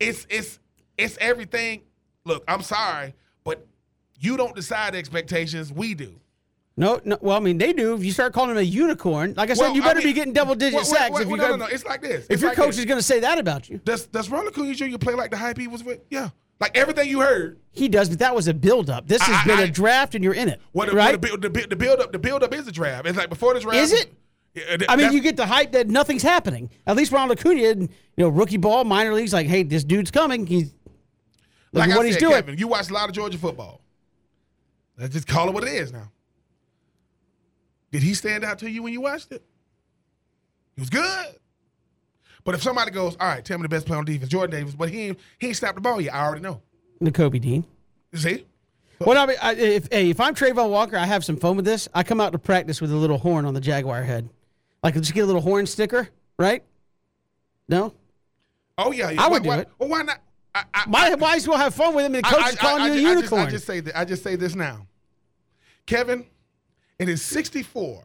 it's 0.00 0.26
it's 0.30 0.58
it's 0.96 1.18
everything. 1.20 1.82
Look, 2.24 2.42
I'm 2.48 2.62
sorry, 2.62 3.14
but 3.44 3.66
you 4.18 4.38
don't 4.38 4.56
decide 4.56 4.94
expectations, 4.94 5.70
we 5.70 5.92
do. 5.92 6.18
No, 6.76 7.00
no. 7.04 7.16
Well, 7.20 7.36
I 7.36 7.40
mean, 7.40 7.58
they 7.58 7.72
do. 7.72 7.94
If 7.94 8.04
you 8.04 8.10
start 8.10 8.32
calling 8.32 8.50
him 8.50 8.56
a 8.56 8.62
unicorn, 8.62 9.34
like 9.36 9.48
I 9.50 9.54
said, 9.54 9.62
Well, 9.62 9.76
you 9.76 9.82
I 9.82 9.86
better 9.86 9.98
mean- 10.00 10.08
be 10.08 10.12
getting 10.12 10.32
double 10.32 10.56
digit 10.56 10.74
Well, 10.74 10.84
sacks 10.84 11.12
well, 11.12 11.22
if 11.22 11.28
you 11.28 11.36
well, 11.36 11.40
go. 11.42 11.50
no, 11.50 11.56
no, 11.56 11.66
no, 11.66 11.70
it's 11.72 11.84
like 11.84 12.02
this. 12.02 12.26
if 12.28 12.40
your 12.40 12.50
like 12.50 12.56
coach 12.56 12.66
this. 12.70 12.78
is 12.78 12.84
going 12.84 12.98
to 12.98 13.02
say 13.02 13.20
that 13.20 13.38
about 13.38 13.68
you, 13.70 13.78
Does 13.84 14.06
does 14.06 14.28
Ronald 14.28 14.52
Acuna 14.52 14.74
Jr. 14.74 14.98
play 14.98 15.14
like 15.14 15.30
the 15.30 15.36
hype 15.36 15.56
he 15.56 15.68
was 15.68 15.84
with? 15.84 16.00
Yeah. 16.10 16.30
Like 16.60 16.76
everything 16.76 17.08
you 17.08 17.20
heard. 17.20 17.60
he 17.70 17.88
does. 17.88 18.08
But 18.08 18.18
that 18.20 18.34
was 18.34 18.48
a 18.48 18.54
build 18.54 18.90
up. 18.90 19.06
This 19.06 19.22
has 19.22 19.36
I- 19.42 19.46
been 19.46 19.58
I- 19.60 19.62
a 19.62 19.68
draft, 19.70 20.14
and 20.16 20.24
you're 20.24 20.34
in 20.34 20.48
it, 20.48 20.60
What 20.72 20.88
the, 20.88 20.96
right? 20.96 21.12
the, 21.12 21.18
build- 21.18 21.42
the, 21.42 21.50
build- 21.50 21.70
the 21.70 21.76
build 21.76 22.00
up 22.00 22.10
the 22.12 22.18
build 22.18 22.42
up 22.42 22.52
is 22.52 22.66
a 22.66 22.72
draft. 22.72 23.06
It's 23.06 23.16
like 23.18 23.28
before 23.28 23.54
the 23.54 23.60
draft. 23.60 23.76
Is 23.78 23.92
it? 23.92 24.12
I 24.88 24.94
mean, 24.96 25.12
you 25.12 25.20
get 25.20 25.36
the 25.36 25.46
hype 25.46 25.72
that 25.72 25.88
nothing's 25.88 26.22
happening. 26.22 26.70
At 26.86 26.94
least 26.96 27.10
Ronald 27.12 27.38
Acuna, 27.38 27.60
you 27.60 27.88
know, 28.16 28.28
rookie 28.28 28.56
ball, 28.56 28.84
minor 28.84 29.12
leagues, 29.12 29.32
like, 29.32 29.48
hey, 29.48 29.64
this 29.64 29.82
dude's 29.82 30.12
coming. 30.12 30.46
He's 30.46 30.72
like 31.72 31.88
at 31.90 31.94
I 31.94 31.96
what 31.96 32.06
he's 32.06 32.16
doing. 32.16 32.34
Kevin, 32.34 32.58
you 32.58 32.68
watch 32.68 32.88
a 32.88 32.92
lot 32.94 33.08
of 33.08 33.14
Georgia 33.16 33.36
football. 33.38 33.80
Let's 34.96 35.12
just 35.14 35.26
call 35.26 35.48
it 35.48 35.54
what 35.54 35.64
it 35.64 35.70
is 35.72 35.92
now. 35.92 36.08
Did 37.94 38.02
he 38.02 38.12
stand 38.14 38.42
out 38.42 38.58
to 38.58 38.68
you 38.68 38.82
when 38.82 38.92
you 38.92 39.00
watched 39.00 39.30
it? 39.30 39.40
He 40.74 40.80
was 40.80 40.90
good. 40.90 41.26
But 42.42 42.56
if 42.56 42.60
somebody 42.64 42.90
goes, 42.90 43.16
all 43.20 43.28
right, 43.28 43.44
tell 43.44 43.56
me 43.56 43.62
the 43.62 43.68
best 43.68 43.86
player 43.86 44.00
on 44.00 44.04
defense, 44.04 44.28
Jordan 44.32 44.50
Davis, 44.58 44.74
but 44.74 44.88
he 44.90 45.02
ain't, 45.02 45.18
he 45.38 45.46
ain't 45.46 45.56
snapped 45.56 45.76
the 45.76 45.80
ball 45.80 46.00
yet. 46.00 46.12
I 46.12 46.24
already 46.26 46.42
know. 46.42 46.60
Nakobe 47.00 47.40
Dean. 47.40 47.64
See? 48.12 48.46
Well, 48.98 49.16
I 49.16 49.26
mean, 49.26 49.36
I, 49.40 49.54
if 49.54 49.86
hey, 49.92 50.10
if 50.10 50.18
I'm 50.18 50.34
Travon 50.34 50.70
Walker, 50.70 50.96
I 50.96 51.04
have 51.06 51.24
some 51.24 51.36
fun 51.36 51.54
with 51.54 51.64
this. 51.64 51.88
I 51.94 52.02
come 52.02 52.20
out 52.20 52.32
to 52.32 52.38
practice 52.40 52.80
with 52.80 52.90
a 52.90 52.96
little 52.96 53.18
horn 53.18 53.44
on 53.44 53.54
the 53.54 53.60
Jaguar 53.60 54.02
head, 54.02 54.28
like 54.82 54.94
just 54.94 55.14
get 55.14 55.20
a 55.20 55.26
little 55.26 55.40
horn 55.40 55.64
sticker, 55.66 56.08
right? 56.36 56.64
No, 57.68 57.94
Oh 58.76 58.90
yeah, 58.90 59.10
yeah. 59.10 59.22
I 59.22 59.28
would 59.28 59.34
why, 59.34 59.38
do 59.42 59.48
why- 59.50 59.58
it. 59.60 59.68
Well, 59.78 59.88
why 59.88 60.02
not? 60.02 60.18
I, 60.52 60.64
I, 60.74 60.86
might 60.88 61.16
might 61.20 61.36
as 61.36 61.46
well 61.46 61.58
have 61.58 61.76
fun 61.76 61.94
with 61.94 62.06
him. 62.06 62.16
And 62.16 62.24
the 62.24 62.28
coach 62.28 62.42
I- 62.44 62.48
is 62.48 62.56
calling 62.56 62.82
you 62.86 62.90
a 62.90 62.94
I- 62.94 62.96
I 62.96 63.14
just- 63.14 63.14
unicorn. 63.22 63.46
I 63.46 63.50
just 63.50 63.66
say 63.68 63.78
that. 63.80 63.96
I 63.98 64.04
just 64.04 64.24
say 64.24 64.34
this 64.34 64.56
now. 64.56 64.86
Kevin, 65.86 66.26
it 66.98 67.08
is 67.08 67.22
64 67.22 68.04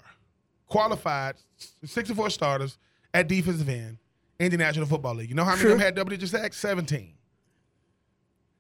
qualified, 0.68 1.36
64 1.84 2.30
starters 2.30 2.78
at 3.14 3.28
defensive 3.28 3.70
end 3.70 3.98
in 4.40 4.52
the 4.52 4.58
National 4.58 4.86
Football 4.86 5.16
League. 5.16 5.30
You 5.30 5.36
know 5.36 5.44
how 5.44 5.56
many 5.56 5.64
of 5.64 5.70
them 5.72 5.80
had 5.80 5.96
double 5.96 6.12
digit 6.12 6.30
sacks? 6.30 6.58
17. 6.58 7.14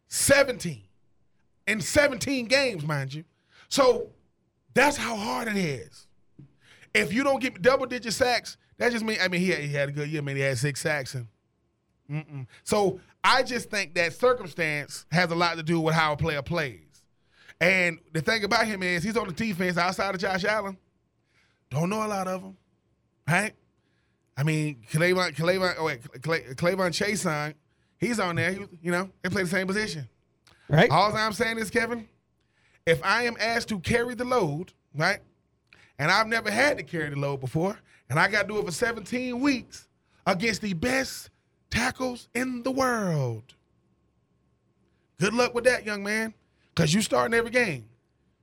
17. 0.07 0.81
In 1.67 1.81
17 1.81 2.45
games, 2.47 2.85
mind 2.85 3.13
you. 3.13 3.23
So 3.69 4.09
that's 4.73 4.97
how 4.97 5.15
hard 5.15 5.47
it 5.47 5.57
is. 5.57 6.07
If 6.93 7.13
you 7.13 7.23
don't 7.23 7.39
get 7.39 7.61
double 7.61 7.85
digit 7.85 8.13
sacks, 8.13 8.57
that 8.77 8.91
just 8.91 9.05
means, 9.05 9.19
I 9.21 9.27
mean, 9.27 9.41
he 9.41 9.49
had, 9.49 9.59
he 9.59 9.73
had 9.73 9.89
a 9.89 9.91
good 9.91 10.09
year. 10.09 10.21
I 10.21 10.23
mean, 10.23 10.35
he 10.35 10.41
had 10.41 10.57
six 10.57 10.81
sacks 10.81 11.13
and 11.13 11.27
Mm-mm. 12.09 12.47
So 12.63 12.99
I 13.23 13.43
just 13.43 13.69
think 13.69 13.93
that 13.95 14.13
circumstance 14.13 15.05
has 15.11 15.31
a 15.31 15.35
lot 15.35 15.57
to 15.57 15.63
do 15.63 15.79
with 15.79 15.93
how 15.93 16.13
a 16.13 16.17
player 16.17 16.41
plays. 16.41 16.79
And 17.61 17.99
the 18.13 18.21
thing 18.21 18.43
about 18.43 18.65
him 18.65 18.83
is 18.83 19.03
he's 19.03 19.17
on 19.17 19.27
the 19.27 19.33
defense 19.33 19.77
outside 19.77 20.15
of 20.15 20.21
Josh 20.21 20.45
Allen. 20.45 20.77
Don't 21.69 21.89
know 21.89 22.05
a 22.05 22.07
lot 22.07 22.27
of 22.27 22.41
them, 22.41 22.57
right? 23.27 23.53
I 24.37 24.43
mean, 24.43 24.77
K'Lavon, 24.91 25.35
K'Lavon, 25.35 25.75
oh 25.77 25.85
wait, 25.85 26.21
Clay, 26.21 26.41
K'Lavon 26.55 26.91
Chaisson, 26.91 27.53
he's 27.97 28.19
on 28.19 28.37
there. 28.37 28.53
He, 28.53 28.59
you 28.81 28.91
know, 28.91 29.09
they 29.21 29.29
play 29.29 29.43
the 29.43 29.49
same 29.49 29.67
position. 29.67 30.07
right? 30.69 30.89
All 30.89 31.13
I'm 31.15 31.33
saying 31.33 31.57
is, 31.57 31.69
Kevin, 31.69 32.07
if 32.85 33.03
I 33.03 33.23
am 33.23 33.35
asked 33.39 33.67
to 33.69 33.79
carry 33.79 34.15
the 34.15 34.25
load 34.25 34.73
right? 34.95 35.19
And 35.97 36.09
I've 36.11 36.27
never 36.27 36.49
had 36.49 36.77
to 36.77 36.83
carry 36.83 37.09
the 37.09 37.17
load 37.17 37.41
before, 37.41 37.77
and 38.09 38.19
I 38.19 38.27
got 38.29 38.43
to 38.43 38.47
do 38.47 38.59
it 38.59 38.65
for 38.65 38.71
17 38.71 39.39
weeks 39.39 39.87
against 40.25 40.61
the 40.61 40.73
best 40.73 41.29
tackles 41.69 42.29
in 42.33 42.63
the 42.63 42.71
world. 42.71 43.43
Good 45.19 45.33
luck 45.33 45.53
with 45.53 45.65
that, 45.65 45.85
young 45.85 46.03
man, 46.03 46.33
because 46.75 46.93
you 46.93 47.01
starting 47.01 47.33
every 47.37 47.51
game. 47.51 47.85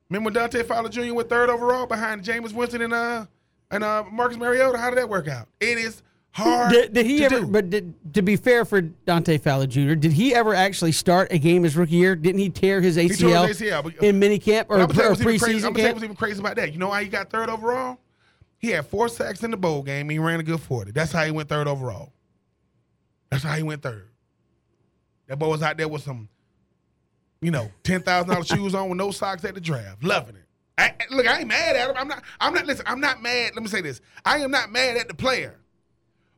Remember 0.09 0.27
when 0.27 0.35
Dante 0.35 0.63
Fowler 0.63 0.89
Jr. 0.89 1.15
went 1.15 1.29
third 1.29 1.51
overall 1.51 1.87
behind 1.87 2.23
Jameis 2.23 2.53
Winston 2.53 2.83
and 2.83 2.93
uh 2.93 3.27
and 3.71 3.83
uh 3.83 4.05
Marcus 4.11 4.37
Mariota? 4.37 4.79
How 4.79 4.91
did 4.91 4.99
that 4.99 5.09
work 5.09 5.27
out? 5.29 5.49
It 5.61 5.79
is 5.79 6.03
hard. 6.31 6.71
Did, 6.71 6.93
did 6.93 7.07
he 7.07 7.19
to 7.19 7.25
ever? 7.25 7.41
do. 7.41 7.47
But 7.47 7.71
did, 7.71 8.15
to 8.15 8.23
be 8.23 8.37
fair 8.37 8.65
for 8.65 8.83
Dante 8.83 9.39
Fowler 9.39 9.67
Jr., 9.67 9.95
did 9.95 10.13
he 10.13 10.35
ever 10.35 10.55
actually 10.55 10.93
start 10.93 11.33
a 11.33 11.39
game 11.39 11.65
his 11.65 11.77
rookie 11.77 11.97
year? 11.97 12.15
Didn't 12.15 12.41
he 12.41 12.51
tear 12.51 12.81
his 12.81 12.97
ACL, 12.97 13.49
his 13.49 13.61
ACL, 13.61 13.83
but- 13.83 13.97
in 14.05 14.21
minicamp 14.21 14.67
or, 14.69 14.79
I'm 14.79 14.87
gonna 14.87 14.95
tell 14.95 15.15
you 15.17 15.27
or 15.27 15.31
even 15.31 15.41
crazy. 15.41 15.67
I'm 15.67 15.73
preseason 15.73 15.75
gonna 15.75 15.75
tell 15.75 15.87
you 15.89 15.93
what's 15.95 16.05
even 16.05 16.17
crazy 16.17 16.41
about 16.41 16.57
that. 16.57 16.73
You 16.73 16.79
know 16.79 16.91
how 16.91 17.01
he 17.01 17.09
got 17.09 17.31
third 17.31 17.49
overall? 17.49 17.99
He 18.59 18.69
had 18.69 18.87
four 18.87 19.09
sacks 19.09 19.43
in 19.43 19.51
the 19.51 19.57
bowl 19.57 19.83
game. 19.83 20.09
He 20.09 20.19
ran 20.19 20.39
a 20.41 20.43
good 20.43 20.61
forty. 20.61 20.93
That's 20.93 21.11
how 21.13 21.25
he 21.25 21.31
went 21.33 21.49
third 21.49 21.67
overall. 21.67 22.13
That's 23.31 23.43
how 23.43 23.55
he 23.57 23.63
went 23.63 23.83
third. 23.83 24.09
That 25.27 25.39
boy 25.39 25.49
was 25.49 25.63
out 25.63 25.77
there 25.77 25.89
with 25.89 26.03
some, 26.03 26.29
you 27.41 27.51
know, 27.51 27.71
ten 27.83 28.03
thousand 28.03 28.31
dollars 28.31 28.47
shoes 28.55 28.75
on 28.75 28.89
with 28.89 28.99
no 28.99 29.11
socks 29.11 29.45
at 29.45 29.55
the 29.55 29.61
draft, 29.61 30.03
loving 30.03 30.37
it. 30.37 30.43
I, 30.79 30.93
look, 31.11 31.27
I 31.27 31.39
ain't 31.39 31.49
mad 31.49 31.75
at 31.77 31.89
him. 31.91 31.97
I'm 31.99 32.09
not. 32.09 32.23
I'm 32.41 32.53
not. 32.53 32.67
Listen, 32.67 32.85
I'm 32.87 33.01
not 33.01 33.23
mad. 33.23 33.53
Let 33.55 33.63
me 33.63 33.69
say 33.69 33.81
this. 33.81 34.01
I 34.25 34.39
am 34.39 34.51
not 34.51 34.71
mad 34.71 34.97
at 34.97 35.09
the 35.09 35.15
player, 35.15 35.59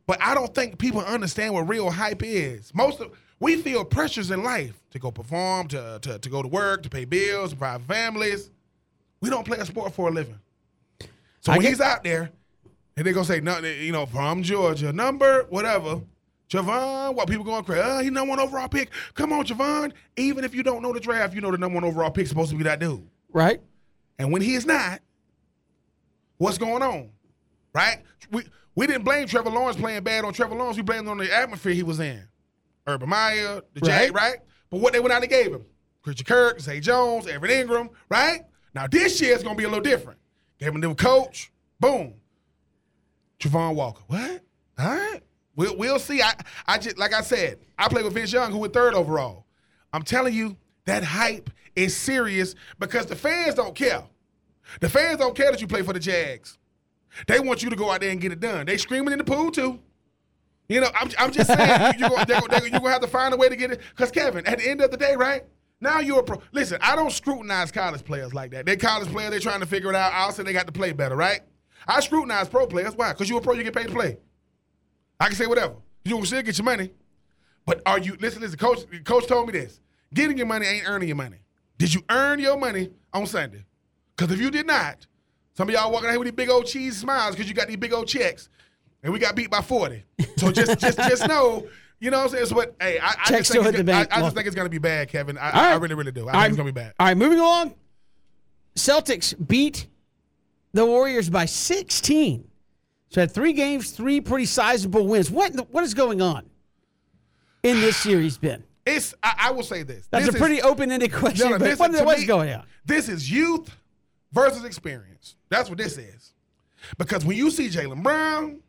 but 0.07 0.23
I 0.23 0.35
don't 0.35 0.55
think 0.55 0.79
people 0.79 1.01
understand 1.01 1.55
what 1.55 1.69
real 1.69 1.91
hype 1.91 2.23
is. 2.23 2.73
Most 2.75 3.01
of 3.01 3.11
we 3.41 3.57
feel 3.57 3.85
pressures 3.85 4.31
in 4.31 4.43
life 4.45 4.75
to 4.91 4.99
go 4.99 5.11
perform, 5.11 5.69
to 5.69 5.99
to, 6.03 6.19
to 6.19 6.29
go 6.29 6.43
to 6.43 6.49
work, 6.49 6.83
to 6.85 6.89
pay 6.89 7.05
bills, 7.05 7.51
to 7.51 7.57
provide 7.57 7.83
families. 7.83 8.51
We 9.21 9.31
don't 9.31 9.45
play 9.45 9.59
a 9.59 9.65
sport 9.67 9.93
for 9.93 10.09
a 10.09 10.13
living. 10.13 10.39
So 11.41 11.53
I 11.53 11.57
when 11.57 11.63
get- 11.63 11.69
he's 11.71 11.81
out 11.81 12.05
there, 12.05 12.31
and 12.97 13.05
they're 13.07 13.13
gonna 13.15 13.25
say 13.27 13.41
nothing, 13.41 13.81
you 13.83 13.91
know, 13.91 14.07
from 14.07 14.45
Georgia, 14.45 14.93
number 14.93 15.47
whatever. 15.51 16.01
Javon, 16.49 17.15
what 17.15 17.29
people 17.29 17.45
going 17.45 17.63
crazy? 17.65 17.83
Uh, 17.83 17.99
he 18.01 18.11
number 18.11 18.31
one 18.31 18.41
overall 18.41 18.69
pick. 18.69 18.91
Come 19.15 19.33
on, 19.33 19.45
Javon. 19.45 19.93
Even 20.17 20.45
if 20.45 20.55
you 20.55 20.63
don't 20.63 20.83
know 20.83 20.93
the 20.93 21.01
draft, 21.01 21.35
you 21.35 21.41
know 21.41 21.51
the 21.51 21.59
number 21.59 21.75
one 21.75 21.85
overall 21.85 22.11
pick 22.11 22.27
supposed 22.27 22.51
to 22.51 22.57
be 22.57 22.65
that 22.65 22.79
dude. 22.81 23.07
right? 23.33 23.61
And 24.19 24.33
when 24.33 24.43
he 24.43 24.55
is 24.55 24.65
not, 24.67 25.01
what's 26.39 26.59
going 26.59 26.83
on? 26.83 27.11
Right? 27.75 27.99
We 28.31 28.45
we 28.75 28.87
didn't 28.87 29.05
blame 29.05 29.27
Trevor 29.29 29.51
Lawrence 29.51 29.77
playing 29.77 30.03
bad 30.05 30.25
on 30.25 30.33
Trevor 30.33 30.55
Lawrence. 30.55 30.77
We 30.77 30.83
blamed 30.83 31.03
him 31.05 31.11
on 31.11 31.19
the 31.19 31.33
atmosphere 31.35 31.73
he 31.73 31.83
was 31.83 32.01
in. 32.01 32.23
Urban 32.87 33.09
Meyer, 33.09 33.61
the 33.75 33.81
Jag, 33.81 34.15
Right. 34.15 34.15
right? 34.15 34.37
But 34.71 34.81
what 34.81 34.93
they 34.93 35.01
went 35.01 35.13
out 35.13 35.23
and 35.23 35.31
gave 35.31 35.53
him? 35.53 35.65
Christian 36.03 36.25
Kirk, 36.27 36.61
Zay 36.61 36.81
Jones, 36.81 37.27
Evan 37.27 37.51
Engram, 37.51 37.91
right? 38.09 38.41
Now 38.75 38.87
this 38.87 39.21
year 39.21 39.35
is 39.37 39.43
gonna 39.43 39.57
be 39.57 39.65
a 39.65 39.69
little 39.69 39.83
different. 39.83 40.19
Gave 40.59 40.71
him 40.71 40.77
a 40.77 40.79
new 40.79 40.95
coach. 40.95 41.53
Boom. 41.79 42.15
Travon 43.39 43.75
Walker. 43.75 44.03
What? 44.07 44.43
All 44.79 44.87
right. 44.89 45.21
We'll, 45.59 45.77
we'll 45.77 45.99
see. 45.99 46.23
I, 46.23 46.35
I 46.69 46.79
just 46.79 46.99
like 46.99 47.13
I 47.13 47.21
said, 47.21 47.59
I 47.77 47.89
play 47.89 48.05
with 48.05 48.15
Vince 48.15 48.33
Young, 48.33 48.53
who 48.53 48.59
was 48.59 48.71
third 48.71 48.95
overall. 48.95 49.45
I'm 49.93 50.05
telling 50.05 50.33
you, 50.33 50.57
that 50.87 51.03
hype 51.03 51.51
is 51.75 51.97
serious 51.97 52.55
because 52.79 53.07
the 53.07 53.17
fans 53.17 53.57
don't 53.57 53.75
care. 53.75 54.05
The 54.81 54.89
fans 54.89 55.19
don't 55.19 55.35
care 55.35 55.51
that 55.51 55.61
you 55.61 55.67
play 55.67 55.83
for 55.83 55.93
the 55.93 55.99
Jags. 55.99 56.59
They 57.27 57.41
want 57.41 57.65
you 57.65 57.71
to 57.71 57.77
go 57.77 57.91
out 57.91 58.03
there 58.03 58.11
and 58.11 58.21
get 58.21 58.31
it 58.31 58.39
done. 58.39 58.67
They 58.67 58.77
screaming 58.77 59.11
in 59.11 59.19
the 59.19 59.25
pool 59.25 59.51
too. 59.51 59.81
You 60.69 60.81
know, 60.81 60.91
I'm, 60.95 61.11
I'm 61.19 61.33
just 61.33 61.49
saying, 61.49 61.95
you, 61.99 62.01
you're 62.01 62.09
going 62.09 62.27
you're 62.29 62.79
gonna 62.79 62.91
have 62.91 63.01
to 63.01 63.09
find 63.09 63.35
a 63.35 63.37
way 63.37 63.49
to 63.49 63.57
get 63.57 63.73
it. 63.73 63.81
Because 63.97 64.13
Kevin, 64.13 64.47
at 64.47 64.59
the 64.59 64.71
end 64.71 64.81
of 64.81 64.93
the 64.93 64.97
day, 64.97 65.17
right? 65.17 65.43
Now 65.81 65.99
you're 65.99 66.21
a 66.21 66.23
pro. 66.23 66.41
Listen, 66.53 66.79
I 66.83 66.95
don't 66.95 67.11
scrutinize 67.11 67.73
college 67.73 68.05
players 68.05 68.33
like 68.33 68.53
that. 68.53 68.65
They're 68.65 68.77
college 68.77 69.09
players, 69.09 69.31
they're 69.31 69.41
trying 69.41 69.61
to 69.61 69.67
figure 69.67 69.91
it 69.91 69.97
out. 69.97 70.13
I'll 70.13 70.31
say 70.31 70.45
they 70.45 70.53
got 70.53 70.67
to 70.67 70.73
play 70.73 70.93
better, 70.93 71.17
right? 71.17 71.41
I 71.89 71.99
scrutinize 71.99 72.49
pro 72.49 72.69
players. 72.69 72.95
Why? 72.95 73.13
Because 73.13 73.29
you're 73.29 73.39
a 73.39 73.43
pro, 73.43 73.55
you 73.55 73.65
get 73.65 73.75
paid 73.75 73.89
to 73.89 73.93
play. 73.93 74.19
I 75.21 75.27
can 75.27 75.37
say 75.37 75.47
whatever. 75.47 75.75
You 76.05 76.15
gonna 76.15 76.27
still 76.27 76.43
get 76.43 76.57
your 76.59 76.65
money. 76.65 76.91
But 77.67 77.83
are 77.85 77.99
you 77.99 78.17
listen, 78.21 78.41
listen, 78.41 78.59
coach 78.59 78.81
coach 79.05 79.27
told 79.27 79.47
me 79.47 79.53
this. 79.53 79.81
Getting 80.15 80.39
your 80.39 80.47
money 80.47 80.67
ain't 80.67 80.89
earning 80.89 81.09
your 81.09 81.17
money. 81.17 81.39
Did 81.77 81.93
you 81.93 82.03
earn 82.09 82.39
your 82.39 82.57
money 82.57 82.91
on 83.13 83.27
Sunday? 83.27 83.65
Because 84.17 84.33
if 84.33 84.41
you 84.41 84.51
did 84.51 84.67
not, 84.67 85.07
some 85.55 85.69
of 85.69 85.75
y'all 85.75 85.93
walking 85.93 86.09
out 86.09 86.13
here 86.13 86.19
with 86.19 86.27
these 86.29 86.35
big 86.35 86.51
old 86.51 86.67
cheese 86.67 86.97
smiles 86.97 87.35
because 87.35 87.49
you 87.49 87.55
got 87.55 87.69
these 87.69 87.77
big 87.77 87.93
old 87.93 88.09
checks. 88.09 88.49
And 89.03 89.13
we 89.13 89.19
got 89.21 89.37
beat 89.37 89.51
by 89.51 89.61
40. 89.61 90.03
So 90.39 90.51
just 90.51 90.79
just 90.81 90.99
just 90.99 91.29
know, 91.29 91.67
you 92.01 92.11
know 92.11 92.19
what 92.19 92.25
I'm 92.25 92.31
saying? 92.31 92.47
So 92.47 92.57
what 92.57 92.75
hey, 92.81 92.99
I, 92.99 93.15
I 93.27 93.29
just 93.29 93.51
still 93.51 93.63
think 93.63 93.75
it's 93.75 93.79
the 93.79 93.85
gonna- 93.85 94.05
bank. 94.07 94.09
I, 94.13 94.19
I 94.19 94.23
just 94.23 94.35
think 94.35 94.47
it's 94.47 94.57
gonna 94.57 94.69
be 94.69 94.79
bad, 94.79 95.09
Kevin. 95.09 95.37
I, 95.39 95.51
All 95.51 95.65
I 95.65 95.75
really, 95.77 95.95
really 95.95 96.11
do. 96.13 96.23
I 96.23 96.33
think 96.33 96.35
right. 96.35 96.47
it's 96.49 96.57
gonna 96.57 96.69
be 96.69 96.73
bad. 96.81 96.95
All 96.99 97.07
right, 97.07 97.17
moving 97.17 97.39
along. 97.39 97.75
Celtics 98.77 99.35
beat 99.47 99.87
the 100.73 100.87
Warriors 100.87 101.29
by 101.31 101.45
16. 101.45 102.48
So 103.11 103.21
had 103.23 103.31
three 103.31 103.53
games, 103.55 103.91
three 103.93 104.21
pretty 104.21 104.45
sizable 104.47 105.07
wins. 105.07 105.31
What 105.31 105.55
what 105.71 105.83
is 105.85 105.95
going 105.95 106.21
on 106.21 106.45
in 107.63 107.81
this 107.81 107.97
series, 107.97 108.37
Ben? 108.39 108.65
It's 108.87 109.15
I, 109.23 109.35
I 109.39 109.51
will 109.53 109.63
say 109.63 109.83
this. 109.83 110.07
That's 110.11 110.27
This 110.27 110.35
a 110.35 110.37
is- 110.37 110.41
pretty 110.41 110.63
open-ended 110.63 111.13
question. 111.13 111.47
No, 111.47 111.53
no, 111.53 111.59
but 111.59 111.65
this- 111.65 111.79
what, 111.79 111.93
to 111.93 112.05
what's 112.05 112.21
me, 112.21 112.27
going 112.27 112.53
on? 112.53 112.65
This 112.85 113.09
is 113.09 113.31
youth 113.31 113.75
versus 114.33 114.65
experience. 114.65 115.37
That's 115.51 115.69
what 115.69 115.79
this 115.79 115.97
is. 115.99 116.33
Because 116.97 117.25
when 117.25 117.37
you 117.37 117.51
see 117.51 117.69
Jaylen 117.69 118.03
Brown, 118.03 118.61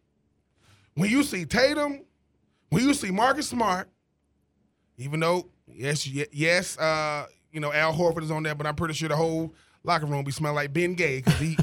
when 0.96 1.10
you 1.10 1.24
see 1.24 1.46
Tatum, 1.46 2.02
when 2.70 2.84
you 2.84 2.94
see 2.94 3.12
Marcus 3.12 3.48
Smart, 3.50 3.90
even 4.98 5.20
though 5.20 5.48
yes, 5.68 6.08
yes, 6.08 6.78
uh, 6.78 7.28
you 7.52 7.60
know 7.60 7.72
Al 7.72 7.94
Horford 7.94 8.24
is 8.24 8.32
on 8.32 8.44
there, 8.44 8.56
but 8.56 8.66
I'm 8.68 8.76
pretty 8.76 8.94
sure 8.94 9.10
the 9.10 9.16
whole 9.16 9.54
locker 9.84 10.06
room 10.06 10.24
be 10.24 10.32
smelling 10.32 10.56
like 10.56 10.74
Bengay 10.74 11.24
because 11.24 11.40
he 11.40 11.58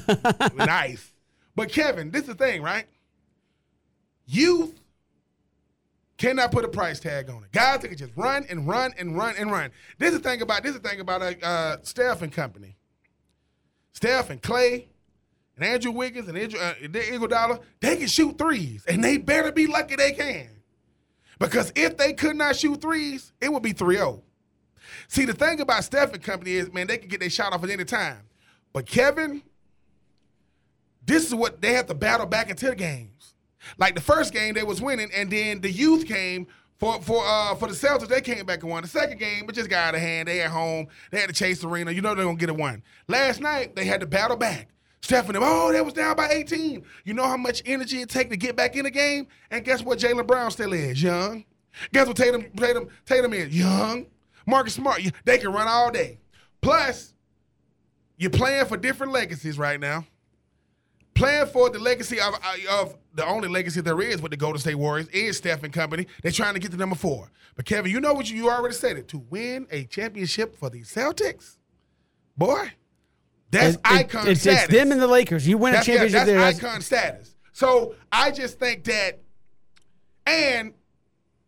nice. 0.56 1.12
But 1.56 1.70
Kevin, 1.70 2.10
this 2.10 2.22
is 2.22 2.28
the 2.28 2.34
thing, 2.34 2.62
right? 2.62 2.86
Youth 4.26 4.78
cannot 6.18 6.52
put 6.52 6.64
a 6.64 6.68
price 6.68 7.00
tag 7.00 7.30
on 7.30 7.42
it. 7.42 7.52
Guys 7.52 7.80
that 7.80 7.88
can 7.88 7.96
just 7.96 8.12
run 8.16 8.46
and 8.48 8.68
run 8.68 8.92
and 8.98 9.16
run 9.16 9.34
and 9.38 9.50
run. 9.50 9.70
This 9.98 10.12
is 10.12 10.20
the 10.20 10.28
thing 10.28 10.42
about 10.42 10.62
this 10.62 10.74
is 10.74 10.80
the 10.80 10.88
thing 10.88 11.00
about 11.00 11.22
uh, 11.42 11.78
Steph 11.82 12.22
and 12.22 12.32
company. 12.32 12.76
Steph 13.92 14.30
and 14.30 14.42
Clay 14.42 14.88
and 15.56 15.64
Andrew 15.64 15.92
Wiggins 15.92 16.28
and 16.28 16.36
Andrew, 16.36 16.60
uh, 16.60 16.74
Iguodala, 16.74 17.62
they 17.80 17.96
can 17.96 18.08
shoot 18.08 18.36
threes, 18.36 18.84
and 18.86 19.02
they 19.02 19.16
better 19.16 19.50
be 19.52 19.66
lucky 19.66 19.96
they 19.96 20.12
can. 20.12 20.50
Because 21.38 21.72
if 21.74 21.96
they 21.96 22.12
could 22.12 22.36
not 22.36 22.56
shoot 22.56 22.80
threes, 22.80 23.32
it 23.40 23.52
would 23.52 23.62
be 23.62 23.72
3-0. 23.72 24.20
See, 25.08 25.24
the 25.24 25.32
thing 25.32 25.60
about 25.60 25.84
Steph 25.84 26.12
and 26.12 26.22
company 26.22 26.52
is, 26.52 26.72
man, 26.72 26.86
they 26.86 26.98
can 26.98 27.08
get 27.08 27.20
their 27.20 27.30
shot 27.30 27.52
off 27.52 27.64
at 27.64 27.70
any 27.70 27.84
time. 27.84 28.20
But 28.72 28.86
Kevin, 28.86 29.42
this 31.06 31.26
is 31.26 31.34
what 31.34 31.60
they 31.62 31.72
have 31.74 31.86
to 31.86 31.94
battle 31.94 32.26
back 32.26 32.50
into 32.50 32.66
the 32.66 32.74
games. 32.74 33.34
Like 33.78 33.94
the 33.94 34.00
first 34.00 34.32
game, 34.32 34.54
they 34.54 34.62
was 34.62 34.80
winning, 34.80 35.10
and 35.14 35.30
then 35.30 35.60
the 35.60 35.70
youth 35.70 36.06
came 36.06 36.46
for 36.78 37.00
for 37.00 37.22
uh 37.26 37.54
for 37.54 37.68
the 37.68 37.74
Celtics. 37.74 38.08
They 38.08 38.20
came 38.20 38.44
back 38.44 38.62
and 38.62 38.70
won. 38.70 38.82
The 38.82 38.88
second 38.88 39.18
game, 39.18 39.48
it 39.48 39.52
just 39.52 39.70
got 39.70 39.88
out 39.88 39.94
of 39.94 40.00
hand. 40.00 40.28
They 40.28 40.40
at 40.42 40.50
home. 40.50 40.88
They 41.10 41.20
had 41.20 41.28
to 41.28 41.34
chase 41.34 41.60
the 41.60 41.68
arena. 41.68 41.90
You 41.92 42.02
know 42.02 42.14
they're 42.14 42.24
gonna 42.24 42.36
get 42.36 42.48
it 42.48 42.56
one. 42.56 42.82
Last 43.08 43.40
night 43.40 43.74
they 43.74 43.84
had 43.84 44.00
to 44.00 44.06
battle 44.06 44.36
back. 44.36 44.68
Steph 45.02 45.26
and 45.26 45.36
them, 45.36 45.42
oh, 45.44 45.72
they 45.72 45.80
was 45.80 45.94
down 45.94 46.16
by 46.16 46.28
18. 46.28 46.82
You 47.04 47.14
know 47.14 47.26
how 47.28 47.36
much 47.36 47.62
energy 47.64 48.00
it 48.00 48.08
take 48.08 48.28
to 48.30 48.36
get 48.36 48.56
back 48.56 48.74
in 48.74 48.84
the 48.84 48.90
game? 48.90 49.28
And 49.52 49.64
guess 49.64 49.82
what? 49.82 49.98
Jaylen 49.98 50.26
Brown 50.26 50.50
still 50.50 50.72
is 50.72 51.00
young. 51.00 51.44
Guess 51.92 52.08
what? 52.08 52.16
Tatum 52.16 52.44
Tatum 52.56 52.88
Tatum 53.04 53.32
is 53.32 53.56
young. 53.56 54.06
Marcus 54.46 54.74
Smart, 54.74 55.00
they 55.24 55.38
can 55.38 55.52
run 55.52 55.68
all 55.68 55.90
day. 55.90 56.18
Plus, 56.60 57.14
you're 58.16 58.30
playing 58.30 58.64
for 58.66 58.76
different 58.76 59.12
legacies 59.12 59.58
right 59.58 59.78
now 59.78 60.04
playing 61.16 61.46
for 61.46 61.70
the 61.70 61.78
legacy 61.78 62.20
of, 62.20 62.34
uh, 62.34 62.80
of 62.82 62.96
the 63.14 63.26
only 63.26 63.48
legacy 63.48 63.80
there 63.80 64.00
is 64.00 64.22
with 64.22 64.30
the 64.30 64.36
Golden 64.36 64.60
State 64.60 64.74
Warriors 64.76 65.08
is 65.08 65.36
Steph 65.38 65.62
and 65.64 65.72
company. 65.72 66.06
They're 66.22 66.30
trying 66.32 66.54
to 66.54 66.60
get 66.60 66.70
to 66.72 66.76
number 66.76 66.94
four. 66.96 67.30
But 67.56 67.64
Kevin, 67.64 67.90
you 67.90 68.00
know 68.00 68.12
what 68.14 68.30
you, 68.30 68.36
you 68.36 68.50
already 68.50 68.74
said 68.74 68.96
it 68.96 69.08
to 69.08 69.18
win 69.30 69.66
a 69.70 69.84
championship 69.84 70.56
for 70.56 70.70
the 70.70 70.82
Celtics, 70.82 71.56
boy. 72.36 72.70
That's 73.50 73.74
It- 73.76 73.80
it- 73.80 73.86
icon 73.86 74.28
it's, 74.28 74.40
status. 74.42 74.64
it's 74.64 74.72
them 74.72 74.92
and 74.92 75.00
the 75.00 75.06
Lakers. 75.06 75.46
You 75.48 75.56
win 75.58 75.72
a 75.72 75.76
That's, 75.76 75.88
yeah, 75.88 75.94
championship 75.94 76.12
that's 76.18 76.26
there. 76.28 76.38
that's- 76.38 76.62
icon 76.64 76.80
status. 76.82 77.34
So 77.52 77.94
I 78.12 78.30
just 78.30 78.58
think 78.58 78.84
that, 78.84 79.20
and 80.26 80.74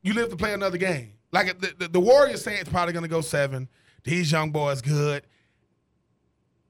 you 0.02 0.14
live 0.14 0.30
to 0.30 0.36
play 0.36 0.54
another 0.54 0.78
game. 0.78 1.12
Like 1.32 1.60
the, 1.60 1.74
the, 1.78 1.88
the 1.88 2.00
Warriors 2.00 2.42
saying 2.42 2.58
it's 2.60 2.70
probably 2.70 2.94
going 2.94 3.02
to 3.02 3.08
go 3.10 3.20
seven. 3.20 3.68
These 4.04 4.32
young 4.32 4.50
boys 4.50 4.80
good, 4.80 5.24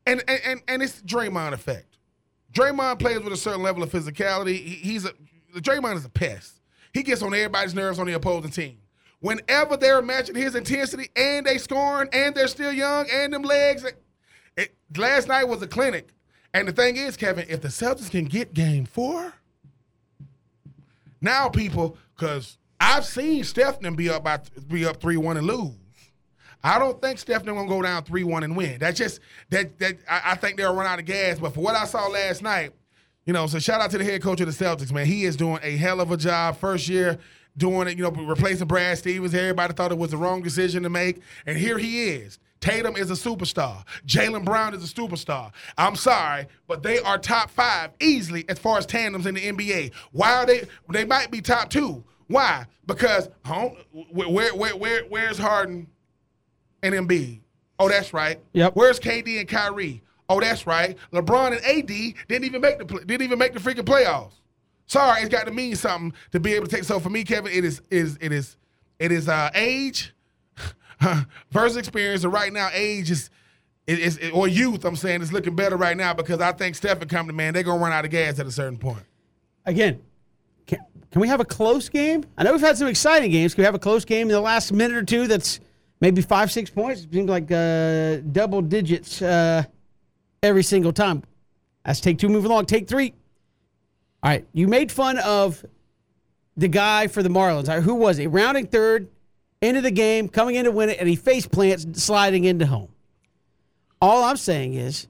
and 0.07 0.25
and 0.27 0.41
and, 0.45 0.61
and 0.67 0.83
it's 0.83 1.01
Draymond 1.03 1.53
effect. 1.53 1.88
Draymond 2.53 2.99
plays 2.99 3.21
with 3.21 3.33
a 3.33 3.37
certain 3.37 3.63
level 3.63 3.83
of 3.83 3.91
physicality. 3.91 4.57
He, 4.57 4.75
he's 4.75 5.05
a 5.05 5.13
Draymond 5.55 5.97
is 5.97 6.05
a 6.05 6.11
pest. 6.11 6.61
He 6.93 7.03
gets 7.03 7.23
on 7.23 7.35
everybody's 7.35 7.75
nerves 7.75 7.99
on 7.99 8.07
the 8.07 8.13
opposing 8.15 8.51
team. 8.51 8.79
Whenever 9.21 9.77
they're 9.77 10.03
matching 10.03 10.35
his 10.35 10.55
intensity 10.55 11.09
and 11.17 11.45
they 11.45 11.59
scoring 11.59 12.09
and 12.13 12.35
they're 12.35 12.49
still 12.49 12.73
young 12.73 13.07
and 13.13 13.33
them 13.33 13.43
legs, 13.43 13.85
it, 14.57 14.75
last 14.97 15.29
night 15.29 15.45
was 15.45 15.61
a 15.63 15.67
clinic. 15.67 16.09
And 16.55 16.69
the 16.69 16.73
thing 16.73 16.97
is, 16.97 17.17
Kevin, 17.17 17.47
if 17.49 17.61
the 17.61 17.69
Celtics 17.69 18.11
can 18.11 18.25
get 18.25 18.55
game 18.55 18.87
four, 18.87 19.35
now 21.21 21.49
people, 21.49 21.97
because 22.17 22.59
I've 22.81 23.05
seen 23.05 23.45
Steph 23.45 23.81
be 23.81 24.09
up 24.09 24.25
by 24.25 24.41
be 24.69 24.87
up 24.87 25.01
three 25.01 25.17
one 25.17 25.37
and 25.37 25.47
lose. 25.47 25.75
I 26.63 26.79
don't 26.79 27.01
think 27.01 27.19
Stephanie 27.19 27.53
gonna 27.53 27.69
go 27.69 27.83
down 27.83 28.05
three 28.05 28.25
one 28.25 28.43
and 28.43 28.57
win. 28.57 28.79
That's 28.79 28.99
just 28.99 29.21
that 29.51 29.79
that 29.79 29.97
I, 30.09 30.33
I 30.33 30.35
think 30.35 30.57
they'll 30.57 30.75
run 30.75 30.87
out 30.87 30.99
of 30.99 31.05
gas. 31.05 31.39
But 31.39 31.55
for 31.55 31.61
what 31.61 31.75
I 31.75 31.85
saw 31.85 32.07
last 32.09 32.43
night, 32.43 32.73
you 33.27 33.33
know, 33.33 33.47
so 33.47 33.59
shout 33.59 33.81
out 33.81 33.91
to 33.93 33.99
the 33.99 34.05
head 34.05 34.23
coach 34.23 34.41
of 34.41 34.47
the 34.47 34.65
Celtics, 34.65 34.93
man. 34.93 35.07
He 35.07 35.25
is 35.25 35.37
doing 35.37 35.61
a 35.63 35.77
hell 35.77 36.01
of 36.01 36.11
a 36.11 36.17
job. 36.17 36.57
First 36.57 36.89
year 36.89 37.19
doing 37.57 37.89
it, 37.89 37.99
you 37.99 38.05
know, 38.05 38.11
replacing 38.11 38.67
Brad 38.67 38.99
Stevens. 38.99 39.35
Everybody 39.35 39.75
thought 39.75 39.93
it 39.93 39.99
was 39.99 40.11
the 40.13 40.17
wrong 40.17 40.43
decision 40.43 40.83
to 40.85 40.89
make, 40.89 41.21
and 41.47 41.57
here 41.57 41.79
he 41.79 42.11
is. 42.11 42.39
Tatum 42.61 42.97
is 42.97 43.11
a 43.11 43.15
superstar. 43.15 43.85
Jaylen 44.05 44.45
Brown 44.45 44.75
is 44.75 44.83
a 44.83 44.93
superstar. 44.93 45.53
I'm 45.77 45.95
sorry, 45.95 46.47
but 46.67 46.83
they 46.83 46.99
are 47.01 47.19
top 47.19 47.51
five 47.51 47.91
easily 48.01 48.45
as 48.49 48.59
far 48.59 48.79
as 48.79 48.87
tandems 48.87 49.27
in 49.27 49.35
the 49.35 49.53
NBA. 49.53 49.93
Why 50.13 50.35
are 50.35 50.47
they? 50.47 50.67
They 50.91 51.05
might 51.05 51.31
be 51.31 51.41
top 51.41 51.71
two. 51.71 52.05
Why? 52.27 52.67
Because 52.87 53.29
where, 54.11 54.29
where, 54.55 54.77
where, 54.77 55.03
where's 55.05 55.39
Harden 55.39 55.87
and 56.83 56.95
Embiid? 56.95 57.41
Oh, 57.79 57.89
that's 57.89 58.13
right. 58.13 58.41
Yep. 58.53 58.75
Where's 58.75 58.99
KD 58.99 59.41
and 59.41 59.49
Kyrie? 59.49 60.03
Oh, 60.29 60.41
that's 60.41 60.67
right. 60.67 60.97
LeBron 61.13 61.53
and 61.53 61.65
AD 61.65 61.87
didn't 62.29 62.45
even 62.45 62.61
make 62.61 62.79
the 62.79 62.85
didn't 62.85 63.23
even 63.23 63.39
make 63.39 63.55
the 63.55 63.61
freaking 63.61 63.85
playoffs. 63.85 64.35
Sorry, 64.87 65.21
it's 65.21 65.31
got 65.31 65.47
to 65.47 65.53
mean 65.53 65.77
something 65.77 66.13
to 66.33 66.41
be 66.41 66.55
able 66.55 66.67
to 66.67 66.75
take. 66.75 66.85
So 66.85 66.99
for 66.99 67.11
me, 67.11 67.25
Kevin, 67.25 67.53
it 67.53 67.65
is 67.65 67.81
is 67.91 68.19
it 68.21 68.33
is 68.33 68.57
it 68.99 69.13
is 69.13 69.29
uh, 69.29 69.51
age 69.55 70.15
versus 71.51 71.77
experience. 71.77 72.25
And 72.25 72.33
right 72.33 72.53
now, 72.53 72.69
age 72.73 73.11
is. 73.11 73.31
Is, 73.87 74.19
or 74.35 74.47
youth, 74.47 74.85
I'm 74.85 74.97
saying, 74.97 75.23
is 75.23 75.33
looking 75.33 75.57
better 75.57 75.79
right 75.79 75.97
now 75.97 76.13
because 76.13 76.43
I 76.43 76.53
think 76.53 76.75
Stephen 76.75 77.09
coming, 77.09 77.35
man, 77.35 77.55
they're 77.55 77.63
gonna 77.63 77.83
run 77.83 77.91
out 77.91 78.05
of 78.05 78.11
gas 78.11 78.39
at 78.39 78.45
a 78.45 78.51
certain 78.51 78.77
point. 78.77 79.03
Again, 79.65 80.03
can, 80.67 80.81
can 81.11 81.23
we 81.23 81.29
have 81.29 81.41
a 81.41 81.45
close 81.47 81.89
game? 81.89 82.23
I 82.37 82.43
know 82.43 82.53
we've 82.53 82.61
had 82.61 82.77
some 82.77 82.87
exciting 82.87 83.31
games. 83.31 83.55
Can 83.55 83.63
we 83.63 83.65
have 83.65 83.75
a 83.75 83.79
close 83.79 84.05
game 84.05 84.29
in 84.29 84.35
the 84.35 84.43
last 84.43 84.75
minute 84.75 84.95
or 84.95 85.05
two 85.05 85.27
that's 85.27 85.59
maybe 86.01 86.23
five, 86.23 86.51
six 86.51 86.71
points? 86.71 87.03
It 87.03 87.13
seems 87.13 87.29
like 87.29 87.51
uh, 87.51 88.17
double 88.33 88.63
digits 88.63 89.23
uh, 89.23 89.65
every 90.43 90.63
single 90.63 90.93
time. 90.93 91.23
Let's 91.87 92.01
take 92.01 92.19
two, 92.19 92.29
move 92.29 92.45
along. 92.45 92.67
Take 92.67 92.89
three. 92.89 93.15
All 94.23 94.31
right, 94.31 94.47
you 94.53 94.69
made 94.69 94.91
fun 94.91 95.19
of 95.19 95.65
the 96.57 96.69
guy 96.69 97.07
for 97.07 97.23
the 97.23 97.29
Marlins. 97.29 97.69
Right, 97.69 97.83
who 97.83 97.95
was 97.95 98.17
he? 98.17 98.27
Rounding 98.27 98.67
third, 98.67 99.09
into 99.61 99.81
the 99.81 99.91
game, 99.91 100.29
coming 100.29 100.55
in 100.55 100.65
to 100.65 100.71
win 100.71 100.89
it, 100.89 100.99
and 100.99 101.09
he 101.09 101.17
face 101.17 101.47
plants 101.47 101.87
sliding 102.03 102.45
into 102.45 102.67
home. 102.67 102.89
All 104.01 104.23
I'm 104.25 104.37
saying 104.37 104.75
is, 104.75 105.09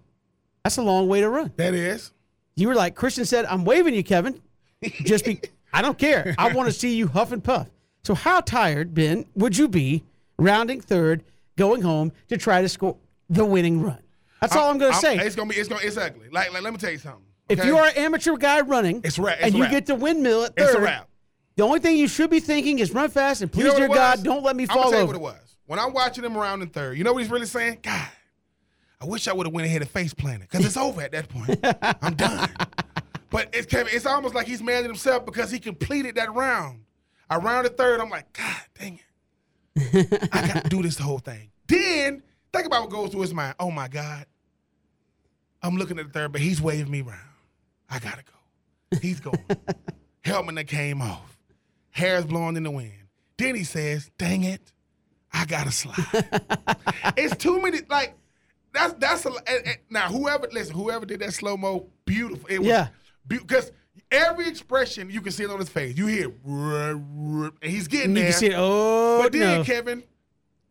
that's 0.65 0.79
a 0.79 0.83
long 0.83 1.09
way 1.09 1.21
to 1.21 1.29
run. 1.29 1.53
That 1.57 1.75
is. 1.75 2.13
You 2.57 2.69
were 2.69 2.75
like 2.75 2.95
Christian 2.95 3.25
said, 3.25 3.45
"I'm 3.45 3.65
waving 3.65 3.95
you, 3.95 4.03
Kevin." 4.03 4.41
Just 5.05 5.25
be. 5.25 5.41
I 5.73 5.83
don't 5.83 5.99
care. 5.99 6.35
I 6.39 6.53
want 6.53 6.69
to 6.69 6.73
see 6.79 6.95
you 6.95 7.09
huff 7.09 7.33
and 7.33 7.43
puff. 7.43 7.69
So 8.05 8.15
how 8.15 8.41
tired, 8.41 8.95
Ben, 8.95 9.27
would 9.35 9.57
you 9.57 9.69
be 9.69 10.05
rounding 10.39 10.81
third, 10.81 11.25
going 11.57 11.83
home 11.83 12.13
to 12.29 12.37
try 12.37 12.63
to 12.63 12.69
score 12.69 12.97
the 13.29 13.45
winning 13.45 13.83
run? 13.83 13.99
That's 14.41 14.55
all 14.55 14.71
I'm 14.71 14.79
going 14.79 14.93
to 14.93 14.99
say. 14.99 15.17
It's 15.19 15.35
going 15.35 15.49
to 15.49 15.55
be. 15.55 15.61
It's 15.61 15.69
going. 15.69 15.85
It's 15.87 15.97
ugly. 15.97 16.29
Like, 16.31 16.53
like, 16.53 16.63
let 16.63 16.73
me 16.73 16.79
tell 16.79 16.93
you 16.93 16.99
something. 16.99 17.23
If 17.49 17.65
you 17.65 17.77
are 17.79 17.87
an 17.87 17.97
amateur 17.97 18.37
guy 18.37 18.61
running, 18.61 19.01
it's 19.05 19.19
ra- 19.19 19.33
it's 19.33 19.43
and 19.43 19.55
you 19.55 19.69
get 19.69 19.87
the 19.87 19.95
windmill 19.95 20.45
at 20.45 20.57
third, 20.57 20.67
it's 20.67 20.75
a 20.75 20.81
wrap. 20.81 21.09
The 21.57 21.65
only 21.65 21.81
thing 21.81 21.97
you 21.97 22.07
should 22.07 22.31
be 22.31 22.41
thinking 22.41 22.79
is 22.79 22.93
run 22.93 23.09
fast 23.11 23.41
and 23.43 23.51
please, 23.51 23.65
You 23.65 23.71
know 23.73 23.77
dear? 23.79 23.89
God, 23.89 24.23
don't 24.23 24.45
let 24.45 24.55
me 24.55 24.65
I'm 24.65 24.69
fall 24.69 24.77
gonna 24.85 24.97
tell 24.97 25.03
over. 25.05 25.15
you 25.15 25.21
what 25.21 25.35
it 25.35 25.41
was. 25.41 25.57
When 25.67 25.79
I'm 25.79 25.93
watching 25.93 26.23
him 26.25 26.37
around 26.37 26.63
in 26.63 26.69
third, 26.69 26.97
you 26.99 27.05
know 27.05 27.13
what 27.15 27.23
he's 27.23 27.31
really 27.33 27.47
saying? 27.47 27.79
God, 27.83 28.07
I 29.01 29.07
wish 29.07 29.27
I 29.29 29.33
would 29.33 29.47
have 29.47 29.55
went 29.55 29.67
ahead 29.67 29.81
and 29.83 29.91
face 29.91 30.13
planted 30.15 30.49
because 30.51 30.65
it's 30.65 30.77
over 30.77 31.01
at 31.01 31.11
that 31.13 31.29
point. 31.31 31.59
I'm 32.03 32.15
done. 32.15 32.51
But 33.31 33.49
it's 33.53 33.67
Kevin. 33.67 33.93
It's 33.95 34.07
almost 34.07 34.35
like 34.35 34.47
he's 34.47 34.63
mad 34.63 34.85
at 34.85 34.85
himself 34.85 35.25
because 35.27 35.51
he 35.51 35.59
completed 35.59 36.15
that 36.15 36.33
round. 36.35 36.83
I 37.29 37.37
rounded 37.39 37.77
third. 37.77 38.01
I'm 38.01 38.09
like, 38.11 38.33
God 38.35 38.57
dang 38.79 38.95
it, 38.95 39.01
I 40.33 40.47
got 40.53 40.63
to 40.65 40.69
do 40.69 40.83
this 40.83 40.99
whole 40.99 41.19
thing. 41.19 41.51
Then 41.67 42.23
think 42.53 42.67
about 42.67 42.83
what 42.83 42.91
goes 42.91 43.11
through 43.11 43.23
his 43.23 43.35
mind. 43.35 43.55
Oh 43.61 43.71
my 43.71 43.89
God, 43.89 44.27
I'm 45.63 45.77
looking 45.77 45.99
at 45.99 46.07
the 46.07 46.13
third, 46.13 46.33
but 46.33 46.41
he's 46.41 46.61
waving 46.61 46.91
me 46.91 47.03
around. 47.03 47.21
I 47.91 47.99
gotta 47.99 48.23
go. 48.23 48.99
He's 49.01 49.21
going. 49.21 49.39
Helmet 50.23 50.55
that 50.57 50.67
came 50.69 51.01
off. 51.03 51.37
Hair's 51.91 52.25
blowing 52.25 52.57
in 52.57 52.63
the 52.63 52.71
wind. 52.71 52.93
Then 53.37 53.55
he 53.55 53.65
says, 53.65 54.11
"Dang 54.19 54.45
it, 54.45 54.73
I 55.33 55.45
gotta 55.47 55.71
slide." 55.73 55.97
it's 57.17 57.37
too 57.37 57.61
many. 57.63 57.81
Like 57.89 58.15
that's 58.75 58.95
that's 58.95 59.25
a, 59.27 59.31
and- 59.47 59.67
and- 59.67 59.79
now 59.91 60.09
whoever 60.09 60.49
listen, 60.53 60.75
whoever 60.75 61.07
did 61.07 61.21
that 61.21 61.33
slow 61.33 61.57
mo, 61.57 61.87
beautiful. 62.05 62.47
It 62.49 62.59
was, 62.59 62.69
Yeah. 62.69 62.89
because 63.27 63.73
every 64.11 64.49
expression 64.49 65.11
you 65.11 65.21
can 65.21 65.33
see 65.33 65.45
it 65.45 65.51
on 65.51 65.59
his 65.59 65.69
face. 65.69 65.97
You 65.97 66.07
hear, 66.07 66.33
and 66.45 67.53
he's 67.63 67.89
getting 67.89 68.11
And 68.11 68.19
you 68.19 68.25
can 68.25 68.33
see 68.33 68.47
it. 68.47 68.55
Oh, 68.57 69.21
but 69.23 69.33
then 69.33 69.59
no. 69.59 69.65
Kevin, 69.65 70.03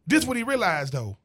this 0.06 0.26
what 0.26 0.38
he 0.38 0.44
realized 0.44 0.94
though. 0.94 1.18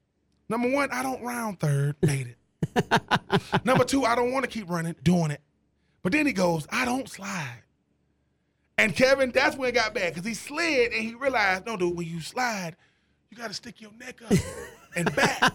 Number 0.48 0.70
one, 0.70 0.90
I 0.92 1.02
don't 1.02 1.22
round 1.22 1.60
third, 1.60 1.96
made 2.02 2.28
it. 2.28 3.64
Number 3.64 3.84
two, 3.84 4.04
I 4.04 4.14
don't 4.14 4.32
want 4.32 4.44
to 4.44 4.50
keep 4.50 4.68
running, 4.68 4.94
doing 5.02 5.30
it. 5.30 5.40
But 6.02 6.12
then 6.12 6.26
he 6.26 6.32
goes, 6.32 6.66
I 6.70 6.84
don't 6.84 7.08
slide. 7.08 7.62
And 8.76 8.94
Kevin, 8.94 9.30
that's 9.30 9.56
when 9.56 9.68
it 9.68 9.72
got 9.72 9.94
bad 9.94 10.12
because 10.12 10.26
he 10.26 10.34
slid 10.34 10.92
and 10.92 11.02
he 11.02 11.14
realized, 11.14 11.66
no, 11.66 11.76
dude, 11.76 11.96
when 11.96 12.06
you 12.06 12.20
slide, 12.20 12.76
you 13.30 13.36
got 13.36 13.48
to 13.48 13.54
stick 13.54 13.80
your 13.80 13.92
neck 13.98 14.20
up 14.22 14.36
and 14.96 15.14
back 15.14 15.54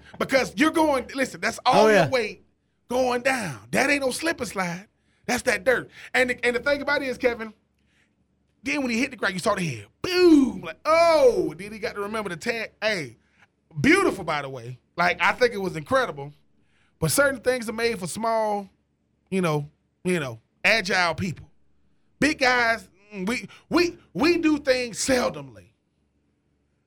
because 0.18 0.54
you're 0.56 0.70
going. 0.70 1.06
Listen, 1.14 1.40
that's 1.40 1.58
oh, 1.66 1.72
all 1.72 1.84
Oh, 1.86 1.88
yeah. 1.88 2.02
your 2.04 2.10
weight 2.10 2.44
going 2.88 3.22
down. 3.22 3.58
That 3.72 3.90
ain't 3.90 4.02
no 4.02 4.10
slip 4.10 4.40
and 4.40 4.48
slide. 4.48 4.86
That's 5.30 5.42
that 5.42 5.62
dirt. 5.62 5.88
And 6.12 6.30
the, 6.30 6.44
and 6.44 6.56
the 6.56 6.60
thing 6.60 6.82
about 6.82 7.02
it 7.02 7.08
is, 7.08 7.16
Kevin, 7.16 7.54
then 8.64 8.82
when 8.82 8.90
he 8.90 8.98
hit 8.98 9.12
the 9.12 9.16
ground, 9.16 9.34
you 9.34 9.38
saw 9.38 9.54
the 9.54 9.64
head. 9.64 9.86
Boom! 10.02 10.62
Like, 10.62 10.80
oh, 10.84 11.54
then 11.56 11.72
he 11.72 11.78
got 11.78 11.94
to 11.94 12.00
remember 12.00 12.30
the 12.30 12.36
tag. 12.36 12.72
Hey, 12.82 13.16
beautiful, 13.80 14.24
by 14.24 14.42
the 14.42 14.48
way. 14.48 14.80
Like, 14.96 15.22
I 15.22 15.30
think 15.30 15.54
it 15.54 15.60
was 15.60 15.76
incredible. 15.76 16.32
But 16.98 17.12
certain 17.12 17.38
things 17.40 17.68
are 17.68 17.72
made 17.72 18.00
for 18.00 18.08
small, 18.08 18.68
you 19.30 19.40
know, 19.40 19.70
you 20.02 20.18
know, 20.18 20.40
agile 20.64 21.14
people. 21.14 21.48
Big 22.18 22.40
guys, 22.40 22.88
mm, 23.14 23.24
we 23.28 23.48
we 23.68 23.98
we 24.12 24.36
do 24.36 24.58
things 24.58 24.98
seldomly. 24.98 25.66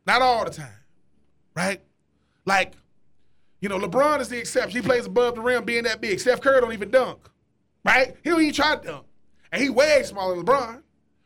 Not 0.06 0.22
all 0.22 0.44
the 0.44 0.52
time. 0.52 0.68
Right? 1.56 1.82
Like, 2.46 2.74
you 3.62 3.70
know, 3.70 3.80
LeBron 3.80 4.20
is 4.20 4.28
the 4.28 4.38
exception. 4.38 4.82
He 4.82 4.86
plays 4.86 5.06
above 5.06 5.36
the 5.36 5.42
rim 5.42 5.64
being 5.64 5.86
that 5.86 6.02
big. 6.02 6.20
Steph 6.20 6.42
Curry 6.42 6.60
don't 6.60 6.74
even 6.74 6.92
dunk. 6.92 7.30
Right? 7.84 8.16
He 8.24 8.30
don't 8.30 8.42
even 8.42 8.54
try 8.54 8.76
to 8.76 8.82
dunk. 8.82 9.06
And 9.52 9.62
he 9.62 9.70
way 9.70 10.02
smaller 10.04 10.36
than 10.36 10.46
LeBron. 10.46 10.82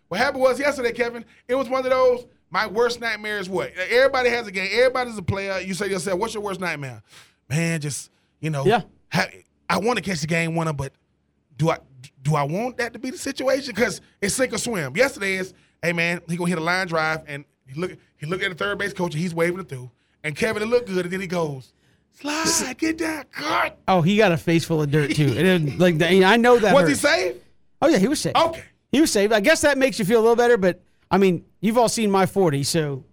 What 0.08 0.20
happened 0.20 0.42
was 0.42 0.60
yesterday, 0.60 0.92
Kevin, 0.92 1.26
it 1.48 1.56
was 1.56 1.70
one 1.70 1.86
of 1.86 1.92
those, 1.92 2.26
my 2.50 2.66
worst 2.68 3.02
nightmare 3.02 3.40
is 3.40 3.50
what? 3.50 3.72
Everybody 3.76 4.30
has 4.30 4.48
a 4.48 4.52
game. 4.52 4.70
Everybody's 4.72 5.18
a 5.18 5.22
player. 5.22 5.60
You 5.60 5.74
say 5.74 5.86
to 5.86 5.92
yourself, 5.92 6.20
what's 6.20 6.34
your 6.34 6.44
worst 6.44 6.60
nightmare? 6.60 7.04
Man, 7.50 7.82
just, 7.82 8.10
you 8.40 8.50
know, 8.50 8.66
Yeah. 8.66 8.82
I 9.70 9.80
want 9.80 9.98
to 9.98 10.04
catch 10.04 10.22
the 10.22 10.28
game 10.28 10.56
winner, 10.56 10.74
but 10.74 10.94
do 11.58 11.70
I 11.70 11.80
do 12.22 12.36
I 12.36 12.44
want 12.44 12.78
that 12.78 12.94
to 12.94 13.00
be 13.00 13.10
the 13.10 13.18
situation? 13.18 13.74
Because 13.76 14.00
it's 14.22 14.34
sink 14.34 14.54
or 14.54 14.58
swim. 14.58 14.96
Yesterday 14.96 15.36
is, 15.36 15.54
hey 15.82 15.92
man, 15.94 16.22
he 16.30 16.38
gonna 16.38 16.50
hit 16.50 16.58
a 16.58 16.62
line 16.62 16.88
drive 16.88 17.24
and 17.28 17.44
he 17.66 17.80
look 17.80 17.92
he 18.18 18.26
look 18.26 18.42
at 18.42 18.50
the 18.50 18.56
third 18.56 18.78
base 18.78 18.94
coach 18.94 19.14
and 19.14 19.22
he's 19.22 19.34
waving 19.36 19.60
it 19.60 19.68
through. 19.70 19.92
And 20.24 20.36
Kevin, 20.36 20.62
it 20.64 20.68
looked 20.68 20.88
good, 20.88 21.06
and 21.06 21.12
then 21.12 21.20
he 21.22 21.28
goes, 21.28 21.74
slide, 22.20 22.78
get 22.78 22.98
down, 22.98 23.26
God. 23.40 23.74
Oh, 23.88 24.02
he 24.02 24.18
got 24.18 24.32
a 24.32 24.38
face 24.38 24.66
full 24.66 24.82
of 24.82 24.92
dirt 24.92 25.16
too. 25.16 25.34
And 25.38 25.70
it, 25.70 25.80
like 25.80 26.02
I 26.02 26.38
know 26.38 26.58
that. 26.60 26.74
Was 26.74 26.84
hurt. 26.84 26.90
he 26.90 26.96
safe? 26.96 27.36
Oh 27.82 27.88
yeah, 27.88 27.98
he 27.98 28.08
was 28.08 28.20
safe. 28.20 28.36
Okay. 28.36 28.64
He 28.92 29.02
was 29.02 29.12
safe. 29.12 29.32
I 29.32 29.40
guess 29.40 29.62
that 29.62 29.78
makes 29.78 30.00
you 30.00 30.06
feel 30.06 30.20
a 30.20 30.22
little 30.22 30.36
better, 30.36 30.58
but 30.58 30.82
I 31.12 31.18
mean, 31.18 31.46
you've 31.62 31.78
all 31.78 31.90
seen 31.90 32.10
my 32.10 32.26
40, 32.26 32.64
so 32.64 33.06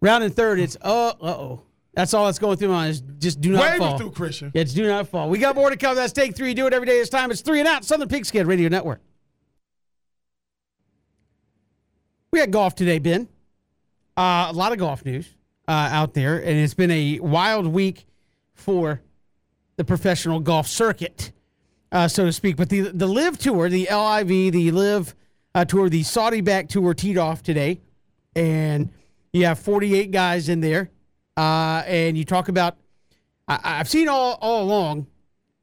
round 0.00 0.24
and 0.24 0.34
third, 0.34 0.60
it's 0.60 0.76
uh 0.82 1.08
uh 1.20 1.26
oh. 1.26 1.62
That's 1.94 2.12
all 2.12 2.26
that's 2.26 2.38
going 2.38 2.58
through 2.58 2.68
my 2.68 2.74
mind 2.74 2.90
is 2.90 3.00
just 3.00 3.40
do 3.40 3.52
not 3.52 3.62
Wave 3.62 3.78
fall. 3.78 3.96
through, 3.96 4.10
Christian. 4.10 4.52
Yeah, 4.54 4.60
it's 4.60 4.74
do 4.74 4.86
not 4.86 5.08
fall. 5.08 5.30
We 5.30 5.38
got 5.38 5.56
more 5.56 5.70
to 5.70 5.78
come. 5.78 5.96
That's 5.96 6.12
take 6.12 6.36
three. 6.36 6.52
Do 6.52 6.66
it 6.66 6.74
every 6.74 6.86
day. 6.86 6.98
It's 6.98 7.08
time. 7.08 7.30
It's 7.30 7.40
three 7.40 7.58
and 7.58 7.66
out. 7.66 7.86
Southern 7.86 8.06
Pigskin 8.06 8.46
Radio 8.46 8.68
Network. 8.68 9.00
We 12.30 12.38
had 12.38 12.50
golf 12.50 12.74
today, 12.74 12.98
Ben. 12.98 13.28
Uh, 14.14 14.48
a 14.50 14.52
lot 14.52 14.72
of 14.72 14.78
golf 14.78 15.06
news 15.06 15.26
uh, 15.68 15.88
out 15.92 16.14
there, 16.14 16.36
and 16.38 16.58
it's 16.58 16.74
been 16.74 16.90
a 16.90 17.18
wild 17.20 17.66
week 17.66 18.06
for 18.54 19.02
the 19.76 19.84
professional 19.84 20.40
golf 20.40 20.66
circuit, 20.66 21.32
uh, 21.92 22.08
so 22.08 22.24
to 22.24 22.32
speak. 22.32 22.56
But 22.56 22.68
the 22.68 22.82
the 22.82 23.06
LIV 23.06 23.38
Tour, 23.38 23.68
the 23.68 23.88
LIV, 23.90 24.52
the 24.52 24.70
LIV 24.70 25.14
uh, 25.54 25.64
Tour, 25.64 25.88
the 25.88 26.02
Saudi 26.02 26.40
back 26.40 26.68
tour 26.68 26.94
teed 26.94 27.18
off 27.18 27.42
today, 27.42 27.80
and 28.34 28.90
you 29.32 29.46
have 29.46 29.58
48 29.58 30.10
guys 30.10 30.48
in 30.48 30.60
there, 30.60 30.90
uh, 31.36 31.82
and 31.86 32.16
you 32.16 32.24
talk 32.24 32.48
about. 32.48 32.76
I, 33.48 33.58
I've 33.62 33.88
seen 33.88 34.08
all 34.08 34.38
all 34.40 34.62
along, 34.62 35.06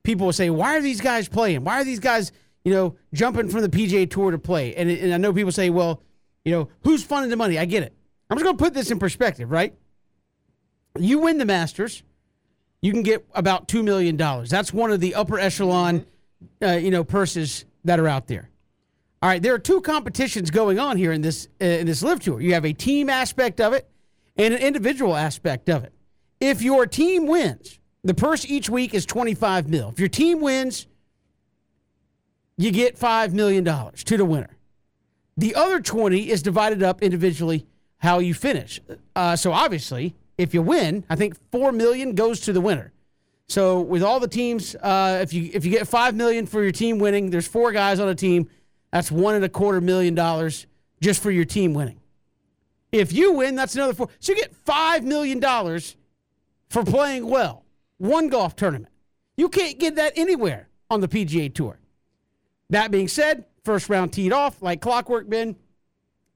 people 0.04 0.28
will 0.28 0.34
say, 0.34 0.50
"Why 0.50 0.78
are 0.78 0.82
these 0.82 1.02
guys 1.02 1.28
playing? 1.30 1.64
Why 1.64 1.82
are 1.82 1.84
these 1.84 2.00
guys, 2.00 2.32
you 2.64 2.74
know, 2.74 2.96
jumping 3.14 3.50
from 3.50 3.62
the 3.62 3.70
PGA 3.70 4.10
Tour 4.10 4.32
to 4.32 4.38
play?" 4.38 4.76
And, 4.76 4.90
and 4.90 5.14
I 5.14 5.18
know 5.18 5.34
people 5.34 5.52
say, 5.52 5.70
"Well, 5.70 6.02
you 6.44 6.52
know, 6.52 6.70
who's 6.82 7.04
funding 7.04 7.30
the 7.30 7.38
money?" 7.38 7.58
I 7.58 7.66
get 7.66 7.84
it. 7.84 7.94
I'm 8.30 8.38
just 8.38 8.46
going 8.46 8.58
to 8.58 8.64
put 8.64 8.74
this 8.74 8.90
in 8.90 9.00
perspective, 9.00 9.52
right? 9.52 9.76
You 10.98 11.20
win 11.20 11.38
the 11.38 11.46
Masters, 11.46 12.04
you 12.82 12.92
can 12.92 13.02
get 13.02 13.26
about 13.34 13.68
two 13.68 13.82
million 13.82 14.18
dollars. 14.18 14.50
That's 14.50 14.74
one 14.74 14.92
of 14.92 15.00
the 15.00 15.16
upper 15.16 15.40
echelon, 15.40 16.06
uh, 16.62 16.74
you 16.74 16.92
know, 16.92 17.04
purses 17.04 17.66
that 17.86 18.00
are 18.00 18.08
out 18.08 18.28
there. 18.28 18.50
All 19.22 19.30
right, 19.30 19.42
there 19.42 19.54
are 19.54 19.60
two 19.60 19.82
competitions 19.82 20.52
going 20.52 20.80
on 20.80 20.98
here 20.98 21.12
in 21.12 21.22
this 21.22 21.48
uh, 21.62 21.66
in 21.66 21.88
this 21.88 22.04
LIV 22.04 22.20
tour. 22.20 22.42
You 22.42 22.54
have 22.54 22.66
a 22.66 22.74
team 22.74 23.10
aspect 23.10 23.62
of 23.62 23.74
it, 23.74 23.90
and 24.38 24.54
an 24.54 24.60
individual 24.62 25.16
aspect 25.16 25.70
of 25.70 25.84
it. 25.84 25.94
If 26.40 26.62
your 26.62 26.86
team 26.86 27.26
wins, 27.26 27.80
the 28.04 28.14
purse 28.14 28.46
each 28.46 28.70
week 28.70 28.94
is 28.94 29.06
25 29.06 29.70
mil. 29.70 29.90
If 29.90 30.00
your 30.00 30.10
team 30.10 30.42
wins, 30.42 30.88
you 32.58 32.72
get 32.72 33.00
$5 33.00 33.32
million 33.32 33.64
to 33.64 34.18
the 34.18 34.26
winner. 34.26 34.58
The 35.38 35.56
other 35.56 35.80
20 35.80 36.30
is 36.30 36.44
divided 36.44 36.84
up 36.84 37.02
individually 37.02 37.66
how 38.00 38.20
you 38.20 38.34
finish. 38.34 38.82
Uh, 39.16 39.36
so 39.36 39.52
obviously, 39.54 40.16
if 40.38 40.54
you 40.54 40.62
win, 40.62 41.06
I 41.10 41.16
think 41.16 41.38
4 41.52 41.72
million 41.72 42.16
goes 42.16 42.40
to 42.42 42.54
the 42.54 42.62
winner. 42.62 42.94
So 43.48 43.82
with 43.82 44.04
all 44.04 44.20
the 44.20 44.28
teams, 44.28 44.76
uh, 44.76 45.20
if 45.22 45.34
you 45.34 45.50
if 45.54 45.66
you 45.66 45.72
get 45.72 45.88
five 45.88 46.16
million 46.16 46.46
for 46.46 46.64
your 46.64 46.72
team 46.72 46.98
winning, 46.98 47.30
there's 47.30 47.48
four 47.48 47.72
guys 47.72 48.00
on 48.00 48.08
a 48.08 48.16
team. 48.16 48.50
That's 48.92 49.12
one 49.12 49.36
and 49.36 49.44
a 49.44 49.50
quarter 49.50 49.82
million 49.82 50.16
dollars 50.16 50.66
just 51.02 51.22
for 51.22 51.30
your 51.30 51.46
team 51.46 51.74
winning. 51.74 52.00
If 52.92 53.12
you 53.12 53.34
win, 53.34 53.56
that's 53.56 53.76
another 53.76 53.94
four. 53.94 54.10
So 54.20 54.32
you 54.32 54.40
get 54.40 54.56
five 54.56 55.04
million 55.04 55.40
dollars 55.40 55.96
for 56.70 56.84
playing 56.84 57.28
well. 57.28 57.66
One 57.98 58.28
golf 58.30 58.56
tournament. 58.56 58.92
You 59.36 59.50
can't 59.50 59.78
get 59.80 59.96
that 59.96 60.14
anywhere 60.16 60.70
on 60.90 61.02
the 61.02 61.08
PGA 61.08 61.54
Tour. 61.54 61.80
That 62.70 62.92
being 62.92 63.08
said, 63.08 63.46
first 63.64 63.90
round 63.90 64.14
teed 64.14 64.32
off 64.32 64.62
like 64.62 64.82
clockwork. 64.82 65.30
Ben, 65.30 65.56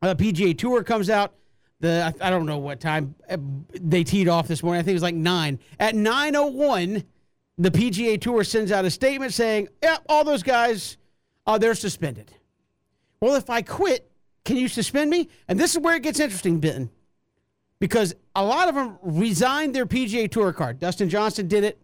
uh, 0.01 0.13
PGA 0.15 0.57
Tour 0.57 0.83
comes 0.83 1.09
out. 1.09 1.33
The 1.79 2.13
I 2.21 2.29
don't 2.31 2.47
know 2.47 2.57
what 2.57 2.79
time 2.79 3.13
uh, 3.29 3.37
they 3.79 4.03
teed 4.03 4.27
off 4.27 4.47
this 4.47 4.63
morning. 4.63 4.79
I 4.79 4.83
think 4.83 4.91
it 4.91 4.95
was 4.95 5.03
like 5.03 5.15
nine. 5.15 5.59
At 5.79 5.93
nine 5.93 6.35
oh 6.35 6.47
one, 6.47 7.03
the 7.59 7.69
PGA 7.69 8.19
Tour 8.19 8.43
sends 8.43 8.71
out 8.71 8.83
a 8.85 8.89
statement 8.89 9.33
saying, 9.33 9.67
"Yeah, 9.83 9.97
all 10.09 10.23
those 10.23 10.41
guys, 10.41 10.97
uh, 11.45 11.57
they're 11.59 11.75
suspended." 11.75 12.33
Well, 13.21 13.35
if 13.35 13.49
I 13.49 13.61
quit, 13.61 14.09
can 14.43 14.57
you 14.57 14.67
suspend 14.67 15.09
me? 15.11 15.29
And 15.47 15.59
this 15.59 15.75
is 15.75 15.79
where 15.79 15.95
it 15.95 16.03
gets 16.03 16.19
interesting, 16.19 16.59
Benton, 16.59 16.89
because 17.79 18.15
a 18.35 18.43
lot 18.43 18.69
of 18.69 18.75
them 18.75 18.97
resigned 19.03 19.75
their 19.75 19.85
PGA 19.85 20.31
Tour 20.31 20.53
card. 20.53 20.79
Dustin 20.79 21.09
Johnson 21.09 21.47
did 21.47 21.63
it. 21.63 21.79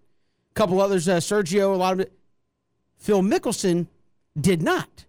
A 0.52 0.54
couple 0.56 0.82
others, 0.82 1.08
uh, 1.08 1.18
Sergio, 1.18 1.74
a 1.74 1.78
lot 1.78 1.94
of 1.94 2.00
it. 2.00 2.14
Phil 2.98 3.22
Mickelson 3.22 3.88
did 4.40 4.62
not. 4.62 5.06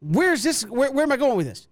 Where's 0.00 0.42
this? 0.42 0.62
Where, 0.62 0.90
where 0.90 1.04
am 1.04 1.12
I 1.12 1.16
going 1.16 1.36
with 1.36 1.46
this? 1.46 1.68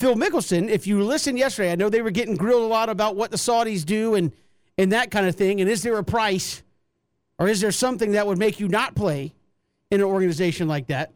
Phil 0.00 0.14
Mickelson, 0.16 0.68
if 0.68 0.86
you 0.86 1.02
listened 1.02 1.38
yesterday, 1.38 1.72
I 1.72 1.76
know 1.76 1.88
they 1.88 2.02
were 2.02 2.10
getting 2.10 2.36
grilled 2.36 2.62
a 2.62 2.66
lot 2.66 2.88
about 2.88 3.16
what 3.16 3.30
the 3.30 3.36
Saudis 3.36 3.84
do 3.84 4.14
and 4.14 4.32
and 4.76 4.92
that 4.92 5.10
kind 5.10 5.26
of 5.26 5.36
thing. 5.36 5.60
And 5.60 5.70
is 5.70 5.82
there 5.82 5.96
a 5.98 6.04
price, 6.04 6.62
or 7.38 7.48
is 7.48 7.60
there 7.60 7.70
something 7.70 8.12
that 8.12 8.26
would 8.26 8.38
make 8.38 8.58
you 8.58 8.68
not 8.68 8.96
play 8.96 9.32
in 9.90 10.00
an 10.00 10.06
organization 10.06 10.66
like 10.66 10.88
that? 10.88 11.12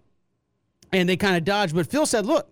And 0.93 1.09
they 1.09 1.17
kind 1.17 1.37
of 1.37 1.45
dodged. 1.45 1.75
But 1.75 1.89
Phil 1.89 2.07
said, 2.07 2.25
"Look," 2.25 2.51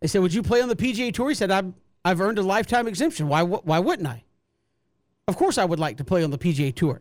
they 0.00 0.06
said, 0.06 0.20
"Would 0.20 0.34
you 0.34 0.42
play 0.42 0.60
on 0.60 0.68
the 0.68 0.76
PGA 0.76 1.12
Tour?" 1.12 1.30
He 1.30 1.34
said, 1.34 1.50
"I've 1.50 1.72
I've 2.04 2.20
earned 2.20 2.38
a 2.38 2.42
lifetime 2.42 2.86
exemption. 2.86 3.28
Why 3.28 3.42
why 3.42 3.78
wouldn't 3.78 4.08
I? 4.08 4.24
Of 5.28 5.36
course, 5.36 5.56
I 5.56 5.64
would 5.64 5.80
like 5.80 5.96
to 5.96 6.04
play 6.04 6.22
on 6.22 6.30
the 6.30 6.38
PGA 6.38 6.74
Tour. 6.74 7.00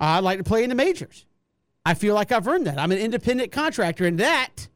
I'd 0.00 0.22
like 0.22 0.38
to 0.38 0.44
play 0.44 0.62
in 0.62 0.68
the 0.68 0.76
majors. 0.76 1.26
I 1.84 1.94
feel 1.94 2.14
like 2.14 2.30
I've 2.30 2.46
earned 2.46 2.66
that. 2.66 2.78
I'm 2.78 2.92
an 2.92 2.98
independent 2.98 3.50
contractor, 3.50 4.06
and 4.06 4.18
that." 4.20 4.68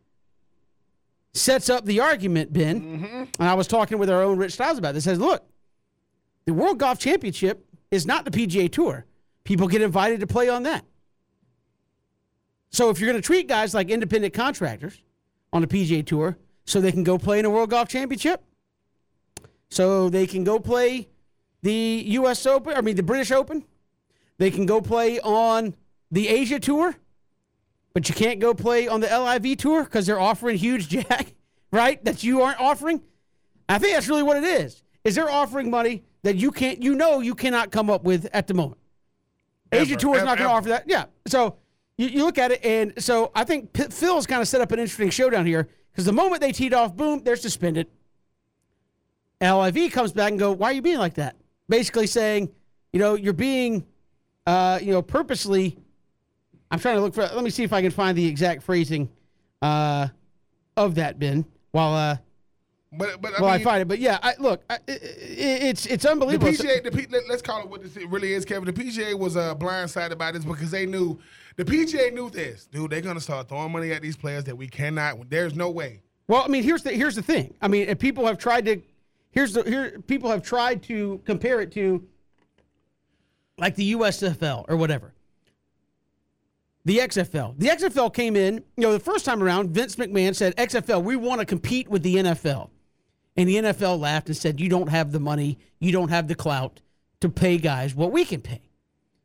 Sets 1.34 1.70
up 1.70 1.84
the 1.84 2.00
argument, 2.00 2.52
Ben. 2.52 2.80
Mm-hmm. 2.80 3.24
And 3.38 3.48
I 3.48 3.54
was 3.54 3.66
talking 3.66 3.98
with 3.98 4.10
our 4.10 4.22
own 4.22 4.38
Rich 4.38 4.52
Styles 4.52 4.78
about 4.78 4.94
this. 4.94 5.04
Says, 5.04 5.18
look, 5.18 5.44
the 6.44 6.54
World 6.54 6.78
Golf 6.78 6.98
Championship 6.98 7.66
is 7.90 8.06
not 8.06 8.24
the 8.24 8.30
PGA 8.30 8.70
Tour. 8.70 9.06
People 9.44 9.68
get 9.68 9.82
invited 9.82 10.20
to 10.20 10.26
play 10.26 10.48
on 10.48 10.64
that. 10.64 10.84
So 12.70 12.90
if 12.90 13.00
you're 13.00 13.10
going 13.10 13.20
to 13.20 13.26
treat 13.26 13.48
guys 13.48 13.74
like 13.74 13.90
independent 13.90 14.32
contractors 14.34 14.98
on 15.52 15.60
the 15.60 15.68
PGA 15.68 16.04
Tour 16.04 16.38
so 16.64 16.80
they 16.80 16.92
can 16.92 17.04
go 17.04 17.18
play 17.18 17.38
in 17.38 17.44
a 17.44 17.50
World 17.50 17.70
Golf 17.70 17.88
Championship, 17.88 18.42
so 19.70 20.08
they 20.08 20.26
can 20.26 20.44
go 20.44 20.58
play 20.58 21.08
the 21.62 22.02
U.S. 22.06 22.44
Open, 22.46 22.74
I 22.74 22.80
mean, 22.82 22.96
the 22.96 23.02
British 23.02 23.30
Open, 23.30 23.64
they 24.38 24.50
can 24.50 24.66
go 24.66 24.80
play 24.80 25.18
on 25.20 25.74
the 26.10 26.28
Asia 26.28 26.60
Tour, 26.60 26.96
but 27.94 28.08
you 28.08 28.14
can't 28.14 28.40
go 28.40 28.54
play 28.54 28.88
on 28.88 29.00
the 29.00 29.06
LIV 29.06 29.58
tour 29.58 29.84
because 29.84 30.06
they're 30.06 30.20
offering 30.20 30.56
huge 30.56 30.88
jack, 30.88 31.34
right? 31.70 32.02
That 32.04 32.22
you 32.22 32.42
aren't 32.42 32.60
offering. 32.60 33.02
I 33.68 33.78
think 33.78 33.94
that's 33.94 34.08
really 34.08 34.22
what 34.22 34.36
it 34.36 34.44
is. 34.44 34.82
Is 35.04 35.14
they're 35.14 35.30
offering 35.30 35.70
money 35.70 36.04
that 36.22 36.36
you 36.36 36.50
can't, 36.50 36.82
you 36.82 36.94
know, 36.94 37.20
you 37.20 37.34
cannot 37.34 37.70
come 37.70 37.90
up 37.90 38.04
with 38.04 38.28
at 38.32 38.46
the 38.46 38.54
moment. 38.54 38.78
Ever, 39.72 39.82
Asia 39.82 39.96
Tour 39.96 40.16
is 40.16 40.24
not 40.24 40.38
going 40.38 40.48
to 40.48 40.54
offer 40.54 40.68
that. 40.68 40.84
Yeah. 40.86 41.06
So 41.26 41.56
you, 41.96 42.06
you, 42.08 42.24
look 42.24 42.38
at 42.38 42.52
it, 42.52 42.64
and 42.64 43.02
so 43.02 43.32
I 43.34 43.44
think 43.44 43.72
P- 43.72 43.84
Phil's 43.84 44.26
kind 44.26 44.40
of 44.40 44.48
set 44.48 44.60
up 44.60 44.70
an 44.70 44.78
interesting 44.78 45.10
showdown 45.10 45.46
here 45.46 45.68
because 45.90 46.04
the 46.04 46.12
moment 46.12 46.40
they 46.40 46.52
teed 46.52 46.74
off, 46.74 46.94
boom, 46.94 47.22
they're 47.24 47.36
suspended. 47.36 47.88
LIV 49.40 49.90
comes 49.92 50.12
back 50.12 50.30
and 50.30 50.38
go, 50.38 50.52
why 50.52 50.70
are 50.70 50.72
you 50.72 50.82
being 50.82 50.98
like 50.98 51.14
that? 51.14 51.36
Basically 51.68 52.06
saying, 52.06 52.50
you 52.92 53.00
know, 53.00 53.14
you're 53.14 53.32
being, 53.32 53.84
uh, 54.46 54.78
you 54.80 54.92
know, 54.92 55.02
purposely 55.02 55.78
I'm 56.72 56.80
trying 56.80 56.96
to 56.96 57.02
look 57.02 57.14
for. 57.14 57.20
Let 57.20 57.44
me 57.44 57.50
see 57.50 57.64
if 57.64 57.72
I 57.72 57.82
can 57.82 57.90
find 57.90 58.16
the 58.16 58.26
exact 58.26 58.62
phrasing 58.62 59.10
uh, 59.60 60.08
of 60.74 60.94
that 60.94 61.18
bin 61.18 61.44
while 61.70 61.92
uh, 61.94 62.16
but 62.94 63.20
but 63.20 63.38
I, 63.38 63.42
well, 63.42 63.50
mean, 63.52 63.60
I 63.60 63.64
find 63.64 63.82
it. 63.82 63.88
But 63.88 63.98
yeah, 63.98 64.18
I, 64.22 64.34
look, 64.38 64.64
I, 64.70 64.78
it, 64.86 65.00
it's 65.62 65.84
it's 65.84 66.06
unbelievable. 66.06 66.50
The 66.50 66.56
PGA, 66.56 66.82
the 66.82 66.90
P, 66.90 67.06
let, 67.10 67.30
us 67.30 67.42
call 67.42 67.60
it 67.60 67.68
what 67.68 67.82
this 67.82 67.94
really 67.96 68.32
is, 68.32 68.46
Kevin. 68.46 68.64
The 68.64 68.72
PGA 68.72 69.18
was 69.18 69.36
uh, 69.36 69.54
blindsided 69.54 70.16
by 70.16 70.32
this 70.32 70.46
because 70.46 70.70
they 70.70 70.86
knew 70.86 71.20
the 71.56 71.64
PGA 71.64 72.10
knew 72.10 72.30
this, 72.30 72.66
dude. 72.66 72.90
They're 72.90 73.02
gonna 73.02 73.20
start 73.20 73.50
throwing 73.50 73.70
money 73.70 73.92
at 73.92 74.00
these 74.00 74.16
players 74.16 74.44
that 74.44 74.56
we 74.56 74.66
cannot. 74.66 75.28
There's 75.28 75.54
no 75.54 75.70
way. 75.70 76.00
Well, 76.26 76.42
I 76.42 76.48
mean, 76.48 76.62
here's 76.62 76.82
the 76.82 76.92
here's 76.92 77.16
the 77.16 77.22
thing. 77.22 77.54
I 77.60 77.68
mean, 77.68 77.94
people 77.96 78.26
have 78.26 78.38
tried 78.38 78.64
to, 78.64 78.80
here's 79.30 79.52
the 79.52 79.62
here 79.62 79.98
people 80.06 80.30
have 80.30 80.42
tried 80.42 80.82
to 80.84 81.20
compare 81.26 81.60
it 81.60 81.70
to, 81.72 82.02
like 83.58 83.74
the 83.74 83.92
USFL 83.92 84.64
or 84.68 84.76
whatever 84.78 85.12
the 86.84 86.98
XFL. 86.98 87.54
The 87.58 87.68
XFL 87.68 88.12
came 88.12 88.36
in, 88.36 88.56
you 88.76 88.82
know, 88.82 88.92
the 88.92 89.00
first 89.00 89.24
time 89.24 89.42
around, 89.42 89.70
Vince 89.70 89.96
McMahon 89.96 90.34
said, 90.34 90.56
XFL, 90.56 91.02
we 91.02 91.16
want 91.16 91.40
to 91.40 91.46
compete 91.46 91.88
with 91.88 92.02
the 92.02 92.16
NFL. 92.16 92.70
And 93.36 93.48
the 93.48 93.56
NFL 93.56 93.98
laughed 93.98 94.28
and 94.28 94.36
said, 94.36 94.60
You 94.60 94.68
don't 94.68 94.88
have 94.88 95.12
the 95.12 95.20
money, 95.20 95.58
you 95.78 95.92
don't 95.92 96.10
have 96.10 96.28
the 96.28 96.34
clout 96.34 96.80
to 97.20 97.28
pay 97.28 97.56
guys 97.56 97.94
what 97.94 98.12
we 98.12 98.24
can 98.24 98.40
pay. 98.40 98.62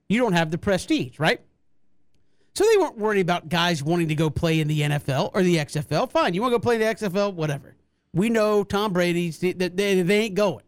You 0.08 0.22
don't 0.22 0.34
have 0.34 0.52
the 0.52 0.58
prestige, 0.58 1.20
right? 1.20 1.42
So 2.54 2.64
they 2.64 2.78
weren't 2.78 2.98
worried 2.98 3.22
about 3.22 3.50
guys 3.50 3.84
wanting 3.84 4.08
to 4.08 4.16
go 4.16 4.30
play 4.30 4.60
in 4.60 4.68
the 4.68 4.82
NFL 4.82 5.32
or 5.34 5.44
the 5.44 5.58
XFL. 5.58 6.10
Fine, 6.10 6.34
you 6.34 6.42
want 6.42 6.54
to 6.54 6.58
go 6.58 6.62
play 6.62 6.78
the 6.78 6.86
XFL? 6.86 7.34
Whatever. 7.34 7.76
We 8.14 8.30
know 8.30 8.64
Tom 8.64 8.94
Brady's, 8.94 9.40
they, 9.40 9.54
they, 9.54 10.02
they 10.02 10.18
ain't 10.20 10.36
going. 10.36 10.64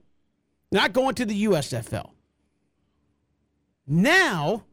Not 0.71 0.93
going 0.93 1.15
to 1.15 1.25
the 1.25 1.45
USFL. 1.45 2.11
Now, 3.87 4.65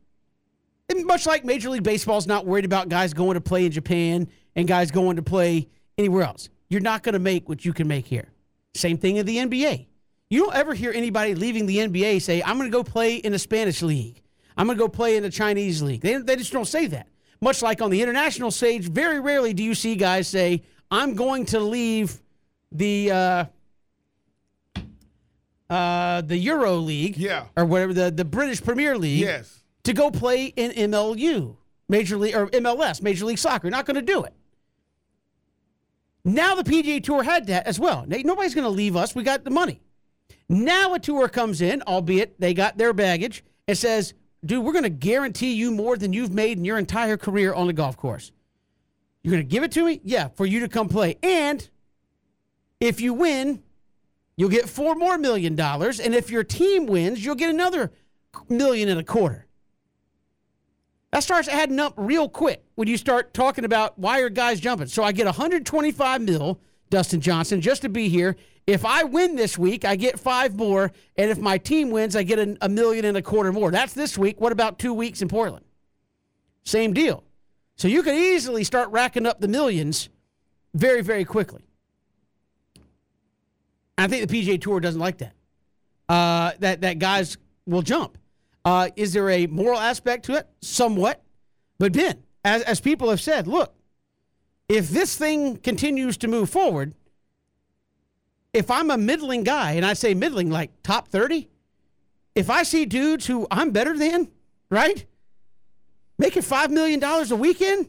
and 0.89 1.05
much 1.07 1.27
like 1.27 1.45
Major 1.45 1.71
League 1.71 1.83
Baseball 1.83 2.19
is 2.19 2.27
not 2.27 2.47
worried 2.47 2.65
about 2.65 2.89
guys 2.89 3.13
going 3.13 3.35
to 3.35 3.41
play 3.41 3.67
in 3.67 3.73
Japan 3.73 4.29
and 4.55 4.69
guys 4.69 4.91
going 4.91 5.17
to 5.17 5.23
play 5.23 5.69
anywhere 5.99 6.23
else. 6.25 6.49
You're 6.69 6.81
not 6.81 7.03
going 7.03 7.15
to 7.15 7.19
make 7.19 7.49
what 7.49 7.65
you 7.65 7.73
can 7.73 7.89
make 7.89 8.07
here. 8.07 8.29
Same 8.75 8.99
thing 8.99 9.17
in 9.17 9.27
the 9.27 9.37
NBA. 9.37 9.87
You 10.29 10.45
don't 10.45 10.55
ever 10.55 10.75
hear 10.75 10.93
anybody 10.93 11.35
leaving 11.35 11.67
the 11.67 11.79
NBA 11.79 12.21
say, 12.23 12.43
I'm 12.43 12.57
going 12.59 12.71
to 12.71 12.77
go 12.77 12.83
play 12.83 13.17
in 13.17 13.33
the 13.33 13.39
Spanish 13.39 13.83
league. 13.83 14.21
I'm 14.57 14.67
going 14.67 14.77
to 14.77 14.83
go 14.83 14.89
play 14.89 15.17
in 15.17 15.23
the 15.23 15.31
Chinese 15.31 15.83
league. 15.83 16.01
They, 16.01 16.17
they 16.17 16.37
just 16.37 16.53
don't 16.53 16.67
say 16.67 16.87
that. 16.89 17.09
Much 17.41 17.63
like 17.63 17.83
on 17.83 17.91
the 17.91 18.01
international 18.03 18.51
stage, 18.51 18.89
very 18.89 19.21
rarely 19.21 19.53
do 19.53 19.63
you 19.63 19.75
see 19.75 19.95
guys 19.95 20.27
say, 20.27 20.63
I'm 20.91 21.15
going 21.15 21.45
to 21.47 21.61
leave 21.61 22.21
the 22.73 23.11
uh, 23.11 23.45
uh, 25.69 26.21
the 26.23 26.37
Euro 26.37 26.77
League, 26.77 27.17
yeah, 27.17 27.47
or 27.57 27.65
whatever 27.65 27.93
the 27.93 28.11
the 28.11 28.25
British 28.25 28.63
Premier 28.63 28.97
League, 28.97 29.19
yes, 29.19 29.63
to 29.87 29.93
go 29.93 30.11
play 30.11 30.47
in 30.47 30.73
MLU, 30.91 31.57
Major 31.89 32.17
League 32.17 32.35
or 32.35 32.49
MLS, 32.49 33.01
Major 33.01 33.25
League 33.25 33.39
Soccer. 33.39 33.71
Not 33.71 33.87
going 33.87 33.95
to 33.95 34.03
do 34.03 34.25
it. 34.25 34.35
Now 36.25 36.57
the 36.57 36.65
PGA 36.65 37.03
Tour 37.03 37.23
had 37.23 37.47
that 37.47 37.69
as 37.69 37.79
well. 37.79 38.05
Nobody's 38.07 38.55
going 38.55 38.65
to 38.65 38.69
leave 38.69 38.97
us. 38.97 39.15
We 39.15 39.23
got 39.23 39.45
the 39.45 39.51
money. 39.51 39.81
Now 40.49 40.95
a 40.95 40.99
tour 40.99 41.29
comes 41.29 41.61
in, 41.61 41.83
albeit 41.83 42.41
they 42.41 42.53
got 42.53 42.77
their 42.77 42.93
baggage, 42.93 43.45
and 43.69 43.79
says, 43.79 44.15
dude, 44.45 44.65
we're 44.65 44.73
going 44.73 44.83
to 44.83 44.91
guarantee 44.91 45.55
you 45.55 45.71
more 45.71 45.97
than 45.97 46.13
you've 46.13 46.33
made 46.33 46.59
in 46.59 46.65
your 46.65 46.79
entire 46.79 47.17
career 47.17 47.55
on 47.55 47.69
the 47.69 47.73
golf 47.73 47.97
course. 47.97 48.33
You're 49.23 49.33
going 49.33 49.45
to 49.45 49.49
give 49.49 49.63
it 49.63 49.71
to 49.73 49.85
me? 49.85 50.01
Yeah, 50.03 50.29
for 50.35 50.47
you 50.47 50.61
to 50.61 50.69
come 50.69 50.89
play. 50.89 51.17
And 51.23 51.69
if 52.81 53.01
you 53.01 53.15
win, 53.15 53.63
you'll 54.37 54.51
get 54.51 54.69
four 54.69 54.97
more 54.97 55.19
million 55.19 55.55
dollars. 55.55 56.01
And 56.01 56.13
if 56.13 56.31
your 56.31 56.43
team 56.43 56.87
wins, 56.87 57.25
you'll 57.25 57.37
get 57.37 57.51
another 57.51 57.93
million 58.49 58.89
and 58.89 58.99
a 58.99 59.05
quarter. 59.05 59.46
That 61.13 61.23
starts 61.23 61.49
adding 61.49 61.79
up 61.79 61.95
real 61.97 62.29
quick 62.29 62.65
when 62.75 62.89
you 62.89 62.97
start 62.97 63.33
talking 63.33 63.65
about 63.65 63.99
why 63.99 64.21
are 64.21 64.29
guys 64.29 64.61
jumping. 64.61 64.89
So 64.89 65.03
I 65.03 65.13
get 65.13 65.27
125 65.27 66.23
mil, 66.23 66.61
Dustin 66.91 67.21
Johnson, 67.21 67.61
just 67.61 67.83
to 67.83 67.89
be 67.89 68.09
here. 68.09 68.37
If 68.67 68.85
I 68.85 69.05
win 69.05 69.37
this 69.37 69.57
week, 69.57 69.85
I 69.85 69.95
get 69.95 70.19
five 70.19 70.57
more, 70.57 70.91
and 71.17 71.31
if 71.31 71.39
my 71.39 71.57
team 71.57 71.91
wins, 71.91 72.17
I 72.17 72.25
get 72.25 72.41
a, 72.41 72.57
a 72.61 72.69
million 72.69 73.05
and 73.05 73.17
a 73.17 73.23
quarter 73.23 73.53
more. 73.53 73.71
That's 73.71 73.95
this 73.95 74.19
week. 74.19 74.41
What 74.41 74.51
about 74.51 74.79
two 74.81 74.93
weeks 74.93 75.23
in 75.23 75.29
Portland? 75.29 75.65
Same 76.65 76.93
deal. 76.93 77.23
So 77.77 77.87
you 77.87 78.03
could 78.03 78.17
easily 78.17 78.65
start 78.65 78.91
racking 78.91 79.25
up 79.25 79.41
the 79.41 79.47
millions 79.47 80.09
very, 80.75 81.01
very 81.01 81.25
quickly. 81.25 81.63
I 83.97 84.09
think 84.09 84.29
the 84.29 84.43
PGA 84.43 84.61
Tour 84.61 84.81
doesn't 84.81 85.01
like 85.01 85.19
that. 85.19 85.33
Uh, 86.09 86.53
that 86.59 86.81
that 86.83 86.99
guys 86.99 87.37
will 87.67 87.83
jump. 87.83 88.19
Uh, 88.67 88.89
is 88.97 89.13
there 89.13 89.31
a 89.31 89.47
moral 89.47 89.79
aspect 89.79 90.25
to 90.25 90.35
it? 90.35 90.49
Somewhat, 90.61 91.23
but 91.79 91.93
Ben, 91.93 92.25
as 92.45 92.63
as 92.63 92.81
people 92.81 93.11
have 93.11 93.21
said, 93.21 93.47
look, 93.47 93.73
if 94.69 94.89
this 94.89 95.17
thing 95.17 95.57
continues 95.59 96.17
to 96.17 96.27
move 96.27 96.51
forward, 96.51 96.93
if 98.53 98.69
I'm 98.69 98.91
a 98.91 98.99
middling 98.99 99.45
guy, 99.45 99.75
and 99.75 99.87
I 99.87 99.93
say 99.93 100.15
middling 100.15 100.51
like 100.51 100.73
top 100.83 101.07
thirty, 101.07 101.49
if 102.35 102.51
I 102.51 102.65
see 102.65 102.87
dudes 102.87 103.27
who 103.27 103.47
I'm 103.53 103.71
better 103.71 103.97
than, 103.97 104.33
right, 104.69 105.07
making 106.19 106.43
five 106.43 106.73
million 106.73 106.99
dollars 106.99 107.31
a 107.31 107.37
weekend, 107.37 107.89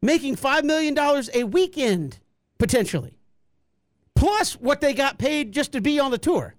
making 0.00 0.36
five 0.36 0.64
million 0.64 0.94
dollars 0.94 1.28
a 1.34 1.44
weekend 1.44 2.18
potentially, 2.56 3.18
plus 4.16 4.54
what 4.54 4.80
they 4.80 4.94
got 4.94 5.18
paid 5.18 5.52
just 5.52 5.72
to 5.72 5.82
be 5.82 6.00
on 6.00 6.12
the 6.12 6.18
tour. 6.18 6.54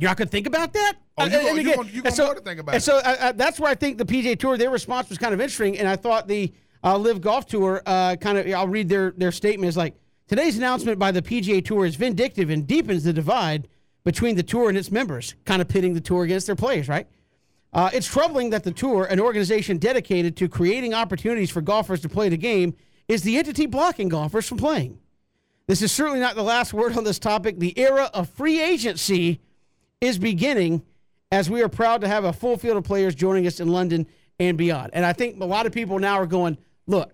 You're 0.00 0.08
not 0.10 0.16
going 0.16 0.28
to 0.28 0.32
think 0.32 0.46
about 0.46 0.72
that? 0.74 0.94
Oh, 1.16 1.24
Uh, 1.24 1.28
gonna- 1.28 1.48
and 1.48 1.56
you 1.58 1.74
gonna- 1.74 1.88
you 1.88 2.02
gonna 2.02 2.14
so- 2.14 2.34
think 2.34 2.60
about 2.60 2.74
and 2.74 2.82
it. 2.82 2.84
So 2.84 2.98
uh, 2.98 3.16
uh, 3.20 3.32
that's 3.32 3.58
where 3.58 3.70
I 3.70 3.74
think 3.74 3.98
the 3.98 4.04
PGA 4.04 4.36
Tour, 4.38 4.56
their 4.56 4.70
response 4.70 5.08
was 5.08 5.18
kind 5.18 5.34
of 5.34 5.40
interesting, 5.40 5.78
and 5.78 5.88
I 5.88 5.96
thought 5.96 6.28
the 6.28 6.52
uh, 6.84 6.96
LIV 6.96 7.20
Golf 7.20 7.46
Tour 7.46 7.82
uh, 7.86 8.14
kind 8.16 8.38
of. 8.38 8.46
I'll 8.52 8.68
read 8.68 8.88
their 8.88 9.10
their 9.16 9.32
statement 9.32 9.68
is 9.68 9.76
like 9.76 9.94
today's 10.28 10.56
announcement 10.56 10.98
by 10.98 11.10
the 11.10 11.20
PGA 11.22 11.60
Tour 11.64 11.84
is 11.86 11.96
vindictive 11.96 12.50
and 12.50 12.66
deepens 12.66 13.02
the 13.04 13.12
divide 13.12 13.66
between 14.04 14.36
the 14.36 14.44
tour 14.44 14.68
and 14.68 14.78
its 14.78 14.90
members, 14.92 15.34
kind 15.44 15.60
of 15.60 15.66
pitting 15.68 15.92
the 15.94 16.00
tour 16.00 16.22
against 16.22 16.46
their 16.46 16.54
players, 16.54 16.88
right? 16.88 17.08
Uh, 17.72 17.90
it's 17.92 18.06
troubling 18.06 18.50
that 18.50 18.62
the 18.64 18.70
tour, 18.70 19.04
an 19.06 19.18
organization 19.20 19.76
dedicated 19.76 20.36
to 20.36 20.48
creating 20.48 20.94
opportunities 20.94 21.50
for 21.50 21.60
golfers 21.60 22.00
to 22.00 22.08
play 22.08 22.28
the 22.28 22.36
game, 22.36 22.74
is 23.08 23.22
the 23.24 23.36
entity 23.36 23.66
blocking 23.66 24.08
golfers 24.08 24.48
from 24.48 24.56
playing. 24.56 24.98
This 25.66 25.82
is 25.82 25.92
certainly 25.92 26.20
not 26.20 26.34
the 26.36 26.42
last 26.44 26.72
word 26.72 26.96
on 26.96 27.04
this 27.04 27.18
topic. 27.18 27.58
The 27.58 27.78
era 27.78 28.08
of 28.14 28.30
free 28.30 28.60
agency 28.62 29.40
is 30.00 30.18
beginning 30.18 30.82
as 31.30 31.50
we 31.50 31.62
are 31.62 31.68
proud 31.68 32.00
to 32.00 32.08
have 32.08 32.24
a 32.24 32.32
full 32.32 32.56
field 32.56 32.76
of 32.76 32.84
players 32.84 33.14
joining 33.14 33.46
us 33.46 33.60
in 33.60 33.68
London 33.68 34.06
and 34.38 34.56
beyond. 34.56 34.90
And 34.92 35.04
I 35.04 35.12
think 35.12 35.40
a 35.40 35.44
lot 35.44 35.66
of 35.66 35.72
people 35.72 35.98
now 35.98 36.14
are 36.14 36.26
going, 36.26 36.58
look, 36.86 37.12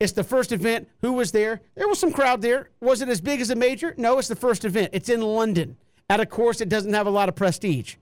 it's 0.00 0.12
the 0.12 0.24
first 0.24 0.50
event. 0.50 0.88
Who 1.00 1.12
was 1.12 1.30
there? 1.30 1.60
There 1.76 1.86
was 1.86 1.98
some 1.98 2.12
crowd 2.12 2.42
there. 2.42 2.70
Was 2.80 3.02
it 3.02 3.08
as 3.08 3.20
big 3.20 3.40
as 3.40 3.50
a 3.50 3.54
major? 3.54 3.94
No, 3.96 4.18
it's 4.18 4.28
the 4.28 4.36
first 4.36 4.64
event. 4.64 4.90
It's 4.92 5.08
in 5.08 5.20
London 5.20 5.76
at 6.10 6.20
a 6.20 6.26
course 6.26 6.58
that 6.58 6.68
doesn't 6.68 6.92
have 6.92 7.06
a 7.06 7.10
lot 7.10 7.28
of 7.28 7.36
prestige. 7.36 7.94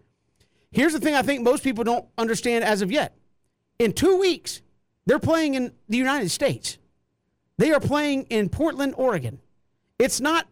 Here's 0.73 0.93
the 0.93 1.01
thing 1.01 1.15
I 1.15 1.23
think 1.23 1.43
most 1.43 1.63
people 1.63 1.85
don't 1.85 2.07
understand 2.17 2.65
as 2.65 2.81
of 2.81 2.91
yet. 2.91 3.15
In 3.79 3.93
two 3.93 4.19
weeks, 4.19 4.63
they're 5.05 5.19
playing 5.19 5.55
in 5.55 5.73
the 5.89 5.99
United 5.99 6.31
States. 6.31 6.79
They 7.59 7.73
are 7.73 7.81
playing 7.81 8.23
in 8.31 8.49
Portland, 8.49 8.95
Oregon. 8.97 9.41
It's 9.99 10.21
not, 10.21 10.47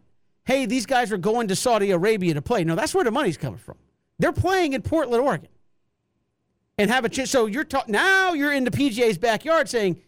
hey, 0.45 0.65
these 0.65 0.85
guys 0.85 1.11
are 1.11 1.17
going 1.17 1.47
to 1.49 1.55
Saudi 1.55 1.91
Arabia 1.91 2.33
to 2.33 2.41
play. 2.41 2.63
No, 2.63 2.75
that's 2.75 2.93
where 2.93 3.03
the 3.03 3.11
money's 3.11 3.37
coming 3.37 3.59
from. 3.59 3.77
They're 4.17 4.33
playing 4.33 4.73
in 4.73 4.81
Portland, 4.81 5.23
Oregon, 5.23 5.49
and 6.77 6.89
have 6.89 7.05
a 7.05 7.09
chance. 7.09 7.31
So 7.31 7.45
you're 7.45 7.63
ta- 7.63 7.85
now 7.87 8.33
you're 8.33 8.51
in 8.51 8.63
the 8.63 8.71
PGA's 8.71 9.17
backyard 9.17 9.69
saying 9.69 10.01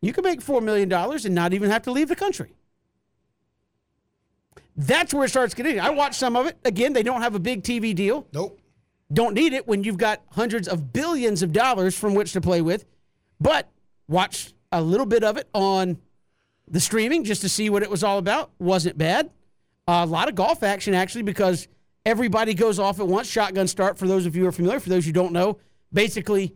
you 0.00 0.12
can 0.12 0.24
make 0.24 0.40
four 0.42 0.60
million 0.60 0.88
dollars 0.88 1.24
and 1.24 1.34
not 1.34 1.52
even 1.52 1.70
have 1.70 1.82
to 1.82 1.90
leave 1.90 2.08
the 2.08 2.16
country. 2.16 2.54
That's 4.76 5.12
where 5.12 5.24
it 5.24 5.28
starts 5.28 5.54
getting. 5.54 5.78
I 5.78 5.90
watched 5.90 6.14
some 6.14 6.36
of 6.36 6.46
it. 6.46 6.56
Again, 6.64 6.92
they 6.92 7.02
don't 7.02 7.22
have 7.22 7.34
a 7.34 7.38
big 7.38 7.62
TV 7.62 7.94
deal. 7.94 8.26
Nope. 8.32 8.58
Don't 9.12 9.34
need 9.34 9.52
it 9.52 9.68
when 9.68 9.84
you've 9.84 9.98
got 9.98 10.22
hundreds 10.30 10.66
of 10.66 10.92
billions 10.92 11.42
of 11.42 11.52
dollars 11.52 11.96
from 11.96 12.14
which 12.14 12.32
to 12.32 12.40
play 12.40 12.62
with. 12.62 12.86
But 13.40 13.68
watch 14.08 14.54
a 14.70 14.80
little 14.80 15.04
bit 15.04 15.22
of 15.22 15.36
it 15.36 15.48
on 15.52 15.98
the 16.68 16.80
streaming 16.80 17.24
just 17.24 17.42
to 17.42 17.48
see 17.48 17.68
what 17.68 17.82
it 17.82 17.90
was 17.90 18.02
all 18.02 18.16
about. 18.18 18.50
Wasn't 18.58 18.96
bad. 18.96 19.30
A 19.86 20.06
lot 20.06 20.28
of 20.28 20.34
golf 20.34 20.62
action 20.62 20.94
actually 20.94 21.22
because 21.22 21.68
everybody 22.06 22.54
goes 22.54 22.78
off 22.78 23.00
at 23.00 23.06
once. 23.06 23.28
Shotgun 23.28 23.66
start 23.66 23.98
for 23.98 24.06
those 24.06 24.26
of 24.26 24.36
you 24.36 24.42
who 24.42 24.48
are 24.48 24.52
familiar. 24.52 24.80
For 24.80 24.90
those 24.90 25.04
who 25.04 25.12
don't 25.12 25.32
know, 25.32 25.58
basically 25.92 26.54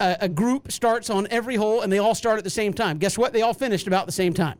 a 0.00 0.28
group 0.28 0.70
starts 0.70 1.08
on 1.10 1.26
every 1.30 1.56
hole 1.56 1.80
and 1.80 1.92
they 1.92 1.98
all 1.98 2.14
start 2.14 2.38
at 2.38 2.44
the 2.44 2.50
same 2.50 2.74
time. 2.74 2.98
Guess 2.98 3.16
what? 3.16 3.32
They 3.32 3.42
all 3.42 3.54
finished 3.54 3.86
about 3.86 4.06
the 4.06 4.12
same 4.12 4.34
time. 4.34 4.58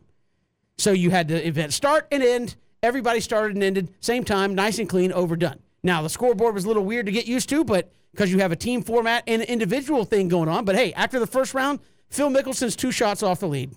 So 0.77 0.91
you 0.91 1.11
had 1.11 1.27
the 1.27 1.45
event 1.47 1.73
start 1.73 2.07
and 2.11 2.23
end. 2.23 2.55
Everybody 2.81 3.19
started 3.19 3.55
and 3.55 3.63
ended 3.63 3.93
same 3.99 4.23
time, 4.23 4.55
nice 4.55 4.79
and 4.79 4.89
clean, 4.89 5.11
overdone. 5.11 5.59
Now 5.83 6.01
the 6.01 6.09
scoreboard 6.09 6.55
was 6.55 6.65
a 6.65 6.67
little 6.67 6.83
weird 6.83 7.05
to 7.05 7.11
get 7.11 7.27
used 7.27 7.47
to, 7.49 7.63
but 7.63 7.93
because 8.11 8.31
you 8.31 8.39
have 8.39 8.51
a 8.51 8.55
team 8.55 8.81
format 8.81 9.23
and 9.27 9.41
an 9.41 9.47
individual 9.47 10.03
thing 10.03 10.27
going 10.27 10.49
on. 10.49 10.65
But 10.65 10.75
hey, 10.75 10.93
after 10.93 11.19
the 11.19 11.27
first 11.27 11.53
round, 11.53 11.79
Phil 12.09 12.29
Mickelson's 12.29 12.75
two 12.75 12.91
shots 12.91 13.23
off 13.23 13.39
the 13.39 13.47
lead. 13.47 13.75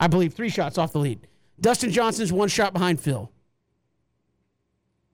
I 0.00 0.08
believe 0.08 0.34
three 0.34 0.48
shots 0.48 0.76
off 0.78 0.92
the 0.92 0.98
lead. 0.98 1.26
Dustin 1.60 1.90
Johnson's 1.90 2.32
one 2.32 2.48
shot 2.48 2.72
behind 2.72 3.00
Phil. 3.00 3.30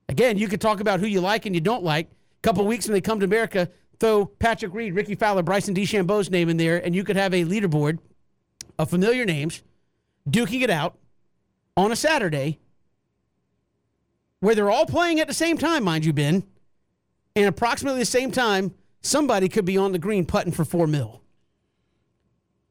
Again, 0.08 0.36
you 0.38 0.48
could 0.48 0.60
talk 0.60 0.80
about 0.80 1.00
who 1.00 1.06
you 1.06 1.20
like 1.20 1.46
and 1.46 1.54
you 1.54 1.60
don't 1.60 1.82
like. 1.84 2.06
A 2.08 2.42
couple 2.42 2.66
weeks 2.66 2.86
when 2.86 2.94
they 2.94 3.00
come 3.00 3.20
to 3.20 3.24
America, 3.24 3.68
throw 4.00 4.26
Patrick 4.26 4.74
Reed, 4.74 4.94
Rickie 4.94 5.14
Fowler, 5.14 5.42
Bryson 5.42 5.74
DeChambeau's 5.74 6.30
name 6.30 6.48
in 6.48 6.56
there, 6.56 6.84
and 6.84 6.94
you 6.94 7.04
could 7.04 7.16
have 7.16 7.32
a 7.32 7.44
leaderboard 7.44 7.98
of 8.78 8.90
familiar 8.90 9.24
names 9.24 9.62
duking 10.28 10.62
it 10.62 10.70
out 10.70 10.98
on 11.76 11.92
a 11.92 11.96
Saturday 11.96 12.58
where 14.40 14.54
they're 14.54 14.70
all 14.70 14.86
playing 14.86 15.20
at 15.20 15.28
the 15.28 15.34
same 15.34 15.56
time, 15.56 15.84
mind 15.84 16.04
you, 16.04 16.12
Ben, 16.12 16.42
and 17.36 17.46
approximately 17.46 18.00
the 18.00 18.04
same 18.04 18.30
time, 18.32 18.74
somebody 19.00 19.48
could 19.48 19.64
be 19.64 19.76
on 19.76 19.92
the 19.92 19.98
green 19.98 20.26
putting 20.26 20.52
for 20.52 20.64
four 20.64 20.86
mil. 20.86 21.22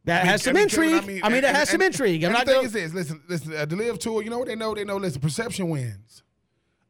That 0.05 0.21
I 0.21 0.23
mean, 0.23 0.31
has 0.31 0.41
some 0.43 0.51
I 0.51 0.53
mean, 0.53 0.63
intrigue. 0.63 1.21
I 1.23 1.29
mean, 1.29 1.41
that 1.41 1.47
and- 1.49 1.57
has 1.57 1.69
some 1.69 1.81
intrigue. 1.81 2.23
I'm 2.23 2.35
and 2.35 2.39
not 2.39 2.45
the 2.45 2.53
thing 2.53 2.65
is 2.65 2.73
this: 2.73 2.93
listen, 2.93 3.21
listen. 3.29 3.55
Uh, 3.55 3.65
the 3.65 3.75
LIV 3.75 3.99
tour, 3.99 4.21
you 4.21 4.29
know 4.29 4.39
what 4.39 4.47
they 4.47 4.55
know? 4.55 4.73
They 4.73 4.83
know. 4.83 4.97
Listen, 4.97 5.21
perception 5.21 5.69
wins. 5.69 6.23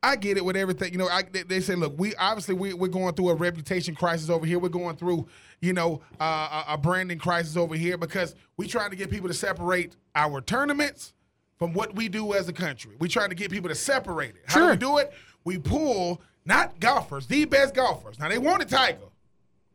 I 0.04 0.16
get 0.16 0.38
it 0.38 0.44
with 0.44 0.56
everything. 0.58 0.92
You 0.92 0.98
know, 0.98 1.08
I, 1.08 1.24
they, 1.24 1.44
they 1.44 1.60
say, 1.60 1.76
look, 1.76 1.94
we 2.00 2.16
obviously 2.16 2.56
we, 2.56 2.74
we're 2.74 2.88
going 2.88 3.14
through 3.14 3.30
a 3.30 3.36
reputation 3.36 3.94
crisis 3.94 4.30
over 4.30 4.46
here. 4.46 4.58
We're 4.58 4.70
going 4.70 4.96
through, 4.96 5.28
you 5.62 5.74
know, 5.74 6.02
uh, 6.20 6.64
a, 6.68 6.74
a 6.74 6.78
branding 6.78 7.20
crisis 7.20 7.56
over 7.56 7.76
here 7.76 7.98
because 7.98 8.34
we 8.58 8.68
trying 8.68 8.90
to 8.90 8.96
get 8.96 9.12
people 9.12 9.28
to 9.28 9.34
separate 9.34 9.96
our 10.16 10.42
tournaments 10.42 11.14
from 11.60 11.74
what 11.74 11.96
we 11.96 12.10
do 12.10 12.34
as 12.34 12.50
a 12.50 12.54
country. 12.54 12.96
We 13.00 13.08
trying 13.08 13.30
to 13.30 13.36
get 13.36 13.52
people 13.52 13.70
to 13.70 13.76
separate 13.76 14.32
it. 14.32 14.44
How 14.48 14.54
Sure. 14.60 14.68
do 14.68 14.72
we 14.72 14.78
do 14.78 14.98
it? 14.98 15.14
We 15.44 15.58
pull 15.60 16.22
not 16.46 16.80
golfers, 16.80 17.28
the 17.28 17.46
best 17.46 17.76
golfers. 17.76 18.18
Now 18.18 18.30
they 18.30 18.40
wanted 18.40 18.70
Tiger. 18.70 18.98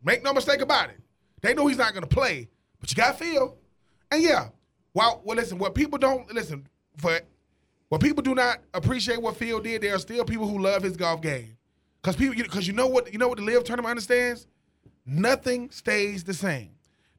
Make 0.03 0.23
no 0.23 0.33
mistake 0.33 0.59
about 0.59 0.89
it. 0.89 0.99
They 1.41 1.53
know 1.53 1.67
he's 1.67 1.77
not 1.77 1.93
going 1.93 2.03
to 2.03 2.07
play, 2.13 2.49
but 2.81 2.91
you 2.91 2.95
got 2.95 3.17
Phil. 3.17 3.55
And 4.11 4.21
yeah, 4.21 4.49
well, 4.93 5.21
well, 5.23 5.37
listen. 5.37 5.57
What 5.57 5.73
people 5.75 5.97
don't 5.97 6.29
listen 6.33 6.67
for, 6.97 7.19
what 7.89 8.01
people 8.01 8.21
do 8.21 8.35
not 8.35 8.59
appreciate 8.73 9.21
what 9.21 9.37
Phil 9.37 9.59
did. 9.59 9.81
There 9.81 9.95
are 9.95 9.99
still 9.99 10.25
people 10.25 10.47
who 10.47 10.59
love 10.59 10.83
his 10.83 10.97
golf 10.97 11.21
game, 11.21 11.57
because 12.01 12.15
people, 12.15 12.35
because 12.35 12.67
you 12.67 12.73
know 12.73 12.87
what, 12.87 13.11
you 13.11 13.19
know 13.19 13.27
what 13.27 13.37
the 13.37 13.43
LIV 13.43 13.63
tournament 13.63 13.91
understands. 13.91 14.47
Nothing 15.05 15.69
stays 15.71 16.23
the 16.23 16.33
same. 16.33 16.71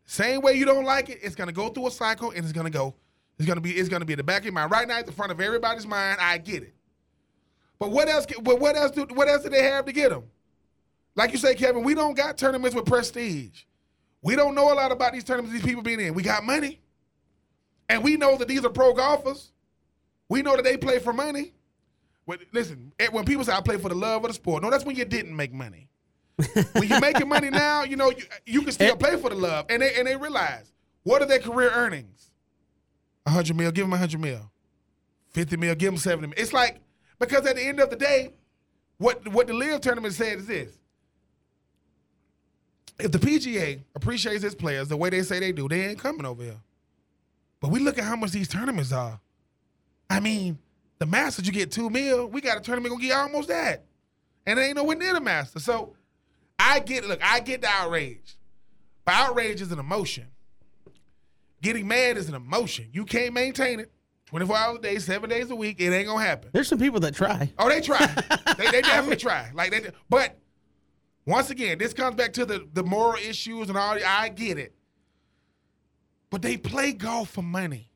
Same 0.04 0.42
way 0.42 0.54
you 0.54 0.64
don't 0.64 0.84
like 0.84 1.08
it, 1.08 1.18
it's 1.22 1.34
gonna 1.34 1.52
go 1.52 1.68
through 1.68 1.86
a 1.86 1.90
cycle, 1.90 2.30
and 2.30 2.40
it's 2.40 2.52
gonna 2.52 2.70
go. 2.70 2.94
It's 3.38 3.46
gonna 3.46 3.60
be. 3.60 3.72
It's 3.72 3.88
gonna 3.88 4.04
be 4.04 4.14
in 4.14 4.18
the 4.18 4.24
back 4.24 4.40
of 4.40 4.46
your 4.46 4.54
mind 4.54 4.70
right 4.70 4.86
now, 4.86 4.98
at 4.98 5.06
the 5.06 5.12
front 5.12 5.30
of 5.30 5.40
everybody's 5.40 5.86
mind. 5.86 6.18
I 6.20 6.38
get 6.38 6.62
it. 6.62 6.74
But 7.78 7.90
what 7.90 8.08
else? 8.08 8.26
But 8.42 8.58
what 8.58 8.76
else? 8.76 8.90
Do, 8.90 9.06
what 9.14 9.28
else 9.28 9.42
do 9.42 9.48
they 9.48 9.62
have 9.62 9.84
to 9.84 9.92
get 9.92 10.10
them? 10.10 10.24
Like 11.14 11.32
you 11.32 11.38
say, 11.38 11.54
Kevin, 11.54 11.82
we 11.82 11.94
don't 11.94 12.16
got 12.16 12.36
tournaments 12.36 12.74
with 12.74 12.86
prestige. 12.86 13.64
We 14.22 14.34
don't 14.36 14.54
know 14.54 14.72
a 14.72 14.74
lot 14.74 14.92
about 14.92 15.12
these 15.12 15.24
tournaments 15.24 15.52
these 15.52 15.64
people 15.64 15.82
being 15.82 16.00
in. 16.00 16.14
We 16.14 16.22
got 16.22 16.44
money. 16.44 16.80
And 17.88 18.02
we 18.02 18.16
know 18.16 18.36
that 18.36 18.48
these 18.48 18.64
are 18.64 18.70
pro 18.70 18.92
golfers. 18.92 19.52
We 20.28 20.42
know 20.42 20.56
that 20.56 20.64
they 20.64 20.76
play 20.76 20.98
for 20.98 21.12
money. 21.12 21.52
When, 22.24 22.38
listen, 22.52 22.92
eh, 22.98 23.08
when 23.10 23.24
people 23.24 23.44
say 23.44 23.52
I 23.52 23.60
play 23.60 23.78
for 23.78 23.88
the 23.88 23.94
love 23.94 24.22
of 24.24 24.28
the 24.28 24.34
sport, 24.34 24.62
no, 24.62 24.70
that's 24.70 24.84
when 24.84 24.96
you 24.96 25.04
didn't 25.04 25.34
make 25.34 25.52
money. 25.52 25.88
when 26.72 26.88
you're 26.88 27.00
making 27.00 27.28
money 27.28 27.50
now, 27.50 27.82
you 27.84 27.96
know, 27.96 28.10
you, 28.10 28.24
you 28.46 28.62
can 28.62 28.72
still 28.72 28.96
play 28.96 29.16
for 29.16 29.30
the 29.30 29.36
love. 29.36 29.66
And 29.70 29.82
they 29.82 29.94
and 29.94 30.06
they 30.06 30.16
realize 30.16 30.72
what 31.02 31.22
are 31.22 31.26
their 31.26 31.38
career 31.38 31.70
earnings? 31.70 32.30
A 33.26 33.30
hundred 33.30 33.56
mil, 33.56 33.70
give 33.72 33.84
them 33.84 33.92
a 33.92 33.98
hundred 33.98 34.20
mil. 34.20 34.50
Fifty 35.30 35.56
mil, 35.56 35.74
give 35.74 35.92
them 35.92 35.98
seventy 35.98 36.28
mil. 36.28 36.34
It's 36.36 36.52
like 36.52 36.80
because 37.18 37.46
at 37.46 37.56
the 37.56 37.62
end 37.62 37.80
of 37.80 37.90
the 37.90 37.96
day, 37.96 38.32
what 38.98 39.26
what 39.28 39.46
the 39.46 39.54
LIV 39.54 39.80
tournament 39.80 40.14
said 40.14 40.38
is 40.38 40.46
this 40.46 40.78
if 42.98 43.12
the 43.12 43.18
PGA 43.18 43.80
appreciates 43.94 44.44
its 44.44 44.54
players 44.54 44.88
the 44.88 44.96
way 44.96 45.10
they 45.10 45.22
say 45.22 45.38
they 45.40 45.52
do, 45.52 45.68
they 45.68 45.86
ain't 45.86 45.98
coming 45.98 46.26
over 46.26 46.42
here. 46.42 46.60
But 47.60 47.70
we 47.70 47.80
look 47.80 47.98
at 47.98 48.04
how 48.04 48.16
much 48.16 48.32
these 48.32 48.48
tournaments 48.48 48.92
are. 48.92 49.20
I 50.10 50.20
mean, 50.20 50.58
the 50.98 51.06
Masters 51.06 51.46
you 51.46 51.52
get 51.52 51.70
two 51.70 51.90
mil. 51.90 52.26
We 52.26 52.40
got 52.40 52.58
a 52.58 52.60
tournament 52.60 52.92
gonna 52.92 53.06
get 53.06 53.16
almost 53.16 53.48
that, 53.48 53.84
and 54.46 54.58
it 54.58 54.62
ain't 54.62 54.76
nowhere 54.76 54.96
near 54.96 55.14
the 55.14 55.20
Masters. 55.20 55.64
So 55.64 55.94
I 56.58 56.80
get 56.80 57.06
look, 57.06 57.20
I 57.22 57.40
get 57.40 57.62
the 57.62 57.68
outrage, 57.68 58.36
but 59.04 59.14
outrage 59.14 59.60
is 59.60 59.72
an 59.72 59.78
emotion. 59.78 60.26
Getting 61.60 61.88
mad 61.88 62.16
is 62.16 62.28
an 62.28 62.34
emotion. 62.34 62.88
You 62.92 63.04
can't 63.04 63.34
maintain 63.34 63.80
it 63.80 63.90
24 64.26 64.56
hours 64.56 64.78
a 64.78 64.80
day, 64.80 64.98
seven 64.98 65.28
days 65.30 65.50
a 65.50 65.56
week. 65.56 65.80
It 65.80 65.92
ain't 65.92 66.06
gonna 66.06 66.24
happen. 66.24 66.50
There's 66.52 66.68
some 66.68 66.78
people 66.78 67.00
that 67.00 67.14
try. 67.14 67.52
Oh, 67.58 67.68
they 67.68 67.80
try. 67.80 68.06
they, 68.58 68.70
they 68.70 68.82
definitely 68.82 69.16
try. 69.16 69.50
Like 69.54 69.70
they, 69.70 69.90
but 70.08 70.38
once 71.26 71.50
again, 71.50 71.78
this 71.78 71.92
comes 71.92 72.16
back 72.16 72.32
to 72.34 72.44
the 72.44 72.68
the 72.72 72.82
moral 72.82 73.16
issues 73.16 73.68
and 73.68 73.78
all. 73.78 73.96
I 74.04 74.28
get 74.28 74.58
it, 74.58 74.74
but 76.30 76.42
they 76.42 76.56
play 76.56 76.92
golf 76.92 77.30
for 77.30 77.42
money. 77.42 77.90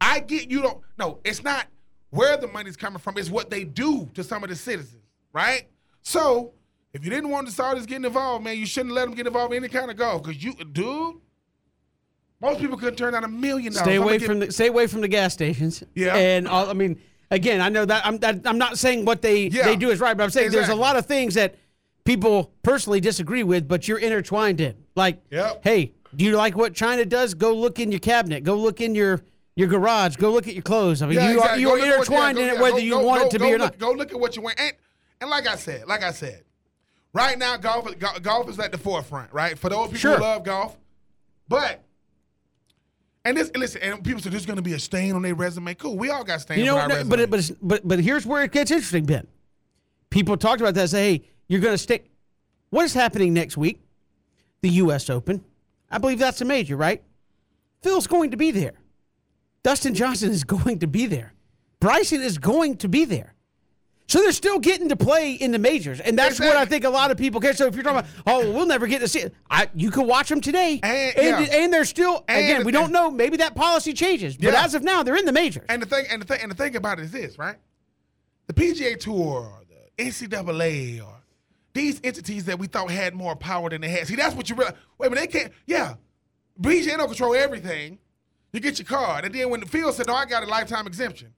I 0.00 0.20
get 0.20 0.50
you 0.50 0.62
don't. 0.62 0.78
No, 0.98 1.18
it's 1.24 1.42
not. 1.42 1.66
where 2.10 2.36
the 2.38 2.46
money's 2.48 2.76
coming 2.76 2.98
from. 2.98 3.18
It's 3.18 3.28
what 3.30 3.50
they 3.50 3.64
do 3.64 4.08
to 4.14 4.24
some 4.24 4.42
of 4.42 4.48
the 4.48 4.56
citizens, 4.56 5.02
right? 5.32 5.68
So 6.02 6.52
if 6.94 7.04
you 7.04 7.10
didn't 7.10 7.28
want 7.30 7.46
the 7.46 7.52
Saudis 7.52 7.86
getting 7.86 8.04
involved, 8.06 8.44
man, 8.44 8.56
you 8.56 8.64
shouldn't 8.66 8.94
let 8.94 9.04
them 9.04 9.14
get 9.14 9.26
involved 9.26 9.52
in 9.52 9.62
any 9.62 9.68
kind 9.72 9.90
of 9.90 9.96
golf 9.98 10.22
because 10.22 10.42
you, 10.42 10.54
dude. 10.54 11.16
Most 12.40 12.60
people 12.60 12.76
couldn't 12.76 12.96
turn 12.96 13.14
out 13.14 13.24
a 13.24 13.28
million 13.28 13.72
dollars. 13.72 13.84
Stay 13.84 13.96
away 13.96 14.18
get- 14.18 14.26
from 14.26 14.38
the 14.38 14.52
stay 14.52 14.68
away 14.68 14.86
from 14.86 15.00
the 15.00 15.08
gas 15.08 15.32
stations. 15.34 15.82
Yeah. 15.94 16.14
and 16.16 16.46
all, 16.46 16.70
I 16.70 16.72
mean, 16.72 17.00
again, 17.32 17.60
I 17.60 17.68
know 17.68 17.84
that 17.84 18.06
I'm 18.06 18.18
that, 18.18 18.42
I'm 18.46 18.58
not 18.58 18.78
saying 18.78 19.04
what 19.04 19.22
they 19.22 19.48
Yeah. 19.48 19.64
they 19.64 19.76
do 19.76 19.90
is 19.90 19.98
right, 20.00 20.16
but 20.16 20.22
I'm 20.24 20.30
saying 20.30 20.52
there's 20.52 20.68
a 20.68 20.74
lot 20.76 20.96
of 20.96 21.06
things 21.06 21.34
that 21.34 21.56
people 22.04 22.52
personally 22.62 23.00
disagree 23.00 23.42
with, 23.42 23.66
but 23.66 23.88
you're 23.88 23.98
intertwined 23.98 24.60
in. 24.60 24.76
Like, 24.94 25.20
Yep. 25.30 25.60
hey, 25.64 25.92
do 26.14 26.24
you 26.24 26.36
like 26.36 26.56
what 26.56 26.74
China 26.74 27.04
does? 27.04 27.34
Go 27.34 27.52
look 27.54 27.80
in 27.80 27.90
your 27.90 28.00
cabinet. 28.00 28.44
Go 28.44 28.56
look 28.56 28.80
in 28.80 28.94
your 28.94 29.20
your 29.58 29.66
garage. 29.68 30.14
Go 30.16 30.30
look 30.30 30.46
at 30.46 30.54
your 30.54 30.62
clothes. 30.62 31.02
I 31.02 31.06
mean, 31.06 31.16
Yeah, 31.16 31.30
you 31.30 31.36
exactly. 31.38 31.50
are 31.56 31.58
you 31.60 31.68
are 31.70 31.78
at 31.78 31.80
what- 31.80 31.94
intertwined 31.98 32.38
yeah, 32.38 32.44
in 32.44 32.50
it 32.54 32.60
whether 32.60 32.72
go- 32.76 32.78
you 32.78 32.90
go- 32.92 33.00
want 33.06 33.20
go- 33.22 33.26
it 33.26 33.30
to 33.32 33.38
be 33.40 33.44
or 33.46 33.58
look, 33.58 33.72
not. 33.72 33.78
Go 33.78 33.90
look 33.90 34.12
at 34.12 34.20
what 34.20 34.36
you 34.36 34.42
want. 34.42 34.60
And, 34.60 34.72
and 35.20 35.28
like 35.30 35.48
I 35.48 35.56
said, 35.56 35.86
like 35.88 36.02
I 36.04 36.12
said, 36.12 36.44
right 37.12 37.36
now 37.36 37.56
golf 37.56 37.98
go- 37.98 38.18
golf 38.22 38.48
is 38.48 38.58
at 38.60 38.70
the 38.70 38.78
forefront, 38.78 39.32
right? 39.32 39.58
For 39.58 39.68
those 39.68 39.86
people 39.88 39.98
Sure. 39.98 40.16
who 40.16 40.22
love 40.22 40.44
golf. 40.44 40.76
But 41.48 41.82
and 43.24 43.36
this 43.36 43.48
and 43.50 43.58
listen, 43.58 43.82
and 43.82 44.04
people 44.04 44.22
say 44.22 44.30
there's 44.30 44.46
gonna 44.46 44.62
be 44.62 44.74
a 44.74 44.78
stain 44.78 45.14
on 45.14 45.22
their 45.22 45.34
resume. 45.34 45.74
Cool. 45.74 45.96
We 45.98 46.10
all 46.10 46.22
got 46.24 46.40
stains 46.40 46.60
You 46.60 46.66
know, 46.66 46.76
on 46.76 46.82
our 46.82 46.88
no, 46.88 46.94
resume. 46.94 47.10
but 47.10 47.20
it- 47.20 47.30
but 47.30 47.50
but 47.62 47.88
but 47.88 47.98
here's 48.00 48.24
where 48.24 48.42
it 48.44 48.52
gets 48.52 48.70
interesting, 48.70 49.04
Ben. 49.06 49.26
People 50.10 50.36
talked 50.36 50.60
about 50.60 50.74
that. 50.74 50.88
Say, 50.90 51.12
hey, 51.18 51.24
you're 51.48 51.60
going 51.60 51.74
to 51.74 51.78
stick. 51.78 52.10
What 52.70 52.84
is 52.84 52.94
happening 52.94 53.34
next 53.34 53.56
week? 53.58 53.80
The 54.62 54.70
U.S. 54.70 55.10
Open. 55.10 55.44
I 55.90 55.98
believe 55.98 56.18
that's 56.18 56.40
a 56.40 56.44
major, 56.46 56.76
right? 56.76 57.02
Phil's 57.82 58.06
going 58.06 58.30
to 58.30 58.36
be 58.38 58.50
there. 58.50 58.72
Dustin 59.62 59.94
Johnson 59.94 60.30
is 60.30 60.44
going 60.56 60.78
to 60.80 60.86
be 60.86 61.06
there. 61.06 61.32
Bryson 61.80 62.22
is 62.22 62.38
going 62.38 62.76
to 62.78 62.88
be 62.88 63.04
there. 63.04 63.34
So 64.08 64.20
they're 64.20 64.32
still 64.32 64.58
getting 64.58 64.88
to 64.88 64.96
play 64.96 65.34
in 65.34 65.52
the 65.52 65.58
majors, 65.58 66.00
and 66.00 66.18
that's 66.18 66.40
what 66.40 66.56
I 66.56 66.64
think 66.64 66.84
a 66.84 66.88
lot 66.88 67.10
of 67.10 67.18
people 67.18 67.42
care. 67.42 67.52
So 67.52 67.66
if 67.66 67.74
you're 67.74 67.84
talking 67.84 67.98
about, 67.98 68.10
oh, 68.26 68.50
well, 68.52 68.64
never 68.64 68.86
get 68.86 69.00
to 69.00 69.08
see 69.08 69.18
it, 69.20 69.34
I, 69.50 69.68
you 69.74 69.90
can 69.90 70.06
watch 70.06 70.30
them 70.30 70.40
today, 70.40 70.80
And- 70.82 71.18
and, 71.18 71.46
yeah. 71.46 71.56
and 71.58 71.70
they're 71.72 71.84
still 71.84 72.24
And 72.26 72.38
again. 72.42 72.58
the 72.60 72.64
We 72.64 72.72
don't 72.72 72.90
know. 72.90 73.10
Maybe 73.10 73.36
that 73.36 73.54
policy 73.54 73.92
changes, 73.92 74.38
but 74.38 74.54
Yeah. 74.54 74.64
as 74.64 74.74
of 74.74 74.82
now, 74.82 75.02
they're 75.02 75.16
in 75.16 75.26
the 75.26 75.32
majors. 75.32 75.66
And 75.68 75.82
the 75.82 75.86
thing, 75.86 76.06
and 76.10 76.22
the 76.22 76.26
thing, 76.26 76.38
and 76.42 76.50
the 76.50 76.54
thing 76.56 76.74
about 76.74 76.98
it 76.98 77.02
is 77.02 77.10
this, 77.12 77.38
right? 77.38 77.56
The 78.46 78.54
PGA 78.54 78.98
Tour, 78.98 79.14
or 79.14 79.60
the 79.68 80.02
NCAA, 80.02 81.02
or 81.06 81.16
these 81.74 82.00
entities 82.02 82.46
that 82.46 82.58
we 82.58 82.66
thought 82.66 82.90
had 82.90 83.14
more 83.14 83.36
power 83.36 83.68
than 83.68 83.82
they 83.82 83.88
had. 83.90 84.06
See, 84.06 84.16
that's 84.16 84.34
what 84.34 84.48
you 84.48 84.56
realize. 84.56 84.74
Wait, 84.96 85.10
but 85.10 85.18
they 85.18 85.26
can't. 85.26 85.52
Yeah, 85.66 85.96
PGA 86.58 86.96
don't 86.96 87.08
control 87.08 87.34
everything. 87.34 87.98
You 88.52 88.60
get 88.60 88.78
your 88.78 88.86
card, 88.86 89.24
and 89.24 89.34
then 89.34 89.50
when 89.50 89.60
the 89.60 89.66
field 89.66 89.94
said, 89.94 90.06
"No, 90.06 90.14
I 90.14 90.24
got 90.24 90.42
a 90.42 90.46
lifetime 90.46 90.86
exemption," 90.86 91.32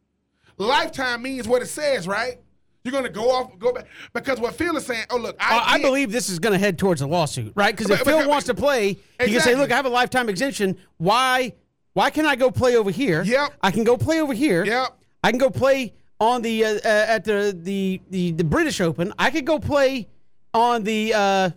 lifetime 0.58 1.22
means 1.22 1.48
what 1.48 1.62
it 1.62 1.66
says, 1.66 2.06
right? 2.06 2.38
You're 2.84 2.92
gonna 2.92 3.08
go 3.10 3.30
off, 3.30 3.58
go 3.58 3.72
back 3.72 3.86
because 4.14 4.40
what 4.40 4.54
Phil 4.54 4.76
is 4.76 4.86
saying. 4.86 5.04
Oh, 5.10 5.16
look, 5.18 5.36
I, 5.38 5.56
Uh, 5.58 5.62
I 5.66 5.82
believe 5.82 6.12
this 6.12 6.30
is 6.30 6.38
going 6.38 6.54
to 6.54 6.58
head 6.58 6.78
towards 6.78 7.02
a 7.02 7.06
lawsuit, 7.06 7.52
right? 7.54 7.76
Because 7.76 7.90
if 7.90 7.98
But- 7.98 8.06
Phil 8.06 8.18
but- 8.20 8.28
wants 8.28 8.46
to 8.46 8.54
play, 8.54 8.96
he 9.20 9.32
can 9.32 9.40
say, 9.40 9.54
"Look, 9.54 9.70
I 9.70 9.76
have 9.76 9.84
a 9.86 9.90
lifetime 9.90 10.28
exemption. 10.30 10.76
Why? 10.96 11.52
Why 11.92 12.08
can 12.10 12.24
I 12.24 12.36
go 12.36 12.50
play 12.50 12.76
over 12.76 12.90
here? 12.90 13.22
Yep. 13.22 13.52
I 13.60 13.70
can 13.70 13.84
go 13.84 13.96
play 13.98 14.20
over 14.20 14.32
here. 14.32 14.64
Yep. 14.64 14.96
I 15.24 15.30
can 15.30 15.38
go 15.38 15.50
play 15.50 15.92
on 16.20 16.40
the 16.42 16.64
uh, 16.64 16.74
uh, 16.76 16.78
at 17.08 17.24
the, 17.24 17.54
the 17.60 18.00
the 18.08 18.32
the 18.32 18.44
British 18.44 18.80
Open. 18.80 19.12
I 19.18 19.30
could 19.30 19.44
go 19.44 19.58
play 19.58 20.08
on 20.54 20.84
the 20.84 21.12
uh, 21.14 21.50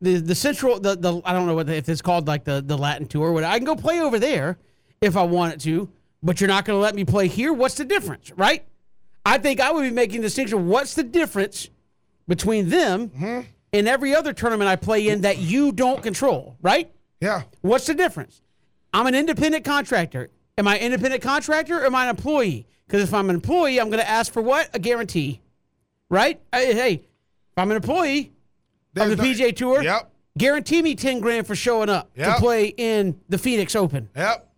the 0.00 0.16
the 0.20 0.34
Central 0.34 0.80
the 0.80 0.96
the 0.96 1.20
I 1.24 1.32
don't 1.32 1.46
know 1.46 1.54
what 1.54 1.66
the, 1.66 1.76
if 1.76 1.88
it's 1.88 2.02
called 2.02 2.26
like 2.26 2.42
the 2.44 2.60
the 2.66 2.76
Latin 2.78 3.06
Tour. 3.06 3.30
What 3.32 3.44
I 3.44 3.58
can 3.58 3.66
go 3.66 3.76
play 3.76 4.00
over 4.00 4.18
there 4.18 4.58
if 5.04 5.16
I 5.16 5.22
wanted 5.22 5.60
to. 5.60 5.88
But 6.22 6.40
you're 6.40 6.48
not 6.48 6.64
going 6.64 6.76
to 6.76 6.80
let 6.82 6.94
me 6.94 7.04
play 7.04 7.28
here. 7.28 7.52
What's 7.52 7.74
the 7.74 7.84
difference, 7.84 8.30
right? 8.32 8.64
I 9.26 9.38
think 9.38 9.60
I 9.60 9.70
would 9.72 9.82
be 9.82 9.90
making 9.90 10.20
the 10.22 10.26
distinction. 10.26 10.66
What's 10.68 10.94
the 10.94 11.02
difference 11.02 11.68
between 12.26 12.68
them 12.70 13.08
Mm-hmm. 13.10 13.40
and 13.72 13.88
every 13.88 14.14
other 14.14 14.32
tournament 14.32 14.68
I 14.68 14.76
play 14.76 15.08
in 15.08 15.20
that 15.22 15.38
you 15.38 15.72
don't 15.72 16.02
control, 16.02 16.56
right? 16.62 16.90
Yeah, 17.20 17.42
What's 17.60 17.86
the 17.86 17.94
difference? 17.94 18.40
I'm 18.92 19.06
an 19.06 19.14
independent 19.14 19.64
contractor. 19.64 20.30
Am 20.58 20.68
I 20.68 20.76
an 20.76 20.82
independent 20.82 21.22
contractor 21.22 21.80
or 21.82 21.86
am 21.86 21.94
I 21.94 22.04
an 22.04 22.10
employee? 22.10 22.66
Because 22.86 23.02
if 23.02 23.12
I'm 23.14 23.28
an 23.30 23.34
employee, 23.36 23.80
I'm 23.80 23.88
going 23.88 24.00
to 24.02 24.08
ask 24.08 24.32
for 24.32 24.42
what? 24.42 24.68
A 24.74 24.78
guarantee, 24.78 25.40
right? 26.10 26.40
Hey, 26.52 26.74
hey, 26.74 26.92
if 26.94 27.02
I'm 27.58 27.70
an 27.70 27.76
employee 27.76 28.32
There's 28.92 29.10
of 29.12 29.16
the 29.18 29.22
no- 29.22 29.28
PGA 29.30 29.56
Tour, 29.56 29.82
Yep. 29.82 30.10
guarantee 30.38 30.80
me 30.82 30.94
10 30.94 31.20
grand 31.20 31.46
for 31.46 31.54
showing 31.54 31.88
up 31.88 32.10
Yep. 32.14 32.34
to 32.36 32.40
play 32.40 32.66
in 32.76 33.18
the 33.28 33.38
Phoenix 33.38 33.74
Open. 33.74 34.08
Yep. 34.14 34.48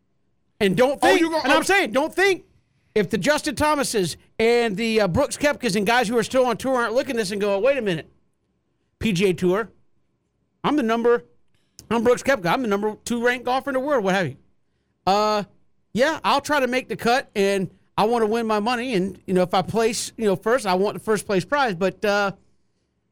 And 0.60 0.76
don't 0.76 1.00
think, 1.00 1.20
you 1.20 1.30
go- 1.30 1.40
and 1.40 1.52
oh. 1.52 1.56
I'm 1.56 1.64
saying, 1.64 1.92
don't 1.92 2.14
think 2.14 2.44
if 2.94 3.10
the 3.10 3.18
Justin 3.18 3.54
Thomases 3.54 4.16
and 4.38 4.76
the 4.76 5.02
uh, 5.02 5.08
Brooks 5.08 5.36
Koepkas 5.36 5.76
and 5.76 5.86
guys 5.86 6.08
who 6.08 6.16
are 6.16 6.22
still 6.22 6.46
on 6.46 6.56
tour 6.56 6.76
aren't 6.76 6.94
looking 6.94 7.16
at 7.16 7.18
this 7.18 7.30
and 7.30 7.40
go, 7.40 7.58
wait 7.58 7.76
a 7.76 7.82
minute, 7.82 8.10
PGA 9.00 9.36
Tour, 9.36 9.70
I'm 10.64 10.76
the 10.76 10.82
number, 10.82 11.24
I'm 11.90 12.02
Brooks 12.02 12.22
Koepka, 12.22 12.46
I'm 12.46 12.62
the 12.62 12.68
number 12.68 12.96
two 13.04 13.24
ranked 13.24 13.44
golfer 13.44 13.70
in 13.70 13.74
the 13.74 13.80
world, 13.80 14.02
what 14.02 14.14
have 14.14 14.28
you. 14.28 14.36
Uh, 15.06 15.44
yeah, 15.92 16.20
I'll 16.24 16.40
try 16.40 16.60
to 16.60 16.66
make 16.66 16.88
the 16.88 16.96
cut 16.96 17.30
and 17.34 17.70
I 17.98 18.04
want 18.04 18.22
to 18.22 18.26
win 18.26 18.46
my 18.46 18.60
money. 18.60 18.94
And, 18.94 19.20
you 19.26 19.34
know, 19.34 19.42
if 19.42 19.54
I 19.54 19.62
place, 19.62 20.12
you 20.16 20.26
know, 20.26 20.36
first, 20.36 20.66
I 20.66 20.74
want 20.74 20.94
the 20.94 21.00
first 21.00 21.26
place 21.26 21.44
prize. 21.44 21.74
But 21.74 22.04
uh, 22.04 22.32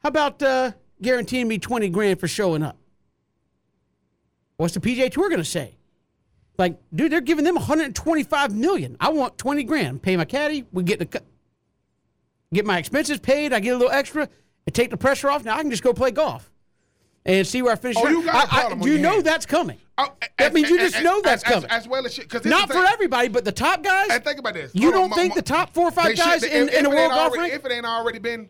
how 0.02 0.08
about 0.08 0.42
uh, 0.42 0.72
guaranteeing 1.00 1.48
me 1.48 1.58
20 1.58 1.88
grand 1.88 2.20
for 2.20 2.28
showing 2.28 2.62
up? 2.62 2.76
What's 4.56 4.74
the 4.74 4.80
PGA 4.80 5.10
Tour 5.10 5.28
going 5.28 5.40
to 5.40 5.44
say? 5.44 5.76
Like, 6.56 6.78
dude, 6.94 7.10
they're 7.10 7.20
giving 7.20 7.44
them 7.44 7.56
125 7.56 8.54
million. 8.54 8.96
I 9.00 9.08
want 9.10 9.36
20 9.38 9.64
grand. 9.64 10.02
Pay 10.02 10.16
my 10.16 10.24
caddy. 10.24 10.64
We 10.72 10.84
get 10.84 10.98
the. 11.00 11.22
Get 12.52 12.64
my 12.64 12.78
expenses 12.78 13.18
paid. 13.18 13.52
I 13.52 13.58
get 13.60 13.70
a 13.74 13.76
little 13.76 13.92
extra 13.92 14.28
and 14.66 14.74
take 14.74 14.90
the 14.90 14.96
pressure 14.96 15.28
off. 15.30 15.44
Now 15.44 15.56
I 15.56 15.62
can 15.62 15.70
just 15.70 15.82
go 15.82 15.92
play 15.92 16.12
golf 16.12 16.48
and 17.26 17.44
see 17.44 17.62
where 17.62 17.72
I 17.72 17.76
finish. 17.76 17.96
Oh, 17.98 18.08
you 18.08 18.24
got 18.24 18.34
a 18.34 18.38
I- 18.38 18.42
I- 18.42 18.60
problem 18.60 18.82
on 18.82 18.88
you 18.88 18.98
know 18.98 19.20
that's 19.20 19.46
coming. 19.46 19.78
Oh, 19.98 20.12
I 20.40 20.48
mean, 20.50 20.64
you 20.64 20.78
just 20.78 21.00
know 21.02 21.20
that's 21.22 21.44
as, 21.44 21.52
coming. 21.52 21.70
As, 21.70 21.82
as 21.84 21.88
well 21.88 22.04
as 22.04 22.14
shit. 22.14 22.28
Because 22.28 22.44
Not 22.44 22.68
for 22.70 22.84
everybody, 22.84 23.28
but 23.28 23.44
the 23.44 23.52
top 23.52 23.82
guys. 23.84 24.08
And 24.10 24.24
think 24.24 24.38
about 24.40 24.54
this. 24.54 24.72
You 24.74 24.90
Hold 24.90 24.94
don't 24.94 25.10
mo- 25.10 25.16
think 25.16 25.30
mo- 25.30 25.34
the 25.36 25.42
top 25.42 25.72
four 25.72 25.86
or 25.88 25.90
five 25.92 26.06
they 26.06 26.14
should- 26.16 26.24
guys 26.24 26.42
if- 26.42 26.52
in, 26.52 26.68
if 26.68 26.74
in 26.74 26.84
the 26.84 26.90
world 26.90 27.10
golf 27.12 27.32
already. 27.32 27.52
If 27.52 27.64
it 27.64 27.72
ain't 27.72 27.86
already 27.86 28.18
been, 28.18 28.48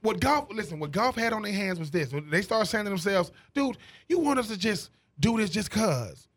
what 0.00 0.20
golf? 0.20 0.48
Listen, 0.52 0.78
what 0.78 0.90
golf 0.90 1.16
had 1.16 1.32
on 1.32 1.42
their 1.42 1.52
hands 1.52 1.78
was 1.78 1.90
this. 1.90 2.12
They 2.30 2.40
start 2.42 2.66
saying 2.66 2.84
to 2.84 2.90
themselves, 2.90 3.30
"Dude, 3.54 3.76
you 4.08 4.18
want 4.20 4.38
us 4.38 4.48
to 4.48 4.56
just 4.58 4.90
do 5.20 5.36
this 5.38 5.50
just 5.50 5.70
cause? 5.70 6.28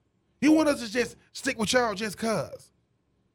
You 0.41 0.51
want 0.51 0.69
us 0.69 0.81
to 0.85 0.91
just 0.91 1.15
stick 1.33 1.57
with 1.57 1.71
y'all 1.73 1.93
just 1.93 2.17
cause?" 2.17 2.71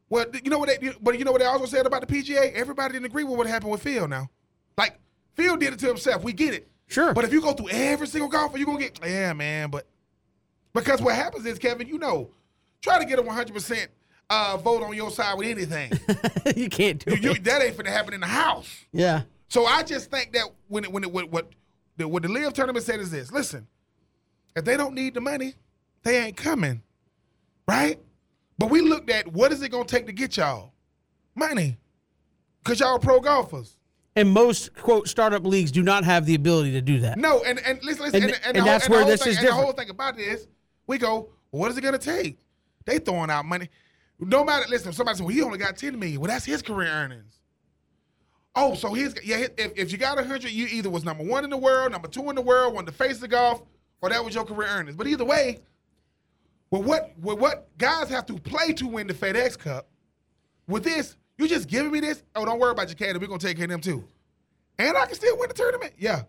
Well, 0.08 0.26
you 0.42 0.50
know 0.50 0.58
what? 0.58 0.68
They, 0.68 0.92
but 1.00 1.18
you 1.18 1.24
know 1.24 1.32
what 1.32 1.40
they 1.40 1.46
also 1.46 1.66
said 1.66 1.86
about 1.86 2.06
the 2.06 2.12
PGA? 2.12 2.52
Everybody 2.52 2.94
didn't 2.94 3.06
agree 3.06 3.24
with 3.24 3.38
what 3.38 3.46
happened 3.46 3.70
with 3.70 3.82
Phil. 3.82 4.08
Now, 4.08 4.28
like 4.76 4.98
Phil 5.34 5.56
did 5.56 5.72
it 5.72 5.78
to 5.78 5.86
himself. 5.86 6.24
We 6.24 6.32
get 6.32 6.52
it. 6.52 6.68
Sure. 6.88 7.14
But 7.14 7.24
if 7.24 7.32
you 7.32 7.40
go 7.40 7.52
through 7.52 7.68
every 7.70 8.08
single 8.08 8.28
golfer, 8.28 8.58
you're 8.58 8.66
gonna 8.66 8.80
get 8.80 8.98
yeah, 9.04 9.32
man. 9.32 9.70
But 9.70 9.86
because 10.74 11.00
what 11.00 11.14
happens 11.14 11.46
is, 11.46 11.58
Kevin, 11.58 11.86
you 11.86 11.98
know, 11.98 12.30
try 12.82 12.98
to 12.98 13.04
get 13.04 13.18
a 13.20 13.22
100 13.22 13.54
percent 13.54 13.90
uh, 14.28 14.56
vote 14.56 14.82
on 14.82 14.94
your 14.94 15.10
side 15.10 15.38
with 15.38 15.46
anything. 15.46 15.92
you 16.56 16.68
can't 16.68 17.04
do 17.04 17.12
you, 17.12 17.30
it. 17.30 17.38
you, 17.38 17.42
that 17.44 17.62
ain't 17.62 17.76
finna 17.76 17.88
happen 17.88 18.14
in 18.14 18.20
the 18.20 18.26
house. 18.26 18.68
yeah. 18.92 19.22
So 19.48 19.66
I 19.66 19.82
just 19.82 20.12
think 20.12 20.32
that 20.32 20.44
when 20.68 20.84
it, 20.84 20.92
when 20.92 21.02
it, 21.02 21.12
what 21.12 21.30
what 21.30 21.48
the, 21.96 22.06
what 22.06 22.22
the 22.22 22.28
LIV 22.28 22.52
tournament 22.52 22.84
said 22.84 23.00
is 23.00 23.10
this: 23.10 23.30
listen, 23.32 23.66
if 24.56 24.64
they 24.64 24.76
don't 24.76 24.94
need 24.94 25.14
the 25.14 25.20
money, 25.20 25.54
they 26.02 26.24
ain't 26.24 26.36
coming, 26.36 26.82
right? 27.70 27.98
But 28.58 28.68
we 28.70 28.80
looked 28.80 29.08
at 29.10 29.32
what 29.32 29.52
is 29.52 29.62
it 29.62 29.70
gonna 29.70 29.84
take 29.84 30.06
to 30.06 30.12
get 30.12 30.36
y'all 30.36 30.72
money, 31.34 31.78
cause 32.64 32.80
y'all 32.80 32.96
are 32.96 32.98
pro 32.98 33.20
golfers. 33.20 33.76
And 34.16 34.28
most 34.28 34.74
quote 34.74 35.08
startup 35.08 35.46
leagues 35.46 35.70
do 35.70 35.82
not 35.82 36.02
have 36.04 36.26
the 36.26 36.34
ability 36.34 36.72
to 36.72 36.80
do 36.82 36.98
that. 37.00 37.16
No, 37.16 37.42
and 37.44 37.58
and 37.60 37.82
listen, 37.84 38.04
listen, 38.06 38.22
And- 38.24 38.32
and, 38.32 38.40
and 38.44 38.56
whole- 38.58 38.66
that's 38.66 38.88
where 38.88 39.04
this 39.04 39.22
thing, 39.22 39.32
is 39.32 39.38
and 39.38 39.48
The 39.48 39.52
whole 39.54 39.72
thing 39.72 39.88
about 39.88 40.18
it 40.18 40.22
is, 40.22 40.48
we 40.86 40.98
go, 40.98 41.30
well, 41.52 41.60
what 41.62 41.70
is 41.70 41.78
it 41.78 41.82
gonna 41.82 41.96
take? 41.98 42.38
They 42.86 42.98
throwing 42.98 43.30
out 43.30 43.44
money. 43.44 43.68
No 44.18 44.44
matter, 44.44 44.66
listen, 44.68 44.92
somebody 44.92 45.16
said, 45.16 45.24
well, 45.26 45.34
he 45.34 45.40
only 45.42 45.58
got 45.58 45.76
ten 45.76 45.98
million. 45.98 46.20
Well, 46.20 46.28
that's 46.28 46.44
his 46.44 46.60
career 46.60 46.88
earnings. 46.88 47.40
Oh, 48.56 48.74
so 48.74 48.92
he's 48.94 49.14
yeah. 49.24 49.46
If, 49.56 49.72
if 49.78 49.92
you 49.92 49.96
got 49.98 50.18
a 50.18 50.24
hundred, 50.24 50.50
you 50.50 50.66
either 50.66 50.90
was 50.90 51.04
number 51.04 51.22
one 51.24 51.44
in 51.44 51.50
the 51.50 51.56
world, 51.56 51.92
number 51.92 52.08
two 52.08 52.28
in 52.30 52.34
the 52.34 52.42
world, 52.42 52.74
won 52.74 52.84
the 52.84 52.92
face 52.92 53.22
of 53.22 53.30
golf, 53.30 53.62
or 54.02 54.10
that 54.10 54.22
was 54.24 54.34
your 54.34 54.44
career 54.44 54.68
earnings. 54.68 54.96
But 54.96 55.06
either 55.06 55.24
way, 55.24 55.60
well, 56.70 56.82
what 56.82 57.12
well, 57.20 57.36
what 57.36 57.76
guys 57.78 58.08
have 58.10 58.26
to 58.26 58.34
play 58.34 58.72
to 58.74 58.86
win 58.86 59.06
the 59.06 59.14
FedEx 59.14 59.58
Cup? 59.58 59.88
With 60.68 60.84
this, 60.84 61.16
you 61.36 61.48
just 61.48 61.68
giving 61.68 61.90
me 61.90 62.00
this. 62.00 62.22
Oh, 62.36 62.44
don't 62.44 62.60
worry 62.60 62.70
about 62.70 62.88
your. 62.88 63.20
We're 63.20 63.26
gonna 63.26 63.38
take 63.38 63.56
care 63.56 63.64
of 63.64 63.70
them 63.70 63.80
too, 63.80 64.04
and 64.78 64.96
I 64.96 65.06
can 65.06 65.14
still 65.14 65.36
win 65.38 65.48
the 65.48 65.54
tournament. 65.54 65.94
Yeah, 65.98 66.22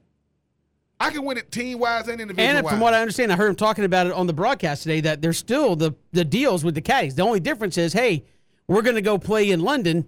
I 0.99 1.09
can 1.11 1.25
win 1.25 1.37
it 1.37 1.51
team 1.51 1.79
wise 1.79 2.07
and 2.07 2.21
individual 2.21 2.57
And 2.57 2.67
from 2.67 2.79
what 2.79 2.93
I 2.93 3.01
understand, 3.01 3.31
I 3.31 3.35
heard 3.35 3.49
him 3.49 3.55
talking 3.55 3.85
about 3.85 4.07
it 4.07 4.13
on 4.13 4.27
the 4.27 4.33
broadcast 4.33 4.83
today 4.83 5.01
that 5.01 5.21
there's 5.21 5.37
still 5.37 5.75
the 5.75 5.93
the 6.11 6.25
deals 6.25 6.63
with 6.63 6.75
the 6.75 6.81
caddies. 6.81 7.15
The 7.15 7.23
only 7.23 7.39
difference 7.39 7.77
is, 7.77 7.93
hey, 7.93 8.23
we're 8.67 8.81
to 8.95 9.01
go 9.01 9.17
play 9.17 9.51
in 9.51 9.61
London. 9.61 10.07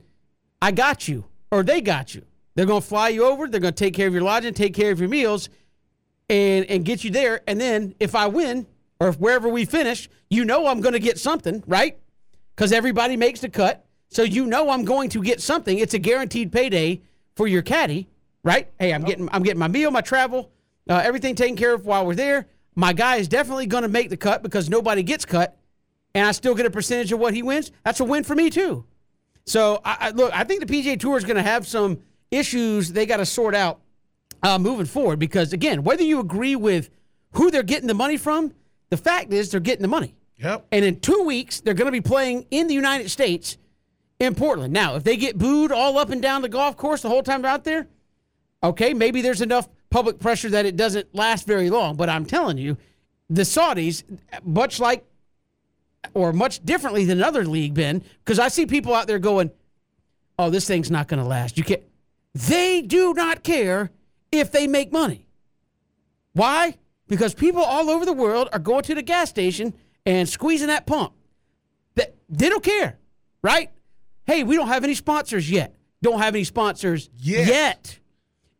I 0.61 0.72
got 0.72 1.07
you, 1.07 1.26
or 1.51 1.64
they 1.64 1.81
got 1.81 2.15
you. 2.15 2.23
They're 2.55 2.65
to 2.81 2.88
fly 2.88 3.10
you 3.10 3.26
over. 3.26 3.47
They're 3.47 3.60
to 3.73 3.84
take 3.84 3.93
care 3.93 4.07
of 4.07 4.14
your 4.14 4.23
lodging, 4.23 4.53
take 4.53 4.73
care 4.73 4.91
of 4.91 4.99
your 4.99 5.10
meals, 5.10 5.49
and 6.30 6.65
and 6.65 6.85
get 6.85 7.03
you 7.03 7.11
there. 7.11 7.41
And 7.47 7.60
then 7.60 7.95
if 7.99 8.15
I 8.15 8.27
win, 8.27 8.68
or 9.03 9.11
wherever 9.13 9.49
we 9.49 9.65
finish, 9.65 10.09
you 10.30 10.45
know 10.45 10.67
I'm 10.67 10.80
going 10.80 10.93
to 10.93 10.99
get 10.99 11.19
something, 11.19 11.61
right? 11.67 11.99
Because 12.55 12.71
everybody 12.71 13.17
makes 13.17 13.41
the 13.41 13.49
cut. 13.49 13.85
So 14.09 14.23
you 14.23 14.45
know 14.45 14.69
I'm 14.69 14.85
going 14.85 15.09
to 15.09 15.21
get 15.21 15.41
something. 15.41 15.77
It's 15.77 15.93
a 15.93 15.99
guaranteed 15.99 16.51
payday 16.51 17.01
for 17.35 17.47
your 17.47 17.61
caddy, 17.63 18.07
right? 18.43 18.71
Hey, 18.80 18.93
I'm 18.93 19.03
getting 19.03 19.27
I'm 19.31 19.43
getting 19.43 19.59
my 19.59 19.67
meal, 19.67 19.91
my 19.91 20.01
travel, 20.01 20.51
uh, 20.89 21.01
everything 21.03 21.35
taken 21.35 21.57
care 21.57 21.73
of 21.73 21.85
while 21.85 22.05
we're 22.05 22.15
there. 22.15 22.47
My 22.75 22.93
guy 22.93 23.17
is 23.17 23.27
definitely 23.27 23.65
going 23.65 23.84
to 23.84 23.89
make 23.89 24.09
the 24.09 24.17
cut 24.17 24.41
because 24.41 24.69
nobody 24.69 25.03
gets 25.03 25.25
cut, 25.25 25.57
and 26.15 26.25
I 26.25 26.31
still 26.31 26.55
get 26.55 26.65
a 26.65 26.69
percentage 26.69 27.11
of 27.11 27.19
what 27.19 27.34
he 27.34 27.43
wins. 27.43 27.71
That's 27.84 27.99
a 27.99 28.05
win 28.05 28.23
for 28.23 28.35
me 28.35 28.49
too. 28.49 28.85
So 29.45 29.81
I, 29.84 29.97
I 29.99 30.09
look, 30.11 30.31
I 30.34 30.43
think 30.43 30.65
the 30.65 30.73
PGA 30.73 30.99
Tour 30.99 31.17
is 31.17 31.25
going 31.25 31.35
to 31.35 31.43
have 31.43 31.67
some 31.67 31.99
issues 32.31 32.93
they 32.93 33.05
got 33.05 33.17
to 33.17 33.25
sort 33.25 33.55
out 33.55 33.81
uh, 34.43 34.57
moving 34.59 34.85
forward 34.85 35.19
because 35.19 35.53
again, 35.53 35.84
whether 35.84 36.03
you 36.03 36.19
agree 36.19 36.55
with 36.55 36.89
who 37.34 37.51
they're 37.51 37.63
getting 37.63 37.88
the 37.88 37.93
money 37.93 38.17
from, 38.17 38.53
the 38.94 38.98
fact 38.98 39.34
is 39.34 39.49
they're 39.49 39.60
getting 39.60 39.82
the 39.82 39.88
money. 39.88 40.14
Yep. 40.38 40.68
And 40.72 40.86
in 40.86 40.99
two 40.99 41.24
weeks, 41.24 41.61
they're 41.61 41.74
going 41.74 41.88
to 41.88 41.91
be 41.91 41.99
playing 41.99 42.45
in 42.52 42.68
the 42.68 42.76
United 42.76 43.10
States 43.10 43.57
in 44.20 44.36
Portland. 44.36 44.72
Now, 44.72 44.95
if 44.95 45.03
they 45.03 45.18
get 45.18 45.36
booed 45.36 45.72
all 45.72 45.98
up 45.98 46.11
and 46.11 46.22
down 46.22 46.44
the 46.44 46.49
golf 46.49 46.78
course 46.78 47.02
the 47.02 47.10
whole 47.10 47.24
time 47.24 47.41
they're 47.41 47.49
out 47.49 47.64
there, 47.64 47.88
okay, 48.61 48.94
maybe 48.94 49.24
there's 49.24 49.41
enough 49.41 49.68
public 49.90 50.20
pressure 50.20 50.52
that 50.52 50.68
it 50.68 50.76
doesn't 50.76 51.15
last 51.15 51.48
very 51.48 51.72
long. 51.72 51.95
But 51.95 52.07
I'm 52.07 52.24
telling 52.24 52.60
you, 52.60 52.78
the 53.32 53.41
Saudis, 53.41 54.03
much 54.44 54.80
like 54.80 55.03
or 56.14 56.32
much 56.32 56.64
differently 56.64 57.03
than 57.03 57.18
another 57.18 57.45
league 57.45 57.74
been, 57.74 58.03
because 58.24 58.38
I 58.38 58.49
see 58.49 58.68
people 58.68 58.94
out 58.94 59.07
there 59.07 59.18
going, 59.18 59.49
"Oh, 60.38 60.52
this 60.52 60.68
thing's 60.68 60.91
not 60.91 61.07
going 61.07 61.20
to 61.20 61.28
last." 61.28 61.57
You 61.57 61.64
can't. 61.64 61.82
They 62.36 62.84
do 62.84 63.15
not 63.15 63.41
care 63.41 63.90
if 64.32 64.52
they 64.52 64.68
make 64.68 64.91
money. 64.91 65.26
Why? 66.34 66.78
Because 67.07 67.34
people 67.34 67.61
all 67.63 67.89
over 67.89 68.05
the 68.05 68.13
world 68.13 68.49
are 68.53 68.59
going 68.59 68.84
to 68.84 68.95
the 68.95 69.01
gas 69.01 69.30
station 69.30 69.73
and 70.05 70.27
squeezing 70.27 70.67
that 70.67 70.85
pump. 70.85 71.13
That 71.95 72.15
they 72.30 72.49
don't 72.49 72.63
care, 72.63 72.97
right? 73.41 73.69
Hey, 74.25 74.43
we 74.43 74.55
don't 74.55 74.67
have 74.69 74.84
any 74.84 74.93
sponsors 74.95 75.49
yet. 75.49 75.75
Don't 76.01 76.19
have 76.19 76.34
any 76.35 76.43
sponsors 76.43 77.09
Yet. 77.17 77.47
yet. 77.47 77.99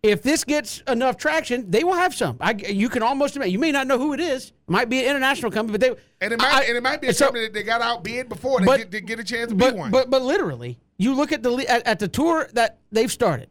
If 0.02 0.22
this 0.22 0.44
gets 0.44 0.82
enough 0.88 1.16
traction, 1.18 1.72
they 1.72 1.84
will 1.86 1.94
have 1.96 2.14
some. 2.14 2.36
I, 2.42 2.52
you 2.52 2.90
can 2.90 3.02
almost 3.04 3.36
imagine. 3.38 3.54
You 3.54 3.60
may 3.60 3.72
not 3.72 3.88
know 3.88 3.98
who 3.98 4.12
it 4.14 4.20
is. 4.20 4.48
It 4.48 4.54
might 4.68 4.90
be 4.90 5.00
an 5.00 5.06
international 5.10 5.50
company, 5.52 5.78
but 5.78 5.82
they 5.82 5.96
And 6.26 6.34
it 6.34 6.40
might 6.40 6.54
I- 6.54 6.64
and 6.66 6.76
it 6.78 6.84
might 6.84 7.00
be 7.02 7.08
a 7.08 7.14
so- 7.14 7.26
company 7.26 7.46
that 7.46 7.54
they 7.54 7.64
got 7.64 7.82
outbid 7.82 8.28
before 8.28 8.60
they 8.60 8.66
But- 8.66 8.78
get, 8.80 8.92
they 8.92 9.02
get 9.02 9.20
a 9.20 9.24
chance 9.24 9.50
to 9.50 9.56
but, 9.56 9.72
be 9.74 9.80
one. 9.80 9.92
But 9.92 10.10
but 10.10 10.22
literally, 10.22 10.80
you 10.98 11.14
look 11.16 11.32
at 11.32 11.42
the 11.44 11.54
at, 11.70 11.88
at 11.88 12.00
the 12.00 12.10
tour 12.10 12.50
that 12.54 12.80
they've 12.92 13.12
started, 13.12 13.50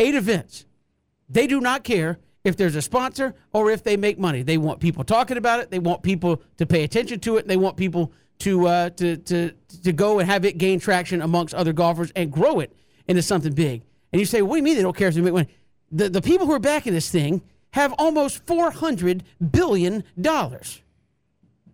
eight 0.00 0.16
events. 0.16 0.66
They 1.28 1.46
do 1.46 1.60
not 1.60 1.84
care 1.84 2.18
if 2.44 2.56
there's 2.56 2.76
a 2.76 2.82
sponsor 2.82 3.34
or 3.52 3.70
if 3.70 3.82
they 3.82 3.96
make 3.96 4.18
money. 4.18 4.42
They 4.42 4.58
want 4.58 4.80
people 4.80 5.04
talking 5.04 5.36
about 5.36 5.60
it. 5.60 5.70
They 5.70 5.78
want 5.78 6.02
people 6.02 6.42
to 6.58 6.66
pay 6.66 6.84
attention 6.84 7.20
to 7.20 7.36
it. 7.36 7.46
They 7.46 7.56
want 7.56 7.76
people 7.76 8.12
to 8.40 8.66
uh, 8.66 8.90
to 8.90 9.16
to 9.16 9.52
to 9.84 9.92
go 9.92 10.18
and 10.18 10.28
have 10.28 10.44
it 10.44 10.58
gain 10.58 10.80
traction 10.80 11.22
amongst 11.22 11.54
other 11.54 11.72
golfers 11.72 12.10
and 12.16 12.30
grow 12.32 12.60
it 12.60 12.74
into 13.06 13.22
something 13.22 13.52
big. 13.52 13.82
And 14.12 14.20
you 14.20 14.26
say, 14.26 14.42
what 14.42 14.54
do 14.54 14.58
you 14.58 14.62
mean 14.62 14.76
they 14.76 14.82
don't 14.82 14.96
care 14.96 15.08
if 15.08 15.14
they 15.14 15.20
make 15.20 15.32
money? 15.32 15.48
The 15.90 16.08
the 16.08 16.22
people 16.22 16.46
who 16.46 16.52
are 16.52 16.58
backing 16.58 16.92
this 16.92 17.10
thing 17.10 17.42
have 17.70 17.92
almost 17.98 18.46
four 18.46 18.70
hundred 18.70 19.24
billion 19.50 20.04
dollars. 20.20 20.82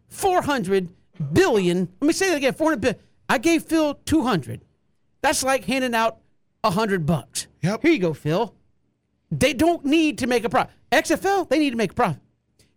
400 0.08 0.88
billion. 1.32 1.88
Let 2.00 2.06
me 2.06 2.12
say 2.12 2.30
that 2.30 2.36
again. 2.36 2.54
400 2.54 2.80
billion. 2.80 3.00
I 3.28 3.38
gave 3.38 3.64
Phil 3.64 3.94
200. 4.06 4.62
That's 5.20 5.42
like 5.42 5.64
handing 5.64 5.94
out 5.94 6.18
100 6.62 7.04
bucks. 7.04 7.46
Yep. 7.62 7.82
Here 7.82 7.92
you 7.92 7.98
go, 7.98 8.14
Phil. 8.14 8.54
They 9.30 9.52
don't 9.52 9.84
need 9.84 10.18
to 10.18 10.26
make 10.26 10.44
a 10.44 10.48
profit. 10.48 10.72
XFL, 10.92 11.48
they 11.48 11.58
need 11.58 11.70
to 11.70 11.76
make 11.76 11.92
a 11.92 11.94
profit. 11.94 12.20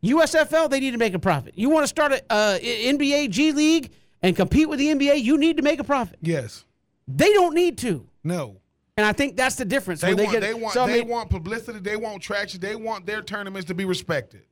USFL, 0.03 0.69
they 0.69 0.79
need 0.79 0.91
to 0.91 0.97
make 0.97 1.13
a 1.13 1.19
profit. 1.19 1.53
You 1.55 1.69
want 1.69 1.83
to 1.83 1.87
start 1.87 2.11
a 2.11 2.23
uh, 2.29 2.59
NBA 2.59 3.29
G 3.29 3.51
League 3.51 3.91
and 4.23 4.35
compete 4.35 4.67
with 4.67 4.79
the 4.79 4.87
NBA, 4.87 5.21
you 5.23 5.37
need 5.37 5.57
to 5.57 5.63
make 5.63 5.79
a 5.79 5.83
profit. 5.83 6.17
yes. 6.21 6.65
They 7.07 7.33
don't 7.33 7.55
need 7.55 7.77
to. 7.79 8.07
No. 8.23 8.57
And 8.95 9.05
I 9.05 9.11
think 9.11 9.35
that's 9.35 9.55
the 9.55 9.65
difference. 9.65 9.99
They 10.01 10.13
when 10.13 10.25
want 10.25 10.31
get- 10.33 10.41
they 10.41 10.53
want 10.53 10.73
so, 10.73 10.83
I 10.83 10.87
they 10.87 10.99
mean- 10.99 11.09
want 11.09 11.29
publicity, 11.29 11.79
they 11.79 11.95
want 11.97 12.21
traction, 12.21 12.59
they 12.61 12.75
want 12.75 13.05
their 13.05 13.21
tournaments 13.21 13.67
to 13.67 13.73
be 13.73 13.83
respected. 13.85 14.43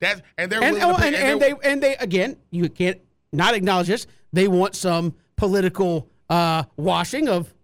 That's 0.00 0.20
and 0.36 0.50
they're 0.50 0.62
and, 0.62 0.74
willing 0.74 0.90
oh, 0.90 0.96
to 0.96 1.00
pay, 1.00 1.06
and, 1.08 1.16
and 1.16 1.40
they're- 1.40 1.56
they 1.62 1.70
and 1.70 1.82
they 1.82 1.96
again, 1.96 2.36
you 2.50 2.68
can't 2.68 3.00
not 3.32 3.54
acknowledge 3.54 3.86
this. 3.86 4.06
They 4.32 4.48
want 4.48 4.74
some 4.74 5.14
political 5.36 6.08
uh, 6.28 6.64
washing 6.76 7.28
of 7.28 7.54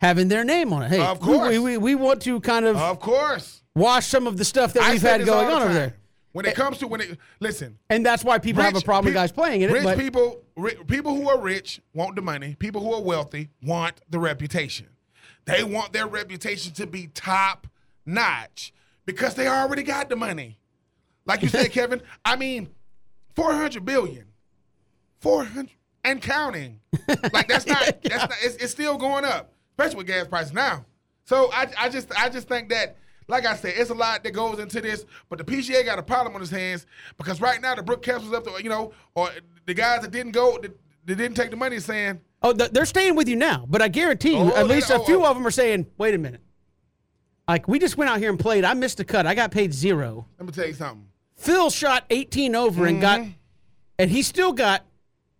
having 0.00 0.28
their 0.28 0.44
name 0.44 0.72
on 0.72 0.82
it. 0.82 0.88
Hey, 0.90 1.00
Of 1.00 1.20
we- 1.20 1.26
course. 1.34 1.48
we, 1.50 1.58
we, 1.58 1.76
we 1.78 1.94
want 1.94 2.22
to 2.22 2.40
kind 2.40 2.64
of 2.66 2.76
of 2.76 3.00
course. 3.00 3.62
wash 3.74 4.06
some 4.06 4.26
of 4.26 4.36
the 4.36 4.44
stuff 4.44 4.72
that 4.74 4.82
I 4.82 4.92
we've 4.92 5.02
had 5.02 5.24
going 5.24 5.50
on 5.50 5.62
over 5.62 5.72
there. 5.72 5.96
When 6.32 6.44
it 6.44 6.50
eh, 6.50 6.52
comes 6.52 6.78
to 6.78 6.86
when 6.86 7.00
it 7.00 7.18
listen, 7.40 7.78
And 7.88 8.04
that's 8.04 8.22
why 8.22 8.38
people 8.38 8.62
have 8.62 8.76
a 8.76 8.80
problem 8.82 9.12
peop- 9.12 9.14
guys 9.14 9.32
playing 9.32 9.62
it. 9.62 9.70
Rich 9.70 9.84
But 9.84 9.98
people, 9.98 10.42
ri- 10.56 10.76
people 10.86 11.14
who 11.14 11.30
are 11.30 11.38
rich 11.40 11.80
want 11.94 12.14
the 12.14 12.20
money. 12.22 12.56
People 12.58 12.82
who 12.82 12.92
are 12.92 13.00
wealthy 13.00 13.48
want 13.62 14.00
the 14.10 14.18
reputation. 14.18 14.88
They 15.46 15.64
want 15.64 15.92
their 15.94 16.06
reputation 16.06 16.72
to 16.74 16.86
be 16.86 17.06
top 17.06 17.66
notch 18.04 18.74
because 19.06 19.34
they 19.34 19.46
already 19.48 19.82
got 19.82 20.08
the 20.10 20.16
money. 20.16 20.58
Like 21.24 21.40
you 21.42 21.48
said, 21.48 21.70
Kevin. 21.72 22.02
I 22.24 22.36
mean, 22.36 22.68
four 23.34 23.52
hundred 23.54 23.84
billion, 23.86 24.26
four 25.20 25.44
hundred 25.44 25.70
and 26.04 26.20
counting. 26.20 26.80
Like 27.32 27.48
that's 27.48 27.66
not. 27.66 27.84
That's 28.02 28.14
not. 28.28 28.32
It's, 28.42 28.56
it's 28.56 28.72
still 28.72 28.96
going 28.98 29.24
up, 29.24 29.52
especially 29.78 29.98
with 29.98 30.06
gas 30.06 30.26
prices 30.26 30.52
now. 30.52 30.84
So 31.24 31.50
I, 31.52 31.68
I 31.78 31.88
just, 31.88 32.12
I 32.18 32.28
just 32.28 32.48
think 32.48 32.68
that. 32.70 32.96
Like 33.28 33.44
I 33.44 33.56
said, 33.56 33.74
it's 33.76 33.90
a 33.90 33.94
lot 33.94 34.22
that 34.22 34.30
goes 34.30 34.60
into 34.60 34.80
this, 34.80 35.04
but 35.28 35.38
the 35.38 35.44
PGA 35.44 35.84
got 35.84 35.98
a 35.98 36.02
problem 36.02 36.36
on 36.36 36.40
his 36.40 36.48
hands 36.48 36.86
because 37.18 37.40
right 37.40 37.60
now 37.60 37.74
the 37.74 37.82
Brook 37.82 38.00
Castle's 38.00 38.32
up 38.32 38.44
to, 38.44 38.62
you 38.62 38.68
know, 38.68 38.92
or 39.16 39.30
the 39.66 39.74
guys 39.74 40.02
that 40.02 40.12
didn't 40.12 40.30
go, 40.30 40.56
that, 40.62 40.70
that 41.06 41.16
didn't 41.16 41.34
take 41.34 41.50
the 41.50 41.56
money, 41.56 41.80
saying, 41.80 42.20
oh, 42.42 42.52
they're 42.52 42.86
staying 42.86 43.16
with 43.16 43.28
you 43.28 43.36
now. 43.36 43.66
But 43.68 43.82
I 43.82 43.88
guarantee 43.88 44.30
you, 44.30 44.52
Oh, 44.52 44.56
at 44.56 44.68
least 44.68 44.90
a 44.90 45.00
oh, 45.00 45.04
few 45.04 45.24
oh. 45.24 45.28
of 45.28 45.36
them 45.36 45.46
are 45.46 45.50
saying, 45.50 45.86
"Wait 45.98 46.14
a 46.14 46.18
minute." 46.18 46.40
Like 47.48 47.68
we 47.68 47.78
just 47.78 47.96
went 47.96 48.10
out 48.10 48.18
here 48.18 48.30
and 48.30 48.38
played. 48.38 48.64
I 48.64 48.74
missed 48.74 49.00
a 49.00 49.04
cut. 49.04 49.26
I 49.26 49.34
got 49.34 49.50
paid 49.50 49.72
zero. 49.72 50.26
"Let 50.38 50.46
me 50.46 50.52
tell 50.52 50.66
you 50.66 50.74
something." 50.74 51.06
Phil 51.36 51.70
shot 51.70 52.04
18 52.10 52.54
over 52.54 52.86
and 52.86 53.00
got, 53.00 53.20
mm-hmm. 53.20 53.30
and 53.98 54.10
he 54.10 54.22
still 54.22 54.52
got, 54.52 54.84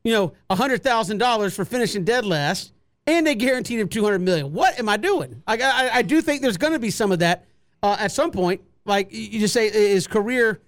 you 0.05 0.13
know, 0.13 0.33
hundred 0.51 0.83
thousand 0.83 1.19
dollars 1.19 1.55
for 1.55 1.65
finishing 1.65 2.05
dead 2.05 2.27
last, 2.27 2.73
and 3.07 3.27
they 3.27 3.35
guaranteed 3.35 3.79
him 3.81 3.89
200 3.89 4.19
million. 4.21 4.53
What 4.53 4.79
am 4.79 4.89
I 4.89 4.97
doing? 4.97 5.43
I, 5.47 5.57
I, 5.59 5.91
I 5.99 6.03
do 6.03 6.21
think 6.21 6.43
there's 6.43 6.57
going 6.57 6.73
to 6.73 6.79
be 6.79 6.91
some 6.91 7.13
of 7.13 7.21
that 7.21 7.45
uh, 7.83 7.97
at 7.99 8.13
some 8.13 8.31
point. 8.31 8.61
Like 8.85 9.09
you 9.11 9.41
just 9.41 9.55
say, 9.55 9.67
is 9.67 10.07
career, 10.07 10.61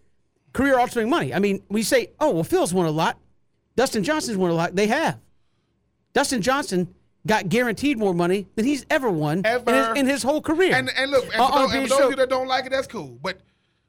career 0.52 0.78
altering 0.78 1.08
money. 1.08 1.32
I 1.32 1.38
mean, 1.38 1.62
we 1.68 1.82
say, 1.82 2.10
oh 2.20 2.30
well, 2.30 2.44
Phil's 2.44 2.74
won 2.74 2.86
a 2.86 2.90
lot, 2.90 3.18
Dustin 3.76 4.02
Johnson's 4.02 4.36
won 4.36 4.50
a 4.50 4.54
lot. 4.54 4.74
They 4.74 4.88
have. 4.88 5.18
Dustin 6.14 6.42
Johnson 6.42 6.92
got 7.26 7.48
guaranteed 7.48 7.98
more 7.98 8.14
money 8.14 8.46
than 8.56 8.64
he's 8.64 8.84
ever 8.90 9.10
won 9.10 9.38
in, 9.38 9.46
Ever. 9.46 9.88
his, 9.90 9.98
in 9.98 10.06
his 10.06 10.22
whole 10.22 10.40
career. 10.40 10.74
And 10.74 10.90
and 10.96 11.10
look, 11.10 11.24
and 11.26 11.34
Uh, 11.40 11.46
for, 11.46 11.52
on 11.52 11.62
those, 11.62 11.74
and 11.74 11.82
for 11.82 11.88
those 11.88 12.00
of 12.04 12.10
you 12.10 12.16
that 12.16 12.28
don't 12.28 12.48
like 12.48 12.66
it, 12.66 12.70
that's 12.70 12.86
cool. 12.88 13.18
But 13.22 13.38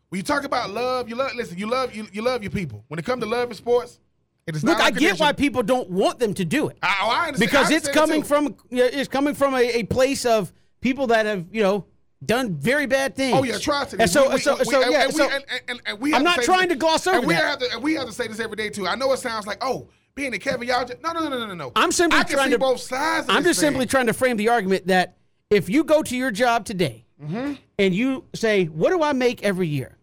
when 0.10 0.18
you 0.18 0.24
talk 0.24 0.44
about 0.44 0.70
love, 0.70 1.10
you 1.10 1.16
love. 1.16 1.32
Listen, 1.36 1.58
you 1.58 1.68
love 1.68 1.96
you, 1.96 2.08
you 2.12 2.22
love 2.22 2.44
your 2.44 2.52
people. 2.52 2.84
When 2.88 3.00
it 3.00 3.06
comes 3.06 3.24
to 3.24 3.30
love 3.30 3.50
in 3.50 3.56
sports, 3.56 4.00
Look, 4.48 4.64
not. 4.64 4.82
I 4.82 4.90
get 4.92 5.20
why 5.20 5.32
people 5.34 5.62
don't 5.62 5.90
want 5.90 6.18
them 6.20 6.34
to 6.34 6.44
do 6.46 6.70
it. 6.70 6.78
I, 6.82 6.98
oh, 7.04 7.10
I 7.10 7.28
understand. 7.28 7.52
because 7.52 7.70
it's 7.72 7.88
coming 7.88 8.22
too. 8.22 8.28
from 8.28 8.56
it's 8.72 9.08
coming 9.08 9.36
from 9.36 9.54
a, 9.54 9.80
a 9.80 9.84
place 9.84 10.26
of 10.26 10.52
people 10.82 11.08
that 11.08 11.26
have 11.28 11.46
you 11.52 11.62
know 11.62 11.86
done 12.26 12.56
very 12.56 12.86
bad 12.88 13.16
things. 13.16 13.38
Oh 13.38 13.44
yeah, 13.44 13.58
atrocities. 13.58 14.00
And 14.00 14.10
so, 14.10 14.34
We- 14.34 14.40
so, 14.40 14.58
we- 14.58 14.66
so 14.66 14.82
and- 14.82 14.92
yeah. 14.92 15.04
and 15.06 15.14
we- 15.14 15.22
and- 15.24 15.44
and- 15.68 15.82
and 15.86 16.00
we 16.00 16.14
I'm 16.16 16.24
not 16.24 16.42
trying 16.42 16.68
this- 16.68 16.76
to 16.76 16.80
gloss 16.80 17.06
over 17.06 17.20
and 17.20 17.28
we 17.28 17.34
that. 17.36 17.44
Have 17.44 17.60
to, 17.60 17.72
and 17.74 17.84
we 17.84 17.94
have 17.94 18.08
to 18.08 18.12
say 18.14 18.28
this 18.28 18.40
every 18.40 18.56
day 18.56 18.70
too. 18.70 18.88
I 18.88 18.96
know 18.96 19.12
it 19.14 19.18
sounds 19.20 19.46
like 19.46 19.60
oh, 19.62 19.88
being 20.16 20.34
a 20.34 20.40
Kevin, 20.40 20.68
y'all 20.68 20.84
just 20.84 21.02
no, 21.04 21.12
no, 21.12 21.30
no, 21.30 21.38
no, 21.38 21.46
no, 21.46 21.54
no. 21.54 21.72
I'm 21.76 21.92
simply 21.92 22.20
I 22.20 22.24
can 22.24 22.34
trying 22.36 22.48
see 22.48 22.54
to 22.54 22.60
both 22.60 22.80
sides. 22.82 23.28
I'm 23.30 23.44
just 23.44 23.60
simply 23.60 23.86
trying 23.86 24.08
to 24.08 24.14
frame 24.14 24.36
the 24.38 24.50
argument 24.50 24.88
that 24.88 25.16
if 25.52 25.70
you 25.70 25.84
go 25.84 26.02
to 26.02 26.16
your 26.18 26.32
job 26.32 26.66
today 26.66 27.06
Mm-hmm. 27.24 27.54
and 27.78 27.94
you 27.94 28.24
say, 28.34 28.66
"What 28.66 28.90
do 28.92 29.04
I 29.04 29.14
make 29.14 29.44
every 29.44 29.68
year?" 29.68 29.96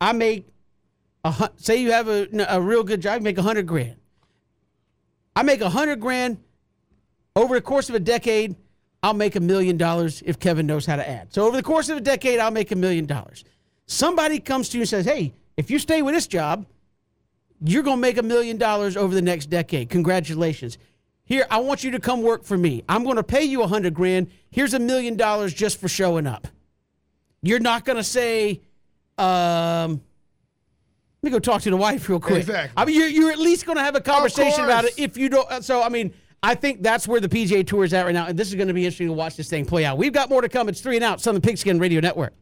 I 0.00 0.12
make 0.12 0.48
a 1.24 1.50
say 1.56 1.76
you 1.76 1.92
have 1.92 2.08
a, 2.08 2.28
a 2.48 2.60
real 2.60 2.82
good 2.82 3.00
job, 3.00 3.20
you 3.20 3.24
make 3.24 3.38
a 3.38 3.42
hundred 3.42 3.66
grand. 3.66 3.96
I 5.34 5.42
make 5.42 5.60
a 5.60 5.70
hundred 5.70 6.00
grand 6.00 6.38
over 7.36 7.54
the 7.54 7.62
course 7.62 7.88
of 7.88 7.94
a 7.94 8.00
decade. 8.00 8.56
I'll 9.02 9.14
make 9.14 9.34
a 9.34 9.40
million 9.40 9.76
dollars 9.76 10.22
if 10.24 10.38
Kevin 10.38 10.66
knows 10.66 10.86
how 10.86 10.96
to 10.96 11.08
add. 11.08 11.32
So 11.32 11.46
over 11.46 11.56
the 11.56 11.62
course 11.62 11.88
of 11.88 11.98
a 11.98 12.00
decade, 12.00 12.38
I'll 12.38 12.50
make 12.50 12.70
a 12.70 12.76
million 12.76 13.06
dollars. 13.06 13.44
Somebody 13.86 14.38
comes 14.38 14.68
to 14.70 14.78
you 14.78 14.82
and 14.82 14.88
says, 14.88 15.04
"Hey, 15.04 15.34
if 15.56 15.70
you 15.70 15.78
stay 15.78 16.02
with 16.02 16.14
this 16.14 16.26
job, 16.26 16.66
you're 17.64 17.82
going 17.82 17.98
to 17.98 18.00
make 18.00 18.18
a 18.18 18.22
million 18.22 18.56
dollars 18.58 18.96
over 18.96 19.14
the 19.14 19.22
next 19.22 19.46
decade. 19.46 19.88
Congratulations. 19.88 20.78
Here, 21.24 21.46
I 21.50 21.60
want 21.60 21.84
you 21.84 21.92
to 21.92 22.00
come 22.00 22.22
work 22.22 22.44
for 22.44 22.58
me. 22.58 22.82
I'm 22.88 23.04
going 23.04 23.16
to 23.16 23.22
pay 23.22 23.44
you 23.44 23.62
a 23.62 23.66
hundred 23.66 23.94
grand. 23.94 24.28
Here's 24.50 24.74
a 24.74 24.78
million 24.78 25.16
dollars 25.16 25.54
just 25.54 25.80
for 25.80 25.88
showing 25.88 26.26
up. 26.26 26.48
You're 27.42 27.60
not 27.60 27.84
going 27.84 27.96
to 27.96 28.04
say, 28.04 28.60
um, 29.18 30.00
let 31.22 31.30
me 31.30 31.32
go 31.36 31.38
talk 31.38 31.62
to 31.62 31.70
the 31.70 31.76
wife 31.76 32.08
real 32.08 32.18
quick. 32.18 32.40
Exactly. 32.40 32.72
I 32.76 32.84
mean, 32.84 32.98
you're, 32.98 33.08
you're 33.08 33.30
at 33.30 33.38
least 33.38 33.64
going 33.64 33.78
to 33.78 33.84
have 33.84 33.94
a 33.94 34.00
conversation 34.00 34.64
about 34.64 34.84
it 34.84 34.94
if 34.96 35.16
you 35.16 35.28
don't. 35.28 35.48
uh, 35.48 35.60
So, 35.60 35.80
I 35.80 35.88
mean, 35.88 36.12
I 36.42 36.56
think 36.56 36.82
that's 36.82 37.06
where 37.06 37.20
the 37.20 37.28
PGA 37.28 37.64
Tour 37.64 37.84
is 37.84 37.94
at 37.94 38.04
right 38.04 38.14
now. 38.14 38.26
And 38.26 38.36
this 38.36 38.48
is 38.48 38.56
going 38.56 38.66
to 38.66 38.74
be 38.74 38.84
interesting 38.84 39.06
to 39.06 39.12
watch 39.12 39.36
this 39.36 39.48
thing 39.48 39.64
play 39.64 39.84
out. 39.84 39.98
We've 39.98 40.12
got 40.12 40.30
more 40.30 40.42
to 40.42 40.48
come. 40.48 40.68
It's 40.68 40.80
three 40.80 40.96
and 40.96 41.04
out, 41.04 41.20
Southern 41.20 41.40
Pigskin 41.40 41.78
Radio 41.78 42.00
Network. 42.00 42.34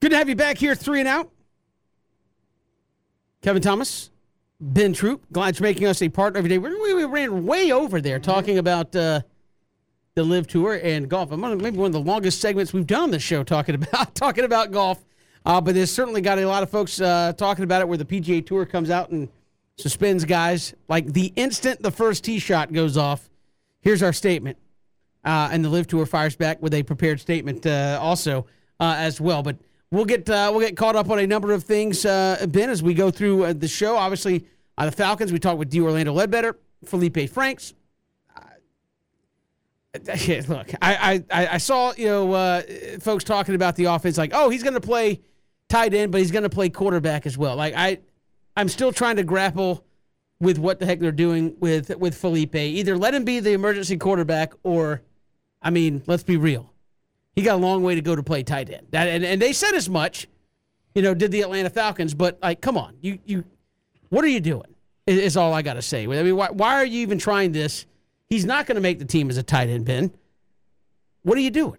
Good 0.00 0.10
to 0.10 0.16
have 0.16 0.28
you 0.28 0.36
back 0.36 0.58
here, 0.58 0.74
three 0.74 1.00
and 1.00 1.08
out. 1.08 1.30
Kevin 3.40 3.62
Thomas, 3.62 4.10
Ben 4.60 4.92
Troupe, 4.92 5.24
glad 5.32 5.58
you're 5.58 5.66
making 5.66 5.86
us 5.86 6.02
a 6.02 6.10
partner 6.10 6.38
every 6.38 6.50
day. 6.50 6.58
We, 6.58 6.94
we, 6.94 7.04
ran 7.04 7.46
way 7.46 7.72
over 7.72 8.00
there 8.00 8.18
talking 8.18 8.58
about 8.58 8.94
uh, 8.94 9.22
the 10.14 10.22
LIV 10.22 10.48
Tour 10.48 10.80
and 10.82 11.08
golf. 11.08 11.32
I'm 11.32 11.40
maybe 11.40 11.78
one 11.78 11.86
of 11.86 11.92
the 11.92 12.00
longest 12.00 12.40
segments 12.42 12.74
we've 12.74 12.86
done 12.86 13.04
on 13.04 13.10
this 13.10 13.22
show 13.22 13.42
talking 13.42 13.74
about 13.82 14.14
talking 14.14 14.44
about 14.44 14.70
golf. 14.70 15.02
Uh, 15.44 15.60
but 15.60 15.74
there's 15.74 15.90
certainly 15.90 16.20
got 16.20 16.38
a 16.38 16.46
lot 16.46 16.62
of 16.62 16.70
folks 16.70 17.00
uh, 17.00 17.32
talking 17.36 17.64
about 17.64 17.80
it 17.80 17.88
where 17.88 17.98
the 17.98 18.04
PGA 18.04 18.44
Tour 18.44 18.64
comes 18.64 18.90
out 18.90 19.10
and 19.10 19.28
suspends 19.76 20.24
guys. 20.24 20.74
Like 20.88 21.12
the 21.12 21.32
instant 21.36 21.82
the 21.82 21.90
first 21.90 22.24
tee 22.24 22.38
shot 22.38 22.72
goes 22.72 22.96
off, 22.96 23.28
here's 23.80 24.02
our 24.02 24.12
statement. 24.12 24.58
Uh, 25.24 25.48
and 25.52 25.64
the 25.64 25.68
LIV 25.68 25.86
Tour 25.88 26.06
fires 26.06 26.34
back 26.34 26.60
with 26.60 26.74
a 26.74 26.82
prepared 26.82 27.20
statement 27.20 27.64
uh, 27.64 27.98
also 28.00 28.46
uh, 28.80 28.94
as 28.98 29.20
well. 29.20 29.42
But 29.42 29.56
we'll 29.90 30.04
get 30.04 30.28
uh, 30.28 30.50
we'll 30.52 30.66
get 30.66 30.76
caught 30.76 30.96
up 30.96 31.10
on 31.10 31.18
a 31.18 31.26
number 31.26 31.52
of 31.52 31.64
things, 31.64 32.02
Ben, 32.02 32.70
as 32.70 32.82
we 32.82 32.94
go 32.94 33.10
through 33.10 33.54
the 33.54 33.68
show. 33.68 33.96
Obviously, 33.96 34.46
the 34.78 34.92
Falcons, 34.92 35.32
we 35.32 35.38
talked 35.38 35.58
with 35.58 35.70
D. 35.70 35.80
Orlando 35.80 36.12
Ledbetter, 36.12 36.56
Felipe 36.84 37.30
Franks, 37.30 37.74
look, 40.48 40.72
I, 40.80 41.22
I, 41.30 41.46
I 41.46 41.58
saw 41.58 41.92
you 41.96 42.06
know 42.06 42.62
folks 43.00 43.22
talking 43.24 43.54
about 43.54 43.76
the 43.76 43.84
offense 43.84 44.18
like, 44.18 44.30
oh, 44.34 44.48
he's 44.48 44.62
going 44.64 44.74
to 44.74 44.80
play 44.80 45.20
tight 45.72 45.94
end, 45.94 46.12
but 46.12 46.20
he's 46.20 46.30
going 46.30 46.42
to 46.42 46.50
play 46.50 46.68
quarterback 46.68 47.26
as 47.26 47.38
well. 47.38 47.56
Like 47.56 47.74
I, 47.74 47.98
I'm 48.56 48.68
still 48.68 48.92
trying 48.92 49.16
to 49.16 49.24
grapple 49.24 49.84
with 50.38 50.58
what 50.58 50.78
the 50.78 50.86
heck 50.86 50.98
they're 50.98 51.12
doing 51.12 51.56
with 51.60 51.96
with 51.96 52.14
Felipe. 52.14 52.54
Either 52.54 52.98
let 52.98 53.14
him 53.14 53.24
be 53.24 53.40
the 53.40 53.52
emergency 53.52 53.96
quarterback, 53.96 54.52
or, 54.62 55.02
I 55.62 55.70
mean, 55.70 56.02
let's 56.06 56.24
be 56.24 56.36
real, 56.36 56.72
he 57.34 57.42
got 57.42 57.54
a 57.54 57.62
long 57.62 57.82
way 57.82 57.94
to 57.94 58.02
go 58.02 58.14
to 58.14 58.22
play 58.22 58.42
tight 58.42 58.68
end. 58.68 58.88
That 58.90 59.08
and, 59.08 59.24
and 59.24 59.40
they 59.40 59.52
said 59.52 59.74
as 59.74 59.88
much, 59.88 60.28
you 60.94 61.00
know, 61.00 61.14
did 61.14 61.30
the 61.30 61.40
Atlanta 61.40 61.70
Falcons. 61.70 62.12
But 62.12 62.38
like, 62.42 62.60
come 62.60 62.76
on, 62.76 62.96
you 63.00 63.18
you, 63.24 63.44
what 64.10 64.24
are 64.24 64.28
you 64.28 64.40
doing? 64.40 64.74
Is, 65.06 65.18
is 65.18 65.36
all 65.36 65.54
I 65.54 65.62
got 65.62 65.74
to 65.74 65.82
say. 65.82 66.04
I 66.04 66.22
mean, 66.22 66.36
why 66.36 66.50
why 66.50 66.74
are 66.74 66.84
you 66.84 67.00
even 67.00 67.18
trying 67.18 67.52
this? 67.52 67.86
He's 68.28 68.44
not 68.44 68.66
going 68.66 68.76
to 68.76 68.82
make 68.82 68.98
the 68.98 69.04
team 69.04 69.30
as 69.30 69.38
a 69.38 69.42
tight 69.42 69.68
end, 69.68 69.86
Ben. 69.86 70.10
What 71.22 71.38
are 71.38 71.40
you 71.40 71.50
doing? 71.50 71.78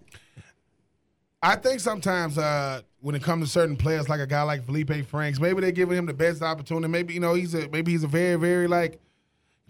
I 1.41 1.57
think 1.57 1.82
sometimes 1.82 2.38
uh, 2.38 2.82
when 3.04 3.16
it 3.16 3.22
comes 3.22 3.46
to 3.46 3.52
certain 3.52 3.76
players, 3.76 4.08
like 4.08 4.22
a 4.22 4.26
guy 4.26 4.44
like 4.44 4.64
Felipe 4.64 5.06
Franks, 5.08 5.38
maybe 5.38 5.60
they're 5.60 5.72
giving 5.72 5.98
him 5.98 6.06
the 6.06 6.14
best 6.14 6.42
opportunity. 6.42 6.88
Maybe 6.88 7.14
you 7.14 7.20
know 7.20 7.34
he's 7.34 7.54
a 7.54 7.68
maybe 7.68 7.92
he's 7.92 8.06
a 8.06 8.08
very 8.08 8.38
very 8.38 8.66
like 8.66 8.94
you 8.94 9.00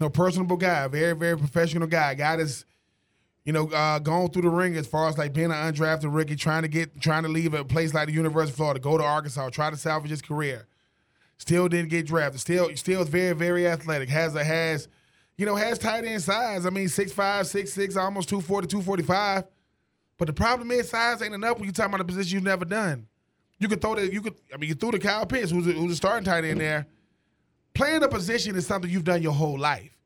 know 0.00 0.08
personable 0.08 0.56
guy, 0.56 0.86
very 0.86 1.14
very 1.14 1.36
professional 1.36 1.88
guy, 1.88 2.14
guy 2.14 2.36
that's 2.36 2.64
you 3.44 3.52
know 3.52 3.68
uh, 3.70 3.98
going 3.98 4.30
through 4.30 4.42
the 4.42 4.50
ring 4.50 4.76
as 4.76 4.86
far 4.86 5.08
as 5.08 5.18
like 5.18 5.32
being 5.32 5.50
an 5.50 5.72
undrafted 5.72 6.14
rookie, 6.14 6.36
trying 6.36 6.62
to 6.62 6.68
get 6.68 7.00
trying 7.00 7.24
to 7.24 7.28
leave 7.28 7.54
a 7.54 7.64
place 7.64 7.92
like 7.92 8.06
the 8.06 8.14
University 8.14 8.52
of 8.52 8.56
Florida, 8.56 8.78
go 8.78 8.96
to 8.96 9.02
Arkansas, 9.02 9.50
try 9.50 9.68
to 9.68 9.76
salvage 9.76 10.10
his 10.10 10.22
career. 10.22 10.68
Still 11.36 11.68
didn't 11.68 11.90
get 11.90 12.06
drafted. 12.06 12.40
Still 12.40 12.74
still 12.76 13.04
very 13.04 13.34
very 13.34 13.66
athletic. 13.66 14.08
Has 14.10 14.36
a 14.36 14.44
has 14.44 14.86
you 15.36 15.46
know, 15.46 15.56
has 15.56 15.78
tight 15.78 16.04
end 16.04 16.22
size. 16.22 16.66
I 16.66 16.70
mean, 16.70 16.88
six 16.88 17.12
five 17.12 17.48
six 17.48 17.72
six 17.72 17.96
almost 17.96 18.28
240, 18.28 18.68
245. 18.68 19.44
But 20.16 20.26
the 20.26 20.32
problem 20.32 20.70
is 20.70 20.88
size 20.88 21.20
ain't 21.20 21.34
enough 21.34 21.56
when 21.56 21.64
you're 21.64 21.72
talking 21.72 21.94
about 21.94 22.02
a 22.02 22.04
position 22.04 22.36
you've 22.36 22.44
never 22.44 22.64
done. 22.64 23.08
You 23.64 23.68
could 23.70 23.80
throw 23.80 23.94
the, 23.94 24.12
you 24.12 24.20
could, 24.20 24.34
I 24.52 24.58
mean, 24.58 24.68
you 24.68 24.74
threw 24.74 24.90
the 24.90 24.98
Kyle 24.98 25.24
Pitts, 25.24 25.50
who's 25.50 25.66
a, 25.66 25.72
who's 25.72 25.92
a 25.92 25.96
starting 25.96 26.22
tight 26.22 26.44
end 26.44 26.60
there. 26.60 26.86
Playing 27.72 28.02
a 28.02 28.08
position 28.08 28.54
is 28.56 28.66
something 28.66 28.90
you've 28.90 29.04
done 29.04 29.22
your 29.22 29.32
whole 29.32 29.58
life. 29.58 29.96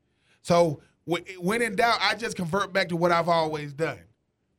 So 0.43 0.79
when 1.05 1.61
in 1.61 1.75
doubt, 1.75 1.97
I 2.01 2.15
just 2.15 2.37
convert 2.37 2.71
back 2.71 2.87
to 2.87 2.95
what 2.95 3.11
I've 3.11 3.27
always 3.27 3.73
done. 3.73 3.99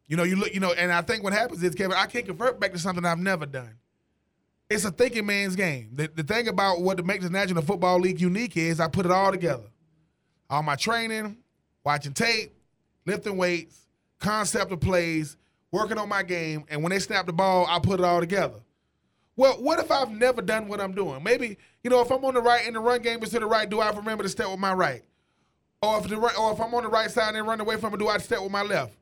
You 0.07 0.19
know, 0.19 0.25
you 0.25 0.37
look, 0.37 0.53
you 0.53 0.61
know, 0.61 0.75
and 0.75 0.93
I 0.93 1.01
think 1.01 1.25
what 1.25 1.33
happens 1.33 1.63
is, 1.63 1.75
Kevin, 1.75 1.97
I 1.97 2.05
can't 2.05 2.27
convert 2.27 2.61
back 2.61 2.73
to 2.73 2.79
something 2.79 3.03
I've 3.07 3.19
never 3.19 3.47
done. 3.47 3.79
It's 4.69 4.85
a 4.85 4.91
thinking 4.91 5.25
man's 5.25 5.57
game. 5.57 5.93
The, 5.95 6.11
the 6.15 6.23
thing 6.23 6.49
about 6.49 6.83
what 6.83 7.03
makes 7.07 7.25
the 7.25 7.31
National 7.31 7.63
Football 7.63 8.01
League 8.01 8.21
unique 8.21 8.59
is 8.59 8.81
I 8.81 8.89
put 8.89 9.07
it 9.07 9.13
all 9.13 9.31
together 9.31 9.71
all 10.51 10.63
my 10.63 10.77
training, 10.77 11.39
watching 11.85 12.13
tape, 12.13 12.53
lifting 13.07 13.39
weights, 13.39 13.87
concept 14.19 14.73
of 14.73 14.81
plays, 14.81 15.39
working 15.73 15.97
on 15.97 16.09
my 16.09 16.23
game, 16.23 16.65
and 16.69 16.83
when 16.83 16.91
they 16.91 16.99
snap 16.99 17.25
the 17.25 17.33
ball, 17.33 17.67
I 17.67 17.79
put 17.79 18.01
it 18.01 18.05
all 18.05 18.21
together. 18.21 18.61
Well, 19.41 19.55
what 19.55 19.79
if 19.79 19.91
I've 19.91 20.11
never 20.11 20.43
done 20.43 20.69
what 20.69 20.83
I'm 20.83 20.93
doing? 20.93 21.23
Maybe, 21.23 21.57
you 21.83 21.89
know, 21.89 22.03
if 22.03 22.11
I'm 22.11 22.23
on 22.27 22.35
the 22.35 22.43
right 22.43 22.67
and 22.67 22.77
the 22.77 22.81
run 22.81 23.01
game 23.01 23.23
is 23.23 23.31
to 23.31 23.39
the 23.39 23.47
right, 23.47 23.67
do 23.67 23.81
I 23.81 23.89
remember 23.89 24.23
to 24.23 24.29
step 24.29 24.51
with 24.51 24.59
my 24.59 24.75
right? 24.75 25.03
Or 25.81 25.97
if 25.97 26.09
the 26.09 26.19
right, 26.19 26.39
or 26.39 26.53
if 26.53 26.61
I'm 26.61 26.75
on 26.75 26.83
the 26.83 26.91
right 26.91 27.11
side 27.11 27.35
and 27.35 27.47
run 27.47 27.59
away 27.59 27.79
from 27.79 27.95
it, 27.95 28.01
do 28.01 28.09
I 28.09 28.19
step 28.19 28.43
with 28.43 28.53
my 28.53 28.61
left? 28.61 28.99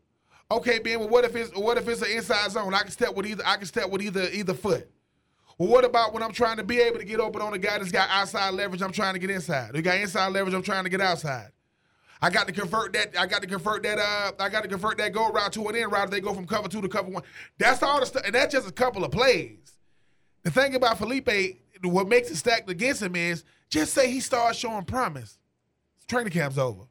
Okay, 0.48 0.78
Ben, 0.78 1.00
well, 1.00 1.08
what 1.08 1.24
if 1.24 1.34
it's 1.34 1.50
what 1.56 1.76
if 1.76 1.88
it's 1.88 2.02
an 2.02 2.12
inside 2.12 2.52
zone? 2.52 2.72
I 2.72 2.82
can 2.82 2.92
step 2.92 3.16
with 3.16 3.26
either 3.26 3.42
I 3.44 3.56
can 3.56 3.66
step 3.66 3.90
with 3.90 4.00
either 4.00 4.28
either 4.32 4.54
foot. 4.54 4.88
Well, 5.58 5.70
what 5.70 5.84
about 5.84 6.14
when 6.14 6.22
I'm 6.22 6.30
trying 6.30 6.58
to 6.58 6.62
be 6.62 6.78
able 6.78 7.00
to 7.00 7.04
get 7.04 7.18
open 7.18 7.42
on 7.42 7.52
a 7.52 7.58
guy 7.58 7.76
that's 7.76 7.90
got 7.90 8.08
outside 8.08 8.54
leverage? 8.54 8.80
I'm 8.80 8.92
trying 8.92 9.14
to 9.14 9.18
get 9.18 9.30
inside. 9.30 9.72
We 9.72 9.82
got 9.82 9.96
inside 9.96 10.28
leverage. 10.28 10.54
I'm 10.54 10.62
trying 10.62 10.84
to 10.84 10.90
get 10.90 11.00
outside. 11.00 11.50
I 12.22 12.30
got 12.30 12.46
to 12.46 12.52
convert 12.52 12.92
that. 12.92 13.18
I 13.18 13.26
got 13.26 13.42
to 13.42 13.48
convert 13.48 13.82
that. 13.82 13.98
Uh, 13.98 14.30
I 14.38 14.48
got 14.50 14.62
to 14.62 14.68
convert 14.68 14.98
that 14.98 15.12
go 15.12 15.30
route 15.30 15.52
to 15.54 15.66
an 15.66 15.74
end 15.74 15.90
route. 15.90 16.12
They 16.12 16.20
go 16.20 16.32
from 16.32 16.46
cover 16.46 16.68
two 16.68 16.80
to 16.80 16.88
cover 16.88 17.10
one. 17.10 17.24
That's 17.58 17.82
all 17.82 17.98
the 17.98 18.06
stuff, 18.06 18.22
and 18.24 18.36
that's 18.36 18.52
just 18.52 18.68
a 18.68 18.72
couple 18.72 19.04
of 19.04 19.10
plays. 19.10 19.77
The 20.42 20.50
thing 20.50 20.74
about 20.74 20.98
Felipe, 20.98 21.58
what 21.82 22.08
makes 22.08 22.30
it 22.30 22.36
stacked 22.36 22.70
against 22.70 23.02
him 23.02 23.16
is 23.16 23.44
just 23.70 23.92
say 23.92 24.10
he 24.10 24.20
starts 24.20 24.58
showing 24.58 24.84
promise. 24.84 25.38
Training 26.06 26.32
camp's 26.32 26.58
over. 26.58 26.84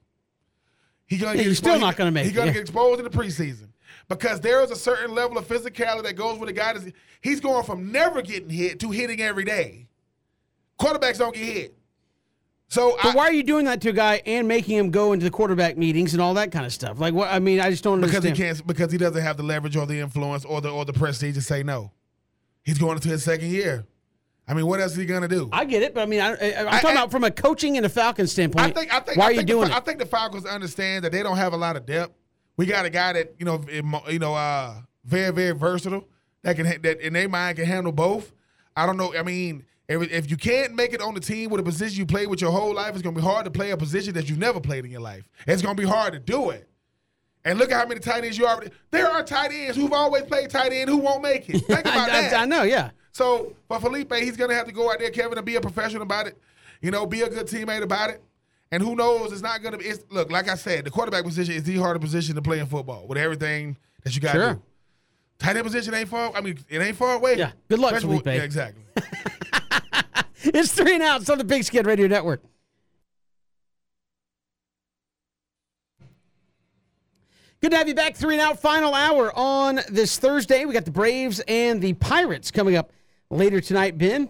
He 1.07 1.17
gonna 1.17 1.37
yeah, 1.37 1.43
he's 1.43 1.57
still 1.57 1.79
not 1.79 1.95
going 1.95 2.07
to 2.07 2.11
make. 2.11 2.25
He's 2.25 2.33
going 2.33 2.47
to 2.47 2.49
yeah. 2.49 2.55
get 2.55 2.61
exposed 2.61 2.99
in 2.99 3.05
the 3.05 3.09
preseason 3.09 3.69
because 4.09 4.41
there 4.41 4.61
is 4.63 4.71
a 4.71 4.75
certain 4.75 5.15
level 5.15 5.37
of 5.37 5.47
physicality 5.47 6.03
that 6.03 6.15
goes 6.15 6.37
with 6.37 6.49
a 6.49 6.53
guy. 6.53 6.73
That's, 6.73 6.91
he's 7.21 7.39
going 7.39 7.63
from 7.63 7.91
never 7.91 8.21
getting 8.21 8.49
hit 8.49 8.79
to 8.81 8.91
hitting 8.91 9.21
every 9.21 9.45
day. 9.45 9.87
Quarterbacks 10.79 11.17
don't 11.17 11.33
get 11.33 11.45
hit. 11.45 11.77
So, 12.69 12.97
but 13.01 13.13
I, 13.13 13.15
why 13.15 13.23
are 13.27 13.33
you 13.33 13.43
doing 13.43 13.65
that 13.65 13.79
to 13.81 13.89
a 13.89 13.93
guy 13.93 14.21
and 14.25 14.47
making 14.47 14.77
him 14.77 14.91
go 14.91 15.13
into 15.13 15.23
the 15.23 15.31
quarterback 15.31 15.77
meetings 15.77 16.13
and 16.13 16.21
all 16.21 16.33
that 16.33 16.51
kind 16.51 16.65
of 16.65 16.73
stuff? 16.73 16.99
Like, 16.99 17.13
what? 17.13 17.31
I 17.31 17.39
mean, 17.39 17.61
I 17.61 17.69
just 17.69 17.83
don't 17.83 18.01
because 18.01 18.17
understand. 18.17 18.35
Because 18.35 18.47
he 18.47 18.55
can't 18.55 18.67
because 18.67 18.91
he 18.91 18.97
doesn't 18.97 19.21
have 19.21 19.37
the 19.37 19.43
leverage 19.43 19.77
or 19.77 19.85
the 19.85 19.99
influence 19.99 20.43
or 20.43 20.59
the 20.59 20.69
or 20.69 20.83
the 20.83 20.93
prestige 20.93 21.35
to 21.35 21.41
say 21.41 21.63
no. 21.63 21.91
He's 22.67 22.77
going 22.77 22.97
into 22.97 23.07
his 23.07 23.23
second 23.23 23.49
year. 23.49 23.87
I 24.45 24.53
mean, 24.53 24.65
what 24.67 24.81
else 24.81 24.91
is 24.91 24.97
he 24.97 25.05
going 25.05 25.21
to 25.21 25.29
do? 25.29 25.47
I 25.53 25.63
get 25.63 25.83
it, 25.83 25.93
but 25.93 26.01
I 26.01 26.05
mean, 26.05 26.19
I, 26.19 26.33
am 26.33 26.65
talking 26.65 26.89
I, 26.89 26.91
about 26.91 27.11
from 27.11 27.23
a 27.23 27.31
coaching 27.31 27.77
and 27.77 27.85
a 27.85 27.89
Falcons 27.89 28.33
standpoint. 28.33 28.65
I 28.65 28.71
think, 28.71 28.93
I 28.93 28.99
think, 28.99 29.17
why 29.17 29.23
I 29.23 29.27
are 29.27 29.31
you 29.31 29.43
doing 29.43 29.69
the, 29.69 29.73
it? 29.73 29.77
I 29.77 29.79
think 29.79 29.99
the 29.99 30.05
Falcons 30.05 30.45
understand 30.45 31.05
that 31.05 31.13
they 31.13 31.23
don't 31.23 31.37
have 31.37 31.53
a 31.53 31.57
lot 31.57 31.77
of 31.77 31.85
depth. 31.85 32.13
We 32.57 32.65
got 32.65 32.85
a 32.85 32.89
guy 32.89 33.13
that 33.13 33.35
you 33.39 33.45
know, 33.45 33.63
you 34.09 34.19
know, 34.19 34.35
uh, 34.35 34.81
very 35.05 35.31
very 35.31 35.57
versatile 35.57 36.09
that 36.41 36.57
can 36.57 36.65
that 36.81 36.99
in 36.99 37.13
their 37.13 37.29
mind 37.29 37.55
can 37.55 37.65
handle 37.65 37.93
both. 37.93 38.33
I 38.75 38.85
don't 38.85 38.97
know. 38.97 39.15
I 39.15 39.23
mean, 39.23 39.63
if, 39.87 40.11
if 40.11 40.29
you 40.29 40.35
can't 40.35 40.75
make 40.75 40.91
it 40.91 41.01
on 41.01 41.13
the 41.13 41.21
team 41.21 41.49
with 41.49 41.61
a 41.61 41.63
position 41.63 41.99
you 41.99 42.05
played 42.05 42.27
with 42.27 42.41
your 42.41 42.51
whole 42.51 42.75
life, 42.75 42.95
it's 42.95 43.01
gonna 43.01 43.15
be 43.15 43.21
hard 43.21 43.45
to 43.45 43.51
play 43.51 43.71
a 43.71 43.77
position 43.77 44.13
that 44.15 44.29
you've 44.29 44.39
never 44.39 44.59
played 44.59 44.83
in 44.83 44.91
your 44.91 44.99
life. 44.99 45.23
It's 45.45 45.61
gonna 45.61 45.75
be 45.75 45.85
hard 45.85 46.11
to 46.13 46.19
do 46.19 46.49
it. 46.49 46.67
And 47.47 47.57
look 47.57 47.71
at 47.71 47.79
how 47.79 47.87
many 47.87 48.01
tight 48.01 48.25
ends 48.25 48.37
you 48.37 48.45
already. 48.45 48.71
There 48.91 49.07
are 49.07 49.23
tight 49.23 49.51
ends 49.53 49.77
who've 49.77 49.93
always 49.93 50.23
played 50.23 50.49
tight 50.49 50.73
end 50.73 50.89
who 50.89 50.97
won't 50.97 51.23
make 51.23 51.49
it. 51.49 51.59
Think 51.59 51.79
about 51.79 52.09
I, 52.09 52.21
that. 52.21 52.33
I, 52.33 52.41
I 52.41 52.45
know, 52.45 52.63
yeah. 52.63 52.91
So 53.13 53.55
for 53.69 53.79
Felipe, 53.79 54.13
he's 54.15 54.35
gonna 54.35 54.53
have 54.53 54.65
to 54.65 54.73
go 54.73 54.91
out 54.91 54.99
there, 54.99 55.09
Kevin, 55.11 55.37
and 55.37 55.45
be 55.45 55.55
a 55.55 55.61
professional 55.61 56.01
about 56.01 56.27
it. 56.27 56.37
You 56.81 56.91
know, 56.91 57.05
be 57.05 57.21
a 57.21 57.29
good 57.29 57.47
teammate 57.47 57.83
about 57.83 58.09
it. 58.09 58.21
And 58.69 58.83
who 58.83 58.97
knows? 58.97 59.31
It's 59.31 59.41
not 59.41 59.63
gonna 59.63 59.77
be. 59.77 59.85
It's, 59.85 60.03
look, 60.11 60.29
like 60.29 60.49
I 60.49 60.55
said, 60.55 60.83
the 60.83 60.91
quarterback 60.91 61.23
position 61.23 61.55
is 61.55 61.63
the 61.63 61.77
hardest 61.77 62.03
position 62.03 62.35
to 62.35 62.41
play 62.41 62.59
in 62.59 62.65
football 62.65 63.07
with 63.07 63.17
everything 63.17 63.77
that 64.03 64.13
you 64.13 64.19
got 64.19 64.33
sure. 64.33 64.53
do. 64.55 64.61
Tight 65.39 65.55
end 65.55 65.65
position 65.65 65.93
ain't 65.93 66.09
far. 66.09 66.33
I 66.35 66.41
mean, 66.41 66.59
it 66.67 66.81
ain't 66.81 66.97
far 66.97 67.15
away. 67.15 67.37
Yeah. 67.37 67.51
Good 67.69 67.79
luck, 67.79 67.95
Felipe. 68.01 68.25
Yeah, 68.25 68.43
exactly. 68.43 68.83
it's 70.43 70.73
three 70.73 70.95
and 70.95 71.03
out. 71.03 71.21
It's 71.21 71.29
on 71.29 71.37
the 71.37 71.45
Pigskin 71.45 71.85
Radio 71.85 72.07
Network. 72.07 72.43
Good 77.59 77.71
to 77.71 77.77
have 77.77 77.87
you 77.87 77.95
back. 77.95 78.15
Three 78.15 78.35
and 78.35 78.41
out, 78.41 78.59
final 78.59 78.93
hour 78.93 79.35
on 79.35 79.79
this 79.89 80.19
Thursday. 80.19 80.65
We 80.65 80.73
got 80.73 80.85
the 80.85 80.91
Braves 80.91 81.41
and 81.47 81.81
the 81.81 81.93
Pirates 81.93 82.51
coming 82.51 82.75
up 82.75 82.91
later 83.31 83.59
tonight. 83.59 83.97
Ben, 83.97 84.29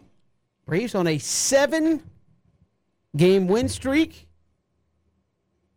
Braves 0.66 0.96
on 0.96 1.08
a 1.08 1.18
seven 1.18 2.02
game 3.18 3.48
win 3.48 3.68
streak. 3.68 4.30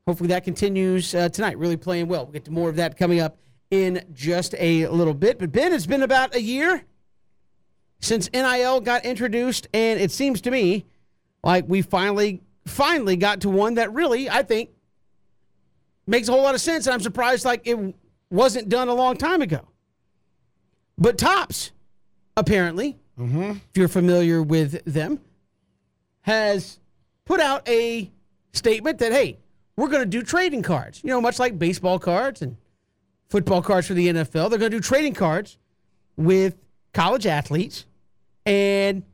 Hopefully 0.07 0.29
that 0.29 0.45
continues 0.45 1.13
uh, 1.13 1.29
tonight. 1.29 1.59
Really 1.59 1.77
playing 1.77 2.07
well. 2.07 2.25
We'll 2.25 2.35
get 2.35 2.45
to 2.45 2.53
more 2.53 2.69
of 2.69 2.77
that 2.77 2.97
coming 2.97 3.19
up 3.19 3.37
in 3.73 4.05
just 4.13 4.55
a 4.57 4.87
little 4.87 5.15
bit. 5.15 5.41
But 5.41 5.51
Ben, 5.51 5.73
it's 5.73 5.87
been 5.87 6.05
about 6.05 6.37
a 6.37 6.41
year 6.41 6.85
since 7.99 8.31
NIL 8.33 8.81
got 8.81 9.05
introduced, 9.05 9.67
and 9.75 9.99
it 9.99 10.13
seems 10.13 10.41
to 10.43 10.53
me 10.53 10.87
like 11.43 11.65
we 11.67 11.83
finally, 11.83 12.43
finally 12.65 13.17
got 13.17 13.41
to 13.41 13.51
one 13.51 13.75
that 13.75 13.93
really, 13.93 14.31
I 14.31 14.45
think, 14.45 14.71
makes 16.07 16.29
a 16.29 16.33
whole 16.33 16.43
lot 16.43 16.55
of 16.55 16.61
sense. 16.61 16.87
And 16.87 16.95
I'm 16.95 17.01
surprised 17.01 17.45
like 17.45 17.63
it 17.67 17.79
wasn't 18.31 18.69
done 18.69 18.89
a 18.89 18.95
long 18.95 19.17
time 19.17 19.43
ago. 19.43 19.69
But 20.99 21.19
Topps, 21.19 21.73
apparently, 22.37 22.99
mm-hmm. 23.19 23.53
if 23.53 23.71
you're 23.75 23.89
familiar 23.89 24.43
with 24.43 24.85
them, 24.85 25.21
has 26.23 26.79
put 27.25 27.41
out 27.41 27.67
a 27.69 28.11
statement 28.53 28.99
that, 28.99 29.13
hey, 29.13 29.39
we're 29.77 29.89
going 29.89 30.03
to 30.03 30.07
do 30.07 30.23
trading 30.23 30.63
cards. 30.63 31.01
You 31.03 31.11
know, 31.11 31.21
much 31.21 31.39
like 31.39 31.59
baseball 31.59 31.99
cards 31.99 32.43
and 32.43 32.57
football 33.31 33.63
cards 33.63 33.87
for 33.87 33.95
the 33.95 34.09
NFL. 34.09 34.51
They're 34.51 34.59
going 34.59 34.71
to 34.73 34.77
do 34.77 34.81
trading 34.81 35.15
cards 35.15 35.57
with 36.17 36.57
college 36.93 37.27
athletes 37.27 37.87
and 38.45 39.05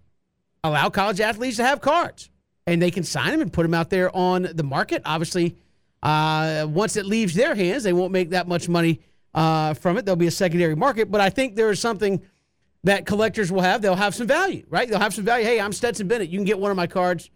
allow 0.65 0.89
college 0.89 1.21
athletes 1.21 1.59
to 1.59 1.65
have 1.65 1.81
cards. 1.81 2.31
and 2.67 2.83
they 2.83 2.91
can 2.91 3.05
sign 3.05 3.31
them 3.31 3.41
and 3.41 3.53
put 3.53 3.63
them 3.63 3.75
out 3.75 3.91
there 3.91 4.15
on 4.15 4.49
the 4.53 4.65
market. 4.65 5.03
Obviously, 5.05 5.57
uh, 6.07 6.65
once 6.69 6.95
it 6.95 7.05
leaves 7.05 7.35
their 7.35 7.57
hands, 7.57 7.83
they 7.83 7.93
won't 7.93 8.12
make 8.12 8.31
that 8.31 8.47
much 8.47 8.69
money 8.69 9.01
uh, 9.35 9.74
from 9.74 9.99
it. 9.99 10.05
There'll 10.05 10.15
be 10.15 10.28
a 10.28 10.31
secondary 10.31 10.77
market, 10.77 11.11
but 11.11 11.20
I 11.20 11.31
think 11.31 11.57
there 11.57 11.69
is 11.69 11.81
something 11.81 12.23
that 12.85 13.07
collectors 13.07 13.51
will 13.51 13.62
have. 13.62 13.83
They'll 13.83 13.97
have 13.97 14.15
some 14.15 14.28
value, 14.28 14.65
right? 14.70 14.89
They'll 14.89 15.01
have 15.01 15.12
some 15.12 15.24
value. 15.24 15.45
Hey, 15.45 15.61
I'm 15.61 15.73
Stetson 15.73 16.07
Bennett. 16.07 16.28
You 16.28 16.39
can 16.39 16.45
get 16.45 16.61
one 16.61 16.70
of 16.70 16.77
my 16.77 16.87
cards, 16.87 17.28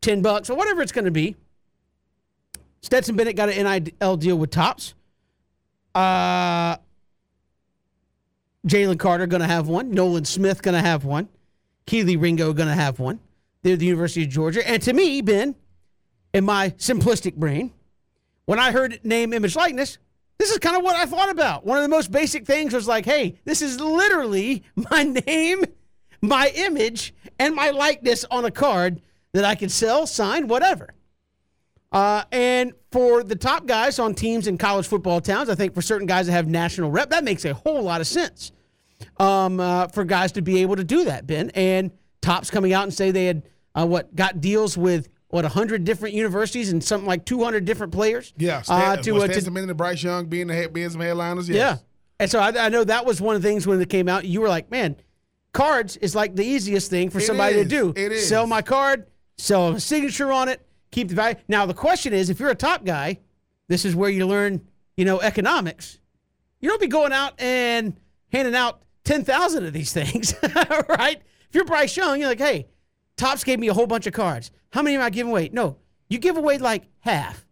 ten 0.00 0.22
bucks 0.22 0.48
or 0.48 0.56
whatever 0.56 0.80
it's 0.80 0.92
going 0.92 1.04
to 1.04 1.10
be. 1.10 1.36
Stetson 2.80 3.16
Bennett 3.16 3.36
got 3.36 3.50
an 3.50 3.84
NIL 4.00 4.16
deal 4.16 4.38
with 4.38 4.48
Topps. 4.48 4.94
Uh, 5.94 6.76
Jalen 8.66 8.98
Carter 8.98 9.26
going 9.26 9.42
to 9.42 9.46
have 9.46 9.68
one. 9.68 9.90
Nolan 9.90 10.24
Smith 10.24 10.62
going 10.62 10.74
to 10.74 10.80
have 10.80 11.04
one. 11.04 11.28
Kelee 11.86 12.18
Ringo 12.18 12.54
going 12.54 12.68
to 12.70 12.74
have 12.74 12.98
one. 12.98 13.20
They're 13.62 13.76
the 13.76 13.84
University 13.84 14.22
of 14.22 14.30
Georgia. 14.30 14.66
And 14.66 14.80
to 14.84 14.94
me, 14.94 15.20
Ben, 15.20 15.54
in 16.32 16.46
my 16.46 16.70
simplistic 16.70 17.34
brain, 17.34 17.74
when 18.50 18.58
I 18.58 18.72
heard 18.72 18.98
name, 19.04 19.32
image, 19.32 19.54
likeness, 19.54 19.98
this 20.38 20.50
is 20.50 20.58
kind 20.58 20.76
of 20.76 20.82
what 20.82 20.96
I 20.96 21.06
thought 21.06 21.30
about. 21.30 21.64
One 21.64 21.78
of 21.78 21.84
the 21.84 21.88
most 21.88 22.10
basic 22.10 22.44
things 22.44 22.74
was 22.74 22.88
like, 22.88 23.04
hey, 23.04 23.36
this 23.44 23.62
is 23.62 23.78
literally 23.78 24.64
my 24.90 25.04
name, 25.04 25.62
my 26.20 26.50
image, 26.56 27.14
and 27.38 27.54
my 27.54 27.70
likeness 27.70 28.24
on 28.28 28.44
a 28.44 28.50
card 28.50 29.02
that 29.34 29.44
I 29.44 29.54
can 29.54 29.68
sell, 29.68 30.04
sign, 30.04 30.48
whatever. 30.48 30.94
Uh, 31.92 32.24
and 32.32 32.72
for 32.90 33.22
the 33.22 33.36
top 33.36 33.66
guys 33.66 34.00
on 34.00 34.16
teams 34.16 34.48
in 34.48 34.58
college 34.58 34.88
football 34.88 35.20
towns, 35.20 35.48
I 35.48 35.54
think 35.54 35.72
for 35.72 35.80
certain 35.80 36.08
guys 36.08 36.26
that 36.26 36.32
have 36.32 36.48
national 36.48 36.90
rep, 36.90 37.10
that 37.10 37.22
makes 37.22 37.44
a 37.44 37.54
whole 37.54 37.82
lot 37.82 38.00
of 38.00 38.08
sense 38.08 38.50
um, 39.20 39.60
uh, 39.60 39.86
for 39.86 40.04
guys 40.04 40.32
to 40.32 40.42
be 40.42 40.62
able 40.62 40.74
to 40.74 40.82
do 40.82 41.04
that, 41.04 41.24
Ben. 41.24 41.50
And 41.50 41.92
Topps 42.20 42.50
coming 42.50 42.72
out 42.72 42.82
and 42.82 42.92
say 42.92 43.12
they 43.12 43.26
had 43.26 43.44
uh, 43.76 43.86
what 43.86 44.16
got 44.16 44.40
deals 44.40 44.76
with 44.76 45.08
what 45.30 45.44
100 45.44 45.84
different 45.84 46.14
universities 46.14 46.70
and 46.72 46.82
something 46.82 47.06
like 47.06 47.24
200 47.24 47.64
different 47.64 47.92
players. 47.92 48.34
Yeah, 48.36 48.62
uh, 48.68 48.96
to 48.96 49.16
uh, 49.22 49.26
to 49.28 49.56
and 49.56 49.76
Bryce 49.76 50.02
Young 50.02 50.26
being 50.26 50.48
the 50.48 50.54
head, 50.54 50.72
being 50.72 50.90
some 50.90 51.00
headliners. 51.00 51.48
Yes. 51.48 51.56
Yeah, 51.56 51.76
and 52.18 52.30
so 52.30 52.40
I, 52.40 52.66
I, 52.66 52.68
know 52.68 52.84
that 52.84 53.06
was 53.06 53.20
one 53.20 53.36
of 53.36 53.42
the 53.42 53.48
things 53.48 53.66
when 53.66 53.80
it 53.80 53.88
came 53.88 54.08
out. 54.08 54.24
You 54.24 54.40
were 54.40 54.48
like, 54.48 54.70
man, 54.70 54.96
cards 55.52 55.96
is 55.96 56.14
like 56.14 56.36
the 56.36 56.44
easiest 56.44 56.90
thing 56.90 57.10
for 57.10 57.20
somebody 57.20 57.54
to 57.54 57.64
do. 57.64 57.92
It 57.96 58.12
is 58.12 58.28
sell 58.28 58.46
my 58.46 58.60
card, 58.60 59.06
sell 59.38 59.70
a 59.70 59.80
signature 59.80 60.32
on 60.32 60.48
it, 60.48 60.66
keep 60.90 61.08
the 61.08 61.14
value. 61.14 61.36
Now 61.48 61.64
the 61.64 61.74
question 61.74 62.12
is, 62.12 62.28
if 62.28 62.40
you're 62.40 62.50
a 62.50 62.54
top 62.54 62.84
guy, 62.84 63.18
this 63.68 63.84
is 63.84 63.94
where 63.94 64.10
you 64.10 64.26
learn, 64.26 64.60
you 64.96 65.04
know, 65.04 65.20
economics. 65.20 65.98
You 66.60 66.68
don't 66.68 66.80
be 66.80 66.88
going 66.88 67.12
out 67.12 67.40
and 67.40 67.96
handing 68.32 68.54
out 68.54 68.82
10,000 69.04 69.64
of 69.64 69.72
these 69.72 69.92
things, 69.94 70.34
right? 70.88 71.22
If 71.48 71.54
you're 71.54 71.64
Bryce 71.64 71.96
Young, 71.96 72.18
you're 72.18 72.28
like, 72.28 72.38
hey, 72.38 72.66
Topps 73.20 73.44
gave 73.44 73.58
me 73.58 73.68
a 73.68 73.74
whole 73.74 73.86
bunch 73.86 74.06
of 74.06 74.14
cards. 74.14 74.50
How 74.72 74.80
many 74.80 74.96
am 74.96 75.02
I 75.02 75.10
giving 75.10 75.30
away? 75.30 75.50
No, 75.52 75.76
you 76.08 76.18
give 76.18 76.38
away 76.38 76.56
like 76.56 76.84
half. 77.00 77.44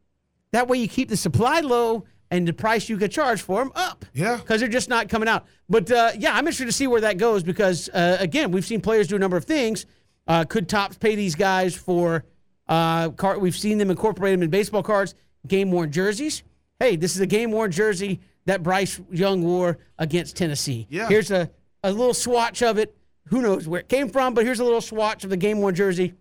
That 0.53 0.67
way 0.67 0.79
you 0.79 0.89
keep 0.89 1.11
the 1.11 1.17
supply 1.17 1.61
low 1.61 2.05
and 2.31 2.49
the 2.49 2.55
price 2.55 2.89
you 2.89 2.97
could 2.97 3.13
charge 3.13 3.43
for 3.43 3.63
them 3.63 3.73
up. 3.75 4.07
Yeah. 4.15 4.39
Because 4.39 4.61
they're 4.61 4.69
just 4.71 4.89
not 4.89 5.11
coming 5.11 5.29
out. 5.29 5.47
But 5.69 5.91
uh, 5.91 6.13
yeah, 6.19 6.33
I'm 6.33 6.39
interested 6.39 6.65
to 6.65 6.73
see 6.73 6.87
where 6.87 7.03
that 7.03 7.19
goes 7.19 7.43
because, 7.43 7.91
uh, 7.91 8.17
again, 8.19 8.51
we've 8.51 8.65
seen 8.65 8.81
players 8.81 9.09
do 9.09 9.17
a 9.17 9.19
number 9.19 9.37
of 9.37 9.45
things. 9.45 9.85
Uh, 10.27 10.45
could 10.45 10.71
Topps 10.71 10.97
pay 10.97 11.15
these 11.15 11.35
guys 11.35 11.75
for 11.75 12.25
uh, 12.67 13.11
card? 13.11 13.43
We've 13.43 13.57
seen 13.57 13.77
them 13.77 13.91
incorporate 13.91 14.33
them 14.33 14.43
in 14.43 14.49
baseball 14.49 14.83
cards, 14.83 15.15
game 15.47 15.71
worn 15.71 15.93
jerseys. 15.93 16.45
Hey, 16.81 16.97
this 16.97 17.15
is 17.15 17.21
a 17.21 17.27
game 17.27 17.51
worn 17.51 17.71
jersey 17.71 18.21
that 18.47 18.63
Bryce 18.63 19.01
Young 19.11 19.45
wore 19.45 19.77
against 19.99 20.35
Tennessee. 20.37 20.87
Yeah. 20.89 21.09
Here's 21.09 21.31
a, 21.31 21.51
a 21.85 21.93
little 21.93 22.15
swatch 22.15 22.63
of 22.63 22.79
it. 22.79 22.97
Who 23.31 23.43
knows 23.43 23.69
where 23.69 23.81
it 23.81 23.89
came 23.89 24.09
from, 24.09 24.35
but 24.35 24.45
here's 24.45 24.61
a 24.61 24.65
little 24.65 24.81
swatch 24.81 25.25
of 25.25 25.31
the 25.31 25.37
game 25.37 25.61
one 25.61 25.75
jersey. 25.75 26.15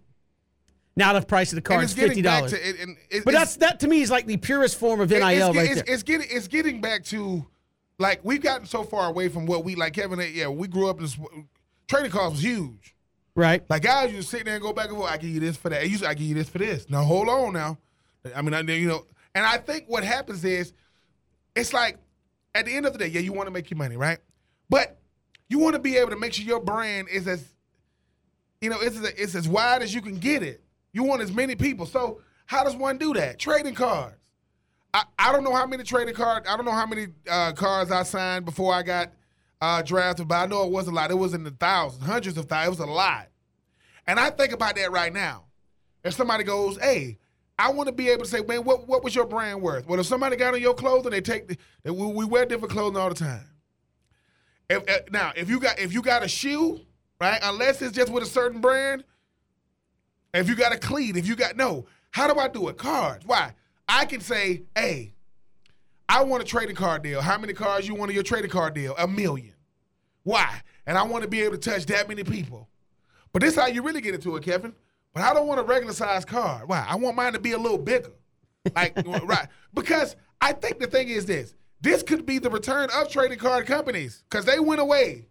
Now 0.95 1.13
the 1.13 1.21
price 1.21 1.51
of 1.51 1.57
the 1.57 1.61
card 1.61 1.83
is 1.83 1.93
fifty 1.93 2.21
dollars. 2.21 2.53
But 3.23 3.31
that's 3.31 3.57
that 3.57 3.79
to 3.81 3.87
me 3.87 4.01
is 4.01 4.09
like 4.09 4.25
the 4.25 4.37
purest 4.37 4.77
form 4.77 4.99
of 4.99 5.09
NIL 5.09 5.27
it's, 5.27 5.57
right 5.57 5.69
it's, 5.69 5.75
there. 5.75 5.83
It's 5.87 6.03
getting 6.03 6.27
it's 6.29 6.47
getting 6.47 6.81
back 6.81 7.03
to 7.05 7.45
like 7.99 8.19
we've 8.23 8.41
gotten 8.41 8.65
so 8.65 8.83
far 8.83 9.07
away 9.07 9.29
from 9.29 9.45
what 9.45 9.63
we 9.63 9.75
like 9.75 9.93
Kevin. 9.93 10.19
Yeah, 10.33 10.47
we 10.47 10.67
grew 10.67 10.89
up 10.89 10.97
in 10.97 11.03
this, 11.03 11.17
trading 11.87 12.11
cards 12.11 12.33
was 12.33 12.43
huge. 12.43 12.95
Right. 13.35 13.63
Like 13.69 13.83
guys, 13.83 14.11
you 14.11 14.23
sit 14.23 14.45
there 14.45 14.55
and 14.55 14.63
go 14.63 14.73
back 14.73 14.87
and 14.89 14.97
forth. 14.97 15.11
I 15.11 15.17
give 15.17 15.29
you 15.29 15.39
this 15.39 15.55
for 15.55 15.69
that. 15.69 15.83
I 15.83 16.13
give 16.15 16.21
you 16.21 16.33
this 16.33 16.49
for 16.49 16.57
this. 16.57 16.89
Now 16.89 17.03
hold 17.03 17.29
on 17.29 17.53
now. 17.53 17.77
I 18.35 18.41
mean, 18.41 18.55
I, 18.55 18.61
you 18.61 18.87
know, 18.87 19.05
and 19.35 19.45
I 19.45 19.57
think 19.57 19.85
what 19.87 20.03
happens 20.03 20.43
is, 20.43 20.73
it's 21.55 21.73
like 21.73 21.97
at 22.55 22.65
the 22.65 22.75
end 22.75 22.87
of 22.87 22.93
the 22.93 22.99
day, 22.99 23.07
yeah, 23.07 23.21
you 23.21 23.33
want 23.33 23.45
to 23.45 23.51
make 23.51 23.69
your 23.69 23.77
money, 23.77 23.95
right? 23.97 24.17
But 24.67 24.99
you 25.49 25.59
want 25.59 25.75
to 25.75 25.79
be 25.79 25.97
able 25.97 26.11
to 26.11 26.17
make 26.17 26.33
sure 26.33 26.45
your 26.45 26.59
brand 26.59 27.07
is 27.09 27.27
as, 27.27 27.53
you 28.61 28.69
know, 28.69 28.77
it's 28.81 28.97
as, 28.97 29.05
it's 29.17 29.35
as 29.35 29.47
wide 29.47 29.81
as 29.81 29.93
you 29.93 30.01
can 30.01 30.17
get 30.17 30.43
it. 30.43 30.61
You 30.93 31.03
want 31.03 31.21
as 31.21 31.31
many 31.31 31.55
people. 31.55 31.85
So 31.85 32.21
how 32.45 32.63
does 32.63 32.75
one 32.75 32.97
do 32.97 33.13
that? 33.13 33.39
Trading 33.39 33.75
cards. 33.75 34.15
I, 34.93 35.03
I 35.19 35.31
don't 35.31 35.43
know 35.43 35.53
how 35.53 35.65
many 35.65 35.83
trading 35.83 36.15
cards. 36.15 36.47
I 36.49 36.55
don't 36.55 36.65
know 36.65 36.71
how 36.71 36.85
many 36.85 37.07
uh, 37.29 37.51
cards 37.53 37.91
I 37.91 38.03
signed 38.03 38.45
before 38.45 38.73
I 38.73 38.83
got 38.83 39.11
uh, 39.61 39.81
drafted, 39.81 40.27
but 40.27 40.35
I 40.35 40.45
know 40.45 40.63
it 40.63 40.71
was 40.71 40.87
a 40.87 40.91
lot. 40.91 41.11
It 41.11 41.15
was 41.15 41.33
in 41.33 41.43
the 41.43 41.51
thousands, 41.51 42.03
hundreds 42.03 42.37
of 42.37 42.45
thousands. 42.45 42.79
It 42.79 42.81
was 42.81 42.89
a 42.89 42.91
lot. 42.91 43.27
And 44.07 44.19
I 44.19 44.29
think 44.29 44.53
about 44.53 44.75
that 44.75 44.91
right 44.91 45.13
now. 45.13 45.45
If 46.03 46.13
somebody 46.13 46.45
goes, 46.45 46.77
"Hey, 46.77 47.17
I 47.59 47.71
want 47.71 47.87
to 47.87 47.93
be 47.93 48.09
able 48.09 48.23
to 48.23 48.29
say, 48.29 48.41
man, 48.41 48.63
what, 48.63 48.87
what 48.87 49.03
was 49.03 49.15
your 49.15 49.25
brand 49.25 49.61
worth? 49.61 49.87
Well, 49.87 49.99
if 49.99 50.05
somebody 50.05 50.35
got 50.35 50.53
on 50.53 50.61
your 50.61 50.75
clothing, 50.75 51.11
they 51.11 51.21
take 51.21 51.47
the, 51.47 51.57
we 51.91 52.25
wear 52.25 52.45
different 52.45 52.71
clothing 52.71 53.01
all 53.01 53.09
the 53.09 53.15
time. 53.15 53.45
If, 54.69 54.83
if, 54.87 55.11
now, 55.11 55.31
if 55.35 55.49
you 55.49 55.59
got 55.59 55.79
if 55.79 55.93
you 55.93 56.01
got 56.01 56.23
a 56.23 56.27
shoe, 56.27 56.81
right, 57.21 57.39
unless 57.41 57.81
it's 57.81 57.95
just 57.95 58.11
with 58.11 58.23
a 58.23 58.27
certain 58.27 58.59
brand, 58.59 59.03
if 60.33 60.49
you 60.49 60.55
got 60.55 60.73
a 60.73 60.77
cleat, 60.77 61.15
if 61.15 61.27
you 61.27 61.35
got 61.35 61.55
no, 61.55 61.85
how 62.11 62.31
do 62.31 62.39
I 62.39 62.47
do 62.47 62.67
it? 62.67 62.77
Cards. 62.77 63.25
Why? 63.25 63.53
I 63.87 64.05
can 64.05 64.19
say, 64.19 64.63
hey, 64.75 65.13
I 66.09 66.23
want 66.23 66.43
a 66.43 66.45
trading 66.45 66.75
card 66.75 67.03
deal. 67.03 67.21
How 67.21 67.37
many 67.37 67.53
cards 67.53 67.87
you 67.87 67.95
want 67.95 68.11
in 68.11 68.15
your 68.15 68.23
trading 68.23 68.51
card 68.51 68.73
deal? 68.73 68.95
A 68.97 69.07
million. 69.07 69.53
Why? 70.23 70.61
And 70.85 70.97
I 70.97 71.03
want 71.03 71.23
to 71.23 71.29
be 71.29 71.41
able 71.41 71.57
to 71.57 71.69
touch 71.69 71.85
that 71.85 72.09
many 72.09 72.23
people. 72.23 72.67
But 73.31 73.41
this 73.41 73.53
is 73.53 73.59
how 73.59 73.67
you 73.67 73.81
really 73.81 74.01
get 74.01 74.15
into 74.15 74.35
it, 74.35 74.43
Kevin. 74.43 74.73
But 75.13 75.23
I 75.23 75.33
don't 75.33 75.47
want 75.47 75.59
a 75.59 75.63
regular 75.63 75.93
size 75.93 76.25
card. 76.25 76.67
Why? 76.67 76.85
I 76.87 76.95
want 76.95 77.15
mine 77.15 77.33
to 77.33 77.39
be 77.39 77.53
a 77.53 77.57
little 77.57 77.77
bigger. 77.77 78.11
Like 78.75 78.97
right. 79.23 79.47
Because 79.73 80.15
I 80.41 80.53
think 80.53 80.79
the 80.79 80.87
thing 80.87 81.09
is 81.09 81.25
this. 81.25 81.53
This 81.81 82.03
could 82.03 82.25
be 82.25 82.39
the 82.39 82.49
return 82.49 82.89
of 82.93 83.09
trading 83.09 83.37
card 83.37 83.65
companies 83.65 84.23
because 84.29 84.45
they 84.45 84.59
went 84.59 84.81
away. 84.81 85.27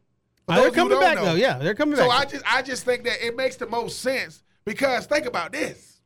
Oh, 0.49 0.55
they're 0.55 0.71
coming 0.71 0.99
back 1.01 1.17
know. 1.17 1.25
though. 1.27 1.35
Yeah, 1.35 1.59
they're 1.59 1.75
coming 1.75 1.97
so 1.97 2.09
back. 2.09 2.11
So 2.11 2.17
I 2.17 2.31
just 2.31 2.55
I 2.55 2.63
just 2.63 2.85
think 2.85 3.05
that 3.05 3.25
it 3.25 3.37
makes 3.37 3.57
the 3.57 3.67
most 3.67 4.01
sense 4.01 4.43
because 4.65 5.07
think 5.07 5.27
about 5.27 5.53
this. 5.53 6.01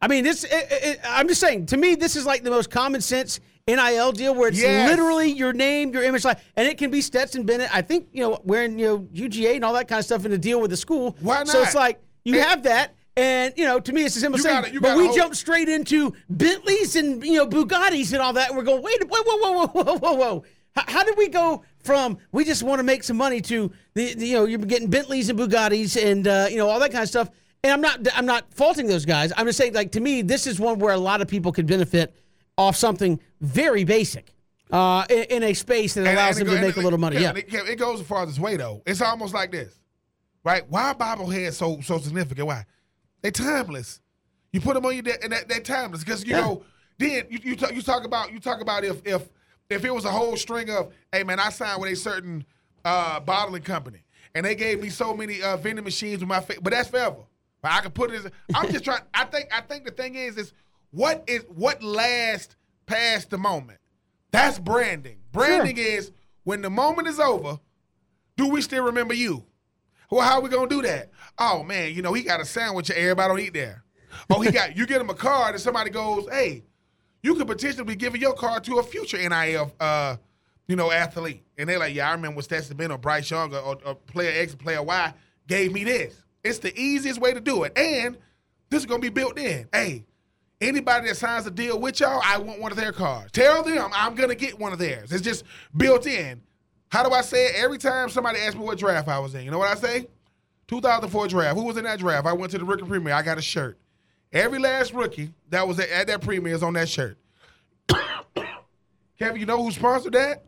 I 0.00 0.08
mean, 0.08 0.24
this. 0.24 0.44
It, 0.44 0.50
it, 0.52 1.00
I'm 1.04 1.28
just 1.28 1.40
saying. 1.40 1.66
To 1.66 1.76
me, 1.76 1.94
this 1.94 2.16
is 2.16 2.26
like 2.26 2.42
the 2.42 2.50
most 2.50 2.70
common 2.70 3.00
sense 3.00 3.40
NIL 3.68 4.12
deal 4.12 4.34
where 4.34 4.48
it's 4.48 4.60
yes. 4.60 4.88
literally 4.88 5.30
your 5.30 5.52
name, 5.52 5.92
your 5.92 6.02
image, 6.02 6.24
like, 6.24 6.38
and 6.56 6.66
it 6.66 6.78
can 6.78 6.90
be 6.90 7.00
Stetson 7.00 7.44
Bennett. 7.44 7.74
I 7.74 7.82
think 7.82 8.08
you 8.12 8.22
know 8.22 8.40
wearing 8.42 8.78
you 8.78 8.86
know 8.86 8.98
UGA 8.98 9.56
and 9.56 9.64
all 9.64 9.74
that 9.74 9.88
kind 9.88 9.98
of 9.98 10.04
stuff 10.04 10.24
in 10.24 10.30
the 10.30 10.38
deal 10.38 10.60
with 10.60 10.70
the 10.70 10.76
school. 10.76 11.16
Why 11.20 11.38
not? 11.38 11.48
So 11.48 11.62
it's 11.62 11.74
like 11.74 12.00
you 12.24 12.40
have 12.40 12.64
that, 12.64 12.94
and 13.18 13.54
you 13.56 13.64
know, 13.64 13.80
to 13.80 13.92
me, 13.92 14.04
it's 14.04 14.14
a 14.14 14.20
simple 14.20 14.40
thing. 14.40 14.78
But 14.80 14.96
we 14.96 15.12
jump 15.14 15.34
straight 15.34 15.68
into 15.68 16.14
Bentleys 16.30 16.94
and 16.94 17.24
you 17.24 17.34
know 17.34 17.46
Bugattis 17.48 18.12
and 18.12 18.22
all 18.22 18.32
that, 18.34 18.48
and 18.48 18.56
we're 18.56 18.62
going, 18.62 18.82
wait, 18.82 19.02
whoa, 19.08 19.22
whoa, 19.24 19.52
whoa, 19.52 19.66
whoa, 19.66 19.98
whoa, 19.98 20.12
whoa. 20.12 20.44
How, 20.76 20.84
how 20.86 21.04
did 21.04 21.18
we 21.18 21.28
go 21.28 21.64
from 21.80 22.18
we 22.30 22.44
just 22.44 22.62
want 22.62 22.78
to 22.78 22.84
make 22.84 23.02
some 23.02 23.16
money 23.16 23.40
to 23.40 23.72
the, 23.94 24.14
the 24.14 24.26
you 24.26 24.34
know 24.34 24.44
you're 24.44 24.60
getting 24.60 24.88
Bentleys 24.88 25.28
and 25.30 25.38
Bugattis 25.38 26.00
and 26.00 26.28
uh, 26.28 26.46
you 26.48 26.58
know 26.58 26.68
all 26.68 26.78
that 26.78 26.92
kind 26.92 27.02
of 27.02 27.08
stuff? 27.08 27.28
And 27.64 27.72
I'm 27.72 27.80
not 27.80 28.06
I'm 28.14 28.26
not 28.26 28.54
faulting 28.54 28.86
those 28.86 29.04
guys. 29.04 29.32
I'm 29.36 29.46
just 29.46 29.58
saying, 29.58 29.74
like 29.74 29.92
to 29.92 30.00
me, 30.00 30.22
this 30.22 30.46
is 30.46 30.60
one 30.60 30.78
where 30.78 30.94
a 30.94 30.98
lot 30.98 31.20
of 31.20 31.26
people 31.26 31.50
could 31.50 31.66
benefit 31.66 32.14
off 32.56 32.76
something 32.76 33.18
very 33.40 33.82
basic. 33.82 34.32
Uh, 34.70 35.02
in, 35.08 35.22
in, 35.24 35.42
a 35.44 35.54
space 35.54 35.94
that 35.94 36.02
allows 36.02 36.36
and, 36.36 36.46
and 36.46 36.48
them 36.50 36.54
go, 36.56 36.60
to 36.60 36.66
make 36.66 36.76
a 36.76 36.80
little 36.80 36.98
money. 36.98 37.16
Yeah, 37.16 37.32
it, 37.34 37.46
it 37.50 37.78
goes 37.78 38.00
as 38.00 38.06
far 38.06 38.24
as 38.24 38.28
this 38.28 38.38
way 38.38 38.58
though. 38.58 38.82
It's 38.84 39.00
almost 39.00 39.32
like 39.32 39.50
this, 39.50 39.74
right? 40.44 40.62
Why 40.68 40.90
are 40.90 40.94
bobbleheads 40.94 41.54
so 41.54 41.80
so 41.80 41.96
significant? 41.96 42.46
Why? 42.46 42.66
They 43.22 43.30
timeless. 43.30 44.00
You 44.52 44.60
put 44.60 44.74
them 44.74 44.86
on 44.86 44.94
your 44.94 45.02
de- 45.02 45.22
and 45.22 45.32
that, 45.32 45.48
they 45.48 45.60
timeless 45.60 46.04
because 46.04 46.24
you 46.24 46.32
yeah. 46.32 46.40
know. 46.40 46.64
Then 46.98 47.26
you 47.30 47.38
you 47.42 47.56
talk, 47.56 47.74
you 47.74 47.82
talk 47.82 48.04
about 48.04 48.32
you 48.32 48.40
talk 48.40 48.60
about 48.60 48.84
if 48.84 49.06
if 49.06 49.28
if 49.70 49.84
it 49.84 49.94
was 49.94 50.04
a 50.04 50.10
whole 50.10 50.36
string 50.36 50.70
of 50.70 50.92
hey 51.12 51.22
man 51.22 51.38
I 51.38 51.50
signed 51.50 51.80
with 51.80 51.92
a 51.92 51.96
certain 51.96 52.44
uh, 52.84 53.20
bottling 53.20 53.62
company 53.62 54.02
and 54.34 54.44
they 54.44 54.54
gave 54.54 54.80
me 54.80 54.88
so 54.88 55.14
many 55.14 55.42
uh, 55.42 55.56
vending 55.56 55.84
machines 55.84 56.20
with 56.20 56.28
my 56.28 56.40
face, 56.40 56.58
but 56.62 56.72
that's 56.72 56.88
forever. 56.88 57.22
But 57.60 57.72
I 57.72 57.80
can 57.80 57.90
put 57.90 58.12
it. 58.12 58.24
As, 58.24 58.30
I'm 58.54 58.70
just 58.70 58.84
trying. 58.84 59.02
I 59.12 59.24
think 59.24 59.48
I 59.52 59.60
think 59.60 59.84
the 59.84 59.90
thing 59.90 60.14
is 60.14 60.36
is 60.36 60.52
what 60.90 61.24
is 61.26 61.44
what 61.48 61.82
lasts 61.82 62.56
past 62.86 63.30
the 63.30 63.38
moment. 63.38 63.80
That's 64.30 64.58
branding. 64.58 65.18
Branding 65.32 65.76
sure. 65.76 65.84
is 65.84 66.12
when 66.44 66.62
the 66.62 66.70
moment 66.70 67.08
is 67.08 67.18
over. 67.18 67.58
Do 68.36 68.48
we 68.48 68.62
still 68.62 68.84
remember 68.84 69.14
you? 69.14 69.44
Well, 70.10 70.20
how 70.20 70.36
are 70.36 70.40
we 70.40 70.48
gonna 70.48 70.68
do 70.68 70.82
that? 70.82 71.10
Oh 71.38 71.62
man, 71.62 71.94
you 71.94 72.02
know 72.02 72.12
he 72.12 72.22
got 72.22 72.40
a 72.40 72.44
sandwich. 72.44 72.90
Everybody 72.90 73.28
don't 73.28 73.40
eat 73.40 73.54
there. 73.54 73.84
Oh, 74.30 74.40
he 74.40 74.50
got 74.50 74.76
you 74.76 74.86
get 74.86 75.00
him 75.00 75.10
a 75.10 75.14
card, 75.14 75.54
and 75.54 75.62
somebody 75.62 75.90
goes, 75.90 76.26
"Hey, 76.30 76.64
you 77.22 77.34
could 77.34 77.46
potentially 77.46 77.84
be 77.84 77.96
giving 77.96 78.20
your 78.20 78.34
card 78.34 78.64
to 78.64 78.78
a 78.78 78.82
future 78.82 79.16
NIL, 79.18 79.72
uh, 79.80 80.16
you 80.66 80.76
know, 80.76 80.90
athlete." 80.90 81.44
And 81.56 81.68
they're 81.68 81.78
like, 81.78 81.94
"Yeah, 81.94 82.08
I 82.08 82.12
remember 82.12 82.36
when 82.36 82.42
Stetson 82.42 82.76
Bennett 82.76 82.92
or 82.92 82.98
Bryce 82.98 83.30
Young 83.30 83.54
or, 83.54 83.58
or, 83.58 83.78
or 83.84 83.94
player 83.94 84.32
X 84.42 84.54
or 84.54 84.56
player 84.56 84.82
Y 84.82 85.14
gave 85.46 85.72
me 85.72 85.84
this." 85.84 86.22
It's 86.42 86.58
the 86.58 86.76
easiest 86.78 87.20
way 87.20 87.32
to 87.34 87.40
do 87.40 87.64
it, 87.64 87.76
and 87.76 88.16
This 88.70 88.80
is 88.80 88.86
gonna 88.86 89.00
be 89.00 89.08
built 89.08 89.38
in. 89.38 89.68
Hey, 89.72 90.04
anybody 90.60 91.08
that 91.08 91.16
signs 91.16 91.46
a 91.46 91.50
deal 91.50 91.78
with 91.80 92.00
y'all, 92.00 92.20
I 92.24 92.38
want 92.38 92.60
one 92.60 92.70
of 92.70 92.76
their 92.76 92.92
cards. 92.92 93.32
Tell 93.32 93.62
them 93.62 93.90
I'm 93.94 94.14
gonna 94.14 94.34
get 94.34 94.58
one 94.58 94.72
of 94.72 94.78
theirs. 94.78 95.10
It's 95.12 95.22
just 95.22 95.44
built 95.76 96.06
in. 96.06 96.42
How 96.90 97.02
do 97.02 97.10
I 97.14 97.20
say 97.22 97.46
it? 97.46 97.54
Every 97.56 97.78
time 97.78 98.08
somebody 98.08 98.38
asks 98.40 98.56
me 98.56 98.64
what 98.64 98.78
draft 98.78 99.08
I 99.08 99.18
was 99.18 99.34
in, 99.34 99.44
you 99.44 99.50
know 99.50 99.58
what 99.58 99.68
I 99.68 99.74
say? 99.80 100.06
2004 100.68 101.28
draft. 101.28 101.56
Who 101.56 101.64
was 101.64 101.76
in 101.76 101.84
that 101.84 101.98
draft? 101.98 102.26
I 102.26 102.32
went 102.32 102.52
to 102.52 102.58
the 102.58 102.64
rookie 102.64 102.84
premiere. 102.84 103.14
I 103.14 103.22
got 103.22 103.38
a 103.38 103.42
shirt. 103.42 103.78
Every 104.32 104.58
last 104.58 104.92
rookie 104.92 105.32
that 105.48 105.66
was 105.66 105.80
at, 105.80 106.06
that 106.06 106.20
premiere 106.20 106.54
is 106.54 106.62
on 106.62 106.74
that 106.74 106.88
shirt. 106.88 107.18
Kevin, 109.18 109.40
you 109.40 109.46
know 109.46 109.62
who 109.62 109.70
sponsored 109.72 110.12
that? 110.12 110.44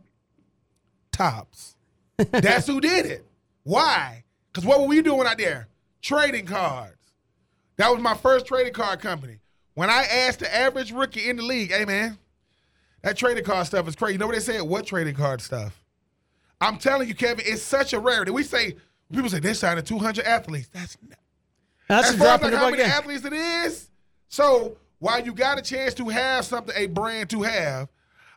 Topps. 1.11 1.75
That's 2.17 2.67
who 2.67 2.79
did 2.79 3.07
it. 3.07 3.25
Why? 3.63 4.23
Because 4.51 4.65
what 4.65 4.79
were 4.79 4.87
we 4.87 5.01
doing 5.01 5.25
out 5.25 5.37
there? 5.37 5.67
Trading 6.01 6.45
cards. 6.45 6.95
That 7.77 7.89
was 7.89 7.99
my 8.01 8.13
first 8.13 8.45
trading 8.45 8.73
card 8.73 8.99
company. 8.99 9.39
When 9.73 9.89
I 9.89 10.03
asked 10.03 10.39
the 10.39 10.55
average 10.55 10.91
rookie 10.91 11.27
in 11.27 11.37
the 11.37 11.43
league, 11.43 11.71
hey 11.71 11.85
man, 11.85 12.17
that 13.01 13.17
trading 13.17 13.43
card 13.43 13.65
stuff 13.65 13.87
is 13.87 13.95
crazy. 13.95 14.13
You 14.13 14.19
know 14.19 14.27
what 14.27 14.35
they 14.35 14.41
said? 14.41 14.61
What 14.61 14.85
trading 14.85 15.15
card 15.15 15.41
stuff? 15.41 15.81
I'm 16.59 16.77
telling 16.77 17.07
you, 17.07 17.15
Kevin, 17.15 17.43
it's 17.47 17.63
such 17.63 17.93
a 17.93 17.99
rarity. 17.99 18.31
We 18.31 18.43
say 18.43 18.75
people 19.11 19.29
say 19.29 19.39
they 19.39 19.53
signed 19.53 19.85
200 19.85 20.25
athletes. 20.25 20.69
That's 20.71 20.97
not, 21.07 21.19
That's 21.87 22.09
as 22.09 22.15
far 22.15 22.35
as 22.35 22.41
like 22.41 22.51
the 22.51 22.57
how 22.57 22.69
many 22.69 22.83
athletes 22.83 23.25
it 23.25 23.33
is. 23.33 23.89
So 24.27 24.77
while 24.99 25.23
you 25.23 25.33
got 25.33 25.59
a 25.59 25.61
chance 25.61 25.93
to 25.95 26.09
have 26.09 26.45
something, 26.45 26.73
a 26.77 26.87
brand 26.87 27.29
to 27.31 27.41
have, 27.41 27.89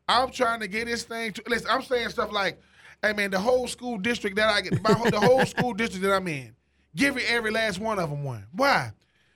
I'm 0.09 0.31
trying 0.31 0.61
to 0.61 0.69
get 0.69 0.87
this 0.87 1.05
thing 1.05 1.33
to 1.33 1.43
listen. 1.47 1.69
I'm 1.71 1.83
saying 1.83 2.11
stuff 2.11 2.33
like, 2.33 2.61
"Hey 3.03 3.13
man, 3.13 3.31
the 3.31 3.39
whole 3.39 3.67
school 3.69 3.99
district 3.99 4.37
that 4.37 4.49
I 4.49 4.61
get, 4.61 4.83
my 4.83 4.93
whole, 4.93 5.11
the 5.11 5.21
whole 5.21 5.45
school 5.47 5.73
district 5.75 6.03
that 6.05 6.13
I'm 6.13 6.29
in, 6.29 6.55
give 6.95 7.17
it 7.17 7.25
every 7.29 7.51
last 7.51 7.79
one 7.79 7.99
of 7.99 8.11
them 8.11 8.25
one. 8.25 8.47
Why? 8.53 8.93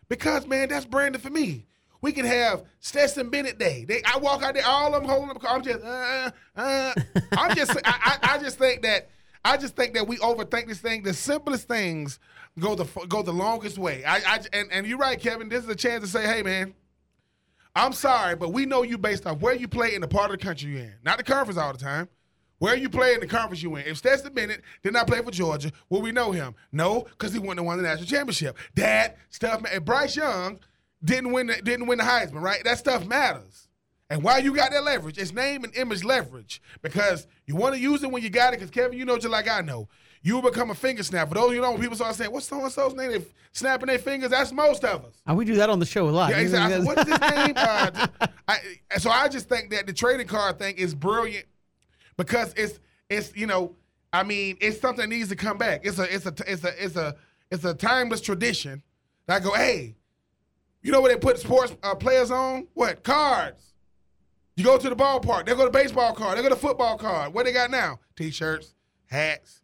Because 0.08 0.46
man, 0.46 0.68
that's 0.68 0.84
branded 0.84 1.22
for 1.22 1.30
me. 1.30 1.66
We 2.00 2.12
can 2.12 2.26
have 2.26 2.64
Stetson 2.80 3.28
Bennett 3.28 3.58
Day. 3.58 3.84
They, 3.86 4.02
I 4.04 4.18
walk 4.18 4.42
out 4.42 4.54
there, 4.54 4.64
all 4.64 4.94
of 4.94 5.02
them 5.02 5.10
holding 5.10 5.30
up. 5.30 5.42
I'm 5.48 5.62
just, 5.62 5.82
uh, 5.84 6.30
uh. 6.54 6.94
I'm 7.32 7.56
just, 7.56 7.76
I, 7.84 8.18
I, 8.22 8.34
I 8.34 8.38
just 8.38 8.56
think 8.56 8.82
that, 8.82 9.10
I 9.44 9.56
just 9.56 9.76
think 9.76 9.94
that 9.94 10.06
we 10.06 10.16
overthink 10.18 10.68
this 10.68 10.80
thing. 10.80 11.02
The 11.02 11.14
simplest 11.14 11.68
things 11.68 12.18
go 12.58 12.74
the 12.74 12.84
go 13.06 13.22
the 13.22 13.32
longest 13.32 13.78
way. 13.78 14.04
I, 14.04 14.16
I 14.16 14.40
and, 14.52 14.70
and 14.72 14.86
you're 14.86 14.98
right, 14.98 15.18
Kevin. 15.18 15.48
This 15.48 15.64
is 15.64 15.70
a 15.70 15.76
chance 15.76 16.02
to 16.04 16.10
say, 16.10 16.26
hey 16.26 16.42
man, 16.42 16.74
I'm 17.74 17.92
sorry, 17.92 18.36
but 18.36 18.52
we 18.52 18.66
know 18.66 18.82
you 18.82 18.98
based 18.98 19.26
off 19.26 19.40
where 19.40 19.54
you 19.54 19.68
play 19.68 19.94
in 19.94 20.00
the 20.00 20.08
part 20.08 20.30
of 20.30 20.38
the 20.38 20.44
country 20.44 20.70
you're 20.70 20.80
in, 20.80 20.94
not 21.04 21.18
the 21.18 21.24
conference 21.24 21.58
all 21.58 21.72
the 21.72 21.78
time. 21.78 22.08
Where 22.58 22.74
you 22.74 22.90
play 22.90 23.14
in 23.14 23.20
the 23.20 23.26
conference 23.28 23.62
you 23.62 23.76
in. 23.76 23.86
If 23.86 23.98
Stetson 23.98 24.32
Bennett 24.34 24.62
did 24.82 24.92
not 24.92 25.06
play 25.06 25.22
for 25.22 25.30
Georgia, 25.30 25.70
will 25.88 26.02
we 26.02 26.10
know 26.10 26.32
him? 26.32 26.56
No, 26.72 27.02
because 27.02 27.32
he 27.32 27.38
wouldn't 27.38 27.60
have 27.60 27.66
won 27.66 27.76
the 27.76 27.84
national 27.84 28.06
championship. 28.06 28.58
That 28.74 29.16
stuff, 29.30 29.62
and 29.70 29.84
Bryce 29.84 30.16
Young 30.16 30.58
didn't 31.04 31.30
win 31.30 31.46
the, 31.46 31.62
didn't 31.62 31.86
win 31.86 31.98
the 31.98 32.04
Heisman, 32.04 32.42
right? 32.42 32.64
That 32.64 32.78
stuff 32.78 33.06
matters. 33.06 33.67
And 34.10 34.22
why 34.22 34.38
you 34.38 34.54
got 34.54 34.70
that 34.70 34.84
leverage? 34.84 35.18
It's 35.18 35.32
name 35.32 35.64
and 35.64 35.74
image 35.76 36.02
leverage 36.02 36.62
because 36.80 37.26
you 37.46 37.56
want 37.56 37.74
to 37.74 37.80
use 37.80 38.02
it 38.02 38.10
when 38.10 38.22
you 38.22 38.30
got 38.30 38.54
it. 38.54 38.60
Because 38.60 38.70
Kevin, 38.70 38.98
you 38.98 39.04
know 39.04 39.16
just 39.16 39.28
like 39.28 39.48
I 39.48 39.60
know, 39.60 39.88
you 40.22 40.40
become 40.40 40.70
a 40.70 40.74
finger 40.74 41.02
snap. 41.02 41.28
For 41.28 41.34
those 41.34 41.52
you 41.54 41.60
know, 41.60 41.72
when 41.72 41.80
people 41.80 41.96
start 41.96 42.14
saying, 42.14 42.32
"What's 42.32 42.46
so 42.46 42.62
and 42.62 42.72
so's 42.72 42.94
name?" 42.94 43.12
They 43.12 43.24
snapping 43.52 43.86
their 43.86 43.98
fingers. 43.98 44.30
That's 44.30 44.50
most 44.50 44.82
of 44.84 45.04
us. 45.04 45.14
Oh, 45.26 45.34
we 45.34 45.44
do 45.44 45.56
that 45.56 45.68
on 45.68 45.78
the 45.78 45.86
show 45.86 46.08
a 46.08 46.10
lot. 46.10 46.30
Yeah, 46.30 46.38
exactly. 46.38 46.86
What 46.86 46.98
is 46.98 47.06
his 47.06 47.20
name? 47.30 47.52
Uh, 47.56 48.06
I, 48.46 48.58
so 48.98 49.10
I 49.10 49.28
just 49.28 49.48
think 49.48 49.70
that 49.70 49.86
the 49.86 49.92
trading 49.92 50.26
card 50.26 50.58
thing 50.58 50.76
is 50.76 50.94
brilliant 50.94 51.46
because 52.16 52.54
it's 52.56 52.78
it's 53.10 53.36
you 53.36 53.46
know 53.46 53.76
I 54.12 54.22
mean 54.22 54.56
it's 54.60 54.80
something 54.80 55.02
that 55.08 55.14
needs 55.14 55.28
to 55.28 55.36
come 55.36 55.58
back. 55.58 55.82
It's 55.84 55.98
a 55.98 56.14
it's 56.14 56.24
a 56.24 56.34
it's 56.46 56.64
a 56.64 56.84
it's 56.84 56.96
a 56.96 57.14
it's 57.50 57.64
a 57.64 57.74
timeless 57.74 58.22
tradition. 58.22 58.82
That 59.26 59.42
I 59.42 59.44
go, 59.44 59.52
hey, 59.52 59.96
you 60.82 60.92
know 60.92 61.02
what 61.02 61.10
they 61.10 61.18
put 61.18 61.38
sports 61.38 61.76
uh, 61.82 61.94
players 61.94 62.30
on? 62.30 62.66
What 62.72 63.02
cards? 63.02 63.67
You 64.58 64.64
go 64.64 64.76
to 64.76 64.88
the 64.90 64.96
ballpark. 64.96 65.46
They 65.46 65.54
go 65.54 65.64
to 65.64 65.70
baseball 65.70 66.12
card. 66.12 66.36
They 66.36 66.42
go 66.42 66.48
to 66.48 66.56
football 66.56 66.98
card. 66.98 67.32
What 67.32 67.46
they 67.46 67.52
got 67.52 67.70
now? 67.70 68.00
T-shirts, 68.16 68.74
hats, 69.06 69.62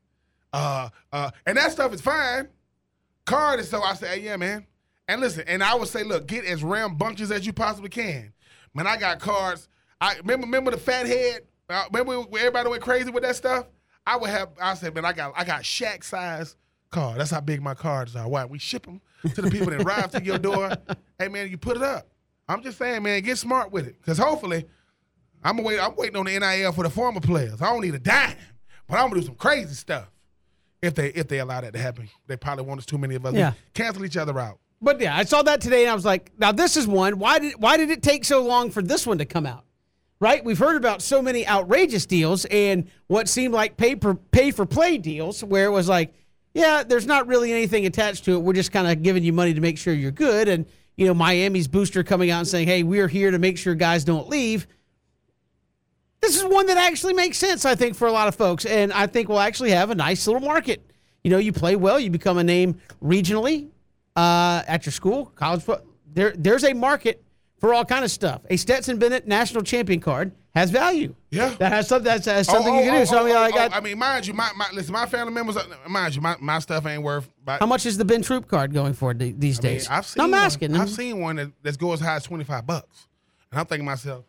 uh, 0.52 0.88
uh, 1.12 1.32
and 1.46 1.58
that 1.58 1.72
stuff 1.72 1.92
is 1.92 2.00
fine. 2.00 2.46
Card 3.26 3.58
is 3.58 3.68
so 3.68 3.82
I 3.82 3.94
say, 3.94 4.20
hey, 4.20 4.24
yeah, 4.24 4.36
man. 4.36 4.64
And 5.08 5.20
listen, 5.20 5.42
and 5.48 5.64
I 5.64 5.74
would 5.74 5.88
say, 5.88 6.04
look, 6.04 6.28
get 6.28 6.44
as 6.44 6.62
rambunctious 6.62 7.32
as 7.32 7.44
you 7.44 7.52
possibly 7.52 7.88
can. 7.88 8.32
Man, 8.72 8.86
I 8.86 8.96
got 8.96 9.18
cards. 9.18 9.68
I 10.00 10.14
remember 10.18 10.46
remember 10.46 10.70
the 10.70 10.76
fat 10.76 11.06
head. 11.06 11.40
Uh, 11.68 11.86
remember 11.92 12.20
when 12.20 12.40
everybody 12.40 12.68
went 12.68 12.82
crazy 12.82 13.10
with 13.10 13.24
that 13.24 13.34
stuff. 13.34 13.66
I 14.06 14.16
would 14.16 14.30
have. 14.30 14.50
I 14.62 14.74
said, 14.74 14.94
man, 14.94 15.04
I 15.04 15.12
got 15.12 15.32
I 15.36 15.42
got 15.42 15.62
Shaq 15.62 16.04
size 16.04 16.54
card. 16.92 17.18
That's 17.18 17.32
how 17.32 17.40
big 17.40 17.60
my 17.60 17.74
cards 17.74 18.14
are. 18.14 18.28
Why 18.28 18.44
we 18.44 18.60
ship 18.60 18.86
them 18.86 19.00
to 19.34 19.42
the 19.42 19.50
people 19.50 19.70
that 19.70 19.82
arrive 19.82 20.12
to 20.12 20.22
your 20.22 20.38
door. 20.38 20.70
Hey, 21.16 21.28
man, 21.28 21.48
you 21.48 21.56
put 21.56 21.76
it 21.76 21.82
up. 21.82 22.08
I'm 22.48 22.60
just 22.60 22.76
saying, 22.76 23.04
man, 23.04 23.22
get 23.22 23.38
smart 23.38 23.70
with 23.70 23.86
it, 23.86 23.94
because 24.00 24.18
hopefully, 24.18 24.66
I'm 25.44 25.58
wait. 25.58 25.78
I'm 25.78 25.94
waiting 25.94 26.16
on 26.16 26.24
the 26.24 26.38
NIL 26.38 26.72
for 26.72 26.82
the 26.82 26.90
former 26.90 27.20
players. 27.20 27.60
I 27.60 27.66
don't 27.66 27.82
need 27.82 27.94
a 27.94 27.98
dime, 27.98 28.34
but 28.88 28.96
I'm 28.98 29.10
gonna 29.10 29.20
do 29.20 29.26
some 29.26 29.34
crazy 29.34 29.74
stuff. 29.74 30.10
If 30.80 30.94
they 30.94 31.08
if 31.08 31.28
they 31.28 31.38
allow 31.38 31.60
that 31.60 31.74
to 31.74 31.78
happen, 31.78 32.08
they 32.26 32.36
probably 32.36 32.64
want 32.64 32.80
us 32.80 32.86
too 32.86 32.98
many 32.98 33.14
of 33.14 33.24
us. 33.26 33.34
Yeah. 33.34 33.52
cancel 33.74 34.04
each 34.04 34.16
other 34.16 34.38
out. 34.38 34.58
But 34.80 35.00
yeah, 35.00 35.16
I 35.16 35.24
saw 35.24 35.42
that 35.42 35.60
today 35.60 35.82
and 35.82 35.90
I 35.90 35.94
was 35.94 36.04
like, 36.04 36.32
now 36.38 36.52
this 36.52 36.76
is 36.76 36.86
one. 36.86 37.18
Why 37.18 37.38
did 37.38 37.54
why 37.58 37.76
did 37.76 37.90
it 37.90 38.02
take 38.02 38.24
so 38.24 38.42
long 38.42 38.70
for 38.70 38.82
this 38.82 39.06
one 39.06 39.18
to 39.18 39.24
come 39.24 39.46
out? 39.46 39.64
Right? 40.20 40.42
We've 40.44 40.58
heard 40.58 40.76
about 40.76 41.02
so 41.02 41.20
many 41.20 41.46
outrageous 41.46 42.06
deals 42.06 42.46
and 42.46 42.90
what 43.08 43.28
seemed 43.28 43.52
like 43.52 43.76
pay 43.76 43.94
for 43.96 44.14
pay 44.14 44.50
for 44.50 44.64
play 44.64 44.96
deals 44.96 45.44
where 45.44 45.66
it 45.66 45.70
was 45.70 45.88
like, 45.88 46.14
yeah, 46.54 46.82
there's 46.82 47.06
not 47.06 47.26
really 47.26 47.52
anything 47.52 47.84
attached 47.84 48.24
to 48.26 48.32
it. 48.32 48.38
We're 48.38 48.52
just 48.54 48.72
kind 48.72 48.86
of 48.86 49.02
giving 49.02 49.24
you 49.24 49.32
money 49.32 49.52
to 49.54 49.60
make 49.60 49.76
sure 49.76 49.92
you're 49.92 50.10
good. 50.10 50.48
And 50.48 50.66
you 50.96 51.06
know, 51.06 51.14
Miami's 51.14 51.66
booster 51.66 52.04
coming 52.04 52.30
out 52.30 52.38
and 52.38 52.48
saying, 52.48 52.68
hey, 52.68 52.82
we're 52.82 53.08
here 53.08 53.30
to 53.30 53.38
make 53.38 53.58
sure 53.58 53.74
guys 53.74 54.04
don't 54.04 54.28
leave. 54.28 54.66
This 56.24 56.38
is 56.38 56.44
one 56.44 56.64
that 56.68 56.78
actually 56.78 57.12
makes 57.12 57.36
sense, 57.36 57.66
I 57.66 57.74
think, 57.74 57.94
for 57.94 58.08
a 58.08 58.12
lot 58.12 58.28
of 58.28 58.34
folks. 58.34 58.64
And 58.64 58.94
I 58.94 59.06
think 59.06 59.28
we'll 59.28 59.40
actually 59.40 59.72
have 59.72 59.90
a 59.90 59.94
nice 59.94 60.26
little 60.26 60.40
market. 60.40 60.82
You 61.22 61.30
know, 61.30 61.36
you 61.36 61.52
play 61.52 61.76
well, 61.76 62.00
you 62.00 62.08
become 62.08 62.38
a 62.38 62.44
name 62.44 62.80
regionally 63.02 63.68
uh, 64.16 64.62
at 64.66 64.86
your 64.86 64.92
school, 64.94 65.26
college 65.34 65.62
football. 65.62 65.86
There, 66.14 66.32
there's 66.34 66.64
a 66.64 66.72
market 66.72 67.22
for 67.58 67.74
all 67.74 67.84
kind 67.84 68.06
of 68.06 68.10
stuff. 68.10 68.40
A 68.48 68.56
Stetson 68.56 68.98
Bennett 68.98 69.26
national 69.26 69.64
champion 69.64 70.00
card 70.00 70.32
has 70.54 70.70
value. 70.70 71.14
Yeah. 71.30 71.50
that 71.58 71.72
has 71.72 71.88
something. 71.88 72.06
That's, 72.06 72.24
that's 72.24 72.48
something 72.48 72.72
Oh, 72.72 72.78
you 72.78 72.84
can 72.84 72.94
oh, 72.94 72.98
do. 73.00 73.06
So 73.06 73.18
I 73.18 73.20
oh, 73.20 73.24
mean, 73.26 73.34
oh, 73.34 73.38
I 73.40 73.48
oh, 73.48 73.52
got. 73.52 73.74
I 73.74 73.80
mean, 73.80 73.98
mind 73.98 74.26
you, 74.26 74.32
my, 74.32 74.50
my 74.56 74.68
listen, 74.72 74.94
my 74.94 75.04
family 75.04 75.34
members. 75.34 75.58
Mind 75.86 76.14
you, 76.14 76.22
my, 76.22 76.36
my 76.40 76.58
stuff 76.58 76.86
ain't 76.86 77.02
worth. 77.02 77.28
About, 77.42 77.60
how 77.60 77.66
much 77.66 77.84
is 77.84 77.98
the 77.98 78.04
Ben 78.06 78.22
Troupe 78.22 78.48
card 78.48 78.72
going 78.72 78.94
for 78.94 79.12
th- 79.12 79.34
these 79.36 79.58
I 79.58 79.62
mean, 79.62 79.72
days? 79.72 79.88
I've 79.90 80.06
seen. 80.06 80.20
No, 80.20 80.24
I'm 80.24 80.30
one, 80.30 80.40
asking. 80.40 80.74
I've 80.74 80.88
seen 80.88 81.20
one 81.20 81.36
that, 81.36 81.52
that's 81.62 81.76
go 81.76 81.92
as 81.92 82.00
high 82.00 82.16
as 82.16 82.22
twenty 82.22 82.44
five 82.44 82.66
bucks, 82.66 83.08
and 83.50 83.60
I'm 83.60 83.66
thinking 83.66 83.84
to 83.84 83.90
myself. 83.90 84.24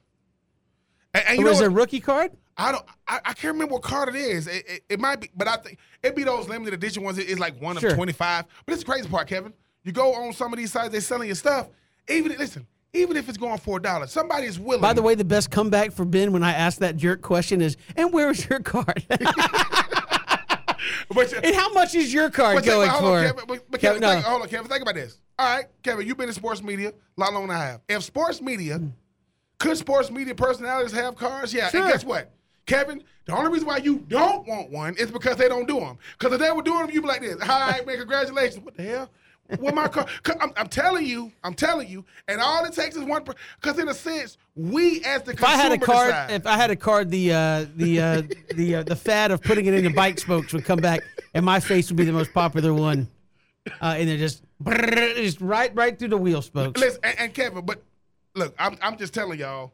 And, 1.16 1.24
and 1.30 1.38
you 1.40 1.46
know 1.46 1.52
is 1.52 1.62
it 1.62 1.68
a 1.68 1.70
rookie 1.70 2.00
card? 2.00 2.32
I 2.58 2.72
don't. 2.72 2.86
I, 3.08 3.20
I 3.26 3.34
can't 3.34 3.54
remember 3.54 3.74
what 3.76 3.84
card 3.84 4.10
it 4.10 4.16
is. 4.16 4.48
It, 4.48 4.64
it, 4.68 4.84
it 4.90 5.00
might 5.00 5.20
be, 5.22 5.30
but 5.36 5.48
I 5.48 5.58
think 5.58 5.78
it'd 6.04 6.16
be 6.16 6.24
those 6.24 6.48
limited 6.50 6.74
edition 6.74 7.04
ones. 7.04 7.18
It- 7.18 7.30
It's 7.30 7.40
like 7.40 7.60
one 7.62 7.78
Sure. 7.78 7.90
of 7.92 7.96
twenty 7.96 8.14
five. 8.14 8.46
But 8.66 8.74
it's 8.74 8.84
the 8.84 8.92
crazy 8.92 9.08
part, 9.10 9.28
Kevin. 9.28 9.54
You 9.84 9.92
go 9.92 10.14
on 10.14 10.34
some 10.34 10.52
of 10.54 10.58
these 10.60 10.72
sites, 10.72 10.90
they're 10.90 11.02
selling 11.02 11.28
your 11.28 11.36
stuff. 11.36 11.68
Even 12.10 12.36
listen, 12.38 12.66
even 12.94 13.18
if 13.18 13.28
it's 13.30 13.38
going 13.38 13.58
for 13.60 13.78
a 13.78 13.82
dollar, 13.82 14.08
somebody 14.08 14.48
is 14.48 14.60
willing. 14.60 14.82
By 14.82 14.94
the 14.94 15.02
way, 15.02 15.16
the 15.16 15.26
best 15.26 15.52
comeback 15.52 15.92
for 15.92 16.06
Ben 16.06 16.32
when 16.34 16.44
I 16.44 16.54
asked 16.54 16.80
that 16.80 16.98
jerk 16.98 17.22
question 17.22 17.62
is, 17.62 17.78
"And 17.96 18.12
where 18.14 18.30
is 18.30 18.48
your 18.50 18.60
card? 18.60 19.04
but, 19.10 19.22
and 21.44 21.56
how 21.56 21.72
much 21.74 21.96
is 21.96 22.14
your 22.14 22.30
card 22.30 22.64
going 22.66 22.90
for?" 22.92 23.22
Kevin, 23.24 23.44
but, 23.48 23.60
but 23.70 23.80
Kevin, 23.80 23.80
Kevin, 23.80 24.02
no. 24.02 24.12
think, 24.14 24.26
hold 24.26 24.42
on, 24.42 24.48
Kevin. 24.50 24.68
Think 24.68 24.82
about 24.82 24.96
this. 24.96 25.20
All 25.38 25.56
right, 25.58 25.66
Kevin, 25.84 26.08
you've 26.08 26.18
been 26.18 26.30
in 26.30 26.34
sports 26.36 26.64
media 26.64 26.90
a 26.90 26.94
lot 27.20 27.34
longer 27.34 27.52
than 27.54 27.62
I 27.62 27.66
have. 27.66 27.82
If 27.90 28.04
sports 28.04 28.42
media, 28.42 28.78
hmm. 28.78 28.88
Could 29.60 29.77
sports 29.77 30.11
media 30.11 30.36
personalities 30.36 30.91
have 30.91 31.15
cars? 31.15 31.53
Yeah. 31.53 31.69
Sure. 31.69 31.82
And 31.82 31.91
guess 31.91 32.03
what? 32.03 32.32
Kevin, 32.65 33.03
the 33.26 33.36
only 33.36 33.52
reason 33.52 33.68
why 33.68 33.77
you 33.77 33.99
don't 34.07 34.48
want 34.48 34.72
one 34.72 34.95
is 34.98 35.11
because 35.11 35.38
they 35.38 35.48
don't 35.48 35.68
do 35.68 35.80
them. 35.80 35.98
Because 36.18 36.34
if 36.34 36.40
they 36.40 36.52
were 36.52 36.64
doing 36.64 36.80
them, 36.86 36.90
you'd 36.91 37.02
be 37.02 37.07
like 37.07 37.22
this. 37.22 37.36
Right, 37.36 37.86
man, 37.86 37.98
congratulations. 37.98 38.64
What 38.64 38.76
the 38.76 38.84
hell? 38.84 39.10
What 39.60 39.76
my 39.76 39.88
car? 39.88 40.07
I'm, 40.41 40.52
I'm 40.57 40.68
telling 40.68 41.06
you, 41.06 41.32
I'm 41.44 41.53
telling 41.53 41.88
you, 41.88 42.03
and 42.27 42.41
all 42.41 42.65
it 42.65 42.73
takes 42.73 42.95
is 42.95 43.03
one. 43.03 43.23
Because 43.61 43.77
in 43.77 43.88
a 43.88 43.94
sense, 43.94 44.38
we 44.56 45.03
as 45.03 45.22
the 45.22 45.34
If 45.34 45.44
I 45.44 45.56
had 45.56 45.72
a 45.72 45.77
consumer 45.77 45.86
card, 45.86 46.10
decide. 46.10 46.32
if 46.32 46.48
I 46.48 46.57
had 46.57 46.72
a 46.72 46.76
card, 46.76 47.11
the 47.11 47.32
uh, 47.32 47.65
the 47.76 48.02
uh, 48.02 48.22
the 48.56 48.76
uh, 48.76 48.84
the 48.84 48.95
fad 48.95 49.30
of 49.30 49.44
putting 49.44 49.68
it 49.68 49.76
into 49.76 49.91
bike 49.91 50.18
spokes 50.18 50.52
would 50.52 50.65
come 50.65 50.80
back, 50.80 51.02
and 51.36 51.45
my 51.45 51.60
face 51.60 51.90
would 51.90 51.98
be 51.98 52.06
the 52.06 52.11
most 52.11 52.34
popular 52.34 52.73
one, 52.73 53.07
uh, 53.82 53.95
and 53.98 54.10
it 54.10 54.18
just 54.18 54.41
just 54.65 55.41
right 55.41 55.76
right 55.76 55.99
through 55.99 56.07
the 56.07 56.18
wheel 56.18 56.41
spokes. 56.41 56.82
Listen, 56.82 56.99
and, 57.03 57.19
and 57.19 57.34
Kevin, 57.36 57.64
but 57.64 57.84
look, 58.36 58.56
I'm, 58.60 58.78
I'm 58.82 58.98
just 58.98 59.14
telling 59.14 59.40
y'all, 59.40 59.74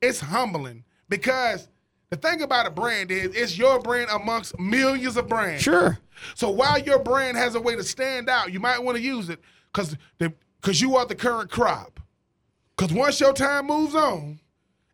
it's 0.00 0.20
humbling 0.20 0.84
because 1.08 1.68
the 2.10 2.16
thing 2.16 2.42
about 2.42 2.66
a 2.66 2.70
brand 2.70 3.10
is 3.10 3.34
it's 3.34 3.58
your 3.58 3.80
brand 3.80 4.08
amongst 4.12 4.58
millions 4.58 5.16
of 5.16 5.28
brands. 5.28 5.62
Sure. 5.62 5.98
So 6.34 6.50
while 6.50 6.78
your 6.78 6.98
brand 6.98 7.36
has 7.36 7.54
a 7.54 7.60
way 7.60 7.74
to 7.76 7.82
stand 7.82 8.28
out, 8.28 8.52
you 8.52 8.60
might 8.60 8.82
want 8.82 8.96
to 8.96 9.02
use 9.02 9.28
it 9.28 9.40
because 9.72 9.96
because 10.60 10.80
you 10.80 10.96
are 10.96 11.06
the 11.06 11.14
current 11.14 11.50
crop. 11.50 12.00
Because 12.76 12.94
once 12.94 13.20
your 13.20 13.32
time 13.32 13.66
moves 13.66 13.94
on 13.94 14.38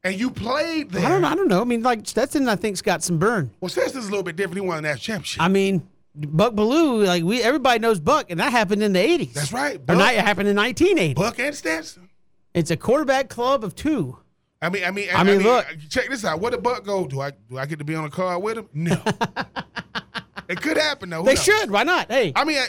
and 0.05 0.19
you 0.19 0.31
played 0.31 0.91
there, 0.91 1.05
I 1.05 1.09
don't 1.09 1.23
know. 1.23 1.29
I 1.29 1.35
don't 1.35 1.49
know. 1.49 1.61
I 1.61 1.65
mean, 1.65 1.83
like 1.83 2.07
Stetson, 2.07 2.49
I 2.49 2.57
think's 2.57 2.81
got 2.81 3.03
some 3.03 3.19
burn. 3.19 3.51
well, 3.61 3.69
Stetson 3.69 3.99
is 3.99 4.07
a 4.07 4.11
little 4.11 4.23
bit 4.23 4.37
different. 4.37 4.63
He 4.63 4.67
won 4.67 4.79
a 4.79 4.83
national 4.83 4.99
championship. 4.99 5.43
I 5.43 5.49
mean, 5.49 5.89
Buck 6.15 6.55
Belue, 6.55 7.07
like 7.07 7.25
we 7.25 7.43
everybody 7.43 7.79
knows 7.81 7.99
Buck, 8.01 8.31
and 8.31 8.39
that 8.41 8.53
happened 8.53 8.83
in 8.83 8.93
the 8.93 9.01
eighties. 9.01 9.35
That's 9.35 9.53
right. 9.53 9.85
Buck, 9.85 9.99
not, 9.99 10.15
it 10.15 10.21
happened 10.21 10.49
in 10.49 10.57
nineteen 10.57 10.99
eighty. 10.99 11.15
Buck 11.15 11.39
and 11.39 11.55
Stetson. 11.55 12.09
It's 12.55 12.71
a 12.71 12.77
quarterback 12.77 13.29
club 13.29 13.65
of 13.65 13.75
two. 13.75 14.19
I 14.61 14.69
mean, 14.69 14.85
I 14.85 14.91
mean, 14.91 15.09
I 15.13 15.25
mean, 15.25 15.43
look. 15.43 15.67
Check 15.89 16.09
this 16.09 16.25
out. 16.25 16.41
Where 16.41 16.51
did 16.51 16.63
Buck 16.63 16.85
go? 16.85 17.07
Do 17.07 17.21
I 17.21 17.31
do 17.51 17.59
I 17.59 17.67
get 17.67 17.79
to 17.81 17.85
be 17.85 17.95
on 17.95 18.05
a 18.05 18.11
car 18.11 18.39
with 18.39 18.59
him? 18.59 18.69
No. 18.73 19.01
it 20.49 20.61
could 20.61 20.77
happen 20.77 21.11
though. 21.11 21.19
Who 21.21 21.25
They 21.27 21.35
knows? 21.35 21.43
should. 21.45 21.71
Why 21.71 21.83
not? 21.83 22.11
Hey, 22.11 22.33
I 22.37 22.45
mean, 22.45 22.59
I, 22.59 22.67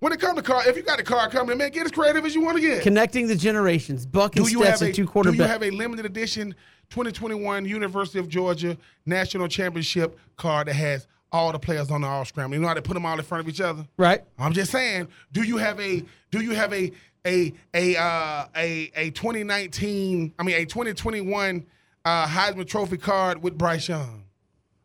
when 0.00 0.12
it 0.12 0.20
comes 0.20 0.36
to 0.36 0.42
car, 0.42 0.66
if 0.66 0.76
you 0.76 0.82
got 0.82 0.98
a 0.98 1.04
car 1.04 1.28
coming, 1.30 1.56
man, 1.56 1.70
get 1.70 1.84
as 1.86 1.92
creative 1.92 2.24
as 2.24 2.34
you 2.34 2.42
want 2.42 2.56
to 2.56 2.60
get. 2.60 2.82
connecting 2.82 3.26
the 3.26 3.36
generations. 3.36 4.06
Buck 4.06 4.36
and 4.36 4.44
do 4.44 4.50
you 4.50 4.62
have 4.62 4.76
Stetson, 4.78 4.88
a 5.04 5.06
two 5.06 5.22
Do 5.22 5.32
you 5.34 5.42
have 5.44 5.62
a 5.62 5.70
limited 5.70 6.04
edition 6.06 6.54
2021 6.90 7.64
University 7.64 8.18
of 8.18 8.28
Georgia 8.28 8.76
National 9.06 9.48
Championship 9.48 10.18
card 10.36 10.68
that 10.68 10.74
has 10.74 11.06
all 11.32 11.52
the 11.52 11.58
players 11.58 11.90
on 11.90 12.00
the 12.02 12.06
all 12.08 12.24
scramble? 12.24 12.56
You 12.56 12.60
know 12.62 12.68
how 12.68 12.74
they 12.74 12.80
put 12.80 12.94
them 12.94 13.06
all 13.06 13.18
in 13.18 13.24
front 13.24 13.44
of 13.44 13.48
each 13.48 13.60
other? 13.60 13.86
right? 13.96 14.22
I'm 14.38 14.52
just 14.52 14.72
saying. 14.72 15.08
Do 15.32 15.42
you 15.42 15.58
have 15.58 15.78
a 15.80 16.02
Do 16.30 16.40
you 16.40 16.54
have 16.54 16.72
a 16.72 16.90
a 17.26 17.52
a 17.72 17.96
uh, 17.96 18.46
a 18.56 18.90
a 18.96 19.10
2019? 19.10 20.34
I 20.38 20.42
mean, 20.42 20.56
a 20.56 20.64
2021 20.64 21.66
uh, 22.04 22.26
Heisman 22.26 22.66
Trophy 22.66 22.96
card 22.96 23.42
with 23.42 23.56
Bryce 23.56 23.88
Young? 23.88 24.24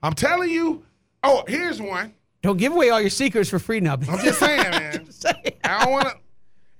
I'm 0.01 0.13
telling 0.13 0.49
you. 0.49 0.85
Oh, 1.23 1.43
here's 1.47 1.81
one. 1.81 2.13
Don't 2.41 2.57
give 2.57 2.71
away 2.71 2.89
all 2.89 3.01
your 3.01 3.09
secrets 3.09 3.49
for 3.49 3.59
free 3.59 3.81
now. 3.81 3.93
I'm 3.93 4.19
just 4.19 4.39
saying, 4.39 4.71
man. 4.71 5.09
I 5.65 5.83
don't 5.83 5.91
want 5.91 6.07
to. 6.07 6.13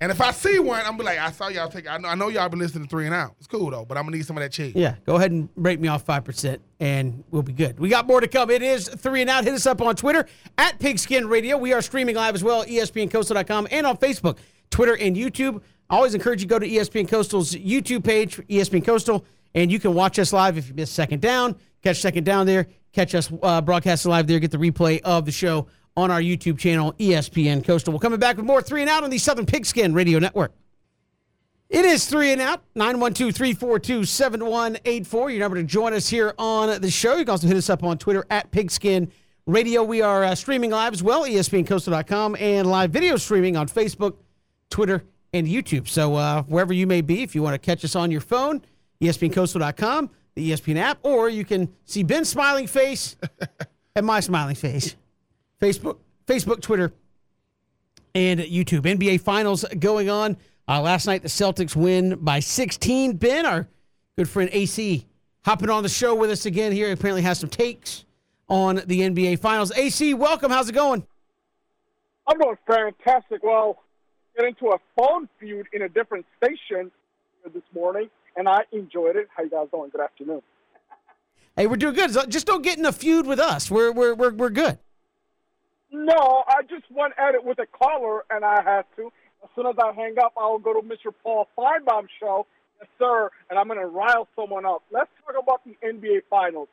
And 0.02 0.10
if 0.10 0.18
I 0.22 0.30
see 0.30 0.58
one, 0.58 0.80
I'm 0.86 0.96
be 0.96 1.04
like, 1.04 1.18
I 1.18 1.30
saw 1.30 1.48
y'all 1.48 1.68
take. 1.68 1.86
I 1.86 1.98
know, 1.98 2.08
I 2.08 2.14
know 2.14 2.28
y'all 2.28 2.48
been 2.48 2.58
listening 2.58 2.84
to 2.84 2.90
three 2.90 3.04
and 3.04 3.14
out. 3.14 3.34
It's 3.36 3.46
cool 3.46 3.70
though, 3.70 3.84
but 3.84 3.98
I'm 3.98 4.04
gonna 4.04 4.16
need 4.16 4.24
some 4.24 4.38
of 4.38 4.42
that 4.42 4.50
cheese. 4.50 4.74
Yeah, 4.74 4.94
go 5.04 5.16
ahead 5.16 5.30
and 5.30 5.50
rate 5.56 5.78
me 5.78 5.88
off 5.88 6.06
5%, 6.06 6.58
and 6.80 7.22
we'll 7.30 7.42
be 7.42 7.52
good. 7.52 7.78
We 7.78 7.90
got 7.90 8.06
more 8.06 8.22
to 8.22 8.28
come. 8.28 8.48
It 8.48 8.62
is 8.62 8.88
three 8.88 9.20
and 9.20 9.28
out. 9.28 9.44
Hit 9.44 9.52
us 9.52 9.66
up 9.66 9.82
on 9.82 9.96
Twitter 9.96 10.26
at 10.56 10.78
Pigskin 10.78 11.28
Radio. 11.28 11.58
We 11.58 11.74
are 11.74 11.82
streaming 11.82 12.16
live 12.16 12.34
as 12.34 12.42
well, 12.42 12.64
ESPNCoastal.com, 12.64 13.68
and 13.70 13.86
on 13.86 13.98
Facebook, 13.98 14.38
Twitter, 14.70 14.96
and 14.96 15.16
YouTube. 15.16 15.60
I 15.88 15.96
always 15.96 16.14
encourage 16.14 16.40
you 16.40 16.48
to 16.48 16.50
go 16.50 16.58
to 16.58 16.68
ESPN 16.68 17.08
Coastal's 17.08 17.54
YouTube 17.54 18.04
page, 18.04 18.36
ESPN 18.48 18.84
Coastal, 18.84 19.24
and 19.54 19.72
you 19.72 19.80
can 19.80 19.94
watch 19.94 20.18
us 20.18 20.32
live 20.32 20.56
if 20.56 20.68
you 20.68 20.74
miss 20.74 20.90
second 20.90 21.20
down. 21.20 21.56
Catch 21.82 22.00
second 22.00 22.24
down 22.24 22.46
there. 22.46 22.68
Catch 22.92 23.14
us 23.14 23.32
uh, 23.42 23.60
broadcasted 23.60 24.10
live 24.10 24.26
there. 24.26 24.38
Get 24.38 24.50
the 24.50 24.58
replay 24.58 25.00
of 25.02 25.24
the 25.24 25.32
show 25.32 25.66
on 25.96 26.10
our 26.10 26.20
YouTube 26.20 26.58
channel, 26.58 26.92
ESPN 26.94 27.64
Coastal. 27.64 27.92
We're 27.92 27.98
coming 27.98 28.20
back 28.20 28.36
with 28.36 28.46
more 28.46 28.62
three 28.62 28.80
and 28.80 28.90
out 28.90 29.04
on 29.04 29.10
the 29.10 29.18
Southern 29.18 29.46
Pigskin 29.46 29.94
Radio 29.94 30.18
Network. 30.18 30.52
It 31.68 31.84
is 31.84 32.06
three 32.06 32.32
and 32.32 32.40
out, 32.40 32.62
912 32.74 33.32
342 33.32 34.04
7184. 34.04 35.30
Your 35.30 35.38
number 35.38 35.56
to 35.56 35.62
join 35.62 35.92
us 35.92 36.08
here 36.08 36.34
on 36.36 36.80
the 36.80 36.90
show. 36.90 37.16
You 37.16 37.24
can 37.24 37.30
also 37.30 37.46
hit 37.46 37.56
us 37.56 37.70
up 37.70 37.84
on 37.84 37.96
Twitter 37.96 38.26
at 38.28 38.50
Pigskin 38.50 39.10
Radio. 39.46 39.84
We 39.84 40.02
are 40.02 40.24
uh, 40.24 40.34
streaming 40.34 40.70
live 40.70 40.92
as 40.92 41.02
well, 41.02 41.24
ESPNCoastal.com, 41.24 42.36
and 42.40 42.68
live 42.68 42.90
video 42.90 43.16
streaming 43.16 43.56
on 43.56 43.68
Facebook, 43.68 44.16
Twitter, 44.70 45.04
and 45.32 45.46
YouTube. 45.46 45.88
So 45.88 46.14
uh, 46.14 46.42
wherever 46.44 46.72
you 46.72 46.86
may 46.86 47.00
be, 47.00 47.22
if 47.22 47.34
you 47.34 47.42
want 47.42 47.54
to 47.54 47.58
catch 47.58 47.84
us 47.84 47.94
on 47.94 48.10
your 48.10 48.20
phone, 48.20 48.62
ESPNCoastal.com, 49.00 50.10
the 50.34 50.50
ESPN 50.50 50.76
app, 50.76 50.98
or 51.02 51.28
you 51.28 51.44
can 51.44 51.72
see 51.84 52.02
Ben's 52.02 52.28
smiling 52.28 52.66
face 52.66 53.16
and 53.96 54.06
my 54.06 54.20
smiling 54.20 54.54
face. 54.54 54.96
Facebook, 55.60 55.98
Facebook, 56.26 56.60
Twitter, 56.60 56.92
and 58.14 58.40
YouTube. 58.40 58.82
NBA 58.82 59.20
Finals 59.20 59.64
going 59.78 60.08
on. 60.08 60.36
Uh, 60.68 60.80
last 60.80 61.06
night, 61.06 61.22
the 61.22 61.28
Celtics 61.28 61.74
win 61.74 62.16
by 62.20 62.40
16. 62.40 63.16
Ben, 63.16 63.44
our 63.44 63.68
good 64.16 64.28
friend 64.28 64.48
AC, 64.52 65.06
hopping 65.44 65.70
on 65.70 65.82
the 65.82 65.88
show 65.88 66.14
with 66.14 66.30
us 66.30 66.46
again 66.46 66.72
here. 66.72 66.92
Apparently 66.92 67.22
has 67.22 67.40
some 67.40 67.50
takes 67.50 68.04
on 68.48 68.76
the 68.86 69.00
NBA 69.00 69.40
Finals. 69.40 69.72
AC, 69.72 70.14
welcome. 70.14 70.50
How's 70.50 70.68
it 70.68 70.74
going? 70.74 71.04
I'm 72.26 72.38
doing 72.38 72.56
fantastic. 72.66 73.42
Well, 73.42 73.82
get 74.40 74.48
into 74.48 74.74
a 74.74 74.78
phone 74.96 75.28
feud 75.38 75.66
in 75.72 75.82
a 75.82 75.88
different 75.88 76.26
station 76.42 76.90
this 77.52 77.62
morning, 77.74 78.08
and 78.36 78.48
I 78.48 78.60
enjoyed 78.72 79.16
it. 79.16 79.28
How 79.34 79.42
you 79.42 79.50
guys 79.50 79.66
doing? 79.72 79.90
Good 79.90 80.00
afternoon. 80.00 80.42
Hey, 81.56 81.66
we're 81.66 81.76
doing 81.76 81.94
good. 81.94 82.10
Just 82.30 82.46
don't 82.46 82.62
get 82.62 82.78
in 82.78 82.86
a 82.86 82.92
feud 82.92 83.26
with 83.26 83.38
us. 83.38 83.70
We're 83.70 83.92
we're 83.92 84.14
we're, 84.14 84.32
we're 84.32 84.50
good. 84.50 84.78
No, 85.92 86.44
I 86.46 86.62
just 86.62 86.84
went 86.90 87.14
at 87.18 87.34
it 87.34 87.44
with 87.44 87.58
a 87.58 87.66
caller, 87.66 88.24
and 88.30 88.44
I 88.44 88.62
had 88.62 88.84
to. 88.96 89.12
As 89.42 89.50
soon 89.56 89.66
as 89.66 89.74
I 89.82 89.92
hang 89.92 90.16
up, 90.22 90.32
I'll 90.36 90.58
go 90.58 90.74
to 90.74 90.86
Mr. 90.86 91.12
Paul 91.22 91.48
Finebaum 91.58 92.06
show. 92.20 92.46
Yes, 92.78 92.88
sir. 92.98 93.30
And 93.48 93.58
I'm 93.58 93.66
going 93.66 93.80
to 93.80 93.86
rile 93.86 94.28
someone 94.36 94.64
up. 94.64 94.82
Let's 94.92 95.10
talk 95.26 95.34
about 95.42 95.62
the 95.64 95.76
NBA 95.84 96.22
Finals. 96.28 96.68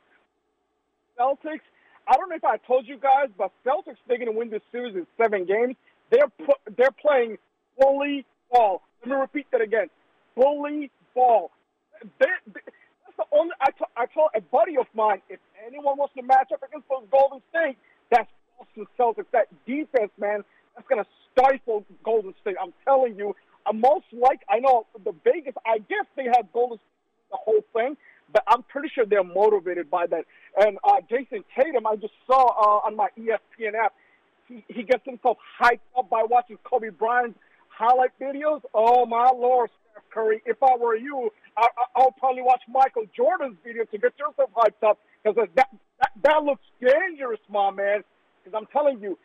Celtics. 1.18 1.66
I 2.06 2.14
don't 2.14 2.28
know 2.28 2.36
if 2.36 2.44
I 2.44 2.58
told 2.58 2.86
you 2.86 2.98
guys, 2.98 3.28
but 3.36 3.50
Celtics 3.66 3.96
they're 4.06 4.18
going 4.18 4.30
to 4.30 4.38
win 4.38 4.50
this 4.50 4.62
series 4.70 4.94
in 4.94 5.06
seven 5.16 5.44
games. 5.44 5.74
They're 6.10 6.28
pu- 6.28 6.72
they're 6.76 6.94
playing 7.02 7.38
bully 7.78 8.24
ball. 8.50 8.82
Let 9.02 9.10
me 9.10 9.16
repeat 9.16 9.46
that 9.52 9.60
again. 9.60 9.88
Bully 10.36 10.90
ball. 11.14 11.50
That's 12.18 12.40
the 13.16 13.24
only. 13.32 13.52
I, 13.60 13.70
t- 13.70 13.92
I 13.96 14.06
told 14.06 14.30
a 14.34 14.40
buddy 14.40 14.76
of 14.78 14.86
mine 14.94 15.20
if 15.28 15.40
anyone 15.66 15.98
wants 15.98 16.14
to 16.14 16.22
match 16.22 16.50
up 16.52 16.62
against 16.62 16.88
those 16.88 17.04
Golden 17.10 17.40
State, 17.50 17.76
that's 18.10 18.30
Boston 18.58 18.86
Celtics. 18.98 19.30
That 19.32 19.48
defense, 19.66 20.10
man, 20.18 20.44
that's 20.74 20.88
going 20.88 21.02
to 21.02 21.10
stifle 21.32 21.84
Golden 22.04 22.34
State. 22.40 22.56
I'm 22.60 22.72
telling 22.84 23.16
you. 23.16 23.34
I'm 23.66 23.80
most 23.80 24.06
like 24.12 24.40
I 24.48 24.60
know 24.60 24.86
the 25.04 25.12
Vegas. 25.24 25.52
I 25.66 25.78
guess 25.78 26.06
they 26.16 26.24
have 26.24 26.50
Golden 26.54 26.78
State 26.78 26.98
the 27.30 27.36
whole 27.36 27.64
thing, 27.74 27.96
but 28.32 28.42
I'm 28.48 28.62
pretty 28.62 28.88
sure 28.94 29.04
they're 29.04 29.24
motivated 29.24 29.90
by 29.90 30.06
that. 30.06 30.24
And 30.56 30.78
uh, 30.84 31.00
Jayson 31.10 31.44
Tatum, 31.56 31.86
I 31.86 31.96
just 31.96 32.14
saw 32.26 32.46
uh, 32.46 32.86
on 32.86 32.96
my 32.96 33.08
ESPN 33.18 33.74
app, 33.74 33.92
he, 34.48 34.64
he 34.68 34.82
gets 34.82 35.04
himself 35.04 35.36
hyped 35.60 35.80
up 35.96 36.08
by 36.08 36.24
watching 36.28 36.58
Kobe 36.64 36.88
Bryant's 36.88 37.38
highlight 37.78 38.10
videos. 38.20 38.60
Oh 38.74 39.06
my 39.06 39.30
lord, 39.34 39.70
Steph 39.92 40.04
Curry! 40.12 40.42
If 40.44 40.62
I 40.62 40.76
were 40.76 40.96
you, 40.96 41.30
I, 41.56 41.62
I, 41.62 42.00
I'll 42.00 42.12
probably 42.12 42.42
watch 42.42 42.62
Michael 42.68 43.04
Jordan's 43.16 43.56
video 43.64 43.84
to 43.84 43.98
get 43.98 44.12
yourself 44.18 44.50
hyped 44.56 44.86
up 44.86 44.98
because 45.22 45.48
that, 45.54 45.68
that 46.00 46.10
that 46.22 46.42
looks 46.44 46.64
dangerous, 46.80 47.40
my 47.48 47.70
man. 47.70 48.02
Because 48.42 48.58
I'm 48.60 48.66
telling 48.72 49.00
you, 49.00 49.16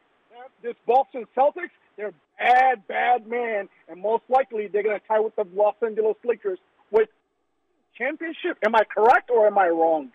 this 0.62 0.76
Boston 0.86 1.26
Celtics, 1.36 1.74
they're 1.98 2.14
bad, 2.38 2.88
bad 2.88 3.28
man, 3.28 3.70
and 3.90 4.02
most 4.02 4.24
likely 4.30 4.68
they're 4.68 4.84
gonna 4.84 5.00
tie 5.08 5.20
with 5.20 5.36
the 5.36 5.46
Los 5.54 5.76
Angeles 5.86 6.18
Lakers 6.24 6.60
with 6.92 7.10
championship. 7.98 8.58
Am 8.66 8.76
I 8.76 8.84
correct 8.84 9.30
or 9.30 9.48
am 9.48 9.58
I 9.58 9.70
wrong? 9.70 10.12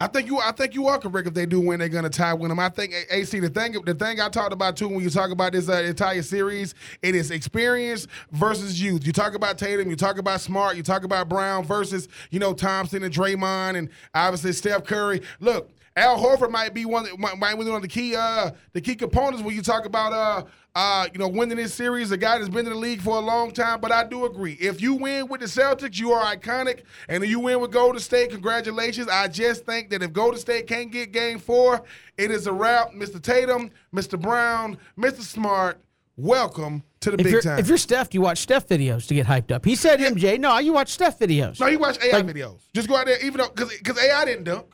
I 0.00 0.08
think 0.08 0.26
you. 0.26 0.38
I 0.38 0.50
think 0.52 0.74
you 0.74 0.88
are 0.88 0.98
correct. 0.98 1.28
If 1.28 1.34
they 1.34 1.46
do 1.46 1.60
win, 1.60 1.78
they're 1.78 1.88
gonna 1.88 2.10
tie 2.10 2.34
with 2.34 2.48
them. 2.48 2.58
I 2.58 2.68
think 2.68 2.94
AC. 3.10 3.38
The 3.38 3.48
thing. 3.48 3.72
The 3.72 3.94
thing 3.94 4.20
I 4.20 4.28
talked 4.28 4.52
about 4.52 4.76
too 4.76 4.88
when 4.88 5.00
you 5.00 5.10
talk 5.10 5.30
about 5.30 5.52
this 5.52 5.68
uh, 5.68 5.74
entire 5.74 6.22
series, 6.22 6.74
it 7.02 7.14
is 7.14 7.30
experience 7.30 8.08
versus 8.32 8.80
youth. 8.82 9.06
You 9.06 9.12
talk 9.12 9.34
about 9.34 9.56
Tatum. 9.56 9.88
You 9.88 9.96
talk 9.96 10.18
about 10.18 10.40
Smart. 10.40 10.76
You 10.76 10.82
talk 10.82 11.04
about 11.04 11.28
Brown 11.28 11.64
versus 11.64 12.08
you 12.30 12.40
know 12.40 12.54
Thompson 12.54 13.04
and 13.04 13.14
Draymond 13.14 13.76
and 13.76 13.88
obviously 14.14 14.52
Steph 14.52 14.84
Curry. 14.84 15.22
Look. 15.40 15.70
Al 15.96 16.18
Horford 16.18 16.50
might 16.50 16.74
be 16.74 16.84
one 16.84 17.06
might, 17.18 17.38
might 17.38 17.52
be 17.56 17.64
one 17.64 17.76
of 17.76 17.82
the 17.82 17.86
key 17.88 18.16
uh 18.16 18.50
the 18.72 18.80
key 18.80 18.96
components 18.96 19.44
when 19.44 19.54
you 19.54 19.62
talk 19.62 19.86
about 19.86 20.12
uh 20.12 20.42
uh 20.74 21.06
you 21.12 21.20
know 21.20 21.28
winning 21.28 21.56
this 21.56 21.72
series. 21.72 22.10
A 22.10 22.16
guy 22.16 22.36
that's 22.36 22.48
been 22.48 22.66
in 22.66 22.72
the 22.72 22.78
league 22.78 23.00
for 23.00 23.16
a 23.16 23.20
long 23.20 23.52
time, 23.52 23.80
but 23.80 23.92
I 23.92 24.02
do 24.02 24.24
agree. 24.24 24.54
If 24.60 24.80
you 24.82 24.94
win 24.94 25.28
with 25.28 25.40
the 25.40 25.46
Celtics, 25.46 25.96
you 26.00 26.10
are 26.12 26.34
iconic, 26.34 26.80
and 27.08 27.22
if 27.22 27.30
you 27.30 27.38
win 27.38 27.60
with 27.60 27.70
Golden 27.70 28.00
State, 28.00 28.30
congratulations. 28.30 29.06
I 29.08 29.28
just 29.28 29.64
think 29.66 29.90
that 29.90 30.02
if 30.02 30.12
Golden 30.12 30.40
State 30.40 30.66
can't 30.66 30.90
get 30.90 31.12
Game 31.12 31.38
Four, 31.38 31.82
it 32.18 32.32
is 32.32 32.48
a 32.48 32.52
wrap. 32.52 32.92
Mr. 32.92 33.22
Tatum, 33.22 33.70
Mr. 33.94 34.20
Brown, 34.20 34.76
Mr. 34.98 35.20
Smart, 35.20 35.78
welcome 36.16 36.82
to 37.02 37.12
the 37.12 37.18
If 37.18 37.22
big 37.24 37.32
you're 37.34 37.42
time. 37.42 37.58
if 37.60 37.68
you're 37.68 37.78
Steph, 37.78 38.12
you 38.14 38.20
watch 38.20 38.38
Steph 38.38 38.66
videos 38.66 39.06
to 39.06 39.14
get 39.14 39.28
hyped 39.28 39.52
up. 39.52 39.64
He 39.64 39.76
said 39.76 40.00
MJ. 40.00 40.40
No, 40.40 40.58
you 40.58 40.72
watch 40.72 40.88
Steph 40.88 41.20
videos. 41.20 41.60
No, 41.60 41.68
you 41.68 41.78
watch 41.78 42.02
AI 42.02 42.16
Like- 42.16 42.26
videos. 42.26 42.62
Just 42.74 42.88
go 42.88 42.96
out 42.96 43.06
there, 43.06 43.18
even 43.24 43.38
though 43.38 43.50
because 43.54 43.96
AI 44.02 44.24
didn't 44.24 44.42
dunk, 44.44 44.66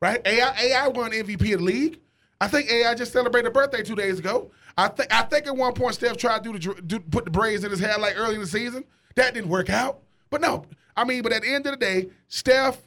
right? 0.00 0.20
AI 0.26 0.54
AI 0.62 0.88
won 0.88 1.12
MVP 1.12 1.54
of 1.54 1.60
the 1.60 1.64
league. 1.64 2.00
I 2.40 2.48
think 2.48 2.70
AI 2.70 2.94
just 2.94 3.12
celebrated 3.12 3.48
a 3.48 3.50
birthday 3.50 3.82
two 3.82 3.94
days 3.94 4.18
ago. 4.18 4.50
I 4.76 4.88
think 4.88 5.12
I 5.12 5.22
think 5.22 5.46
at 5.46 5.56
one 5.56 5.74
point 5.74 5.94
Steph 5.94 6.16
tried 6.16 6.42
to 6.42 6.52
do 6.52 6.58
the 6.58 6.82
do, 6.82 7.00
put 7.00 7.24
the 7.24 7.30
braids 7.30 7.64
in 7.64 7.70
his 7.70 7.80
hair 7.80 7.98
like 7.98 8.16
early 8.16 8.36
in 8.36 8.40
the 8.40 8.46
season. 8.46 8.84
That 9.16 9.34
didn't 9.34 9.50
work 9.50 9.68
out. 9.68 10.00
But 10.30 10.40
no, 10.40 10.64
I 10.96 11.04
mean, 11.04 11.22
but 11.22 11.32
at 11.32 11.42
the 11.42 11.52
end 11.52 11.66
of 11.66 11.72
the 11.72 11.76
day, 11.76 12.08
Steph, 12.28 12.78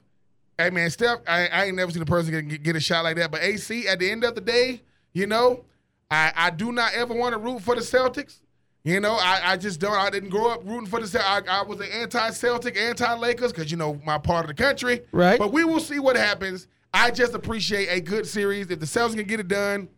hey 0.58 0.70
man, 0.70 0.90
Steph, 0.90 1.20
I, 1.28 1.48
I 1.48 1.66
ain't 1.66 1.76
never 1.76 1.92
seen 1.92 2.02
a 2.02 2.06
person 2.06 2.48
get, 2.48 2.64
get 2.64 2.76
a 2.76 2.80
shot 2.80 3.04
like 3.04 3.18
that. 3.18 3.32
But 3.32 3.44
AC, 3.44 3.88
at 3.88 4.00
the 4.00 4.10
end 4.10 4.24
of 4.24 4.34
the 4.36 4.42
day, 4.42 4.82
you 5.14 5.28
know, 5.28 5.66
I, 6.10 6.32
I 6.36 6.50
do 6.50 6.72
not 6.72 6.94
ever 6.94 7.14
want 7.14 7.34
to 7.34 7.40
root 7.40 7.62
for 7.62 7.76
the 7.76 7.82
Celtics. 7.82 8.40
You 8.84 9.00
know, 9.00 9.14
I, 9.14 9.54
I 9.54 9.58
just 9.58 9.80
don't. 9.80 9.98
I 9.98 10.10
didn't 10.10 10.30
grow 10.30 10.50
up 10.50 10.66
rooting 10.66 10.88
for 10.88 11.00
the 11.00 11.06
Celtics. 11.06 11.48
I, 11.48 11.60
I 11.60 11.64
was 11.64 11.80
an 11.80 11.88
anti-Celtic, 11.92 12.76
anti-Lakers 12.76 13.54
because 13.54 13.72
you 13.72 13.78
know 13.78 14.00
my 14.04 14.18
part 14.18 14.50
of 14.50 14.56
the 14.56 14.62
country. 14.62 15.02
Right. 15.12 15.40
But 15.40 15.54
we 15.54 15.64
will 15.64 15.80
see 15.80 16.00
what 16.00 16.16
happens. 16.16 16.68
I 16.94 17.12
just 17.12 17.34
appreciate 17.34 17.88
a 17.88 18.00
good 18.00 18.28
series. 18.28 18.70
If 18.70 18.80
the 18.80 18.86
Celtics 18.86 19.16
can 19.16 19.26
get 19.26 19.40
it 19.40 19.48
done, 19.48 19.90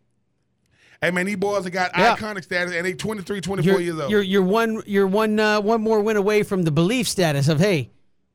hey 1.02 1.10
man, 1.10 1.26
these 1.26 1.36
boys 1.36 1.64
have 1.64 1.72
got 1.72 1.92
Yeah. 1.96 2.16
iconic 2.16 2.44
status 2.44 2.74
and 2.74 2.86
they 2.86 2.94
23, 2.94 3.40
24 3.40 3.72
you're, 3.72 3.80
years 3.80 3.98
old. 4.00 4.10
You're 4.10 4.22
you're 4.22 4.42
one 4.42 4.82
you're 4.86 5.06
one 5.06 5.38
uh, 5.38 5.60
one 5.60 5.82
more 5.82 6.00
win 6.00 6.16
away 6.16 6.42
from 6.42 6.62
the 6.62 6.70
belief 6.70 7.08
status 7.08 7.48
of 7.48 7.60
hey, 7.60 7.90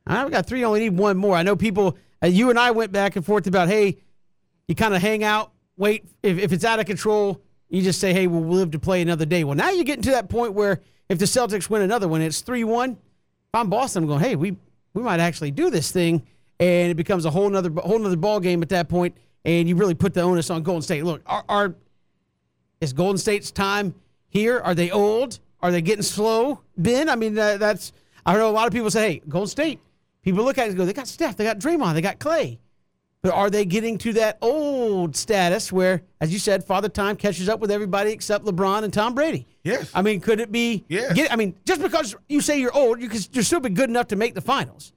I've 0.05 0.31
got 0.31 0.45
three, 0.45 0.63
only 0.63 0.81
need 0.81 0.97
one 0.97 1.17
more. 1.17 1.35
I 1.35 1.43
know 1.43 1.55
people. 1.55 1.97
Uh, 2.23 2.27
you 2.27 2.51
and 2.51 2.59
I 2.59 2.69
went 2.69 2.91
back 2.91 3.15
and 3.15 3.25
forth 3.25 3.47
about 3.47 3.67
hey, 3.67 3.97
you 4.67 4.75
kind 4.75 4.93
of 4.93 5.01
hang 5.01 5.23
out 5.23 5.51
wait. 5.81 6.05
If, 6.23 6.37
if 6.37 6.53
it's 6.53 6.63
out 6.63 6.79
of 6.79 6.85
control, 6.85 7.41
you 7.67 7.81
just 7.81 7.99
say, 7.99 8.13
hey, 8.13 8.27
we'll 8.27 8.41
live 8.41 8.71
to 8.71 8.79
play 8.79 9.01
another 9.01 9.25
day. 9.25 9.43
Well, 9.43 9.55
now 9.55 9.71
you're 9.71 9.83
getting 9.83 10.03
to 10.03 10.11
that 10.11 10.29
point 10.29 10.53
where 10.53 10.79
if 11.09 11.17
the 11.19 11.25
Celtics 11.25 11.69
win 11.69 11.81
another 11.81 12.07
one, 12.07 12.21
it's 12.21 12.41
3 12.41 12.63
1. 12.63 12.91
If 12.91 12.97
I'm 13.53 13.69
Boston, 13.69 14.03
I'm 14.03 14.07
going, 14.07 14.21
hey, 14.21 14.35
we, 14.35 14.55
we 14.93 15.01
might 15.01 15.19
actually 15.19 15.51
do 15.51 15.69
this 15.69 15.91
thing. 15.91 16.21
And 16.61 16.91
it 16.91 16.95
becomes 16.95 17.25
a 17.25 17.31
whole 17.31 17.49
nother, 17.49 17.71
whole 17.81 17.97
nother 17.97 18.15
ball 18.15 18.39
game 18.39 18.61
at 18.61 18.69
that 18.69 18.87
point, 18.87 19.17
And 19.43 19.67
you 19.67 19.75
really 19.75 19.95
put 19.95 20.13
the 20.13 20.21
onus 20.21 20.51
on 20.51 20.61
Golden 20.61 20.83
State. 20.83 21.03
Look, 21.03 21.23
are, 21.25 21.43
are 21.49 21.75
is 22.79 22.93
Golden 22.93 23.17
State's 23.17 23.51
time 23.51 23.95
here? 24.29 24.59
Are 24.59 24.75
they 24.75 24.91
old? 24.91 25.39
Are 25.61 25.71
they 25.71 25.81
getting 25.81 26.03
slow? 26.03 26.61
Ben, 26.77 27.09
I 27.09 27.15
mean, 27.15 27.37
uh, 27.37 27.57
that's 27.57 27.91
I 28.25 28.33
know 28.35 28.49
a 28.49 28.51
lot 28.51 28.67
of 28.67 28.73
people 28.73 28.91
say, 28.91 29.13
"Hey, 29.13 29.21
Golden 29.27 29.47
State." 29.47 29.79
People 30.21 30.43
look 30.43 30.59
at 30.59 30.65
it 30.65 30.69
and 30.69 30.77
go, 30.77 30.85
"They 30.85 30.93
got 30.93 31.07
Steph, 31.07 31.35
they 31.35 31.43
got 31.43 31.59
Draymond, 31.59 31.95
they 31.95 32.01
got 32.01 32.19
Klay." 32.19 32.59
But 33.23 33.33
are 33.33 33.51
they 33.51 33.65
getting 33.65 33.99
to 33.99 34.13
that 34.13 34.39
old 34.41 35.15
status 35.15 35.71
where, 35.71 36.01
as 36.19 36.33
you 36.33 36.39
said, 36.39 36.63
Father 36.63 36.89
Time 36.89 37.15
catches 37.15 37.49
up 37.49 37.59
with 37.59 37.69
everybody 37.69 38.11
except 38.11 38.45
LeBron 38.45 38.83
and 38.83 38.91
Tom 38.91 39.13
Brady? 39.13 39.47
Yes. 39.63 39.91
I 39.93 40.01
mean, 40.01 40.19
could 40.19 40.39
it 40.39 40.51
be? 40.51 40.85
Yes. 40.87 41.13
Get, 41.13 41.31
I 41.31 41.35
mean, 41.35 41.55
just 41.65 41.81
because 41.81 42.15
you 42.29 42.41
say 42.41 42.59
you're 42.59 42.75
old, 42.75 42.99
you 43.01 43.09
can 43.09 43.21
you're 43.31 43.43
still 43.43 43.59
be 43.59 43.69
good 43.69 43.89
enough 43.89 44.07
to 44.07 44.15
make 44.15 44.33
the 44.33 44.41
finals 44.41 44.93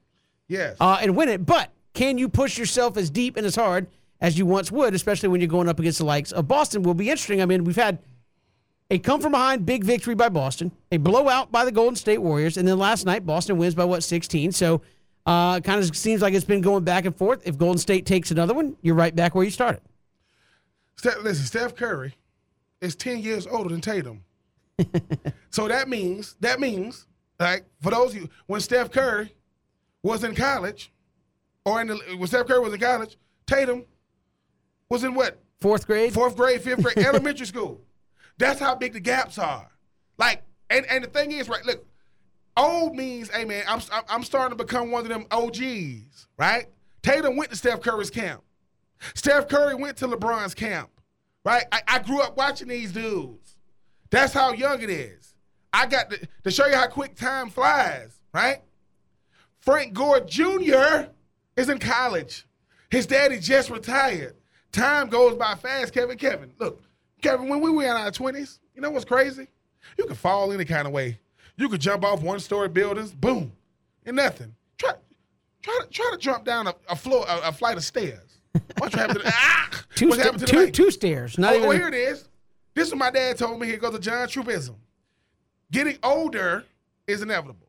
Yes. 0.49 0.77
uh, 0.81 0.99
and 1.01 1.16
win 1.16 1.29
it. 1.29 1.47
But 1.47 1.71
can 1.95 2.19
you 2.19 2.29
push 2.29 2.59
yourself 2.59 2.97
as 2.97 3.11
deep 3.11 3.37
and 3.37 3.47
as 3.47 3.57
hard 3.57 3.87
as 4.21 4.39
you 4.39 4.47
once 4.47 4.71
would, 4.71 4.95
especially 4.95 5.29
when 5.29 5.41
you're 5.41 5.49
going 5.49 5.69
up 5.69 5.79
against 5.79 5.99
the 5.99 6.05
likes 6.05 6.33
of 6.33 6.49
Boston? 6.49 6.83
Will 6.83 6.95
be 6.95 7.11
interesting. 7.11 7.41
I 7.41 7.47
mean, 7.47 7.65
we've 7.65 7.77
had 7.77 7.99
a 8.91 8.99
come 8.99 9.21
from 9.21 9.33
behind 9.33 9.65
big 9.65 9.85
victory 9.85 10.15
by 10.15 10.29
Boston, 10.29 10.73
a 10.93 10.99
blowout 10.99 11.51
by 11.51 11.65
the 11.65 11.73
Golden 11.73 11.97
State 11.97 12.19
Warriors, 12.19 12.57
and 12.57 12.69
then 12.69 12.79
last 12.79 13.07
night 13.07 13.25
Boston 13.25 13.57
wins 13.57 13.75
by 13.75 13.85
what 13.85 14.03
16. 14.03 14.53
So, 14.53 14.83
uh, 15.27 15.61
kind 15.61 15.81
of 15.81 15.97
seems 15.97 16.21
like 16.21 16.35
it's 16.35 16.45
been 16.45 16.61
going 16.61 16.85
back 16.85 17.07
and 17.07 17.16
forth. 17.16 17.43
If 17.47 17.57
Golden 17.57 17.79
State 17.79 18.05
takes 18.05 18.31
another 18.31 18.53
one, 18.53 18.77
you're 18.83 18.95
right 18.95 19.15
back 19.15 19.35
where 19.35 19.45
you 19.45 19.51
started. 19.51 19.81
Steph, 20.97 21.23
listen, 21.23 21.47
Steph 21.47 21.75
Curry 21.75 22.15
is 22.81 22.95
10 22.95 23.21
years 23.21 23.47
older 23.47 23.71
than 23.71 23.81
Tatum. 23.81 24.23
so 25.51 25.66
that 25.69 25.89
means, 25.89 26.37
that 26.41 26.61
means, 26.61 27.07
like, 27.41 27.65
for 27.81 27.91
those 27.91 28.11
of 28.11 28.16
you, 28.23 28.29
when 28.47 28.61
Steph 28.61 28.91
Curry 28.91 29.33
was 30.05 30.22
in 30.22 30.35
college, 30.36 30.93
or 31.64 31.81
in 31.81 31.89
the, 31.89 31.97
when 32.16 32.28
Steph 32.28 32.47
Curry 32.47 32.60
was 32.60 32.74
in 32.74 32.78
college, 32.78 33.16
Tatum 33.47 33.86
was 34.90 35.02
in 35.02 35.14
what? 35.14 35.40
Fourth 35.60 35.86
grade. 35.86 36.12
Fourth 36.12 36.36
grade, 36.36 36.60
fifth 36.60 36.82
grade, 36.82 36.98
elementary 37.06 37.47
school. 37.47 37.81
That's 38.39 38.60
how 38.60 38.74
big 38.74 38.93
the 38.93 39.01
gaps 39.01 39.39
are. 39.39 39.68
Like, 40.18 40.43
and, 40.68 40.85
and 40.86 41.02
the 41.02 41.09
thing 41.09 41.32
is, 41.32 41.48
right, 41.48 41.64
look, 41.64 41.86
old 42.56 42.94
means, 42.94 43.31
hey 43.31 43.44
man, 43.47 43.64
I'm, 43.66 43.81
I'm- 44.09 44.22
starting 44.22 44.56
to 44.56 44.62
become 44.62 44.90
one 44.90 45.02
of 45.05 45.09
them 45.09 45.26
OGs, 45.31 46.28
right? 46.39 46.66
Tatum 47.02 47.36
went 47.36 47.51
to 47.51 47.56
Steph 47.56 47.81
Curry's 47.81 48.10
camp. 48.10 48.43
Steph 49.14 49.48
Curry 49.48 49.74
went 49.74 49.97
to 49.98 50.06
LeBron's 50.06 50.55
camp, 50.55 50.90
right? 51.44 51.64
I, 51.72 51.81
I 51.89 51.98
grew 52.01 52.20
up 52.20 52.36
watching 52.36 52.68
these 52.68 52.93
dudes. 52.93 53.59
That's 54.10 54.35
how 54.35 54.52
young 54.52 54.82
it 54.82 54.90
is. 54.90 55.35
I 55.72 55.86
got 55.86 56.10
to, 56.10 56.28
to 56.44 56.51
show 56.51 56.66
you 56.66 56.76
how 56.76 56.86
quick 56.89 57.16
time 57.16 57.48
flies, 57.48 58.20
right? 58.32 58.59
Frank 59.65 59.95
Gore 59.95 60.20
Jr. 60.20 61.07
is 61.57 61.69
in 61.70 61.78
college. 61.78 62.47
His 62.91 63.07
daddy 63.07 63.39
just 63.39 63.70
retired. 63.70 64.36
Time 64.73 65.09
goes 65.09 65.36
by 65.36 65.55
fast, 65.55 65.95
Kevin. 65.95 66.19
Kevin, 66.19 66.53
look, 66.59 66.82
Kevin, 67.23 67.49
when 67.49 67.61
we 67.61 67.70
were 67.70 67.85
in 67.85 67.91
our 67.91 68.11
20s, 68.11 68.59
you 68.74 68.82
know 68.82 68.91
what's 68.91 69.05
crazy? 69.07 69.47
You 69.97 70.05
could 70.05 70.19
fall 70.19 70.53
any 70.53 70.65
kind 70.65 70.86
of 70.86 70.93
way. 70.93 71.19
You 71.57 71.69
could 71.69 71.81
jump 71.81 72.05
off 72.05 72.20
one 72.23 72.41
story 72.41 72.69
buildings, 72.69 73.12
boom, 73.12 73.53
and 74.05 74.16
nothing. 74.16 74.55
Try, 74.77 74.93
try, 75.62 75.78
to, 75.82 75.89
try 75.89 76.11
to 76.12 76.19
jump 76.19 76.45
down 76.45 76.66
a, 76.66 76.74
a 76.89 76.97
floor, 76.97 77.24
a, 77.28 77.49
a 77.49 77.53
flight 77.53 77.77
of 77.78 77.85
stairs. 77.85 78.39
What's 78.78 78.95
happened 78.95 79.20
to 79.20 79.24
the, 79.24 79.32
ah, 79.35 79.70
Two, 79.95 80.12
sta- 80.12 80.32
to 80.32 80.39
the 80.39 80.47
two, 80.47 80.70
two 80.70 80.91
stairs. 80.91 81.39
Not 81.39 81.55
Oh, 81.55 81.57
even. 81.57 81.69
oh, 81.69 81.73
here 81.73 81.89
it 81.89 81.95
is. 81.95 82.28
This 82.74 82.89
is 82.89 82.93
what 82.93 82.99
my 82.99 83.11
dad 83.11 83.39
told 83.39 83.61
me. 83.61 83.66
Here 83.69 83.77
goes 83.78 83.93
the 83.93 83.99
John 83.99 84.27
Trubism. 84.28 84.74
Getting 85.70 85.97
older 86.03 86.65
is 87.07 87.23
inevitable, 87.23 87.64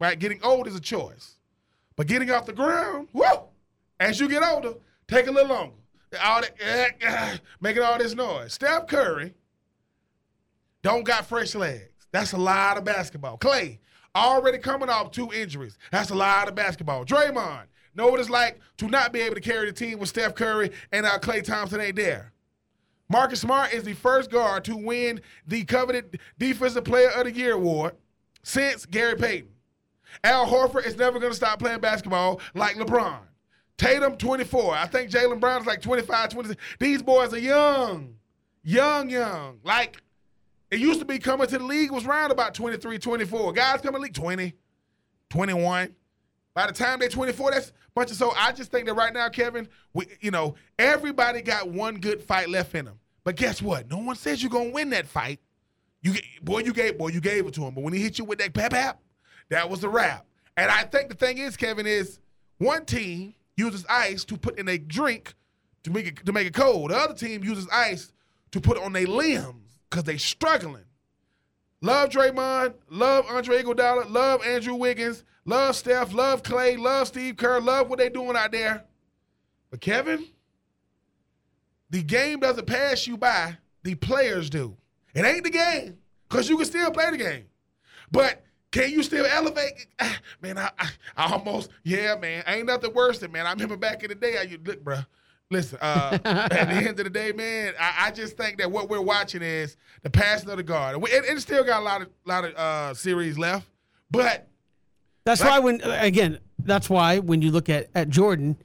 right? 0.00 0.18
Getting 0.18 0.42
old 0.42 0.66
is 0.66 0.74
a 0.74 0.80
choice, 0.80 1.36
but 1.96 2.06
getting 2.06 2.30
off 2.30 2.46
the 2.46 2.52
ground, 2.52 3.08
whoa! 3.12 3.48
As 4.00 4.18
you 4.18 4.28
get 4.28 4.42
older, 4.42 4.74
take 5.06 5.26
a 5.26 5.30
little 5.30 5.54
longer. 5.54 5.74
All 6.24 6.40
that, 6.40 6.54
eh, 6.60 6.88
eh, 7.02 7.36
making 7.60 7.82
all 7.82 7.98
this 7.98 8.14
noise. 8.14 8.54
Steph 8.54 8.88
Curry 8.88 9.34
don't 10.82 11.04
got 11.04 11.26
fresh 11.26 11.54
legs. 11.54 12.08
That's 12.10 12.32
a 12.32 12.38
lot 12.38 12.78
of 12.78 12.84
basketball. 12.84 13.38
Klay 13.38 13.78
already 14.16 14.58
coming 14.58 14.88
off 14.88 15.12
two 15.12 15.32
injuries. 15.32 15.78
That's 15.92 16.10
a 16.10 16.14
lot 16.14 16.48
of 16.48 16.54
basketball. 16.54 17.04
Draymond 17.04 17.66
know 17.94 18.08
what 18.08 18.20
it's 18.20 18.30
like 18.30 18.58
to 18.78 18.88
not 18.88 19.12
be 19.12 19.20
able 19.20 19.34
to 19.34 19.40
carry 19.40 19.66
the 19.66 19.72
team 19.72 19.98
with 19.98 20.08
Steph 20.08 20.34
Curry 20.34 20.70
and 20.92 21.06
uh, 21.06 21.18
Klay 21.18 21.42
Thompson 21.44 21.80
ain't 21.80 21.96
there. 21.96 22.32
Marcus 23.08 23.40
Smart 23.40 23.72
is 23.72 23.82
the 23.82 23.94
first 23.94 24.30
guard 24.30 24.64
to 24.64 24.76
win 24.76 25.20
the 25.46 25.64
coveted 25.64 26.20
Defensive 26.38 26.84
Player 26.84 27.10
of 27.10 27.24
the 27.24 27.32
Year 27.32 27.54
award 27.54 27.94
since 28.42 28.86
Gary 28.86 29.16
Payton. 29.16 29.48
Al 30.24 30.46
Horford 30.46 30.86
is 30.86 30.96
never 30.96 31.18
going 31.18 31.32
to 31.32 31.36
stop 31.36 31.58
playing 31.58 31.80
basketball 31.80 32.40
like 32.54 32.76
LeBron. 32.76 33.18
Tatum, 33.76 34.16
24. 34.16 34.74
I 34.74 34.86
think 34.86 35.10
Jaylen 35.10 35.40
Brown 35.40 35.62
is 35.62 35.66
like 35.66 35.80
25, 35.80 36.28
26. 36.30 36.62
These 36.78 37.02
boys 37.02 37.32
are 37.32 37.38
young. 37.38 38.14
Young, 38.62 39.08
young. 39.08 39.58
Like, 39.64 40.02
it 40.70 40.78
used 40.78 41.00
to 41.00 41.06
be 41.06 41.18
coming 41.18 41.46
to 41.46 41.58
the 41.58 41.64
league 41.64 41.90
was 41.90 42.06
around 42.06 42.30
about 42.30 42.54
23, 42.54 42.98
24. 42.98 43.52
Guys 43.52 43.80
coming 43.80 43.98
to 43.98 44.02
league 44.02 44.14
20, 44.14 44.54
21. 45.30 45.94
By 46.54 46.66
the 46.66 46.72
time 46.72 46.98
they're 46.98 47.08
24, 47.08 47.52
that's 47.52 47.68
a 47.68 47.72
bunch 47.94 48.10
of 48.10 48.16
so 48.16 48.32
I 48.36 48.52
just 48.52 48.70
think 48.70 48.86
that 48.86 48.94
right 48.94 49.14
now, 49.14 49.28
Kevin, 49.28 49.68
we 49.94 50.06
you 50.20 50.30
know, 50.30 50.56
everybody 50.78 51.42
got 51.42 51.70
one 51.70 51.96
good 51.96 52.22
fight 52.22 52.48
left 52.48 52.74
in 52.74 52.84
them. 52.84 52.98
But 53.24 53.36
guess 53.36 53.62
what? 53.62 53.88
No 53.88 53.98
one 53.98 54.16
says 54.16 54.42
you're 54.42 54.50
gonna 54.50 54.70
win 54.70 54.90
that 54.90 55.06
fight. 55.06 55.40
You 56.02 56.14
boy, 56.42 56.60
you 56.60 56.72
gave 56.72 56.98
boy, 56.98 57.08
you 57.08 57.20
gave 57.20 57.46
it 57.46 57.54
to 57.54 57.64
him. 57.64 57.74
But 57.74 57.84
when 57.84 57.92
he 57.92 58.00
hit 58.00 58.18
you 58.18 58.24
with 58.24 58.38
that 58.40 58.52
pap 58.52 58.72
pap, 58.72 59.00
that 59.50 59.68
was 59.68 59.80
the 59.80 59.88
wrap. 59.88 60.26
And 60.56 60.70
I 60.70 60.84
think 60.84 61.10
the 61.10 61.14
thing 61.14 61.38
is, 61.38 61.56
Kevin, 61.56 61.86
is 61.86 62.18
one 62.58 62.84
team 62.84 63.34
uses 63.56 63.84
ice 63.88 64.24
to 64.24 64.36
put 64.36 64.58
in 64.58 64.68
a 64.68 64.78
drink 64.78 65.34
to 65.82 65.90
make 65.90 66.06
it 66.06 66.26
to 66.26 66.32
make 66.32 66.46
it 66.46 66.54
cold. 66.54 66.90
The 66.90 66.96
other 66.96 67.14
team 67.14 67.44
uses 67.44 67.68
ice 67.72 68.12
to 68.52 68.60
put 68.60 68.78
on 68.78 68.92
their 68.92 69.06
limbs 69.06 69.78
because 69.88 70.04
they 70.04 70.16
struggling. 70.16 70.84
Love 71.82 72.10
Draymond, 72.10 72.74
love 72.90 73.26
Andre 73.30 73.62
Iguodala, 73.62 74.10
love 74.10 74.44
Andrew 74.44 74.74
Wiggins, 74.74 75.24
love 75.46 75.74
Steph, 75.74 76.12
love 76.12 76.42
Klay, 76.42 76.78
love 76.78 77.06
Steve 77.06 77.36
Kerr, 77.38 77.58
love 77.60 77.88
what 77.88 77.98
they 77.98 78.10
doing 78.10 78.36
out 78.36 78.52
there. 78.52 78.84
But 79.70 79.80
Kevin, 79.80 80.26
the 81.88 82.02
game 82.02 82.40
doesn't 82.40 82.66
pass 82.66 83.06
you 83.06 83.16
by, 83.16 83.56
the 83.82 83.94
players 83.94 84.50
do. 84.50 84.76
It 85.14 85.24
ain't 85.24 85.44
the 85.44 85.50
game, 85.50 85.96
because 86.28 86.50
you 86.50 86.58
can 86.58 86.66
still 86.66 86.90
play 86.90 87.10
the 87.10 87.16
game. 87.16 87.46
But 88.12 88.44
can 88.70 88.90
you 88.90 89.02
still 89.02 89.26
elevate? 89.26 89.86
Man, 90.42 90.58
I, 90.58 90.70
I, 90.78 90.88
I 91.16 91.32
almost, 91.32 91.70
yeah, 91.84 92.14
man. 92.16 92.42
Ain't 92.46 92.66
nothing 92.66 92.94
worse 92.94 93.18
than, 93.18 93.32
man, 93.32 93.46
I 93.46 93.52
remember 93.52 93.76
back 93.76 94.02
in 94.02 94.08
the 94.08 94.14
day, 94.14 94.38
I 94.38 94.42
you 94.42 94.58
look, 94.64 94.82
bruh. 94.84 95.06
Listen, 95.52 95.78
uh, 95.82 96.16
at 96.24 96.48
the 96.48 96.74
end 96.76 96.88
of 97.00 97.04
the 97.04 97.10
day, 97.10 97.32
man, 97.32 97.74
I, 97.78 98.06
I 98.06 98.10
just 98.12 98.36
think 98.36 98.58
that 98.58 98.70
what 98.70 98.88
we're 98.88 99.00
watching 99.00 99.42
is 99.42 99.76
the 100.02 100.10
passing 100.10 100.48
of 100.48 100.56
the 100.58 100.62
guard. 100.62 100.94
And 100.94 101.04
It, 101.08 101.24
it 101.24 101.40
still 101.40 101.64
got 101.64 101.80
a 101.80 101.84
lot 101.84 102.02
of 102.02 102.08
lot 102.24 102.44
of 102.44 102.54
uh, 102.54 102.94
series 102.94 103.36
left, 103.36 103.66
but 104.12 104.46
That's 105.24 105.40
Right. 105.42 105.50
why 105.50 105.58
when 105.58 105.80
again, 105.82 106.38
that's 106.60 106.88
why 106.88 107.18
when 107.18 107.42
you 107.42 107.50
look 107.50 107.68
at 107.68 107.88
at 107.96 108.10
Jordan 108.10 108.56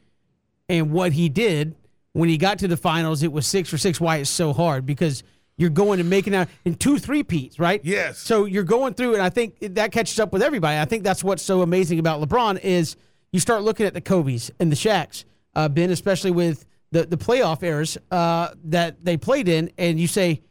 and 0.70 0.92
what 0.92 1.12
he 1.14 1.28
did 1.28 1.76
when 2.14 2.30
he 2.30 2.38
got 2.38 2.60
to 2.60 2.68
the 2.68 2.78
finals, 2.78 3.24
it 3.24 3.32
was 3.32 3.48
six 3.48 3.68
for 3.68 3.80
six. 3.80 4.00
Why 4.00 4.18
it's 4.18 4.30
so 4.30 4.54
hard 4.54 4.86
because 4.86 5.24
you're 5.58 5.70
going 5.70 6.00
and 6.00 6.10
making 6.10 6.36
out 6.36 6.48
in 6.66 6.76
two 6.76 6.98
three 6.98 7.24
peats, 7.24 7.60
right? 7.60 7.82
Yes. 7.84 8.20
So 8.20 8.46
you're 8.46 8.64
going 8.64 8.94
through, 8.94 9.14
and 9.14 9.22
I 9.22 9.30
think 9.30 9.58
that 9.62 9.92
catches 9.92 10.20
up 10.20 10.34
with 10.34 10.42
everybody. 10.42 10.80
I 10.80 10.86
think 10.86 11.04
that's 11.04 11.24
what's 11.24 11.44
so 11.44 11.62
amazing 11.62 12.00
about 12.00 12.22
LeBron 12.22 12.60
is 12.62 12.96
you 13.32 13.40
start 13.40 13.64
looking 13.64 13.86
at 13.86 13.94
the 13.94 14.02
Kobe's 14.02 14.52
and 14.60 14.72
the 14.72 14.76
Shaqs, 14.76 15.24
uh, 15.56 15.70
Ben, 15.70 15.92
especially 15.92 16.32
with 16.32 16.66
the 16.92 17.06
the 17.06 17.18
playoff 17.18 17.64
eras 17.64 17.98
uh, 18.12 18.50
that 18.66 19.04
they 19.04 19.18
played 19.18 19.48
in, 19.48 19.72
and 19.78 20.00
you 20.00 20.08
say, 20.08 20.42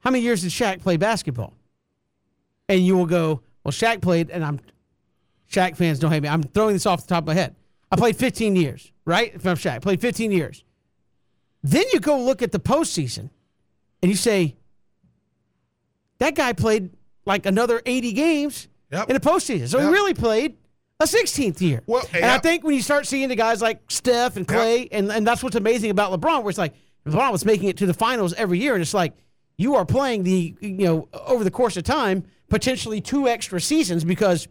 how 0.00 0.10
many 0.10 0.24
years 0.24 0.42
did 0.42 0.50
Shaq 0.50 0.80
play 0.80 0.96
basketball? 0.96 1.54
And 2.68 2.84
you 2.84 2.96
will 2.96 3.06
go, 3.06 3.42
well, 3.64 3.72
Shaq 3.72 4.00
played, 4.00 4.30
and 4.30 4.44
I'm 4.44 4.60
Shaq 5.50 5.76
fans 5.76 5.98
don't 5.98 6.10
hate 6.10 6.22
me. 6.22 6.28
I'm 6.28 6.42
throwing 6.42 6.72
this 6.74 6.86
off 6.86 7.02
the 7.02 7.08
top 7.08 7.24
of 7.24 7.28
my 7.28 7.34
head. 7.34 7.54
I 7.90 7.96
played 7.96 8.16
15 8.16 8.56
years, 8.56 8.90
right? 9.04 9.34
If 9.34 9.46
I'm 9.46 9.56
Shaq, 9.56 9.72
I 9.72 9.78
played 9.78 10.00
15 10.00 10.32
years. 10.32 10.64
Then 11.62 11.84
you 11.92 12.00
go 12.00 12.18
look 12.20 12.42
at 12.42 12.50
the 12.50 12.58
postseason, 12.58 13.30
and 14.02 14.10
you 14.10 14.16
say, 14.16 14.56
that 16.18 16.34
guy 16.34 16.52
played 16.52 16.90
like 17.24 17.46
another 17.46 17.80
80 17.86 18.12
games 18.12 18.68
Yep. 18.90 19.08
in 19.08 19.14
the 19.14 19.20
postseason. 19.20 19.68
So 19.68 19.78
Yep. 19.78 19.86
he 19.86 19.92
really 19.92 20.14
played 20.14 20.56
a 21.00 21.06
16th 21.06 21.60
year. 21.60 21.82
Well, 21.86 22.06
and 22.12 22.24
I 22.24 22.38
think 22.38 22.62
when 22.62 22.74
you 22.74 22.82
start 22.82 23.06
seeing 23.06 23.28
the 23.28 23.34
guys 23.36 23.62
like 23.62 23.80
Steph 23.90 24.36
and 24.36 24.46
Klay, 24.46 24.88
and, 24.92 25.10
and 25.10 25.26
that's 25.26 25.42
what's 25.42 25.56
amazing 25.56 25.90
about 25.90 26.12
LeBron, 26.12 26.42
where 26.42 26.50
it's 26.50 26.58
like 26.58 26.74
LeBron 27.06 27.32
was 27.32 27.44
making 27.44 27.68
it 27.68 27.76
to 27.78 27.86
the 27.86 27.94
finals 27.94 28.34
every 28.34 28.58
year, 28.58 28.74
and 28.74 28.82
it's 28.82 28.94
like 28.94 29.14
you 29.56 29.74
are 29.76 29.84
playing 29.86 30.24
the, 30.24 30.54
you 30.60 30.84
know, 30.84 31.08
over 31.12 31.42
the 31.42 31.50
course 31.50 31.76
of 31.76 31.84
time, 31.84 32.24
potentially 32.48 33.00
two 33.00 33.26
extra 33.28 33.60
seasons 33.60 34.04
because 34.04 34.46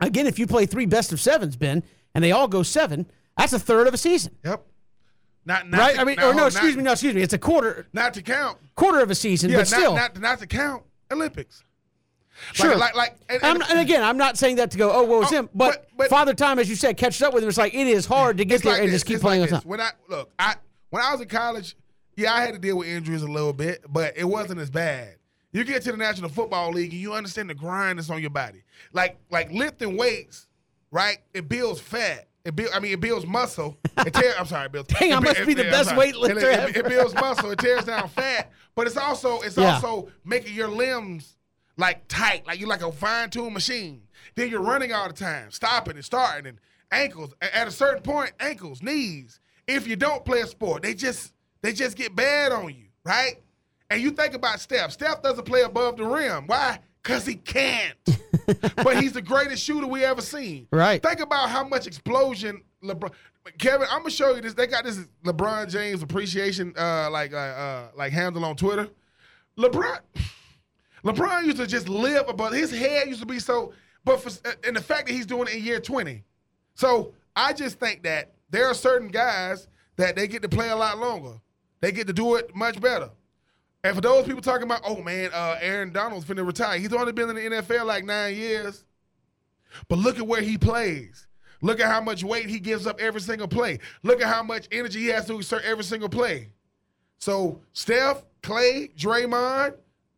again, 0.00 0.26
if 0.26 0.38
you 0.38 0.46
play 0.46 0.64
three 0.66 0.86
best 0.86 1.12
of 1.12 1.20
sevens, 1.20 1.56
Ben, 1.56 1.82
and 2.14 2.22
they 2.22 2.30
all 2.32 2.46
go 2.48 2.62
seven, 2.62 3.06
that's 3.36 3.52
a 3.52 3.58
third 3.58 3.86
of 3.88 3.94
a 3.94 3.98
season. 3.98 4.34
Yep. 4.44 4.64
Not, 5.44 5.68
not 5.68 5.78
right? 5.78 5.94
To, 5.94 6.00
I 6.00 6.04
mean, 6.04 6.16
not- 6.16 6.24
or 6.26 6.34
no, 6.34 6.46
excuse 6.46 6.74
not- 6.74 6.78
me, 6.78 6.82
no, 6.84 6.92
excuse 6.92 7.14
me. 7.14 7.22
It's 7.22 7.32
a 7.34 7.38
quarter 7.38 7.86
Not 7.92 8.14
to 8.14 8.22
count. 8.22 8.58
quarter 8.74 9.00
of 9.00 9.10
a 9.10 9.14
season, 9.14 9.50
Yeah, 9.50 9.58
but 9.58 9.66
still, 9.68 9.94
not, 9.94 10.14
not, 10.14 10.22
not 10.22 10.38
to 10.40 10.46
count. 10.46 10.60
quarter 10.60 10.62
of 10.62 10.70
a 10.70 10.74
season, 10.74 10.80
Yeah, 10.80 10.80
but 10.80 10.80
not, 10.80 10.80
still. 10.80 10.82
not, 10.82 10.82
not 10.82 10.82
to 10.82 10.82
count 10.82 10.82
Olympics. 11.10 11.64
Sure. 12.52 12.76
Like, 12.76 12.94
like, 12.94 13.16
like 13.28 13.42
and, 13.42 13.62
I'm, 13.62 13.70
and 13.70 13.80
again, 13.80 14.02
I'm 14.04 14.16
not 14.16 14.36
saying 14.38 14.56
that 14.56 14.70
to 14.70 14.78
go, 14.78 14.92
oh, 14.92 15.02
well, 15.04 15.22
it's 15.22 15.32
Oh, 15.32 15.36
him. 15.36 15.48
But, 15.54 15.72
but- 15.72 15.88
but- 15.96 16.10
Father 16.10 16.34
Time, 16.34 16.58
as 16.58 16.68
you 16.68 16.76
said, 16.76 16.96
catches 16.96 17.20
up 17.22 17.34
with 17.34 17.42
him. 17.42 17.48
It's 17.48 17.58
like 17.58 17.74
it 17.74 17.86
is 17.86 18.06
hard 18.06 18.38
to 18.38 18.44
get 18.44 18.62
there 18.62 18.72
like 18.74 18.82
and 18.82 18.88
this, 18.88 18.96
just 19.02 19.06
keep 19.06 19.20
playing 19.20 19.40
like. 19.50 19.62
When 19.64 19.80
I 19.80 19.90
look, 20.08 20.30
I 20.38 20.54
when 20.90 21.02
I 21.02 21.10
was 21.12 21.20
in 21.20 21.28
college, 21.28 21.76
yeah, 22.16 22.32
I 22.32 22.42
had 22.42 22.52
to 22.54 22.60
deal 22.60 22.76
with 22.78 22.86
injuries 22.88 23.22
a 23.22 23.26
little 23.28 23.52
bit, 23.52 23.84
but 23.88 24.16
it 24.16 24.24
wasn't 24.24 24.60
as 24.60 24.70
bad. 24.70 25.16
You 25.50 25.64
get 25.64 25.82
to 25.82 25.90
the 25.92 25.96
National 25.98 26.28
Football 26.28 26.70
League 26.72 26.92
and 26.92 27.00
you 27.00 27.14
understand 27.14 27.50
the 27.50 27.54
grind 27.54 27.98
that's 27.98 28.10
on 28.10 28.20
your 28.20 28.30
body. 28.30 28.62
Like 28.92 29.18
like 29.30 29.50
lifting 29.50 29.96
weights, 29.96 30.46
right? 30.92 31.18
It 31.34 31.48
builds 31.48 31.80
fat. 31.80 32.28
It 32.48 32.56
build, 32.56 32.70
I 32.74 32.80
mean, 32.80 32.92
it 32.92 33.00
builds 33.00 33.26
muscle. 33.26 33.76
It 34.06 34.14
tear, 34.14 34.32
I'm 34.38 34.46
sorry, 34.46 34.66
it 34.66 34.72
builds. 34.72 34.88
Dang, 34.94 35.10
it 35.10 35.16
I 35.16 35.20
must 35.20 35.40
it- 35.40 35.46
be 35.46 35.54
the 35.54 35.64
best 35.64 35.90
weightlifter 35.90 36.68
It, 36.70 36.76
it 36.78 36.88
builds 36.88 37.14
muscle. 37.14 37.50
It 37.50 37.58
tears 37.58 37.84
down 37.84 38.08
fat, 38.16 38.50
but 38.74 38.86
it's 38.86 38.96
also 38.96 39.40
it's 39.42 39.56
Yeah. 39.58 39.74
also 39.74 40.08
making 40.24 40.54
your 40.54 40.68
limbs 40.68 41.36
like 41.76 42.08
tight, 42.08 42.46
like 42.46 42.58
you're 42.58 42.68
like 42.68 42.82
a 42.82 42.90
fine 42.90 43.28
tuned 43.30 43.52
machine. 43.52 44.02
Then 44.34 44.48
you're 44.48 44.62
running 44.62 44.92
all 44.92 45.08
the 45.08 45.14
time, 45.14 45.50
stopping 45.50 45.96
and 45.96 46.04
starting, 46.04 46.46
and 46.46 46.58
ankles. 46.90 47.34
At 47.42 47.68
a 47.68 47.70
certain 47.70 48.02
point, 48.02 48.32
ankles, 48.40 48.82
knees. 48.82 49.40
If 49.66 49.86
you 49.86 49.94
don't 49.96 50.24
play 50.24 50.40
a 50.40 50.46
sport, 50.46 50.82
they 50.82 50.94
just 50.94 51.34
they 51.60 51.74
just 51.74 51.96
get 51.98 52.16
bad 52.16 52.50
on 52.50 52.70
you, 52.74 52.86
right? 53.04 53.34
And 53.90 54.00
you 54.00 54.10
think 54.10 54.32
about 54.34 54.58
Steph. 54.60 54.92
Steph 54.92 55.22
doesn't 55.22 55.44
play 55.44 55.62
above 55.62 55.98
the 55.98 56.04
rim. 56.06 56.46
Why? 56.46 56.78
Because 57.08 57.24
he 57.24 57.36
can't. 57.36 57.96
but 58.76 59.02
he's 59.02 59.14
the 59.14 59.22
greatest 59.22 59.64
shooter 59.64 59.86
we 59.86 60.04
ever 60.04 60.20
seen. 60.20 60.68
Right. 60.70 61.02
Think 61.02 61.20
about 61.20 61.48
how 61.48 61.66
much 61.66 61.86
explosion 61.86 62.60
LeBron. 62.84 63.12
Kevin, 63.56 63.88
I'm 63.90 64.00
gonna 64.00 64.10
show 64.10 64.34
you 64.34 64.42
this. 64.42 64.52
They 64.52 64.66
got 64.66 64.84
this 64.84 64.98
LeBron 65.24 65.70
James 65.70 66.02
appreciation, 66.02 66.74
uh, 66.76 67.08
like 67.10 67.32
uh, 67.32 67.36
uh, 67.36 67.88
like 67.96 68.12
handle 68.12 68.44
on 68.44 68.56
Twitter. 68.56 68.90
LeBron, 69.56 70.00
LeBron 71.02 71.46
used 71.46 71.56
to 71.56 71.66
just 71.66 71.88
live 71.88 72.28
above. 72.28 72.52
His 72.52 72.70
head 72.70 73.08
used 73.08 73.20
to 73.20 73.26
be 73.26 73.38
so. 73.38 73.72
But 74.04 74.20
for 74.20 74.30
and 74.66 74.76
the 74.76 74.82
fact 74.82 75.06
that 75.06 75.14
he's 75.14 75.24
doing 75.24 75.48
it 75.48 75.54
in 75.54 75.64
year 75.64 75.80
20, 75.80 76.22
so 76.74 77.14
I 77.34 77.54
just 77.54 77.80
think 77.80 78.02
that 78.02 78.32
there 78.50 78.66
are 78.66 78.74
certain 78.74 79.08
guys 79.08 79.66
that 79.96 80.14
they 80.14 80.28
get 80.28 80.42
to 80.42 80.48
play 80.50 80.68
a 80.68 80.76
lot 80.76 80.98
longer. 80.98 81.40
They 81.80 81.90
get 81.90 82.06
to 82.08 82.12
do 82.12 82.34
it 82.34 82.54
much 82.54 82.78
better. 82.82 83.08
And 83.88 83.94
for 83.94 84.02
those 84.02 84.26
people 84.26 84.42
talking 84.42 84.64
about, 84.64 84.82
oh 84.84 85.00
man, 85.00 85.30
uh, 85.32 85.56
Aaron 85.62 85.90
Donald's 85.94 86.26
finna 86.26 86.46
retire. 86.46 86.78
He's 86.78 86.92
only 86.92 87.10
been 87.10 87.30
in 87.30 87.36
the 87.36 87.56
NFL 87.62 87.86
like 87.86 88.04
nine 88.04 88.36
years. 88.36 88.84
But 89.88 89.98
look 89.98 90.18
at 90.18 90.26
where 90.26 90.42
he 90.42 90.58
plays. 90.58 91.26
Look 91.62 91.80
at 91.80 91.86
how 91.86 92.02
much 92.02 92.22
weight 92.22 92.50
he 92.50 92.58
gives 92.58 92.86
up 92.86 93.00
every 93.00 93.22
single 93.22 93.48
play. 93.48 93.78
Look 94.02 94.20
at 94.20 94.28
how 94.28 94.42
much 94.42 94.68
energy 94.70 95.00
he 95.00 95.06
has 95.06 95.24
to 95.28 95.36
exert 95.36 95.64
every 95.64 95.84
single 95.84 96.10
play. 96.10 96.50
So 97.16 97.62
Steph, 97.72 98.24
Klay, 98.42 98.94
Draymond, 98.94 99.72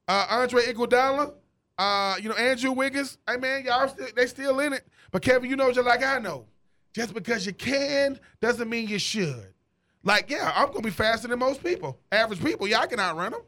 uh, 0.09 0.27
Andre 0.29 0.63
Iguodala, 0.65 1.35
uh, 1.79 2.17
you 2.21 2.29
know 2.29 2.35
Andrew 2.35 2.73
Wiggins. 2.73 3.19
Hey 3.29 3.37
man, 3.37 3.65
y'all 3.65 3.87
still, 3.87 4.09
they 4.17 4.27
still 4.27 4.59
in 4.59 4.73
it. 4.73 4.85
But 5.13 5.23
Kevin, 5.23 5.49
you 5.49 5.55
know 5.55 5.71
just 5.71 5.87
like 5.87 6.03
I 6.03 6.19
know, 6.19 6.47
just 6.93 7.15
because 7.15 7.47
you 7.47 7.53
can 7.53 8.19
doesn't 8.41 8.69
mean 8.69 8.89
you 8.89 8.99
should. 8.99 9.55
Like 10.03 10.29
yeah, 10.29 10.51
I'm 10.57 10.73
gonna 10.73 10.81
be 10.81 10.91
faster 10.91 11.29
than 11.29 11.39
most 11.39 11.63
people, 11.63 12.01
average 12.11 12.43
people. 12.43 12.67
Yeah, 12.67 12.81
I 12.81 12.87
can 12.89 12.99
outrun 12.99 13.31
them. 13.31 13.43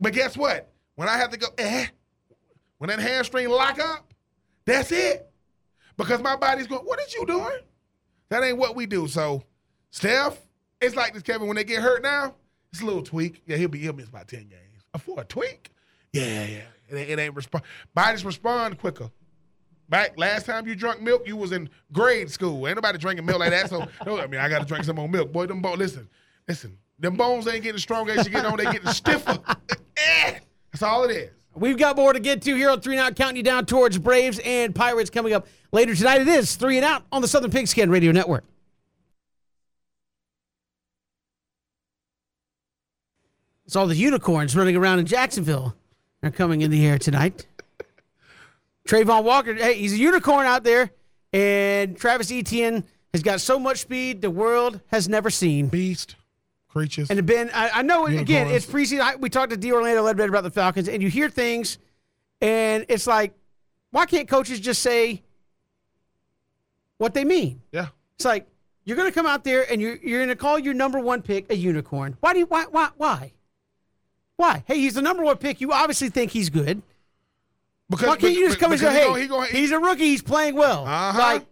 But 0.00 0.12
guess 0.12 0.36
what? 0.36 0.72
When 0.96 1.08
I 1.08 1.16
have 1.16 1.30
to 1.30 1.38
go, 1.38 1.48
eh, 1.58 1.86
when 2.78 2.88
that 2.88 2.98
hamstring 2.98 3.48
lock 3.48 3.78
up, 3.78 4.12
that's 4.64 4.92
it. 4.92 5.30
Because 5.96 6.20
my 6.22 6.36
body's 6.36 6.66
going, 6.66 6.82
what 6.82 7.00
is 7.00 7.14
you 7.14 7.24
doing? 7.26 7.58
That 8.28 8.42
ain't 8.42 8.58
what 8.58 8.74
we 8.74 8.86
do. 8.86 9.06
So, 9.06 9.44
Steph, 9.90 10.38
it's 10.80 10.96
like 10.96 11.14
this, 11.14 11.22
Kevin. 11.22 11.46
When 11.46 11.56
they 11.56 11.64
get 11.64 11.82
hurt 11.82 12.02
now, 12.02 12.34
it's 12.72 12.82
a 12.82 12.84
little 12.84 13.02
tweak. 13.02 13.42
Yeah, 13.46 13.56
he'll 13.56 13.68
be 13.68 13.78
he'll 13.78 13.92
miss 13.92 14.08
about 14.08 14.28
10 14.28 14.48
games. 14.48 14.60
For 14.98 15.20
a 15.20 15.24
tweak? 15.24 15.70
Yeah, 16.12 16.44
yeah. 16.44 16.60
It 16.88 16.96
ain't, 16.96 17.10
it 17.10 17.18
ain't 17.18 17.34
respond. 17.34 17.64
Bodies 17.94 18.24
respond 18.24 18.78
quicker. 18.78 19.10
Back 19.88 20.18
last 20.18 20.46
time 20.46 20.66
you 20.66 20.74
drunk 20.74 21.02
milk, 21.02 21.26
you 21.26 21.36
was 21.36 21.52
in 21.52 21.68
grade 21.92 22.30
school. 22.30 22.66
Ain't 22.66 22.76
nobody 22.76 22.98
drinking 22.98 23.26
milk 23.26 23.38
like 23.38 23.50
that. 23.50 23.68
So 23.68 23.86
no, 24.06 24.18
I 24.18 24.26
mean 24.26 24.40
I 24.40 24.48
gotta 24.48 24.64
drink 24.64 24.84
some 24.84 24.96
more 24.96 25.08
milk. 25.08 25.32
Boy, 25.32 25.46
them 25.46 25.60
bones 25.60 25.78
listen, 25.78 26.08
listen, 26.48 26.78
them 26.98 27.16
bones 27.16 27.46
ain't 27.46 27.62
getting 27.62 27.78
stronger 27.78 28.12
as 28.12 28.26
you 28.26 28.32
get 28.32 28.44
on, 28.44 28.56
they 28.56 28.64
getting 28.64 28.90
stiffer. 28.90 29.38
Eh, 29.96 30.38
That's 30.72 30.82
all 30.82 31.04
it 31.04 31.10
is. 31.12 31.30
We've 31.54 31.78
got 31.78 31.96
more 31.96 32.12
to 32.12 32.18
get 32.20 32.42
to 32.42 32.54
here 32.56 32.68
on 32.70 32.80
Three 32.80 32.96
and 32.96 33.06
Out, 33.06 33.14
counting 33.14 33.36
you 33.36 33.42
down 33.44 33.64
towards 33.66 33.96
Braves 33.96 34.40
and 34.44 34.74
Pirates 34.74 35.08
coming 35.08 35.32
up 35.32 35.46
later 35.70 35.94
tonight. 35.94 36.20
It 36.20 36.28
is 36.28 36.56
Three 36.56 36.76
and 36.78 36.84
Out 36.84 37.04
on 37.12 37.22
the 37.22 37.28
Southern 37.28 37.52
Pigskin 37.52 37.90
Radio 37.90 38.10
Network. 38.10 38.44
It's 43.66 43.76
all 43.76 43.86
the 43.86 43.96
unicorns 43.96 44.54
running 44.56 44.76
around 44.76 44.98
in 44.98 45.06
Jacksonville 45.06 45.74
are 46.22 46.30
coming 46.30 46.62
in 46.62 46.70
the 46.70 46.86
air 46.86 46.98
tonight. 46.98 47.46
Travon 48.88 49.24
Walker, 49.24 49.54
hey, 49.54 49.74
he's 49.74 49.92
a 49.92 49.96
unicorn 49.96 50.46
out 50.46 50.64
there, 50.64 50.90
and 51.32 51.96
Travis 51.96 52.30
Etienne 52.30 52.84
has 53.12 53.22
got 53.22 53.40
so 53.40 53.58
much 53.58 53.78
speed 53.78 54.22
the 54.22 54.30
world 54.30 54.80
has 54.88 55.08
never 55.08 55.30
seen. 55.30 55.68
Beast, 55.68 56.16
creatures. 56.74 57.08
And 57.10 57.24
Ben, 57.24 57.50
I, 57.54 57.70
I 57.76 57.82
know 57.82 58.06
again 58.06 58.48
it's 58.48 58.66
preseason. 58.66 59.00
I, 59.00 59.16
we 59.16 59.30
talked 59.30 59.50
to 59.50 59.56
D. 59.56 59.72
Orlando 59.72 60.00
a 60.00 60.04
little 60.04 60.14
bit 60.18 60.28
about 60.28 60.42
the 60.42 60.50
Falcons, 60.50 60.88
and 60.88 61.02
you 61.02 61.08
hear 61.08 61.30
things, 61.30 61.78
and 62.42 62.84
it's 62.88 63.06
like, 63.06 63.32
why 63.92 64.04
can't 64.06 64.28
coaches 64.28 64.60
just 64.60 64.82
say 64.82 65.22
what 66.98 67.14
they 67.14 67.24
mean? 67.24 67.60
yeah. 67.72 67.88
It's 68.16 68.24
like 68.24 68.46
you're 68.84 68.96
going 68.96 69.08
to 69.08 69.14
come 69.14 69.26
out 69.26 69.42
there 69.44 69.70
and 69.70 69.80
you're 69.80 69.96
you're 69.96 70.18
going 70.20 70.28
to 70.28 70.36
call 70.36 70.58
your 70.58 70.74
number 70.74 71.00
one 71.00 71.20
pick 71.22 71.50
a 71.50 71.56
unicorn. 71.56 72.16
Why 72.20 72.32
do 72.32 72.38
you 72.40 72.46
why 72.46 72.64
why 72.70 72.90
why? 72.96 73.32
Why? 74.36 74.62
Hey, 74.66 74.78
he's 74.78 74.94
the 74.94 75.02
number 75.02 75.24
one 75.24 75.36
pick. 75.36 75.60
You 75.60 75.72
obviously 75.72 76.10
think 76.10 76.30
he's 76.30 76.50
good. 76.50 76.82
Because 77.90 78.08
Why 78.08 78.16
can't 78.16 78.32
you 78.34 78.46
just 78.46 78.58
come 78.60 78.72
and 78.72 78.80
say, 78.80 78.92
he 78.92 79.12
"Hey, 79.14 79.20
he 79.22 79.26
gonna- 79.28 79.46
he- 79.46 79.58
he's 79.58 79.70
a 79.72 79.78
rookie. 79.78 80.04
He's 80.04 80.22
playing 80.22 80.54
well." 80.54 80.86
Uh-huh. 80.86 81.18
Like, 81.18 81.46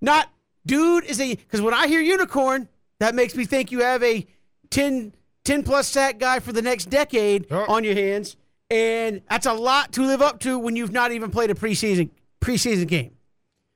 not 0.00 0.30
dude 0.66 1.04
is 1.04 1.20
a 1.20 1.34
because 1.34 1.60
when 1.60 1.74
I 1.74 1.88
hear 1.88 2.00
unicorn, 2.00 2.68
that 3.00 3.14
makes 3.14 3.34
me 3.34 3.44
think 3.44 3.70
you 3.72 3.80
have 3.82 4.02
a 4.02 4.26
10, 4.70 5.14
10 5.44 5.62
plus 5.62 5.88
sack 5.88 6.18
guy 6.18 6.40
for 6.40 6.52
the 6.52 6.62
next 6.62 6.86
decade 6.86 7.46
Yep. 7.50 7.68
on 7.68 7.84
your 7.84 7.94
hands, 7.94 8.36
and 8.70 9.22
that's 9.30 9.46
a 9.46 9.52
lot 9.52 9.92
to 9.92 10.02
live 10.02 10.22
up 10.22 10.40
to 10.40 10.58
when 10.58 10.76
you've 10.76 10.92
not 10.92 11.12
even 11.12 11.30
played 11.30 11.50
a 11.50 11.54
preseason 11.54 12.10
preseason 12.40 12.86
game. 12.86 13.12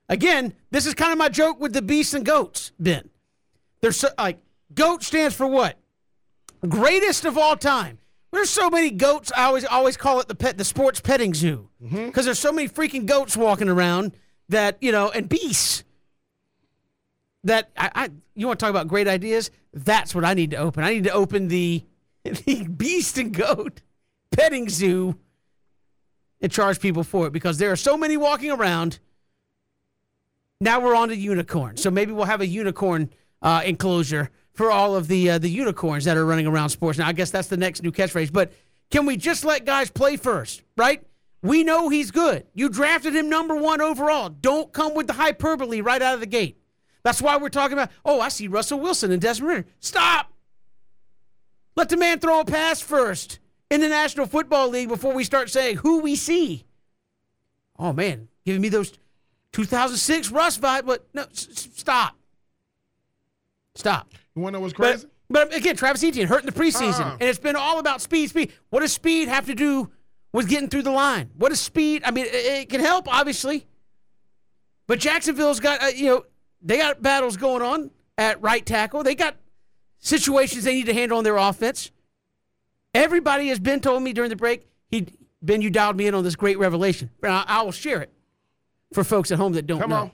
Again, 0.09 0.53
this 0.71 0.85
is 0.85 0.93
kind 0.93 1.11
of 1.11 1.17
my 1.17 1.29
joke 1.29 1.59
with 1.59 1.73
the 1.73 1.81
beasts 1.81 2.13
and 2.13 2.25
goats. 2.25 2.71
Ben, 2.79 3.09
there's 3.81 3.97
so, 3.97 4.09
like 4.17 4.39
goat 4.73 5.03
stands 5.03 5.35
for 5.35 5.47
what? 5.47 5.77
Greatest 6.67 7.25
of 7.25 7.37
all 7.37 7.55
time. 7.55 7.97
There's 8.31 8.49
so 8.49 8.69
many 8.69 8.89
goats. 8.89 9.31
I 9.35 9.45
always 9.45 9.65
always 9.65 9.97
call 9.97 10.19
it 10.19 10.27
the 10.27 10.35
pet, 10.35 10.57
the 10.57 10.63
sports 10.63 10.99
petting 10.99 11.33
zoo, 11.33 11.69
mm-hmm. 11.83 12.07
because 12.07 12.25
there's 12.25 12.39
so 12.39 12.51
many 12.51 12.67
freaking 12.67 13.05
goats 13.05 13.37
walking 13.37 13.69
around 13.69 14.13
that 14.49 14.77
you 14.81 14.91
know, 14.91 15.09
and 15.09 15.27
beasts. 15.29 15.83
That 17.45 17.69
I, 17.77 17.91
I 17.93 18.09
you 18.35 18.47
want 18.47 18.59
to 18.59 18.63
talk 18.63 18.69
about 18.69 18.87
great 18.87 19.07
ideas? 19.07 19.51
That's 19.73 20.15
what 20.15 20.25
I 20.25 20.33
need 20.33 20.51
to 20.51 20.57
open. 20.57 20.83
I 20.83 20.93
need 20.93 21.03
to 21.05 21.11
open 21.11 21.47
the 21.47 21.83
the 22.23 22.67
beast 22.67 23.17
and 23.17 23.33
goat 23.33 23.81
petting 24.31 24.69
zoo 24.69 25.15
and 26.41 26.51
charge 26.51 26.79
people 26.79 27.03
for 27.03 27.27
it 27.27 27.33
because 27.33 27.57
there 27.57 27.71
are 27.71 27.75
so 27.75 27.97
many 27.97 28.17
walking 28.17 28.51
around. 28.51 28.99
Now 30.59 30.79
we're 30.79 30.95
on 30.95 31.09
to 31.09 31.15
unicorn. 31.15 31.77
So 31.77 31.91
maybe 31.91 32.11
we'll 32.11 32.25
have 32.25 32.41
a 32.41 32.47
unicorn 32.47 33.09
uh, 33.41 33.61
enclosure 33.65 34.29
for 34.53 34.71
all 34.71 34.95
of 34.95 35.07
the 35.07 35.31
uh, 35.31 35.37
the 35.37 35.49
unicorns 35.49 36.05
that 36.05 36.17
are 36.17 36.25
running 36.25 36.47
around 36.47 36.69
sports. 36.69 36.97
Now 36.97 37.07
I 37.07 37.13
guess 37.13 37.31
that's 37.31 37.47
the 37.47 37.57
next 37.57 37.83
new 37.83 37.91
catchphrase. 37.91 38.31
But 38.31 38.53
can 38.89 39.05
we 39.05 39.17
just 39.17 39.43
let 39.43 39.65
guys 39.65 39.89
play 39.89 40.17
first? 40.17 40.63
Right? 40.77 41.03
We 41.41 41.63
know 41.63 41.89
he's 41.89 42.11
good. 42.11 42.45
You 42.53 42.69
drafted 42.69 43.13
him 43.13 43.29
number 43.29 43.55
one 43.55 43.81
overall. 43.81 44.29
Don't 44.29 44.71
come 44.71 44.93
with 44.95 45.07
the 45.07 45.13
hyperbole 45.13 45.81
right 45.81 46.01
out 46.01 46.13
of 46.13 46.21
the 46.21 46.25
gate. 46.25 46.57
That's 47.03 47.21
why 47.21 47.37
we're 47.37 47.49
talking 47.49 47.73
about. 47.73 47.89
Oh, 48.05 48.21
I 48.21 48.29
see 48.29 48.47
Russell 48.47 48.79
Wilson 48.79 49.11
and 49.11 49.21
Desmond 49.21 49.49
Ridder. 49.49 49.65
Stop. 49.79 50.31
Let 51.75 51.89
the 51.89 51.97
man 51.97 52.19
throw 52.19 52.39
a 52.41 52.45
pass 52.45 52.79
first 52.81 53.39
in 53.69 53.81
the 53.81 53.89
National 53.89 54.25
Football 54.25 54.69
League 54.69 54.87
before 54.89 55.13
we 55.13 55.23
start 55.23 55.49
saying 55.49 55.77
who 55.77 55.99
we 55.99 56.15
see. 56.15 56.65
Oh 57.77 57.91
man, 57.93 58.27
giving 58.45 58.61
me 58.61 58.69
those 58.69 58.93
2006 59.53 60.31
Russ 60.31 60.57
vibe. 60.57 60.85
But 60.85 61.05
no, 61.13 61.23
s- 61.23 61.69
stop. 61.75 62.15
Stop. 63.75 64.13
You 64.35 64.41
want 64.41 64.53
to 64.53 64.59
know 64.59 64.61
what's 64.61 64.73
But, 64.73 64.91
crazy? 64.93 65.07
but 65.29 65.53
again, 65.55 65.75
Travis 65.75 66.03
Etienne 66.03 66.27
hurt 66.27 66.41
in 66.41 66.45
the 66.45 66.51
preseason, 66.51 67.01
Uh-uh. 67.01 67.17
and 67.19 67.23
it's 67.23 67.39
been 67.39 67.55
all 67.55 67.79
about 67.79 68.01
speed, 68.01 68.29
speed. 68.29 68.53
What 68.69 68.81
does 68.81 68.93
speed 68.93 69.27
have 69.27 69.47
to 69.47 69.55
do 69.55 69.91
with 70.31 70.47
getting 70.47 70.69
through 70.69 70.83
the 70.83 70.91
line? 70.91 71.31
What 71.37 71.49
does 71.49 71.59
speed? 71.59 72.03
I 72.05 72.11
mean, 72.11 72.25
it, 72.25 72.33
it 72.35 72.69
can 72.69 72.81
help, 72.81 73.11
obviously, 73.11 73.65
but 74.87 74.99
Jacksonville's 74.99 75.59
got 75.59 75.81
uh, 75.83 75.87
you 75.87 76.05
know 76.05 76.25
they 76.63 76.77
got 76.77 77.01
battles 77.01 77.37
going 77.37 77.61
on 77.61 77.91
at 78.17 78.41
right 78.41 78.65
tackle. 78.65 79.03
They 79.03 79.15
got 79.15 79.35
situations 79.99 80.63
they 80.63 80.73
need 80.73 80.85
to 80.85 80.93
handle 80.93 81.17
on 81.17 81.23
their 81.23 81.37
offense. 81.37 81.91
Everybody 82.93 83.47
has 83.49 83.59
been 83.59 83.79
told 83.79 84.03
me 84.03 84.13
during 84.13 84.29
the 84.29 84.35
break. 84.35 84.67
He 84.89 85.07
Ben, 85.41 85.61
you 85.61 85.69
dialed 85.69 85.97
me 85.97 86.07
in 86.07 86.15
on 86.15 86.23
this 86.23 86.37
great 86.37 86.57
revelation, 86.57 87.09
I, 87.21 87.43
I 87.45 87.61
will 87.63 87.73
share 87.73 88.01
it 88.01 88.11
for 88.93 89.03
folks 89.03 89.29
at 89.31 89.37
home 89.37 89.53
that 89.53 89.67
don't 89.67 89.81
Come 89.81 89.89
know. 89.89 89.95
on. 89.97 90.11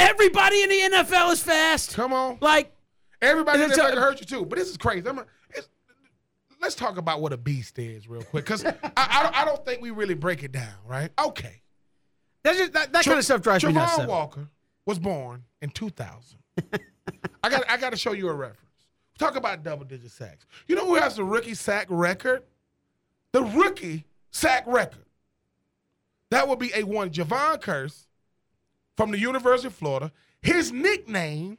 Everybody 0.00 0.62
in 0.62 0.68
the 0.70 0.96
NFL 0.96 1.32
is 1.32 1.42
fast. 1.42 1.94
Come 1.94 2.12
on. 2.12 2.38
Like 2.40 2.74
Everybody 3.20 3.62
in 3.62 3.68
the 3.68 3.76
NFL 3.76 3.90
can 3.90 3.98
hurt 3.98 4.20
you 4.20 4.26
too. 4.26 4.46
But 4.46 4.58
this 4.58 4.70
is 4.70 4.76
crazy. 4.78 5.06
I'm 5.06 5.18
a, 5.18 5.26
it's, 5.50 5.68
let's 6.60 6.74
talk 6.74 6.96
about 6.96 7.20
what 7.20 7.32
a 7.32 7.36
beast 7.36 7.78
is 7.78 8.08
real 8.08 8.22
quick, 8.22 8.46
because 8.46 8.64
I, 8.66 8.74
I, 8.96 9.22
don't, 9.22 9.40
I 9.40 9.44
don't 9.44 9.64
think 9.64 9.82
we 9.82 9.90
really 9.90 10.14
break 10.14 10.42
it 10.42 10.52
down, 10.52 10.74
right? 10.86 11.10
Okay. 11.22 11.60
That's 12.42 12.58
just, 12.58 12.72
that, 12.72 12.92
that 12.92 13.04
kind 13.04 13.18
of 13.18 13.24
stuff 13.24 13.42
drives 13.42 13.64
me 13.64 13.72
nuts. 13.72 13.92
Javon. 13.92 14.08
Walker 14.08 14.48
was 14.86 14.98
born 14.98 15.44
in 15.60 15.70
2000. 15.70 16.38
I 17.42 17.48
got 17.48 17.70
I 17.70 17.76
got 17.76 17.90
to 17.90 17.96
show 17.96 18.12
you 18.12 18.28
a 18.28 18.34
reference. 18.34 18.58
Talk 19.18 19.36
about 19.36 19.62
double 19.62 19.84
digit 19.84 20.10
sacks. 20.10 20.46
You 20.66 20.76
know 20.76 20.86
who 20.86 20.94
has 20.96 21.16
the 21.16 21.24
rookie 21.24 21.54
sack 21.54 21.86
record? 21.88 22.42
The 23.32 23.42
rookie 23.42 24.04
sack 24.30 24.64
record. 24.66 25.04
That 26.30 26.48
would 26.48 26.58
be 26.58 26.72
a 26.74 26.82
one 26.82 27.10
Jevon 27.10 27.60
Kearse 27.60 28.06
from 28.96 29.10
the 29.10 29.18
University 29.18 29.68
of 29.68 29.74
Florida. 29.74 30.12
His 30.40 30.72
nickname 30.72 31.58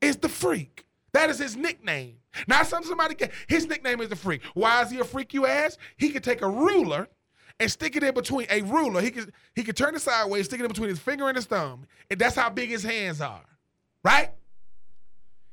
is 0.00 0.16
the 0.16 0.28
Freak. 0.28 0.86
That 1.12 1.30
is 1.30 1.38
his 1.38 1.56
nickname. 1.56 2.16
Not 2.46 2.66
something 2.66 2.88
somebody 2.88 3.14
can. 3.14 3.30
His 3.48 3.66
nickname 3.66 4.00
is 4.00 4.08
the 4.08 4.16
Freak. 4.16 4.42
Why 4.54 4.82
is 4.82 4.90
he 4.90 4.98
a 4.98 5.04
freak? 5.04 5.34
You 5.34 5.46
ask. 5.46 5.78
He 5.96 6.10
could 6.10 6.22
take 6.22 6.42
a 6.42 6.48
ruler 6.48 7.08
and 7.60 7.70
stick 7.70 7.94
it 7.94 8.02
in 8.02 8.14
between 8.14 8.46
a 8.50 8.62
ruler. 8.62 9.00
He 9.00 9.10
could 9.10 9.32
he 9.54 9.62
could 9.62 9.76
turn 9.76 9.94
it 9.94 10.00
sideways, 10.00 10.46
stick 10.46 10.58
it 10.58 10.64
in 10.64 10.68
between 10.68 10.88
his 10.88 10.98
finger 10.98 11.28
and 11.28 11.36
his 11.36 11.44
thumb, 11.44 11.86
and 12.10 12.18
that's 12.18 12.34
how 12.34 12.50
big 12.50 12.70
his 12.70 12.82
hands 12.82 13.20
are. 13.20 13.44
Right? 14.02 14.30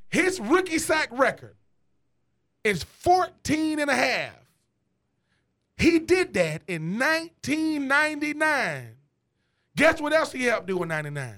His 0.08 0.40
rookie 0.40 0.78
sack 0.78 1.10
record 1.12 1.54
is 2.64 2.82
14 2.82 3.78
and 3.78 3.90
a 3.90 3.94
half. 3.94 4.32
He 5.76 5.98
did 5.98 6.34
that 6.34 6.62
in 6.66 6.98
1999. 6.98 8.96
Guess 9.76 10.00
what 10.00 10.12
else 10.12 10.32
he 10.32 10.44
helped 10.44 10.66
do 10.66 10.82
in 10.82 10.88
99? 10.88 11.34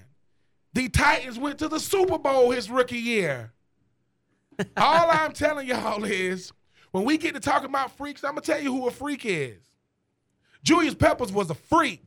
The 0.73 0.89
Titans 0.89 1.39
went 1.39 1.59
to 1.59 1.69
the 1.69 1.81
Super 1.81 2.17
Bowl 2.17 2.53
his 2.53 2.71
rookie 2.71 2.97
year. 2.97 3.53
All 4.77 5.11
I'm 5.11 5.33
telling 5.33 5.67
y'all 5.67 6.05
is 6.05 6.53
when 6.93 7.05
we 7.05 7.19
get 7.19 7.35
to 7.35 7.41
talking 7.41 7.69
about 7.69 7.97
freaks, 7.97 8.25
I'm 8.25 8.33
going 8.33 8.43
to 8.43 8.53
tell 8.53 8.63
you 8.63 8.73
who 8.73 8.87
a 8.87 8.91
freak 8.91 9.27
is. 9.27 9.70
Julius 10.63 10.95
Peppers 10.95 11.33
was 11.33 11.51
a 11.51 11.55
freak. 11.55 12.07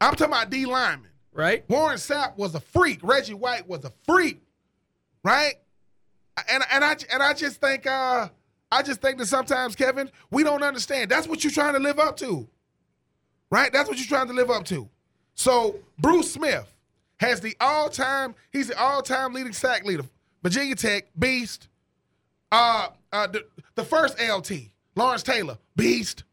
I'm 0.00 0.12
talking 0.12 0.32
about 0.32 0.50
D 0.50 0.66
lineman. 0.66 1.10
Right? 1.32 1.64
Warren 1.68 1.96
Sapp 1.96 2.36
was 2.36 2.54
a 2.54 2.60
freak. 2.60 3.00
Reggie 3.02 3.34
White 3.34 3.68
was 3.68 3.84
a 3.84 3.92
freak, 4.04 4.42
right? 5.22 5.54
And 6.48 6.64
and 6.72 6.84
I 6.84 6.96
and 7.12 7.22
I 7.22 7.34
just 7.34 7.60
think 7.60 7.86
uh 7.86 8.28
I 8.72 8.82
just 8.82 9.00
think 9.00 9.18
that 9.18 9.26
sometimes 9.26 9.76
Kevin 9.76 10.10
we 10.30 10.42
don't 10.42 10.62
understand. 10.62 11.10
That's 11.10 11.28
what 11.28 11.44
you're 11.44 11.52
trying 11.52 11.74
to 11.74 11.80
live 11.80 11.98
up 11.98 12.16
to, 12.18 12.48
right? 13.50 13.72
That's 13.72 13.88
what 13.88 13.98
you're 13.98 14.08
trying 14.08 14.28
to 14.28 14.32
live 14.32 14.50
up 14.50 14.64
to. 14.66 14.88
So 15.34 15.76
Bruce 15.98 16.32
Smith 16.32 16.74
has 17.20 17.40
the 17.40 17.56
all-time. 17.60 18.34
He's 18.52 18.68
the 18.68 18.78
all-time 18.78 19.32
leading 19.32 19.52
sack 19.52 19.84
leader. 19.84 20.04
Virginia 20.42 20.74
Tech 20.74 21.06
beast. 21.18 21.68
Uh, 22.50 22.88
uh 23.12 23.26
the, 23.28 23.44
the 23.76 23.84
first 23.84 24.18
LT 24.20 24.52
Lawrence 24.96 25.22
Taylor 25.22 25.58
beast. 25.76 26.24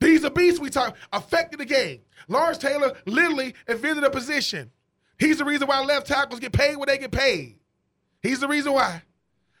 These 0.00 0.24
are 0.24 0.30
beasts 0.30 0.60
we 0.60 0.70
talk 0.70 0.96
affected 1.12 1.60
the 1.60 1.64
game. 1.64 2.00
Lawrence 2.28 2.58
Taylor 2.58 2.94
literally 3.06 3.54
invented 3.66 4.04
a 4.04 4.10
position. 4.10 4.70
He's 5.18 5.38
the 5.38 5.44
reason 5.44 5.66
why 5.66 5.84
left 5.84 6.06
tackles 6.06 6.40
get 6.40 6.52
paid 6.52 6.76
what 6.76 6.88
they 6.88 6.98
get 6.98 7.10
paid. 7.10 7.58
He's 8.22 8.40
the 8.40 8.48
reason 8.48 8.72
why. 8.72 9.02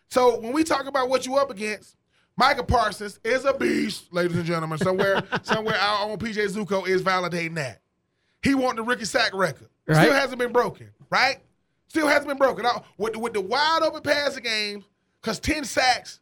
So 0.08 0.38
when 0.40 0.52
we 0.52 0.64
talk 0.64 0.86
about 0.86 1.08
what 1.08 1.26
you 1.26 1.36
up 1.36 1.50
against, 1.50 1.96
Micah 2.36 2.62
Parsons 2.62 3.18
is 3.24 3.44
a 3.44 3.52
beast, 3.52 4.12
ladies 4.12 4.36
and 4.36 4.46
gentlemen. 4.46 4.78
Somewhere, 4.78 5.22
somewhere 5.42 5.76
our 5.76 6.08
own 6.08 6.18
PJ 6.18 6.54
Zuko 6.54 6.86
is 6.86 7.02
validating 7.02 7.56
that. 7.56 7.80
He 8.42 8.54
won 8.54 8.76
the 8.76 8.82
rookie 8.82 9.04
sack 9.04 9.34
record. 9.34 9.68
Still 10.02 10.12
hasn't 10.12 10.38
been 10.38 10.52
broken, 10.52 10.90
right? 11.10 11.38
Still 11.88 12.06
hasn't 12.06 12.28
been 12.28 12.38
broken. 12.38 12.62
Now, 12.62 12.84
with, 12.96 13.16
with 13.16 13.32
the 13.32 13.40
wide 13.40 13.80
open 13.82 14.02
passing 14.02 14.44
game, 14.44 14.84
because 15.20 15.40
10 15.40 15.64
sacks, 15.64 16.20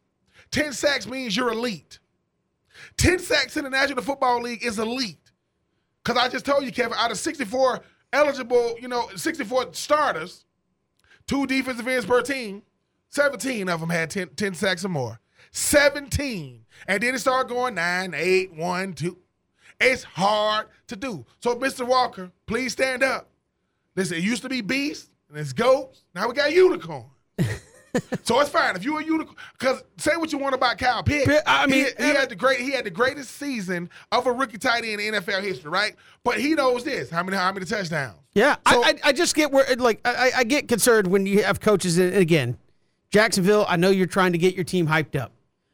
10 0.51 0.73
sacks 0.73 1.05
means 1.05 1.35
you're 1.37 1.51
elite. 1.51 1.99
10 2.97 3.19
sacks 3.19 3.57
in 3.57 3.63
the 3.63 3.69
National 3.69 4.01
Football 4.03 4.41
League 4.41 4.65
is 4.65 4.79
elite. 4.79 5.31
Because 6.03 6.21
I 6.21 6.29
just 6.29 6.45
told 6.45 6.63
you, 6.63 6.71
Kevin, 6.71 6.97
out 6.97 7.11
of 7.11 7.17
64 7.17 7.81
eligible, 8.13 8.75
you 8.81 8.87
know, 8.87 9.09
64 9.15 9.73
starters, 9.73 10.45
two 11.27 11.45
defensive 11.45 11.87
ends 11.87 12.05
per 12.05 12.21
team, 12.21 12.63
17 13.09 13.69
of 13.69 13.79
them 13.79 13.89
had 13.89 14.09
10, 14.09 14.29
10 14.29 14.53
sacks 14.53 14.85
or 14.85 14.89
more. 14.89 15.19
17. 15.51 16.65
And 16.87 17.03
then 17.03 17.15
it 17.15 17.19
started 17.19 17.49
going 17.49 17.75
9, 17.75 18.13
8, 18.13 18.53
1, 18.53 18.93
2. 18.93 19.17
It's 19.79 20.03
hard 20.03 20.67
to 20.87 20.95
do. 20.95 21.25
So, 21.41 21.55
Mr. 21.55 21.85
Walker, 21.85 22.31
please 22.45 22.73
stand 22.73 23.03
up. 23.03 23.29
Listen, 23.95 24.17
it 24.17 24.23
used 24.23 24.43
to 24.43 24.49
be 24.49 24.61
beasts 24.61 25.09
and 25.29 25.37
it's 25.37 25.53
goats. 25.53 26.03
Now 26.15 26.27
we 26.27 26.33
got 26.33 26.51
unicorn. 26.53 27.05
so 28.23 28.39
it's 28.39 28.49
fine 28.49 28.75
if 28.75 28.83
you're 28.83 28.99
a 28.99 29.03
unicorn. 29.05 29.35
Because 29.57 29.83
say 29.97 30.15
what 30.17 30.31
you 30.31 30.37
want 30.37 30.55
about 30.55 30.77
Kyle 30.77 31.03
Pitts. 31.03 31.25
Pitt- 31.25 31.43
I 31.45 31.65
mean, 31.67 31.85
he, 31.97 32.03
he 32.05 32.09
had 32.09 32.29
the 32.29 32.35
great. 32.35 32.59
He 32.59 32.71
had 32.71 32.85
the 32.85 32.89
greatest 32.91 33.31
season 33.31 33.89
of 34.11 34.27
a 34.27 34.31
rookie 34.31 34.57
tight 34.57 34.83
end 34.85 35.01
in 35.01 35.13
NFL 35.13 35.41
history, 35.43 35.69
right? 35.71 35.95
But 36.23 36.39
he 36.39 36.53
knows 36.53 36.83
this: 36.83 37.09
how 37.09 37.23
many 37.23 37.37
how 37.37 37.51
many 37.51 37.65
touchdowns? 37.65 38.17
Yeah, 38.33 38.55
So- 38.69 38.83
I, 38.83 38.89
I 38.89 38.99
I 39.05 39.11
just 39.13 39.35
get 39.35 39.51
where 39.51 39.65
like 39.77 39.99
I, 40.05 40.31
I 40.37 40.43
get 40.43 40.67
concerned 40.67 41.07
when 41.07 41.25
you 41.25 41.43
have 41.43 41.59
coaches 41.59 41.97
and 41.97 42.13
again, 42.15 42.57
Jacksonville. 43.09 43.65
I 43.67 43.75
know 43.77 43.89
you're 43.89 44.05
trying 44.05 44.31
to 44.33 44.37
get 44.37 44.55
your 44.55 44.63
team 44.63 44.87
hyped 44.87 45.19
up, 45.19 45.31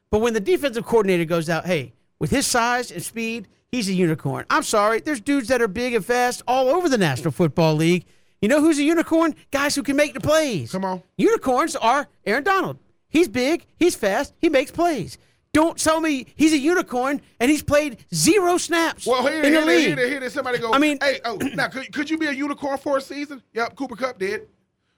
but 0.10 0.19
when 0.19 0.34
the 0.34 0.40
defensive 0.40 0.85
coordinator 0.85 1.26
goes 1.26 1.49
out, 1.49 1.65
hey, 1.65 1.94
with 2.19 2.31
his 2.31 2.45
size 2.48 2.91
and 2.91 3.03
speed, 3.03 3.48
he's 3.72 3.90
a 3.90 3.94
unicorn. 3.94 4.45
I'm 4.49 4.64
sorry, 4.64 5.02
there's 5.02 5.19
dudes 5.19 5.48
that 5.49 5.61
are 5.61 5.68
big 5.68 5.94
and 5.94 6.06
fast 6.06 6.41
all 6.48 6.69
over 6.69 6.88
the 6.88 6.98
National 6.98 7.31
Football 7.31 7.76
League. 7.76 8.06
You 8.44 8.49
know 8.49 8.60
who's 8.60 8.78
a 8.78 8.84
unicorn? 8.84 9.36
Guys 9.52 9.74
who 9.74 9.84
can 9.84 9.95
make 9.95 10.14
the 10.14 10.20
plays. 10.20 10.70
Come 10.74 10.84
on. 10.84 11.02
Unicorns 11.15 11.78
are 11.78 12.10
Aaron 12.26 12.44
Donald. 12.44 12.78
He's 13.07 13.30
big, 13.30 13.65
he's 13.78 13.95
fast, 13.95 14.34
he 14.38 14.49
makes 14.49 14.70
plays. 14.70 15.18
Don't 15.53 15.78
tell 15.78 16.02
me 16.02 16.26
he's 16.36 16.52
a 16.52 16.57
unicorn 16.57 17.22
and 17.40 17.49
he's 17.49 17.64
played 17.64 18.03
zero 18.14 18.57
snaps 18.57 19.07
Well, 19.07 19.22
here, 19.26 19.36
in 19.44 19.53
the 19.53 19.60
here, 19.60 19.61
league. 19.61 19.88
here, 19.88 19.95
here, 19.95 20.07
here, 20.10 20.20
here, 20.20 20.30
somebody 20.30 20.57
go. 20.60 20.74
I 20.74 20.78
mean- 20.78 20.98
hey, 21.02 21.22
oh, 21.24 21.38
now 21.56 21.70
could, 21.70 21.94
could 21.94 22.10
you 22.10 22.18
be 22.18 22.26
a 22.26 22.34
unicorn 22.34 22.78
for 22.80 22.98
a 22.98 23.02
season? 23.02 23.41
Yep, 23.53 23.78
Cooper 23.78 23.95
Kupp 23.95 24.20
did. 24.20 24.49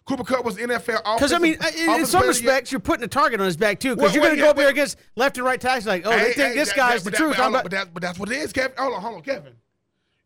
Cooper 0.06 0.24
Kupp 0.24 0.44
was 0.44 0.58
NFL. 0.58 1.04
Because 1.16 1.32
I 1.32 1.38
mean, 1.38 1.60
in- 1.78 2.06
some 2.08 2.28
respects, 2.28 2.72
you're 2.72 2.80
putting 2.82 3.04
a 3.04 3.08
target 3.08 3.40
on 3.40 3.46
his 3.46 3.58
back 3.58 3.80
too. 3.80 3.96
Because 3.96 4.08
Well, 4.08 4.14
you're 4.16 4.24
going 4.24 4.34
to 4.36 4.40
yeah, 4.40 4.46
go 4.46 4.50
up 4.50 4.58
there 4.58 4.70
against 4.70 4.98
left 5.16 5.38
and 5.38 5.46
right 5.46 5.62
tackles, 5.62 5.86
like, 5.86 6.04
oh, 6.08 6.10
Hey, 6.10 6.18
they 6.18 6.24
think 6.34 6.38
hey, 6.48 6.56
this 6.56 6.70
that- 6.70 6.78
guy's 6.78 7.04
that- 7.04 7.12
the 7.12 7.18
truth. 7.18 7.38
That, 7.38 7.52
but, 7.52 7.70
that, 7.70 7.94
but 7.94 8.02
that's 8.02 8.18
what 8.18 8.32
it 8.32 8.38
is, 8.40 8.52
Kevin. 8.52 8.72
Hold 8.76 8.96
on, 8.96 9.02
hold 9.02 9.16
on, 9.18 9.22
Kevin. 9.22 9.54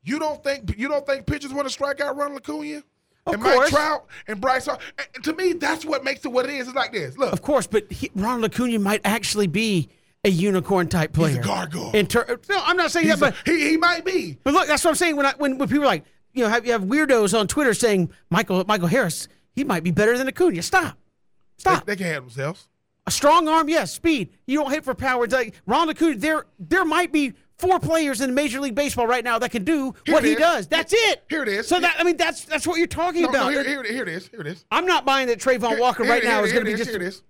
You 0.03 0.19
don't 0.19 0.41
think 0.41 0.73
you 0.77 0.87
don't 0.87 1.05
think 1.05 1.25
pitchers 1.25 1.51
want 1.53 1.67
to 1.67 1.73
strike 1.73 1.99
out 1.99 2.15
Ronald 2.15 2.39
Acuna? 2.39 2.81
Of 3.29 3.35
and 3.35 3.43
course. 3.43 3.57
Mike 3.57 3.69
Trout 3.81 4.05
and 4.27 4.41
Bryce. 4.41 4.65
Hart? 4.65 4.81
And- 5.15 5.23
to 5.23 5.33
me, 5.33 5.53
that's 5.53 5.85
what 5.85 6.03
makes 6.03 6.25
it 6.25 6.29
what 6.31 6.45
it 6.45 6.51
is. 6.51 6.67
It's 6.67 6.75
like 6.75 6.91
this. 6.93 7.17
Look, 7.17 7.31
of 7.33 7.41
course, 7.41 7.67
but 7.67 7.91
he, 7.91 8.11
Ronald 8.15 8.51
Acuna 8.53 8.79
might 8.79 9.01
actually 9.05 9.47
be 9.47 9.89
a 10.23 10.29
unicorn 10.29 10.87
type 10.89 11.13
player. 11.13 11.29
He's 11.29 11.37
a 11.37 11.41
gargoyle. 11.41 11.91
In 11.93 12.05
ter- 12.07 12.39
no, 12.49 12.61
I'm 12.63 12.75
not 12.77 12.91
saying 12.91 13.07
he's 13.07 13.19
that, 13.19 13.33
a- 13.33 13.43
but 13.45 13.51
he 13.53 13.69
he 13.69 13.77
might 13.77 14.03
be. 14.05 14.37
but 14.43 14.53
look, 14.53 14.67
that's 14.67 14.83
what 14.83 14.91
I'm 14.91 14.95
saying. 14.95 15.15
When 15.15 15.25
I 15.25 15.33
when, 15.37 15.57
when 15.57 15.67
people 15.69 15.83
are 15.83 15.87
like, 15.87 16.03
you 16.33 16.43
know, 16.43 16.49
have, 16.49 16.65
you 16.65 16.71
have 16.73 16.83
weirdos 16.83 17.37
on 17.37 17.47
Twitter 17.47 17.73
saying 17.73 18.11
Michael 18.29 18.63
Michael 18.67 18.87
Harris, 18.87 19.27
he 19.53 19.63
might 19.63 19.83
be 19.83 19.91
better 19.91 20.17
than 20.17 20.27
Acuna. 20.27 20.61
Stop, 20.61 20.83
They, 20.93 21.61
stop. 21.61 21.85
they 21.85 21.95
can 21.95 22.05
handle 22.05 22.23
themselves. 22.23 22.67
A 23.07 23.11
strong 23.11 23.47
arm, 23.47 23.69
yes. 23.69 23.91
Speed. 23.93 24.29
You 24.45 24.59
don't 24.59 24.71
hit 24.71 24.83
for 24.83 24.93
power. 24.93 25.23
It's 25.23 25.33
like 25.33 25.55
Ronald 25.65 25.91
Acuna. 25.97 26.15
There, 26.17 26.45
there 26.59 26.85
might 26.85 27.11
be 27.11 27.33
four 27.59 27.79
players 27.79 28.21
in 28.21 28.33
Major 28.33 28.59
League 28.59 28.73
Baseball 28.75 29.05
right 29.05 29.23
now 29.23 29.37
that 29.39 29.51
can 29.51 29.63
do 29.63 29.93
Here 30.05 30.15
what 30.15 30.23
he 30.23 30.31
is. 30.31 30.37
does. 30.39 30.67
That's 30.67 30.93
it. 30.93 31.23
Here 31.29 31.43
it 31.43 31.49
is. 31.49 31.67
So 31.67 31.79
that 31.79 31.97
I 31.99 32.03
mean, 32.03 32.17
that's 32.17 32.45
that's 32.45 32.65
what 32.65 32.77
you're 32.77 32.87
talking 32.87 33.21
No, 33.23 33.29
about. 33.29 33.45
no, 33.45 33.49
here, 33.49 33.63
here, 33.63 33.83
here 33.83 34.03
it 34.03 34.09
is. 34.09 34.27
Here 34.29 34.41
it 34.41 34.47
is. 34.47 34.65
I'm 34.71 34.85
not 34.85 35.05
buying 35.05 35.27
that 35.27 35.39
Travon 35.39 35.69
Here- 35.69 35.79
Walker 35.79 36.03
right 36.03 36.23
now 36.23 36.43
is 36.43 36.51
going 36.53 36.65
to 36.65 36.71
be 36.71 36.77
just. 36.77 36.89
Here 36.89 36.97
it 36.99 37.03
is. 37.05 37.21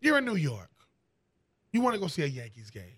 You're 0.00 0.18
in 0.18 0.24
New 0.24 0.36
York. 0.36 0.70
You 1.72 1.80
want 1.80 1.94
to 1.94 2.00
go 2.00 2.06
see 2.06 2.22
a 2.22 2.26
Yankees 2.26 2.70
game, 2.70 2.96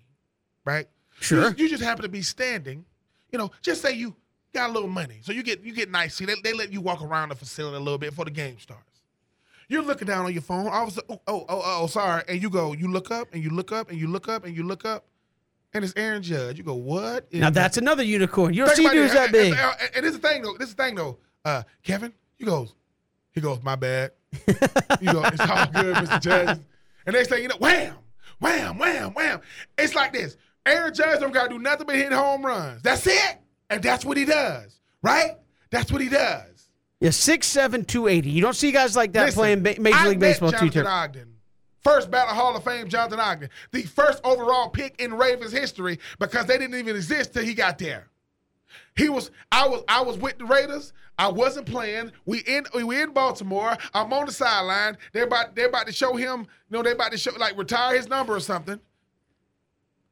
right? 0.65 0.87
Sure. 1.21 1.51
You, 1.51 1.65
you 1.65 1.69
just 1.69 1.83
happen 1.83 2.03
to 2.03 2.09
be 2.09 2.23
standing. 2.23 2.85
You 3.31 3.39
know, 3.39 3.51
just 3.61 3.83
say 3.83 3.93
you 3.93 4.15
got 4.55 4.71
a 4.71 4.73
little 4.73 4.89
money, 4.89 5.19
so 5.23 5.33
you 5.33 5.43
get 5.43 5.63
you 5.63 5.73
get 5.75 5.91
nice. 5.91 6.15
See, 6.15 6.25
they, 6.25 6.35
they 6.43 6.53
let 6.53 6.73
you 6.73 6.81
walk 6.81 7.03
around 7.03 7.31
the 7.31 7.35
facility 7.35 7.77
a 7.77 7.81
little 7.81 7.99
bit 7.99 8.11
before 8.11 8.25
the 8.25 8.31
game 8.31 8.59
starts. 8.59 8.85
You're 9.69 9.83
looking 9.83 10.07
down 10.07 10.25
on 10.27 10.33
your 10.33 10.43
phone. 10.43 10.67
All 10.69 10.83
of 10.83 10.89
a 10.89 10.93
sudden, 10.93 11.19
oh, 11.27 11.45
oh, 11.47 11.47
oh, 11.49 11.63
oh, 11.83 11.87
sorry. 11.87 12.23
And 12.29 12.43
you 12.43 12.51
go, 12.51 12.73
you 12.75 12.89
look 12.89 13.11
up, 13.11 13.29
and 13.33 13.43
you 13.43 13.51
look 13.51 13.73
up, 13.73 13.91
and 13.91 13.99
you 13.99 14.07
look 14.07 14.29
up, 14.29 14.45
and 14.45 14.55
you 14.55 14.65
look 14.65 14.85
up, 14.85 15.07
and 15.75 15.85
it's 15.85 15.95
Aaron 15.97 16.23
Judge. 16.23 16.59
You 16.59 16.65
go, 16.65 16.75
what? 16.75 17.33
Now 17.33 17.51
that's 17.51 17.77
another 17.77 18.03
unicorn. 18.03 18.55
You 18.55 18.67
don't 18.67 18.77
see 18.77 18.89
dudes 18.89 19.13
it. 19.13 19.17
that 19.17 19.33
big. 19.33 19.53
And, 19.53 19.91
and, 19.95 20.05
this 20.05 20.15
is 20.15 20.21
the 20.21 20.29
thing 20.29 20.43
though. 20.43 20.57
This 20.59 20.69
is 20.69 20.75
the 20.75 20.83
thing 20.83 20.95
though. 20.95 21.19
Uh, 21.45 21.63
Kevin, 21.83 22.13
he 22.37 22.45
goes, 22.45 22.75
he 23.33 23.41
goes, 23.41 23.63
my 23.63 23.77
bad. 23.77 24.13
you 25.01 25.13
go, 25.13 25.23
it's 25.25 25.41
all 25.41 25.67
good, 25.67 25.97
Mr. 25.97 26.21
Judge. 26.21 26.59
And 27.05 27.17
next 27.17 27.31
thing 27.31 27.43
you 27.43 27.49
know, 27.49 27.57
wham, 27.59 27.97
wham, 28.39 28.79
wham, 28.79 29.13
wham. 29.15 29.41
It's 29.77 29.97
like 29.97 30.13
this. 30.13 30.37
Aaron 30.65 30.95
Judge 30.95 31.19
don't 31.19 31.33
gotta 31.33 31.49
do 31.49 31.59
nothing 31.59 31.85
but 31.85 31.97
hit 31.97 32.13
home 32.13 32.47
runs. 32.47 32.81
That's 32.83 33.05
it. 33.09 33.39
And 33.71 33.83
that's 33.83 34.05
what 34.05 34.17
he 34.17 34.25
does. 34.25 34.79
Right? 35.03 35.33
That's 35.71 35.91
what 35.91 36.01
he 36.01 36.09
does. 36.09 36.69
Yeah, 37.01 37.11
six 37.11 37.49
seven 37.49 37.85
two 37.85 38.07
eighty. 38.07 38.31
You 38.31 38.41
don't 38.41 38.55
see 38.55 38.71
guys 38.71 38.95
like 38.95 39.15
that 39.15 39.25
Listen, 39.25 39.41
playing 39.41 39.63
ba- 39.65 39.81
Major 39.81 39.97
I 39.97 40.09
League 40.11 40.21
Baseball. 40.21 40.53
Jonathan 40.53 40.87
Ogden. 40.87 41.32
First 41.83 42.11
ballot 42.11 42.35
Hall 42.35 42.57
of 42.57 42.65
Fame, 42.65 42.89
Jonathan 42.89 43.21
Ogden. 43.21 43.51
The 43.73 43.83
first 43.83 44.21
overall 44.25 44.69
pick 44.69 45.01
in 45.01 45.15
Ravens 45.15 45.53
history 45.53 45.99
because 46.19 46.47
they 46.47 46.59
didn't 46.59 46.79
even 46.79 46.97
exist 46.97 47.35
till 47.35 47.45
he 47.45 47.55
got 47.55 47.79
there. 47.79 48.09
He 48.97 49.09
was 49.09 49.31
I 49.51 49.67
was 49.69 49.83
I 49.89 50.01
was 50.03 50.17
with 50.19 50.39
the 50.39 50.45
Raiders. 50.45 50.93
I 51.19 51.29
wasn't 51.29 51.67
playing. 51.67 52.13
We 52.25 52.41
in 52.41 52.67
we 52.75 53.03
in 53.03 53.13
Baltimore. 53.13 53.77
I'm 53.95 54.13
on 54.13 54.27
the 54.27 54.33
sideline. 54.33 54.97
They're 55.13 55.25
about 55.25 55.55
they're 55.55 55.69
about 55.69 55.87
to 55.87 55.93
show 55.93 56.15
him, 56.15 56.41
you 56.41 56.47
know, 56.71 56.83
they're 56.83 56.95
about 56.95 57.13
to 57.13 57.19
show 57.19 57.33
like 57.39 57.57
retire 57.59 57.97
his 57.97 58.09
number 58.09 58.35
or 58.35 58.41
something. 58.41 58.81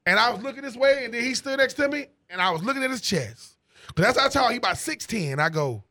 And 0.06 0.18
I 0.18 0.30
was 0.30 0.42
looking 0.42 0.62
this 0.62 0.76
way, 0.76 1.04
and 1.04 1.12
then 1.12 1.22
he 1.22 1.34
stood 1.34 1.58
next 1.58 1.74
to 1.74 1.88
me, 1.88 2.06
and 2.30 2.40
I 2.40 2.50
was 2.50 2.62
looking 2.62 2.82
at 2.82 2.90
his 2.90 3.02
chest. 3.02 3.58
Cause 3.94 4.14
that's 4.14 4.18
how 4.18 4.28
tall 4.28 4.50
he 4.50 4.56
about 4.56 4.76
6'10. 4.76 5.38
I 5.38 5.48
go, 5.50 5.84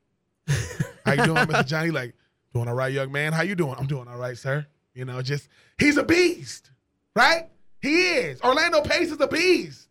How 1.06 1.14
you 1.14 1.26
doing, 1.26 1.46
Mr. 1.46 1.66
Johnny? 1.66 1.92
Like, 1.92 2.16
doing 2.54 2.68
all 2.68 2.74
right, 2.74 2.92
young 2.92 3.12
man. 3.12 3.34
How 3.34 3.44
you 3.44 3.56
doing? 3.56 3.76
I'm 3.78 3.88
doing 3.88 4.08
all 4.08 4.18
right, 4.18 4.38
sir. 4.38 4.66
You 5.00 5.06
know, 5.06 5.22
just 5.22 5.48
he's 5.80 5.98
a 5.98 6.04
beast, 6.04 6.72
right? 7.16 7.50
He 7.82 8.02
is. 8.02 8.42
Orlando 8.42 8.82
Pace 8.82 9.12
is 9.12 9.20
a 9.20 9.28
beast 9.28 9.90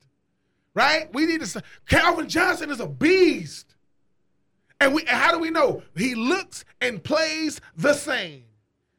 right? 0.79 1.13
We 1.13 1.27
need 1.27 1.41
to 1.41 1.47
say 1.47 1.61
Calvin 1.89 2.29
Johnson 2.29 2.71
is 2.71 2.79
a 2.79 2.87
beast. 2.87 3.75
And 4.81 4.95
we 4.95 5.05
how 5.07 5.33
do 5.33 5.41
we 5.41 5.51
know? 5.51 5.83
He 5.97 6.15
looks 6.15 6.65
and 6.81 7.03
plays 7.03 7.61
the 7.77 7.95
same. 7.95 8.45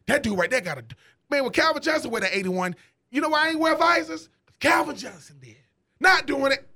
That 0.08 0.22
dude 0.22 0.38
right 0.38 0.50
there 0.50 0.60
got 0.60 0.78
a 0.78 0.84
man 1.30 1.46
with 1.46 1.54
Calvin 1.54 1.82
Johnson 1.82 2.12
with 2.12 2.24
an 2.24 2.32
81. 2.34 2.76
You 3.12 3.22
know 3.22 3.30
why 3.30 3.48
I 3.48 3.50
ain't 3.52 3.60
wear 3.60 3.78
visors? 3.78 4.30
Calvin 4.60 4.98
Johnson 4.98 5.38
did. 5.40 5.56
Not 6.02 6.26
doing 6.26 6.52
it. 6.52 6.68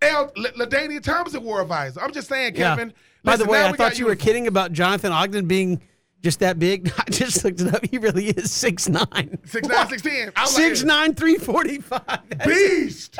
L. 0.00 0.30
LaDainian 0.36 1.02
Thompson 1.02 1.42
wore 1.42 1.62
a 1.62 1.64
visor. 1.64 2.00
I'm 2.00 2.12
just 2.12 2.28
saying, 2.28 2.54
Kevin. 2.54 2.88
Yeah. 2.88 2.94
By 3.24 3.32
listen, 3.32 3.46
the 3.46 3.52
way, 3.52 3.64
I 3.64 3.72
thought 3.72 3.98
you 3.98 4.06
were 4.06 4.16
kidding 4.16 4.46
about 4.46 4.72
Jonathan 4.72 5.10
Ogden 5.10 5.46
being 5.46 5.80
just 6.24 6.40
that 6.40 6.58
big. 6.58 6.90
I 6.98 7.04
just 7.10 7.44
looked 7.44 7.60
it 7.60 7.72
up. 7.72 7.84
He 7.86 7.98
really 7.98 8.26
is 8.28 8.46
6'9". 8.46 8.96
6'9", 9.42 9.42
6'10". 9.44 10.32
I 10.34 10.42
was 10.42 10.58
like, 10.58 10.72
6'9", 10.72 11.16
345. 11.16 12.00
That's- 12.06 12.46
beast, 12.46 13.18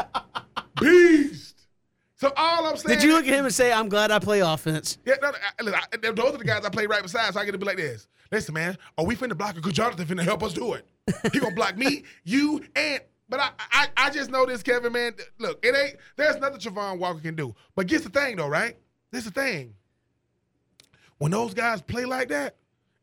beast. 0.80 1.66
So 2.16 2.32
all 2.36 2.66
I'm 2.66 2.76
saying. 2.78 2.98
Did 2.98 3.04
you 3.04 3.12
look 3.12 3.26
at 3.26 3.34
him 3.34 3.44
and 3.44 3.54
say, 3.54 3.70
I'm 3.70 3.90
glad 3.90 4.10
I 4.10 4.18
play 4.18 4.40
offense? 4.40 4.96
Yeah, 5.04 5.16
no, 5.20 5.30
no, 5.32 5.36
listen, 5.60 5.80
I, 5.92 6.10
those 6.12 6.34
are 6.34 6.38
the 6.38 6.44
guys 6.44 6.64
I 6.64 6.70
play 6.70 6.86
right 6.86 7.02
beside, 7.02 7.34
so 7.34 7.40
I 7.40 7.44
get 7.44 7.52
to 7.52 7.58
be 7.58 7.66
like 7.66 7.76
this. 7.76 8.08
Listen, 8.32 8.54
man, 8.54 8.78
are 8.96 9.04
we 9.04 9.14
finna 9.14 9.36
block 9.36 9.50
it? 9.50 9.56
Because 9.56 9.74
Jonathan 9.74 10.06
finna 10.06 10.22
help 10.22 10.42
us 10.42 10.54
do 10.54 10.72
it. 10.72 10.86
He 11.32 11.38
gonna 11.38 11.54
block 11.54 11.76
me, 11.76 12.04
you, 12.24 12.64
and 12.74 13.02
but 13.28 13.40
I, 13.40 13.50
I 13.70 13.86
I 13.96 14.10
just 14.10 14.30
know 14.30 14.46
this, 14.46 14.62
Kevin, 14.62 14.92
man. 14.92 15.12
Look, 15.38 15.62
it 15.64 15.76
ain't 15.76 15.96
there's 16.16 16.36
nothing 16.40 16.58
Travon 16.58 16.98
Walker 16.98 17.20
can 17.20 17.34
do. 17.34 17.54
But 17.76 17.88
guess 17.88 18.02
the 18.02 18.08
thing 18.08 18.36
though, 18.36 18.48
right? 18.48 18.76
This 19.10 19.24
the 19.24 19.30
thing. 19.30 19.74
When 21.18 21.30
those 21.30 21.52
guys 21.52 21.82
play 21.82 22.06
like 22.06 22.28
that, 22.28 22.56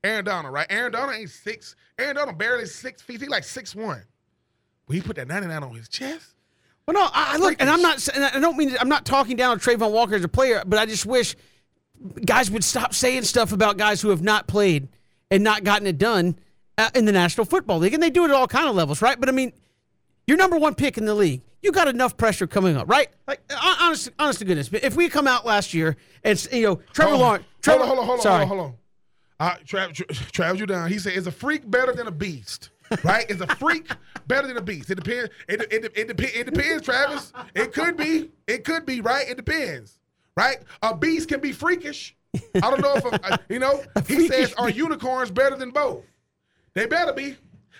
Aaron 0.03 0.25
Donald, 0.25 0.53
right? 0.53 0.67
Aaron 0.69 0.91
Donald 0.91 1.15
ain't 1.15 1.29
six. 1.29 1.75
Aaron 1.99 2.15
Donald 2.15 2.37
barely 2.37 2.65
six 2.65 3.01
feet. 3.01 3.21
He 3.21 3.27
like 3.27 3.43
six 3.43 3.75
one. 3.75 4.03
But 4.87 4.95
he 4.95 5.01
put 5.01 5.15
that 5.17 5.27
99 5.27 5.63
on 5.63 5.75
his 5.75 5.87
chest. 5.87 6.35
Well, 6.87 6.95
no, 6.95 7.09
I, 7.13 7.35
I 7.35 7.37
look, 7.37 7.55
and 7.59 7.69
I'm 7.69 7.81
not, 7.81 8.07
and 8.09 8.23
I 8.23 8.39
don't 8.39 8.57
mean, 8.57 8.75
I'm 8.79 8.89
not 8.89 9.05
talking 9.05 9.37
down 9.37 9.51
on 9.51 9.59
Travon 9.59 9.91
Walker 9.91 10.15
as 10.15 10.23
a 10.23 10.27
player, 10.27 10.63
but 10.65 10.79
I 10.79 10.85
just 10.85 11.05
wish 11.05 11.35
guys 12.25 12.49
would 12.49 12.63
stop 12.63 12.93
saying 12.93 13.23
stuff 13.23 13.51
about 13.51 13.77
guys 13.77 14.01
who 14.01 14.09
have 14.09 14.21
not 14.21 14.47
played 14.47 14.87
and 15.29 15.43
not 15.43 15.63
gotten 15.63 15.85
it 15.85 15.97
done 15.97 16.35
uh, 16.77 16.89
in 16.95 17.05
the 17.05 17.11
National 17.11 17.45
Football 17.45 17.79
League, 17.79 17.93
and 17.93 18.01
they 18.01 18.09
do 18.09 18.25
it 18.25 18.29
at 18.29 18.35
all 18.35 18.47
kind 18.47 18.67
of 18.67 18.75
levels, 18.75 19.01
right? 19.01 19.19
But 19.19 19.29
I 19.29 19.31
mean, 19.31 19.53
you're 20.27 20.37
number 20.37 20.57
one 20.57 20.75
pick 20.75 20.97
in 20.97 21.05
the 21.05 21.13
league. 21.15 21.41
You 21.61 21.71
got 21.71 21.87
enough 21.87 22.17
pressure 22.17 22.47
coming 22.47 22.75
up, 22.75 22.89
right? 22.89 23.07
Like, 23.27 23.41
honest, 23.79 24.09
honest 24.17 24.39
to 24.39 24.45
goodness, 24.45 24.69
if 24.73 24.95
we 24.95 25.09
come 25.09 25.27
out 25.27 25.45
last 25.45 25.75
year 25.75 25.95
and 26.23 26.47
you 26.51 26.63
know 26.63 26.75
Trevor 26.91 27.11
Hold. 27.11 27.21
Lawrence, 27.21 27.45
Trevor, 27.61 27.85
hold 27.85 27.91
on, 27.91 27.97
hold 27.97 27.99
on, 27.99 28.05
hold 28.07 28.19
on, 28.19 28.23
sorry, 28.23 28.45
hold 28.47 28.59
on, 28.59 28.65
hold 28.65 28.71
on. 28.71 28.80
Uh, 29.41 29.55
Trav, 29.65 29.91
Tra- 29.93 30.05
Trav, 30.05 30.59
you 30.59 30.67
down. 30.67 30.87
He 30.87 30.99
said, 30.99 31.13
"Is 31.13 31.25
a 31.25 31.31
freak 31.31 31.69
better 31.69 31.91
than 31.93 32.05
a 32.05 32.11
beast?" 32.11 32.69
Right? 33.03 33.27
Is 33.27 33.41
a 33.41 33.47
freak 33.55 33.89
better 34.27 34.47
than 34.47 34.57
a 34.57 34.61
beast? 34.61 34.91
It 34.91 34.95
depends. 35.03 35.31
It, 35.49 35.61
it, 35.61 35.73
it, 35.73 36.09
it, 36.11 36.21
it 36.21 36.45
depends, 36.53 36.85
Travis. 36.85 37.33
It 37.55 37.73
could 37.73 37.97
be. 37.97 38.29
It 38.45 38.63
could 38.63 38.85
be. 38.85 39.01
Right? 39.01 39.27
It 39.27 39.37
depends. 39.37 39.97
Right? 40.37 40.59
A 40.83 40.95
beast 40.95 41.27
can 41.27 41.39
be 41.39 41.51
freakish. 41.53 42.15
I 42.55 42.59
don't 42.59 42.81
know 42.81 42.93
if 42.95 43.03
a, 43.05 43.39
you 43.49 43.57
know. 43.57 43.81
He 44.07 44.27
says, 44.27 44.53
"Are 44.53 44.69
unicorns 44.69 45.31
better 45.31 45.55
than 45.55 45.71
both?" 45.71 46.03
They 46.75 46.85
better 46.85 47.11
be, 47.11 47.35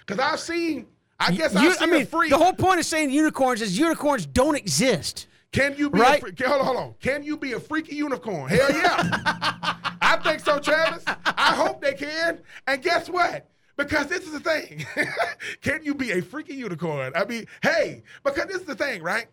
because 0.05 0.19
I've 0.19 0.39
seen. 0.39 0.87
I 1.19 1.31
guess 1.31 1.53
You- 1.53 1.59
I've 1.69 1.77
seen 1.77 1.89
I 1.89 1.91
mean, 1.91 2.01
a 2.01 2.05
freak. 2.07 2.31
the 2.31 2.39
whole 2.39 2.53
point 2.53 2.79
of 2.79 2.85
saying 2.87 3.11
unicorns 3.11 3.61
is 3.61 3.77
unicorns 3.77 4.25
don't 4.25 4.55
exist. 4.55 5.27
Can 5.51 5.75
you 5.77 5.89
be 5.89 5.99
Right? 5.99 6.17
a 6.17 6.21
freak? 6.21 6.41
Hold 6.45 6.59
on, 6.61 6.65
hold 6.65 6.77
on. 6.77 6.95
Can 7.01 7.23
you 7.23 7.37
be 7.37 7.53
a 7.53 7.59
freaky 7.59 7.95
unicorn? 7.95 8.49
Hell 8.49 8.71
yeah. 8.71 8.97
I 10.01 10.17
think 10.23 10.39
so, 10.39 10.59
Travis. 10.59 11.03
I 11.05 11.53
hope 11.55 11.81
they 11.81 11.93
can. 11.93 12.39
And 12.67 12.81
guess 12.81 13.09
what? 13.09 13.49
Because 13.77 14.07
this 14.07 14.25
is 14.25 14.31
the 14.33 14.39
thing. 14.39 14.85
can 15.61 15.83
you 15.83 15.93
be 15.95 16.11
a 16.11 16.21
freaky 16.21 16.53
unicorn? 16.55 17.11
I 17.15 17.25
mean, 17.25 17.47
hey, 17.61 18.03
because 18.23 18.45
this 18.45 18.57
is 18.57 18.65
the 18.65 18.75
thing, 18.75 19.01
right? 19.01 19.27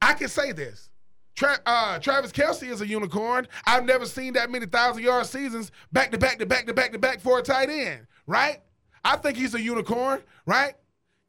I 0.00 0.14
can 0.14 0.28
say 0.28 0.52
this. 0.52 0.90
Tra- 1.34 1.60
uh, 1.64 1.98
Travis 1.98 2.30
Kelce 2.32 2.68
is 2.70 2.82
a 2.82 2.86
unicorn. 2.86 3.48
I've 3.66 3.84
never 3.84 4.04
seen 4.04 4.34
that 4.34 4.50
many 4.50 4.66
thousand 4.66 5.02
yard 5.02 5.26
seasons 5.26 5.72
back 5.92 6.10
to 6.12 6.18
back 6.18 6.38
to 6.40 6.46
back 6.46 6.66
to 6.66 6.74
back 6.74 6.92
to 6.92 6.98
back 6.98 7.20
for 7.20 7.38
a 7.38 7.42
tight 7.42 7.70
end, 7.70 8.06
right? 8.26 8.60
I 9.04 9.16
think 9.16 9.38
he's 9.38 9.54
a 9.54 9.60
unicorn, 9.60 10.22
right? 10.46 10.74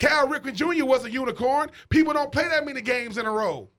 Cal 0.03 0.27
Ripken 0.27 0.53
Jr. 0.53 0.85
was 0.85 1.05
a 1.05 1.09
unicorn. 1.09 1.71
People 1.87 2.11
don't 2.11 2.29
play 2.29 2.45
that 2.49 2.65
many 2.65 2.81
games 2.81 3.17
in 3.17 3.25
a 3.25 3.31
row. 3.31 3.69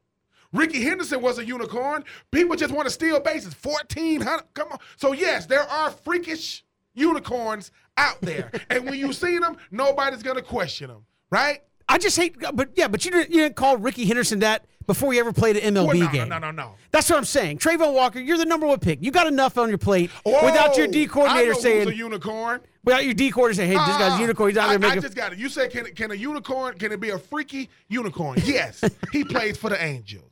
Rickey 0.55 0.83
Henderson 0.83 1.21
was 1.21 1.39
a 1.39 1.45
unicorn. 1.45 2.03
People 2.31 2.57
just 2.57 2.73
want 2.73 2.87
to 2.87 2.91
steal 2.91 3.21
bases. 3.21 3.55
1,400. 3.63 4.43
Come 4.55 4.69
on. 4.73 4.79
So, 4.97 5.13
yes, 5.13 5.45
there 5.45 5.69
are 5.69 5.91
freakish 5.91 6.65
unicorns 6.95 7.73
out 7.99 8.19
there. 8.23 8.51
and 8.71 8.87
when 8.87 8.95
you 8.95 9.13
see 9.13 9.39
them, 9.39 9.59
nobody's 9.71 10.23
going 10.23 10.37
to 10.37 10.43
question 10.43 10.89
them, 10.89 11.05
right? 11.29 11.61
I 11.91 11.99
just 11.99 12.17
hate, 12.17 12.37
but 12.55 12.71
yeah, 12.75 12.89
but 12.89 13.05
you 13.05 13.11
didn't, 13.11 13.31
you 13.31 13.41
didn't 13.41 13.57
call 13.57 13.77
Rickey 13.77 14.07
Henderson 14.07 14.39
that 14.39 14.65
before 14.87 15.13
you 15.15 15.21
ever 15.21 15.33
played 15.33 15.57
an 15.57 15.75
MLB 15.75 15.87
Well, 15.87 15.97
no, 15.97 16.09
game. 16.11 16.29
no, 16.29 16.39
no, 16.39 16.51
no, 16.51 16.63
no. 16.65 16.75
That's 16.91 17.09
what 17.11 17.17
I'm 17.17 17.25
saying. 17.25 17.59
Travon 17.59 17.93
Walker, 17.95 18.21
you're 18.21 18.37
the 18.39 18.45
number 18.45 18.67
one 18.67 18.79
pick. 18.79 19.03
You 19.03 19.11
got 19.11 19.27
enough 19.27 19.57
on 19.59 19.69
your 19.69 19.79
plate 19.79 20.11
without 20.25 20.77
your 20.77 20.87
Oh, 20.89 20.91
D 20.91 21.05
I 21.05 21.07
coordinator 21.07 21.55
saying, 21.55 21.89
a 21.89 21.93
unicorn. 21.93 22.61
without 22.85 23.05
your 23.05 23.15
D 23.15 23.31
coordinator 23.31 23.57
saying, 23.67 23.71
hey, 23.73 23.77
this 23.87 23.97
guy's 23.97 24.13
a 24.13 24.15
Ah, 24.17 24.21
unicorn. 24.21 24.51
He's 24.51 24.59
out 24.59 24.69
I, 24.69 24.77
there 24.77 24.87
I 24.87 24.91
making. 24.95 25.03
just 25.03 25.17
got 25.17 25.33
it. 25.33 25.39
You 25.39 25.49
said, 25.49 25.71
can, 25.71 25.87
can 25.95 26.11
a 26.11 26.15
unicorn, 26.15 26.79
can 26.79 26.93
it 26.93 27.01
be 27.01 27.11
a 27.11 27.19
freaky 27.19 27.69
unicorn? 27.89 28.39
Yes. 28.45 28.83
he 29.13 29.25
plays 29.25 29.57
for 29.57 29.71
the 29.71 29.83
Angels. 29.83 30.31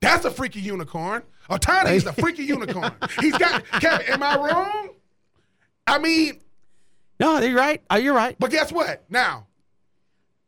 That's 0.00 0.24
a 0.24 0.30
freaky 0.30 0.60
unicorn. 0.60 1.22
Ohtani 1.50 1.92
is 1.94 2.06
a 2.06 2.12
freaky 2.12 2.44
unicorn. 2.44 2.92
He's 3.20 3.36
got, 3.36 3.64
Kevin, 3.66 4.06
am 4.08 4.22
I 4.22 4.36
wrong? 4.36 4.88
I 5.86 5.98
mean, 5.98 6.40
no, 7.20 7.34
are 7.36 7.44
you're 7.44 7.56
right. 7.56 7.82
Oh, 7.90 7.96
you're 7.96 8.14
right. 8.14 8.36
but 8.38 8.50
guess 8.50 8.72
what? 8.72 9.04
Now, 9.10 9.46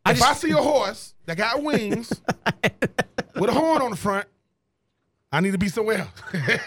I 0.04 0.12
if 0.12 0.18
just, 0.18 0.28
I 0.30 0.34
see 0.34 0.50
a 0.52 0.56
horse 0.56 1.14
that 1.26 1.36
got 1.36 1.62
wings 1.62 2.12
with 3.36 3.50
a 3.50 3.52
horn 3.52 3.82
on 3.82 3.90
the 3.90 3.96
front, 3.96 4.26
I 5.32 5.40
need 5.40 5.52
to 5.52 5.58
be 5.58 5.68
somewhere 5.68 5.98
else. 5.98 6.22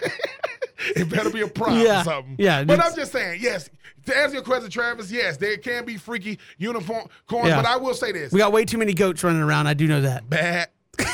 it 0.96 1.08
better 1.08 1.30
be 1.30 1.40
a 1.42 1.48
prop 1.48 1.70
Yeah, 1.70 2.00
or 2.02 2.04
something. 2.04 2.36
yeah, 2.38 2.64
But 2.64 2.80
I'm 2.84 2.94
just 2.94 3.12
saying, 3.12 3.40
yes. 3.42 3.70
To 4.06 4.16
answer 4.16 4.34
your 4.34 4.42
question, 4.44 4.70
Travis, 4.70 5.10
yes, 5.10 5.36
there 5.36 5.56
can 5.58 5.84
be 5.84 5.96
freaky 5.96 6.38
uniform 6.56 7.08
corns, 7.26 7.48
Yeah. 7.48 7.56
but 7.56 7.66
I 7.66 7.76
will 7.76 7.94
say 7.94 8.12
this. 8.12 8.32
we 8.32 8.38
got 8.38 8.52
way 8.52 8.64
too 8.64 8.78
many 8.78 8.94
goats 8.94 9.22
running 9.24 9.42
around. 9.42 9.66
I 9.66 9.74
do 9.74 9.86
know 9.86 10.00
that. 10.02 10.28
Bad. 10.28 10.68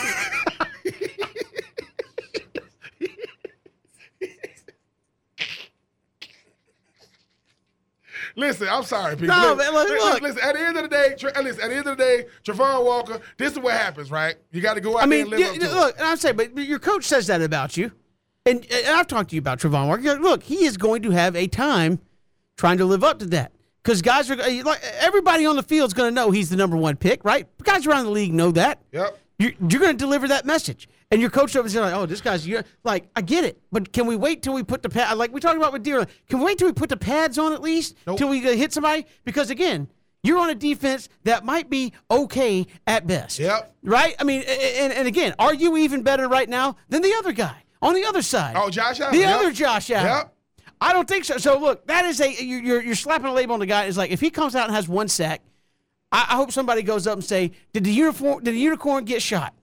Listen, 8.36 8.68
I'm 8.70 8.82
sorry, 8.82 9.16
people. 9.16 9.28
No, 9.36 9.54
Listen, 9.54 9.58
man, 9.58 9.72
look, 9.74 9.88
listen, 9.88 10.08
look. 10.10 10.22
listen, 10.22 10.40
at 10.42 10.54
the 10.54 10.60
end 10.60 10.76
of 10.76 10.82
the 10.82 10.88
day, 10.88 11.14
Tra- 11.18 11.42
listen, 11.42 11.62
at 11.62 11.68
the 11.70 11.76
end 11.76 11.86
of 11.86 11.96
the 11.96 12.02
day, 12.04 12.24
Travon 12.44 12.84
Walker, 12.84 13.20
this 13.36 13.52
is 13.52 13.58
what 13.58 13.74
happens, 13.74 14.10
right? 14.10 14.34
You 14.50 14.60
got 14.60 14.74
to 14.74 14.80
go 14.80 14.96
out 14.96 15.04
I 15.04 15.06
there 15.06 15.08
mean, 15.08 15.20
and 15.22 15.30
live 15.30 15.48
up 15.48 15.54
to 15.54 15.64
it. 15.66 15.72
look, 15.72 15.98
and 15.98 16.06
I'm 16.08 16.16
saying, 16.16 16.36
but 16.36 16.56
your 16.58 16.78
coach 16.78 17.04
says 17.04 17.26
that 17.28 17.40
about 17.42 17.76
you, 17.76 17.92
and, 18.46 18.66
and 18.70 18.86
I've 18.88 19.06
talked 19.06 19.30
to 19.30 19.36
you 19.36 19.40
about 19.40 19.60
Travon 19.60 19.88
Walker. 19.88 20.18
Look, 20.18 20.42
he 20.42 20.64
is 20.64 20.76
going 20.76 21.02
to 21.02 21.10
have 21.10 21.34
a 21.36 21.46
time 21.46 22.00
trying 22.56 22.78
to 22.78 22.84
live 22.84 23.02
up 23.04 23.18
to 23.20 23.26
that 23.26 23.52
because 23.82 24.02
guys 24.02 24.30
are 24.30 24.40
eh, 24.40 24.62
like 24.64 24.80
everybody 25.00 25.46
on 25.46 25.56
the 25.56 25.62
field 25.62 25.88
is 25.88 25.94
going 25.94 26.10
to 26.10 26.14
know 26.14 26.30
he's 26.30 26.50
the 26.50 26.56
number 26.56 26.76
one 26.76 26.96
pick, 26.96 27.24
right? 27.24 27.46
Guys 27.62 27.86
around 27.86 28.04
the 28.04 28.10
league 28.10 28.34
know 28.34 28.50
that. 28.52 28.80
Yep. 28.92 29.18
You're, 29.38 29.52
you're 29.68 29.80
going 29.80 29.96
to 29.96 29.98
deliver 30.04 30.28
that 30.28 30.44
message. 30.46 30.88
And 31.14 31.20
your 31.20 31.30
coach 31.30 31.54
over 31.54 31.68
there 31.68 31.80
like, 31.82 31.94
oh, 31.94 32.06
this 32.06 32.20
guy's 32.20 32.44
you're, 32.46 32.64
like, 32.82 33.08
I 33.14 33.20
get 33.20 33.44
it, 33.44 33.60
but 33.70 33.92
can 33.92 34.06
we 34.06 34.16
wait 34.16 34.42
till 34.42 34.52
we 34.52 34.64
put 34.64 34.82
the 34.82 34.88
pad? 34.88 35.16
Like 35.16 35.32
we 35.32 35.40
talked 35.40 35.56
about 35.56 35.72
with 35.72 35.84
Deer, 35.84 36.04
can 36.28 36.40
we 36.40 36.44
wait 36.46 36.58
till 36.58 36.66
we 36.66 36.72
put 36.72 36.88
the 36.88 36.96
pads 36.96 37.38
on 37.38 37.52
at 37.52 37.62
least 37.62 37.94
Nope. 38.04 38.18
till 38.18 38.28
we 38.28 38.44
uh, 38.46 38.52
hit 38.54 38.72
somebody? 38.72 39.06
Because 39.24 39.48
again, 39.50 39.86
you're 40.24 40.40
on 40.40 40.50
a 40.50 40.54
defense 40.56 41.08
that 41.22 41.44
might 41.44 41.70
be 41.70 41.92
okay 42.10 42.66
at 42.86 43.06
best. 43.06 43.38
Yep. 43.38 43.76
Right? 43.84 44.16
I 44.18 44.24
mean, 44.24 44.42
and, 44.42 44.92
and 44.92 45.06
again, 45.06 45.34
are 45.38 45.54
you 45.54 45.76
even 45.76 46.02
better 46.02 46.26
right 46.26 46.48
now 46.48 46.76
than 46.88 47.00
the 47.00 47.14
other 47.14 47.30
guy 47.32 47.62
on 47.80 47.94
the 47.94 48.04
other 48.06 48.22
side? 48.22 48.54
Oh, 48.58 48.68
Josh 48.68 48.98
Allen. 49.00 49.12
the 49.14 49.20
Yep. 49.20 49.34
other 49.40 49.52
Josh 49.52 49.90
Allen. 49.92 50.06
Yep. 50.06 50.34
I 50.80 50.92
don't 50.92 51.06
think 51.06 51.24
so. 51.26 51.38
So 51.38 51.58
look, 51.60 51.86
that 51.86 52.04
is 52.06 52.20
a 52.20 52.28
you- 52.42 52.56
you're 52.58 52.82
you're 52.82 52.94
slapping 52.96 53.26
a 53.28 53.32
label 53.32 53.54
on 53.54 53.60
the 53.60 53.66
guy. 53.66 53.84
It's 53.84 53.96
like 53.96 54.10
if 54.10 54.20
he 54.20 54.30
comes 54.30 54.56
out 54.56 54.66
and 54.66 54.74
has 54.74 54.88
one 54.88 55.06
sack, 55.08 55.42
I, 56.10 56.26
I 56.30 56.34
hope 56.36 56.50
somebody 56.50 56.82
goes 56.82 57.06
up 57.06 57.14
and 57.14 57.24
say, 57.24 57.52
did 57.72 57.84
the 57.84 57.92
uniform 57.92 58.42
did 58.42 58.54
the 58.54 58.58
unicorn 58.58 59.04
get 59.04 59.22
shot? 59.22 59.54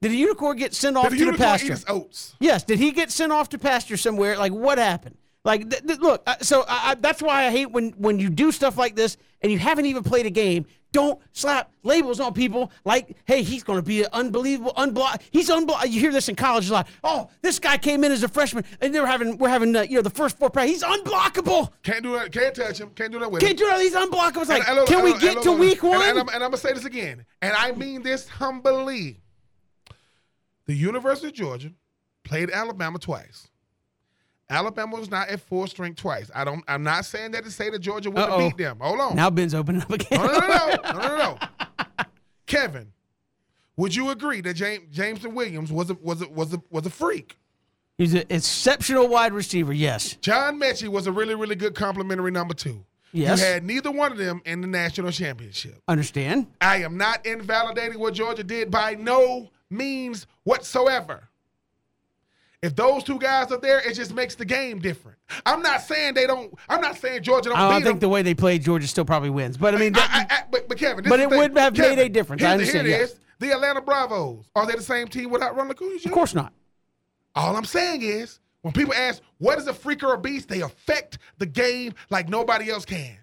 Did 0.00 0.12
a 0.12 0.14
unicorn 0.14 0.56
get 0.56 0.74
sent 0.74 0.96
off 0.96 1.10
Did 1.10 1.18
to 1.18 1.32
the 1.32 1.38
pasture? 1.38 1.76
oats? 1.88 2.36
Yes. 2.40 2.62
Did 2.64 2.78
he 2.78 2.92
get 2.92 3.10
sent 3.10 3.32
off 3.32 3.48
to 3.50 3.58
pasture 3.58 3.96
somewhere? 3.96 4.36
Like 4.36 4.52
what 4.52 4.78
happened? 4.78 5.16
Like 5.44 5.70
th- 5.70 5.82
th- 5.86 5.98
look, 6.00 6.22
uh, 6.26 6.36
so 6.42 6.64
I, 6.68 6.90
I, 6.90 6.94
that's 6.96 7.22
why 7.22 7.46
I 7.46 7.50
hate 7.50 7.70
when 7.70 7.90
when 7.92 8.18
you 8.18 8.28
do 8.28 8.52
stuff 8.52 8.76
like 8.76 8.94
this 8.96 9.16
and 9.40 9.50
you 9.50 9.58
haven't 9.58 9.86
even 9.86 10.02
played 10.02 10.26
a 10.26 10.30
game, 10.30 10.66
don't 10.92 11.18
slap 11.32 11.70
labels 11.84 12.18
on 12.18 12.32
people 12.34 12.70
like, 12.84 13.16
hey, 13.24 13.42
he's 13.42 13.62
going 13.62 13.78
to 13.78 13.82
be 13.82 14.02
an 14.02 14.08
unbelievable 14.12 14.72
unblock. 14.76 15.20
He's 15.30 15.48
unblock. 15.48 15.88
You 15.90 16.00
hear 16.00 16.12
this 16.12 16.28
in 16.28 16.34
college 16.34 16.68
a 16.70 16.72
lot. 16.74 16.88
Oh, 17.04 17.30
this 17.40 17.58
guy 17.58 17.78
came 17.78 18.04
in 18.04 18.12
as 18.12 18.22
a 18.22 18.28
freshman, 18.28 18.64
and 18.80 18.94
they're 18.94 19.06
having 19.06 19.38
we're 19.38 19.48
having 19.48 19.74
uh, 19.74 19.82
you 19.82 19.94
know 19.96 20.02
the 20.02 20.10
first 20.10 20.38
four 20.38 20.50
practice. 20.50 20.74
He's 20.74 20.82
unblockable. 20.82 21.70
Can't 21.82 22.02
do 22.02 22.12
that. 22.14 22.30
Can't 22.32 22.54
touch 22.54 22.78
him. 22.78 22.90
Can't 22.90 23.12
do 23.12 23.18
that 23.20 23.30
with 23.30 23.42
him. 23.42 23.46
Can't 23.48 23.60
him. 23.60 23.66
do 23.66 23.72
that. 23.72 23.80
He's 23.80 23.94
unblockable. 23.94 24.40
It's 24.42 24.50
like, 24.50 24.68
And- 24.68 24.78
and- 24.80 24.88
can 24.88 25.04
we 25.04 25.12
get 25.18 25.34
and- 25.36 25.42
to 25.44 25.50
and- 25.52 25.60
week 25.60 25.82
and- 25.82 25.90
one? 25.92 26.02
And, 26.08 26.18
I'm, 26.18 26.28
and 26.28 26.36
I'm 26.44 26.50
gonna 26.50 26.56
say 26.58 26.72
this 26.72 26.84
again, 26.84 27.24
and 27.42 27.54
I 27.54 27.72
mean 27.72 28.02
this 28.02 28.28
humbly. 28.28 29.20
The 30.68 30.74
University 30.74 31.28
of 31.28 31.32
Georgia 31.32 31.72
played 32.24 32.50
Alabama 32.50 32.98
twice. 32.98 33.48
Alabama 34.50 34.96
was 34.96 35.10
not 35.10 35.28
at 35.28 35.40
full 35.40 35.66
strength 35.66 35.96
twice. 35.96 36.30
I 36.34 36.44
don't. 36.44 36.62
I'm 36.68 36.82
not 36.82 37.06
saying 37.06 37.32
that 37.32 37.44
to 37.44 37.50
say 37.50 37.70
that 37.70 37.78
Georgia 37.80 38.10
would 38.10 38.18
have 38.18 38.38
beat 38.38 38.58
them. 38.58 38.78
Hold 38.80 39.00
on. 39.00 39.16
now 39.16 39.30
Ben's 39.30 39.54
opening 39.54 39.80
up 39.82 39.90
again. 39.90 40.20
No, 40.20 40.26
no, 40.26 40.38
no, 40.38 40.46
no, 40.46 40.76
no, 40.84 40.92
no, 40.92 41.08
no, 41.08 41.16
no. 41.16 41.38
Kevin, 42.46 42.92
would 43.76 43.94
you 43.94 44.10
agree 44.10 44.42
that 44.42 44.54
James 44.54 44.94
Jameson 44.94 45.34
Williams 45.34 45.72
was 45.72 45.88
a 45.90 45.94
was 45.94 46.20
a 46.22 46.28
was 46.28 46.52
a 46.52 46.62
was 46.70 46.84
a 46.84 46.90
freak? 46.90 47.38
He's 47.96 48.12
an 48.14 48.24
exceptional 48.28 49.08
wide 49.08 49.32
receiver. 49.32 49.72
Yes. 49.72 50.16
John 50.20 50.60
Metchie 50.60 50.88
was 50.88 51.06
a 51.06 51.12
really 51.12 51.34
really 51.34 51.56
good 51.56 51.74
complimentary 51.74 52.30
number 52.30 52.54
two. 52.54 52.84
Yes. 53.12 53.40
You 53.40 53.46
had 53.46 53.64
neither 53.64 53.90
one 53.90 54.12
of 54.12 54.18
them 54.18 54.42
in 54.44 54.60
the 54.60 54.66
national 54.66 55.12
championship. 55.12 55.80
Understand? 55.88 56.46
I 56.60 56.82
am 56.82 56.98
not 56.98 57.24
invalidating 57.24 57.98
what 57.98 58.12
Georgia 58.12 58.44
did 58.44 58.70
by 58.70 58.94
no 58.94 59.50
means 59.70 60.26
whatsoever. 60.44 61.28
If 62.60 62.74
those 62.74 63.04
two 63.04 63.20
guys 63.20 63.52
are 63.52 63.58
there, 63.60 63.78
it 63.88 63.94
just 63.94 64.12
makes 64.12 64.34
the 64.34 64.44
game 64.44 64.80
different. 64.80 65.16
I'm 65.46 65.62
not 65.62 65.80
saying 65.80 66.14
they 66.14 66.26
don't. 66.26 66.52
I'm 66.68 66.80
not 66.80 66.96
saying 66.96 67.22
Georgia 67.22 67.50
don't 67.50 67.58
oh, 67.58 67.62
I 67.66 67.70
don't 67.74 67.82
think 67.82 67.94
them. 67.94 67.98
the 68.00 68.08
way 68.08 68.22
they 68.22 68.34
played, 68.34 68.62
Georgia 68.64 68.88
still 68.88 69.04
probably 69.04 69.30
wins. 69.30 69.56
But 69.56 69.76
I 69.76 69.78
mean, 69.78 69.92
that, 69.92 70.10
I- 70.12 70.34
I- 70.34 70.38
I- 70.40 70.44
but, 70.50 70.68
but 70.68 70.76
Kevin, 70.76 71.04
this 71.04 71.10
But 71.10 71.20
is 71.20 71.26
it 71.26 71.30
would 71.36 71.56
have 71.56 71.76
made 71.78 71.98
a 72.00 72.08
difference. 72.08 72.42
I 72.42 72.46
the- 72.46 72.52
understand, 72.54 72.86
Here 72.88 72.96
it 72.96 73.00
yes. 73.00 73.10
is. 73.12 73.20
The 73.38 73.52
Atlanta 73.52 73.80
Bravos 73.80 74.50
are 74.56 74.66
they 74.66 74.74
the 74.74 74.82
same 74.82 75.06
team 75.06 75.30
without 75.30 75.54
Ron 75.56 75.68
LaCoon? 75.68 76.04
of 76.04 76.10
course 76.10 76.34
not. 76.34 76.52
All 77.36 77.54
I'm 77.56 77.64
saying 77.64 78.02
is, 78.02 78.40
when 78.62 78.72
people 78.72 78.92
ask, 78.94 79.22
what 79.38 79.58
is 79.60 79.68
a 79.68 79.72
freak 79.72 80.02
or 80.02 80.14
a 80.14 80.18
beast, 80.18 80.48
they 80.48 80.62
affect 80.62 81.18
the 81.38 81.46
game 81.46 81.94
like 82.10 82.28
nobody 82.28 82.68
else 82.72 82.84
can. 82.84 83.16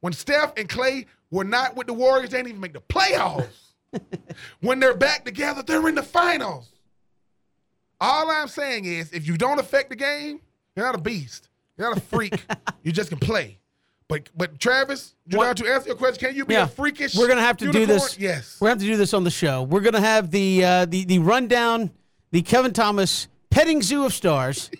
When 0.00 0.14
Steph 0.14 0.54
and 0.56 0.66
Klay 0.66 1.04
were 1.30 1.44
not 1.44 1.76
with 1.76 1.88
the 1.88 1.92
Warriors, 1.92 2.30
they 2.30 2.38
didn't 2.38 2.48
even 2.48 2.60
make 2.62 2.72
the 2.72 2.80
playoffs. 2.80 3.65
when 4.60 4.80
they're 4.80 4.96
back 4.96 5.24
together, 5.24 5.62
they're 5.62 5.88
in 5.88 5.94
the 5.94 6.02
finals. 6.02 6.70
All 8.00 8.30
I'm 8.30 8.48
saying 8.48 8.84
is, 8.84 9.12
if 9.12 9.26
you 9.26 9.36
don't 9.36 9.58
affect 9.58 9.90
the 9.90 9.96
game, 9.96 10.40
you're 10.74 10.84
not 10.86 10.94
a 10.94 11.00
beast. 11.00 11.48
You're 11.78 11.88
not 11.88 11.98
a 11.98 12.00
freak. 12.00 12.44
you 12.82 12.92
just 12.92 13.08
can 13.08 13.18
play. 13.18 13.58
But 14.08 14.28
but 14.36 14.58
Travis, 14.60 15.14
you 15.26 15.38
What- 15.38 15.56
to 15.56 15.66
answer 15.66 15.88
your 15.88 15.96
question, 15.96 16.28
can 16.28 16.36
you 16.36 16.44
be 16.44 16.54
Yeah. 16.54 16.64
a 16.64 16.68
freakish? 16.68 17.16
We're 17.16 17.26
gonna 17.28 17.40
have 17.40 17.56
to 17.58 17.72
do 17.72 17.86
this. 17.86 18.18
Yes. 18.18 18.58
We're 18.60 18.66
gonna 18.66 18.74
have 18.80 18.80
to 18.80 18.92
do 18.92 18.96
this 18.96 19.14
on 19.14 19.24
the 19.24 19.30
show. 19.30 19.62
We're 19.64 19.80
gonna 19.80 20.00
have 20.00 20.30
the 20.30 20.64
uh, 20.64 20.84
the 20.84 21.04
the 21.04 21.18
rundown, 21.18 21.90
the 22.30 22.42
Kevin 22.42 22.72
Thomas 22.72 23.26
petting 23.50 23.82
zoo 23.82 24.04
of 24.04 24.12
stars, 24.14 24.70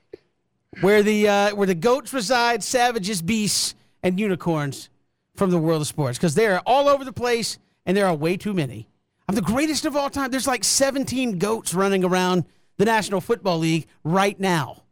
where 0.80 1.02
the 1.02 1.28
uh, 1.28 1.54
where 1.54 1.66
the 1.66 1.74
goats 1.74 2.12
reside, 2.12 2.62
savages, 2.64 3.22
beasts, 3.22 3.74
and 4.02 4.18
unicorns 4.18 4.88
from 5.36 5.50
the 5.50 5.58
world 5.58 5.82
of 5.82 5.86
sports, 5.86 6.18
because 6.18 6.34
they 6.34 6.46
are 6.46 6.60
all 6.66 6.88
over 6.88 7.04
the 7.04 7.12
place, 7.12 7.58
and 7.90 7.96
there 7.96 8.06
are 8.06 8.14
way 8.14 8.36
too 8.36 8.54
many. 8.54 8.88
I'm 9.28 9.34
the 9.34 9.42
greatest 9.42 9.84
of 9.84 9.96
all 9.96 10.08
time. 10.10 10.30
There's 10.30 10.46
like 10.46 10.62
17 10.62 11.38
goats 11.38 11.74
running 11.74 12.04
around 12.04 12.44
the 12.76 12.84
National 12.84 13.20
Football 13.20 13.58
League 13.58 13.88
right 14.04 14.38
now. 14.38 14.84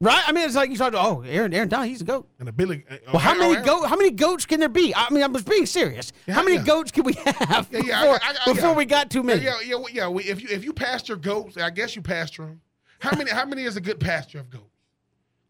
Right? 0.00 0.20
I 0.26 0.32
mean, 0.32 0.44
it's 0.44 0.56
like 0.56 0.70
you 0.70 0.76
talk. 0.76 0.94
Oh, 0.96 1.22
Aaron, 1.24 1.54
Aaron 1.54 1.68
Donald, 1.68 1.88
he's 1.88 2.00
a 2.00 2.04
goat. 2.04 2.28
And 2.40 2.48
a 2.48 2.52
Billy. 2.52 2.84
Uh, 2.90 2.96
well, 3.12 3.20
how 3.20 3.36
many 3.38 3.54
goat? 3.64 3.84
How 3.86 3.94
many 3.94 4.10
goats 4.10 4.44
can 4.46 4.58
there 4.58 4.68
be? 4.68 4.92
I 4.96 5.10
mean, 5.10 5.22
I 5.22 5.28
was 5.28 5.44
being 5.44 5.64
serious. 5.64 6.12
Yeah, 6.26 6.34
how 6.34 6.42
many 6.42 6.56
yeah. 6.56 6.64
goats 6.64 6.90
can 6.90 7.04
we 7.04 7.12
have 7.24 7.68
Yeah, 7.70 7.82
before, 7.82 8.18
I- 8.20 8.34
I- 8.44 8.52
before 8.52 8.74
we 8.74 8.84
got 8.84 9.10
too 9.10 9.22
many? 9.22 9.44
Yeah, 9.44 9.54
yeah, 9.64 9.76
yeah. 9.92 10.08
we- 10.08 10.24
if 10.24 10.42
you 10.42 10.48
if 10.50 10.64
you 10.64 10.72
pasture 10.72 11.14
goats, 11.14 11.56
I 11.56 11.70
guess 11.70 11.94
you 11.94 12.02
pasture 12.02 12.46
them. 12.46 12.60
How 12.98 13.16
many? 13.16 13.30
how 13.30 13.44
many 13.46 13.62
is 13.62 13.76
a 13.76 13.80
good 13.80 14.00
pasture 14.00 14.40
of 14.40 14.50
goats? 14.50 14.64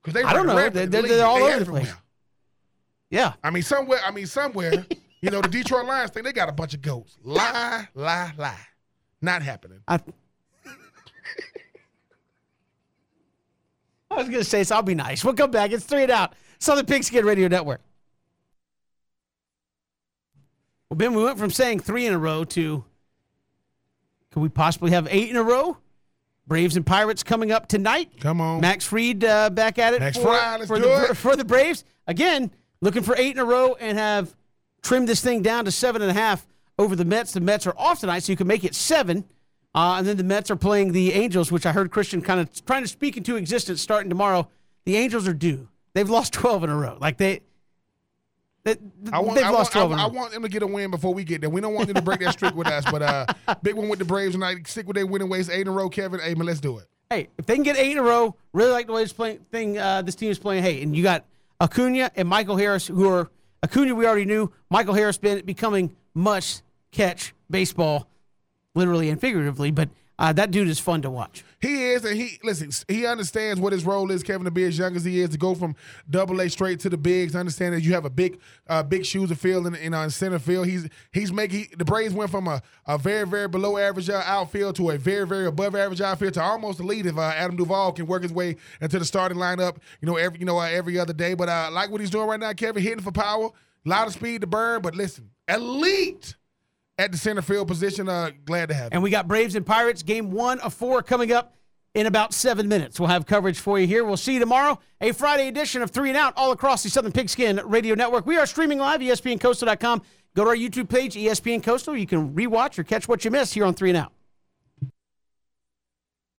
Because 0.03 0.13
they 0.13 0.23
I 0.23 0.35
don't 0.35 0.47
know. 0.47 0.55
They, 0.55 0.67
are 0.67 0.87
they're- 0.87 1.03
they're 1.03 1.25
all 1.25 1.39
They 1.39 1.55
over 1.55 1.65
the 1.65 1.71
place. 1.71 1.95
Yeah. 3.09 3.33
I 3.43 3.49
mean, 3.49 3.63
somewhere. 3.63 4.01
I 4.05 4.11
mean, 4.11 4.27
somewhere. 4.27 4.85
you 5.23 5.31
know, 5.31 5.41
the 5.41 5.49
Detroit 5.49 5.87
Lions 5.87 6.11
think 6.11 6.27
they 6.27 6.33
got 6.33 6.49
a 6.49 6.53
bunch 6.53 6.75
of 6.75 6.83
goats. 6.83 7.17
Lie, 7.23 7.89
lie, 7.95 8.33
lie. 8.37 8.67
Not 9.21 9.43
happening. 9.43 9.79
I, 9.87 10.01
I 14.11 14.17
was 14.17 14.29
going 14.29 14.43
to 14.43 14.45
say, 14.45 14.65
so 14.65 14.75
I'll 14.75 14.83
be 14.83 14.97
nice. 14.97 15.25
We'll 15.25 15.35
come 15.35 15.53
back. 15.53 15.71
It's 15.71 15.85
three 15.85 16.03
and 16.03 16.11
out. 16.11 16.35
Southern 16.59 16.87
Pigskin 16.87 17.25
Radio 17.25 17.49
Network. 17.49 17.81
Well, 20.91 20.99
Ben, 20.99 21.15
we 21.15 21.25
went 21.25 21.39
from 21.39 21.51
saying 21.51 21.81
three 21.81 22.07
in 22.07 22.13
a 22.13 22.19
row 22.19 22.45
to 22.45 22.85
could 24.33 24.41
we 24.41 24.49
possibly 24.49 24.91
have 24.91 25.07
eight 25.11 25.31
in 25.31 25.37
a 25.37 25.43
row? 25.43 25.79
Braves 26.47 26.77
and 26.77 26.85
Pirates 26.85 27.23
coming 27.23 27.53
up 27.53 27.69
tonight. 27.69 28.11
Come 28.21 28.41
on. 28.41 28.61
Max 28.61 28.85
Fried 28.85 29.23
uh, 29.25 29.51
back 29.51 29.79
at 29.79 29.95
it 29.95 30.01
Max 30.01 30.17
for, 30.17 30.31
let's 30.31 30.67
for 30.67 30.79
the 30.79 31.11
it. 31.11 31.17
for 31.17 31.37
the 31.37 31.45
Braves 31.45 31.85
again. 32.07 32.51
Looking 32.81 33.03
for 33.05 33.15
eight 33.17 33.37
in 33.37 33.39
a 33.39 33.45
row 33.45 33.77
and 33.79 33.97
have 33.97 34.35
trimmed 34.83 35.09
this 35.09 35.21
thing 35.21 35.43
down 35.43 35.65
to 35.65 35.73
seven 35.73 36.03
and 36.03 36.11
a 36.11 36.15
half 36.15 36.47
over 36.79 36.97
the 36.97 37.05
Mets. 37.05 37.33
The 37.33 37.41
Mets 37.41 37.67
are 37.67 37.75
off 37.77 38.01
tonight, 38.01 38.21
so 38.21 38.33
you 38.33 38.37
can 38.37 38.47
make 38.47 38.65
it 38.65 38.75
seven. 38.75 39.25
Uh, 39.75 39.97
and 39.99 40.07
then 40.07 40.17
the 40.17 40.25
Mets 40.25 40.51
are 40.51 40.57
playing 40.57 40.93
the 40.93 41.13
Angels, 41.13 41.51
which 41.51 41.65
I 41.65 41.73
heard 41.73 41.91
Christian 41.91 42.21
kind 42.21 42.41
of 42.41 42.65
trying 42.67 42.83
to 42.83 42.89
speak 42.89 43.17
into 43.17 43.37
existence 43.37 43.81
starting 43.81 44.11
tomorrow. 44.11 44.49
The 44.85 44.97
Angels 44.97 45.27
are 45.27 45.35
due. 45.35 45.69
They've 45.95 46.09
lost 46.09 46.33
twelve 46.35 46.65
in 46.65 46.71
a 46.71 46.77
row. 46.77 46.99
Like 47.01 47.17
they, 47.17 47.41
they 48.65 48.77
I 49.13 49.21
want, 49.21 49.37
they've 49.37 49.45
I, 49.45 49.51
lost 49.51 49.75
want, 49.75 49.91
twelve 49.91 49.93
I, 49.93 49.95
in 49.95 50.01
a 50.01 50.03
I 50.03 50.07
want 50.09 50.33
them 50.33 50.43
to 50.43 50.49
get 50.49 50.63
a 50.63 50.67
win 50.67 50.91
before 50.91 51.15
we 51.15 51.25
get 51.25 51.41
there. 51.41 51.51
We 51.51 51.61
don't 51.61 51.75
want 51.75 51.87
them 51.87 51.97
to 51.97 52.03
break 52.03 52.21
that 52.21 52.35
streak 52.35 52.55
with 52.55 52.67
us. 52.67 52.85
But 52.91 53.03
uh, 53.03 53.27
big 53.63 53.77
one 53.77 53.89
with 53.89 53.99
the 53.99 54.05
Braves 54.05 54.35
tonight. 54.35 54.67
Stick 54.67 54.87
with 54.87 54.97
their 54.97 55.07
winning 55.07 55.29
ways. 55.29 55.49
Eight 55.49 55.63
in 55.63 55.69
a 55.69 55.73
row, 55.73 55.89
Kevin. 55.89 56.21
Hey, 56.21 56.35
man, 56.35 56.47
let's 56.47 56.61
do 56.61 56.79
it. 56.79 56.87
hey, 57.09 57.29
if 57.39 57.47
they 57.47 57.55
can 57.55 57.63
get 57.63 57.77
eight 57.77 57.93
in 57.93 57.99
a 57.99 58.03
row, 58.03 58.35
really 58.53 58.73
like 58.73 58.87
the 58.87 58.93
way 58.93 59.03
this 59.03 59.13
playing 59.13 59.39
thing 59.51 59.79
uh, 59.79 60.03
this 60.03 60.15
team 60.15 60.31
is 60.31 60.39
playing. 60.39 60.63
Hey, 60.63 60.83
and 60.83 60.95
you 60.95 61.03
got 61.03 61.25
Acuna 61.61 62.11
and 62.15 62.29
Michael 62.29 62.57
Harris, 62.57 62.87
who 62.87 63.09
are 63.09 63.31
Acuna 63.63 63.95
we 63.95 64.07
already 64.07 64.25
knew. 64.25 64.53
Michael 64.71 64.95
Harris 64.95 65.19
been 65.19 65.45
becoming 65.45 65.95
must 66.15 66.63
catch 66.91 67.35
baseball, 67.51 68.09
literally 68.75 69.09
and 69.09 69.21
figuratively. 69.21 69.71
But 69.71 69.91
uh, 70.19 70.33
that 70.33 70.51
dude 70.51 70.69
is 70.69 70.79
fun 70.79 71.03
to 71.03 71.11
watch. 71.11 71.45
He 71.63 71.85
is, 71.91 72.05
and 72.05 72.17
he 72.17 72.41
listen. 72.43 72.73
He 72.89 73.07
understands 73.07 73.61
what 73.61 73.73
his 73.73 73.85
role 73.85 74.11
is. 74.11 74.25
Kevin 74.25 74.45
to 74.47 74.51
be 74.51 74.65
as 74.65 74.77
young 74.77 74.97
as 74.97 75.05
he 75.05 75.21
is 75.21 75.31
to 75.31 75.39
go 75.39 75.55
from 75.55 75.77
Double 76.11 76.41
A 76.41 76.51
straight 76.51 76.81
to 76.81 76.91
the 76.91 76.97
bigs. 76.97 77.37
Understand 77.37 77.75
that 77.75 77.83
you 77.83 77.95
have 77.95 78.05
a 78.05 78.11
big, 78.11 78.41
uh, 78.67 78.83
big 78.83 79.07
shoes 79.07 79.29
to 79.29 79.37
fill 79.37 79.69
in, 79.69 79.77
in, 79.77 79.95
uh, 79.95 80.09
center 80.09 80.41
field. 80.41 80.67
He's 80.67 80.89
he's 81.13 81.33
making 81.33 81.69
the 81.79 81.85
Braves 81.85 82.15
went 82.15 82.33
from 82.33 82.49
a, 82.49 82.61
a 82.85 82.99
very 82.99 83.25
very 83.29 83.47
below 83.47 83.79
average 83.79 84.11
uh, 84.11 84.25
outfield 84.27 84.75
to 84.77 84.91
a 84.91 84.99
very 84.99 85.25
very 85.25 85.47
above 85.47 85.77
average 85.77 86.01
outfield 86.01 86.35
to 86.35 86.43
almost 86.43 86.81
elite 86.81 87.07
if 87.07 87.17
uh, 87.17 87.21
Adam 87.21 87.57
Duvall 87.57 87.93
can 87.93 88.07
work 88.07 88.25
his 88.25 88.33
way 88.33 88.57
into 88.81 88.99
the 88.99 89.05
starting 89.05 89.39
lineup. 89.39 89.77
You 90.01 90.07
know 90.07 90.17
every 90.17 90.41
you 90.41 90.45
know 90.45 90.59
uh, 90.59 90.65
every 90.65 90.99
other 90.99 91.13
day. 91.13 91.35
But 91.35 91.49
uh, 91.49 91.69
like 91.71 91.91
what 91.93 92.01
he's 92.01 92.11
doing 92.11 92.27
right 92.27 92.41
now, 92.41 92.53
Kevin 92.55 92.83
hitting 92.83 93.05
for 93.05 93.13
power, 93.13 93.51
a 93.87 93.89
lot 93.89 94.09
of 94.09 94.15
speed 94.15 94.41
to 94.41 94.49
burn. 94.49 94.83
But 94.83 94.97
listen, 94.97 95.31
elite 95.47 96.35
at 96.99 97.13
the 97.13 97.19
center 97.19 97.43
field 97.43 97.69
position. 97.69 98.09
Uh, 98.09 98.31
glad 98.45 98.69
to 98.69 98.75
have. 98.75 98.91
And 98.93 99.03
we 99.03 99.11
got 99.11 99.29
Braves 99.29 99.55
and 99.55 99.65
Pirates 99.65 100.03
game 100.03 100.31
one 100.31 100.61
of 100.61 100.75
four 100.75 101.03
coming 101.03 101.33
up 101.33 101.55
in 101.95 102.07
about 102.07 102.33
seven 102.33 102.69
minutes. 102.69 102.99
We'll 102.99 103.09
have 103.09 103.27
coverage 103.27 103.59
for 103.59 103.79
you 103.79 103.87
here. 103.87 104.05
We'll 104.05 104.17
see 104.17 104.35
you 104.35 104.41
tomorrow. 104.41 104.79
A 105.01 105.13
Friday 105.13 105.49
edition 105.49 105.83
of 105.83 105.91
Three 105.91 106.09
and 106.09 106.17
Out 106.17 106.33
all 106.37 106.53
across 106.53 106.83
the 106.83 106.91
Southern 106.91 107.13
Pigskin 107.13 107.61
Radio 107.65 107.95
Network. 107.95 108.27
We 108.27 108.39
are 108.39 108.47
streaming 108.47 108.79
live, 108.79 109.01
ESPNCoastal.com. 109.01 110.03
Go 110.35 110.45
to 110.45 110.51
our 110.51 110.57
YouTube 110.57 110.89
page, 110.89 111.15
ESPN 111.15 111.63
Coastal. 111.63 111.97
You 111.97 112.07
can 112.07 112.35
rewatch 112.35 112.79
or 112.79 112.85
catch 112.85 113.07
what 113.09 113.25
you 113.25 113.31
missed 113.31 113.53
here 113.53 113.67
on 113.67 113.75
Three 113.75 113.91
and 113.91 113.99
Out. 113.99 114.13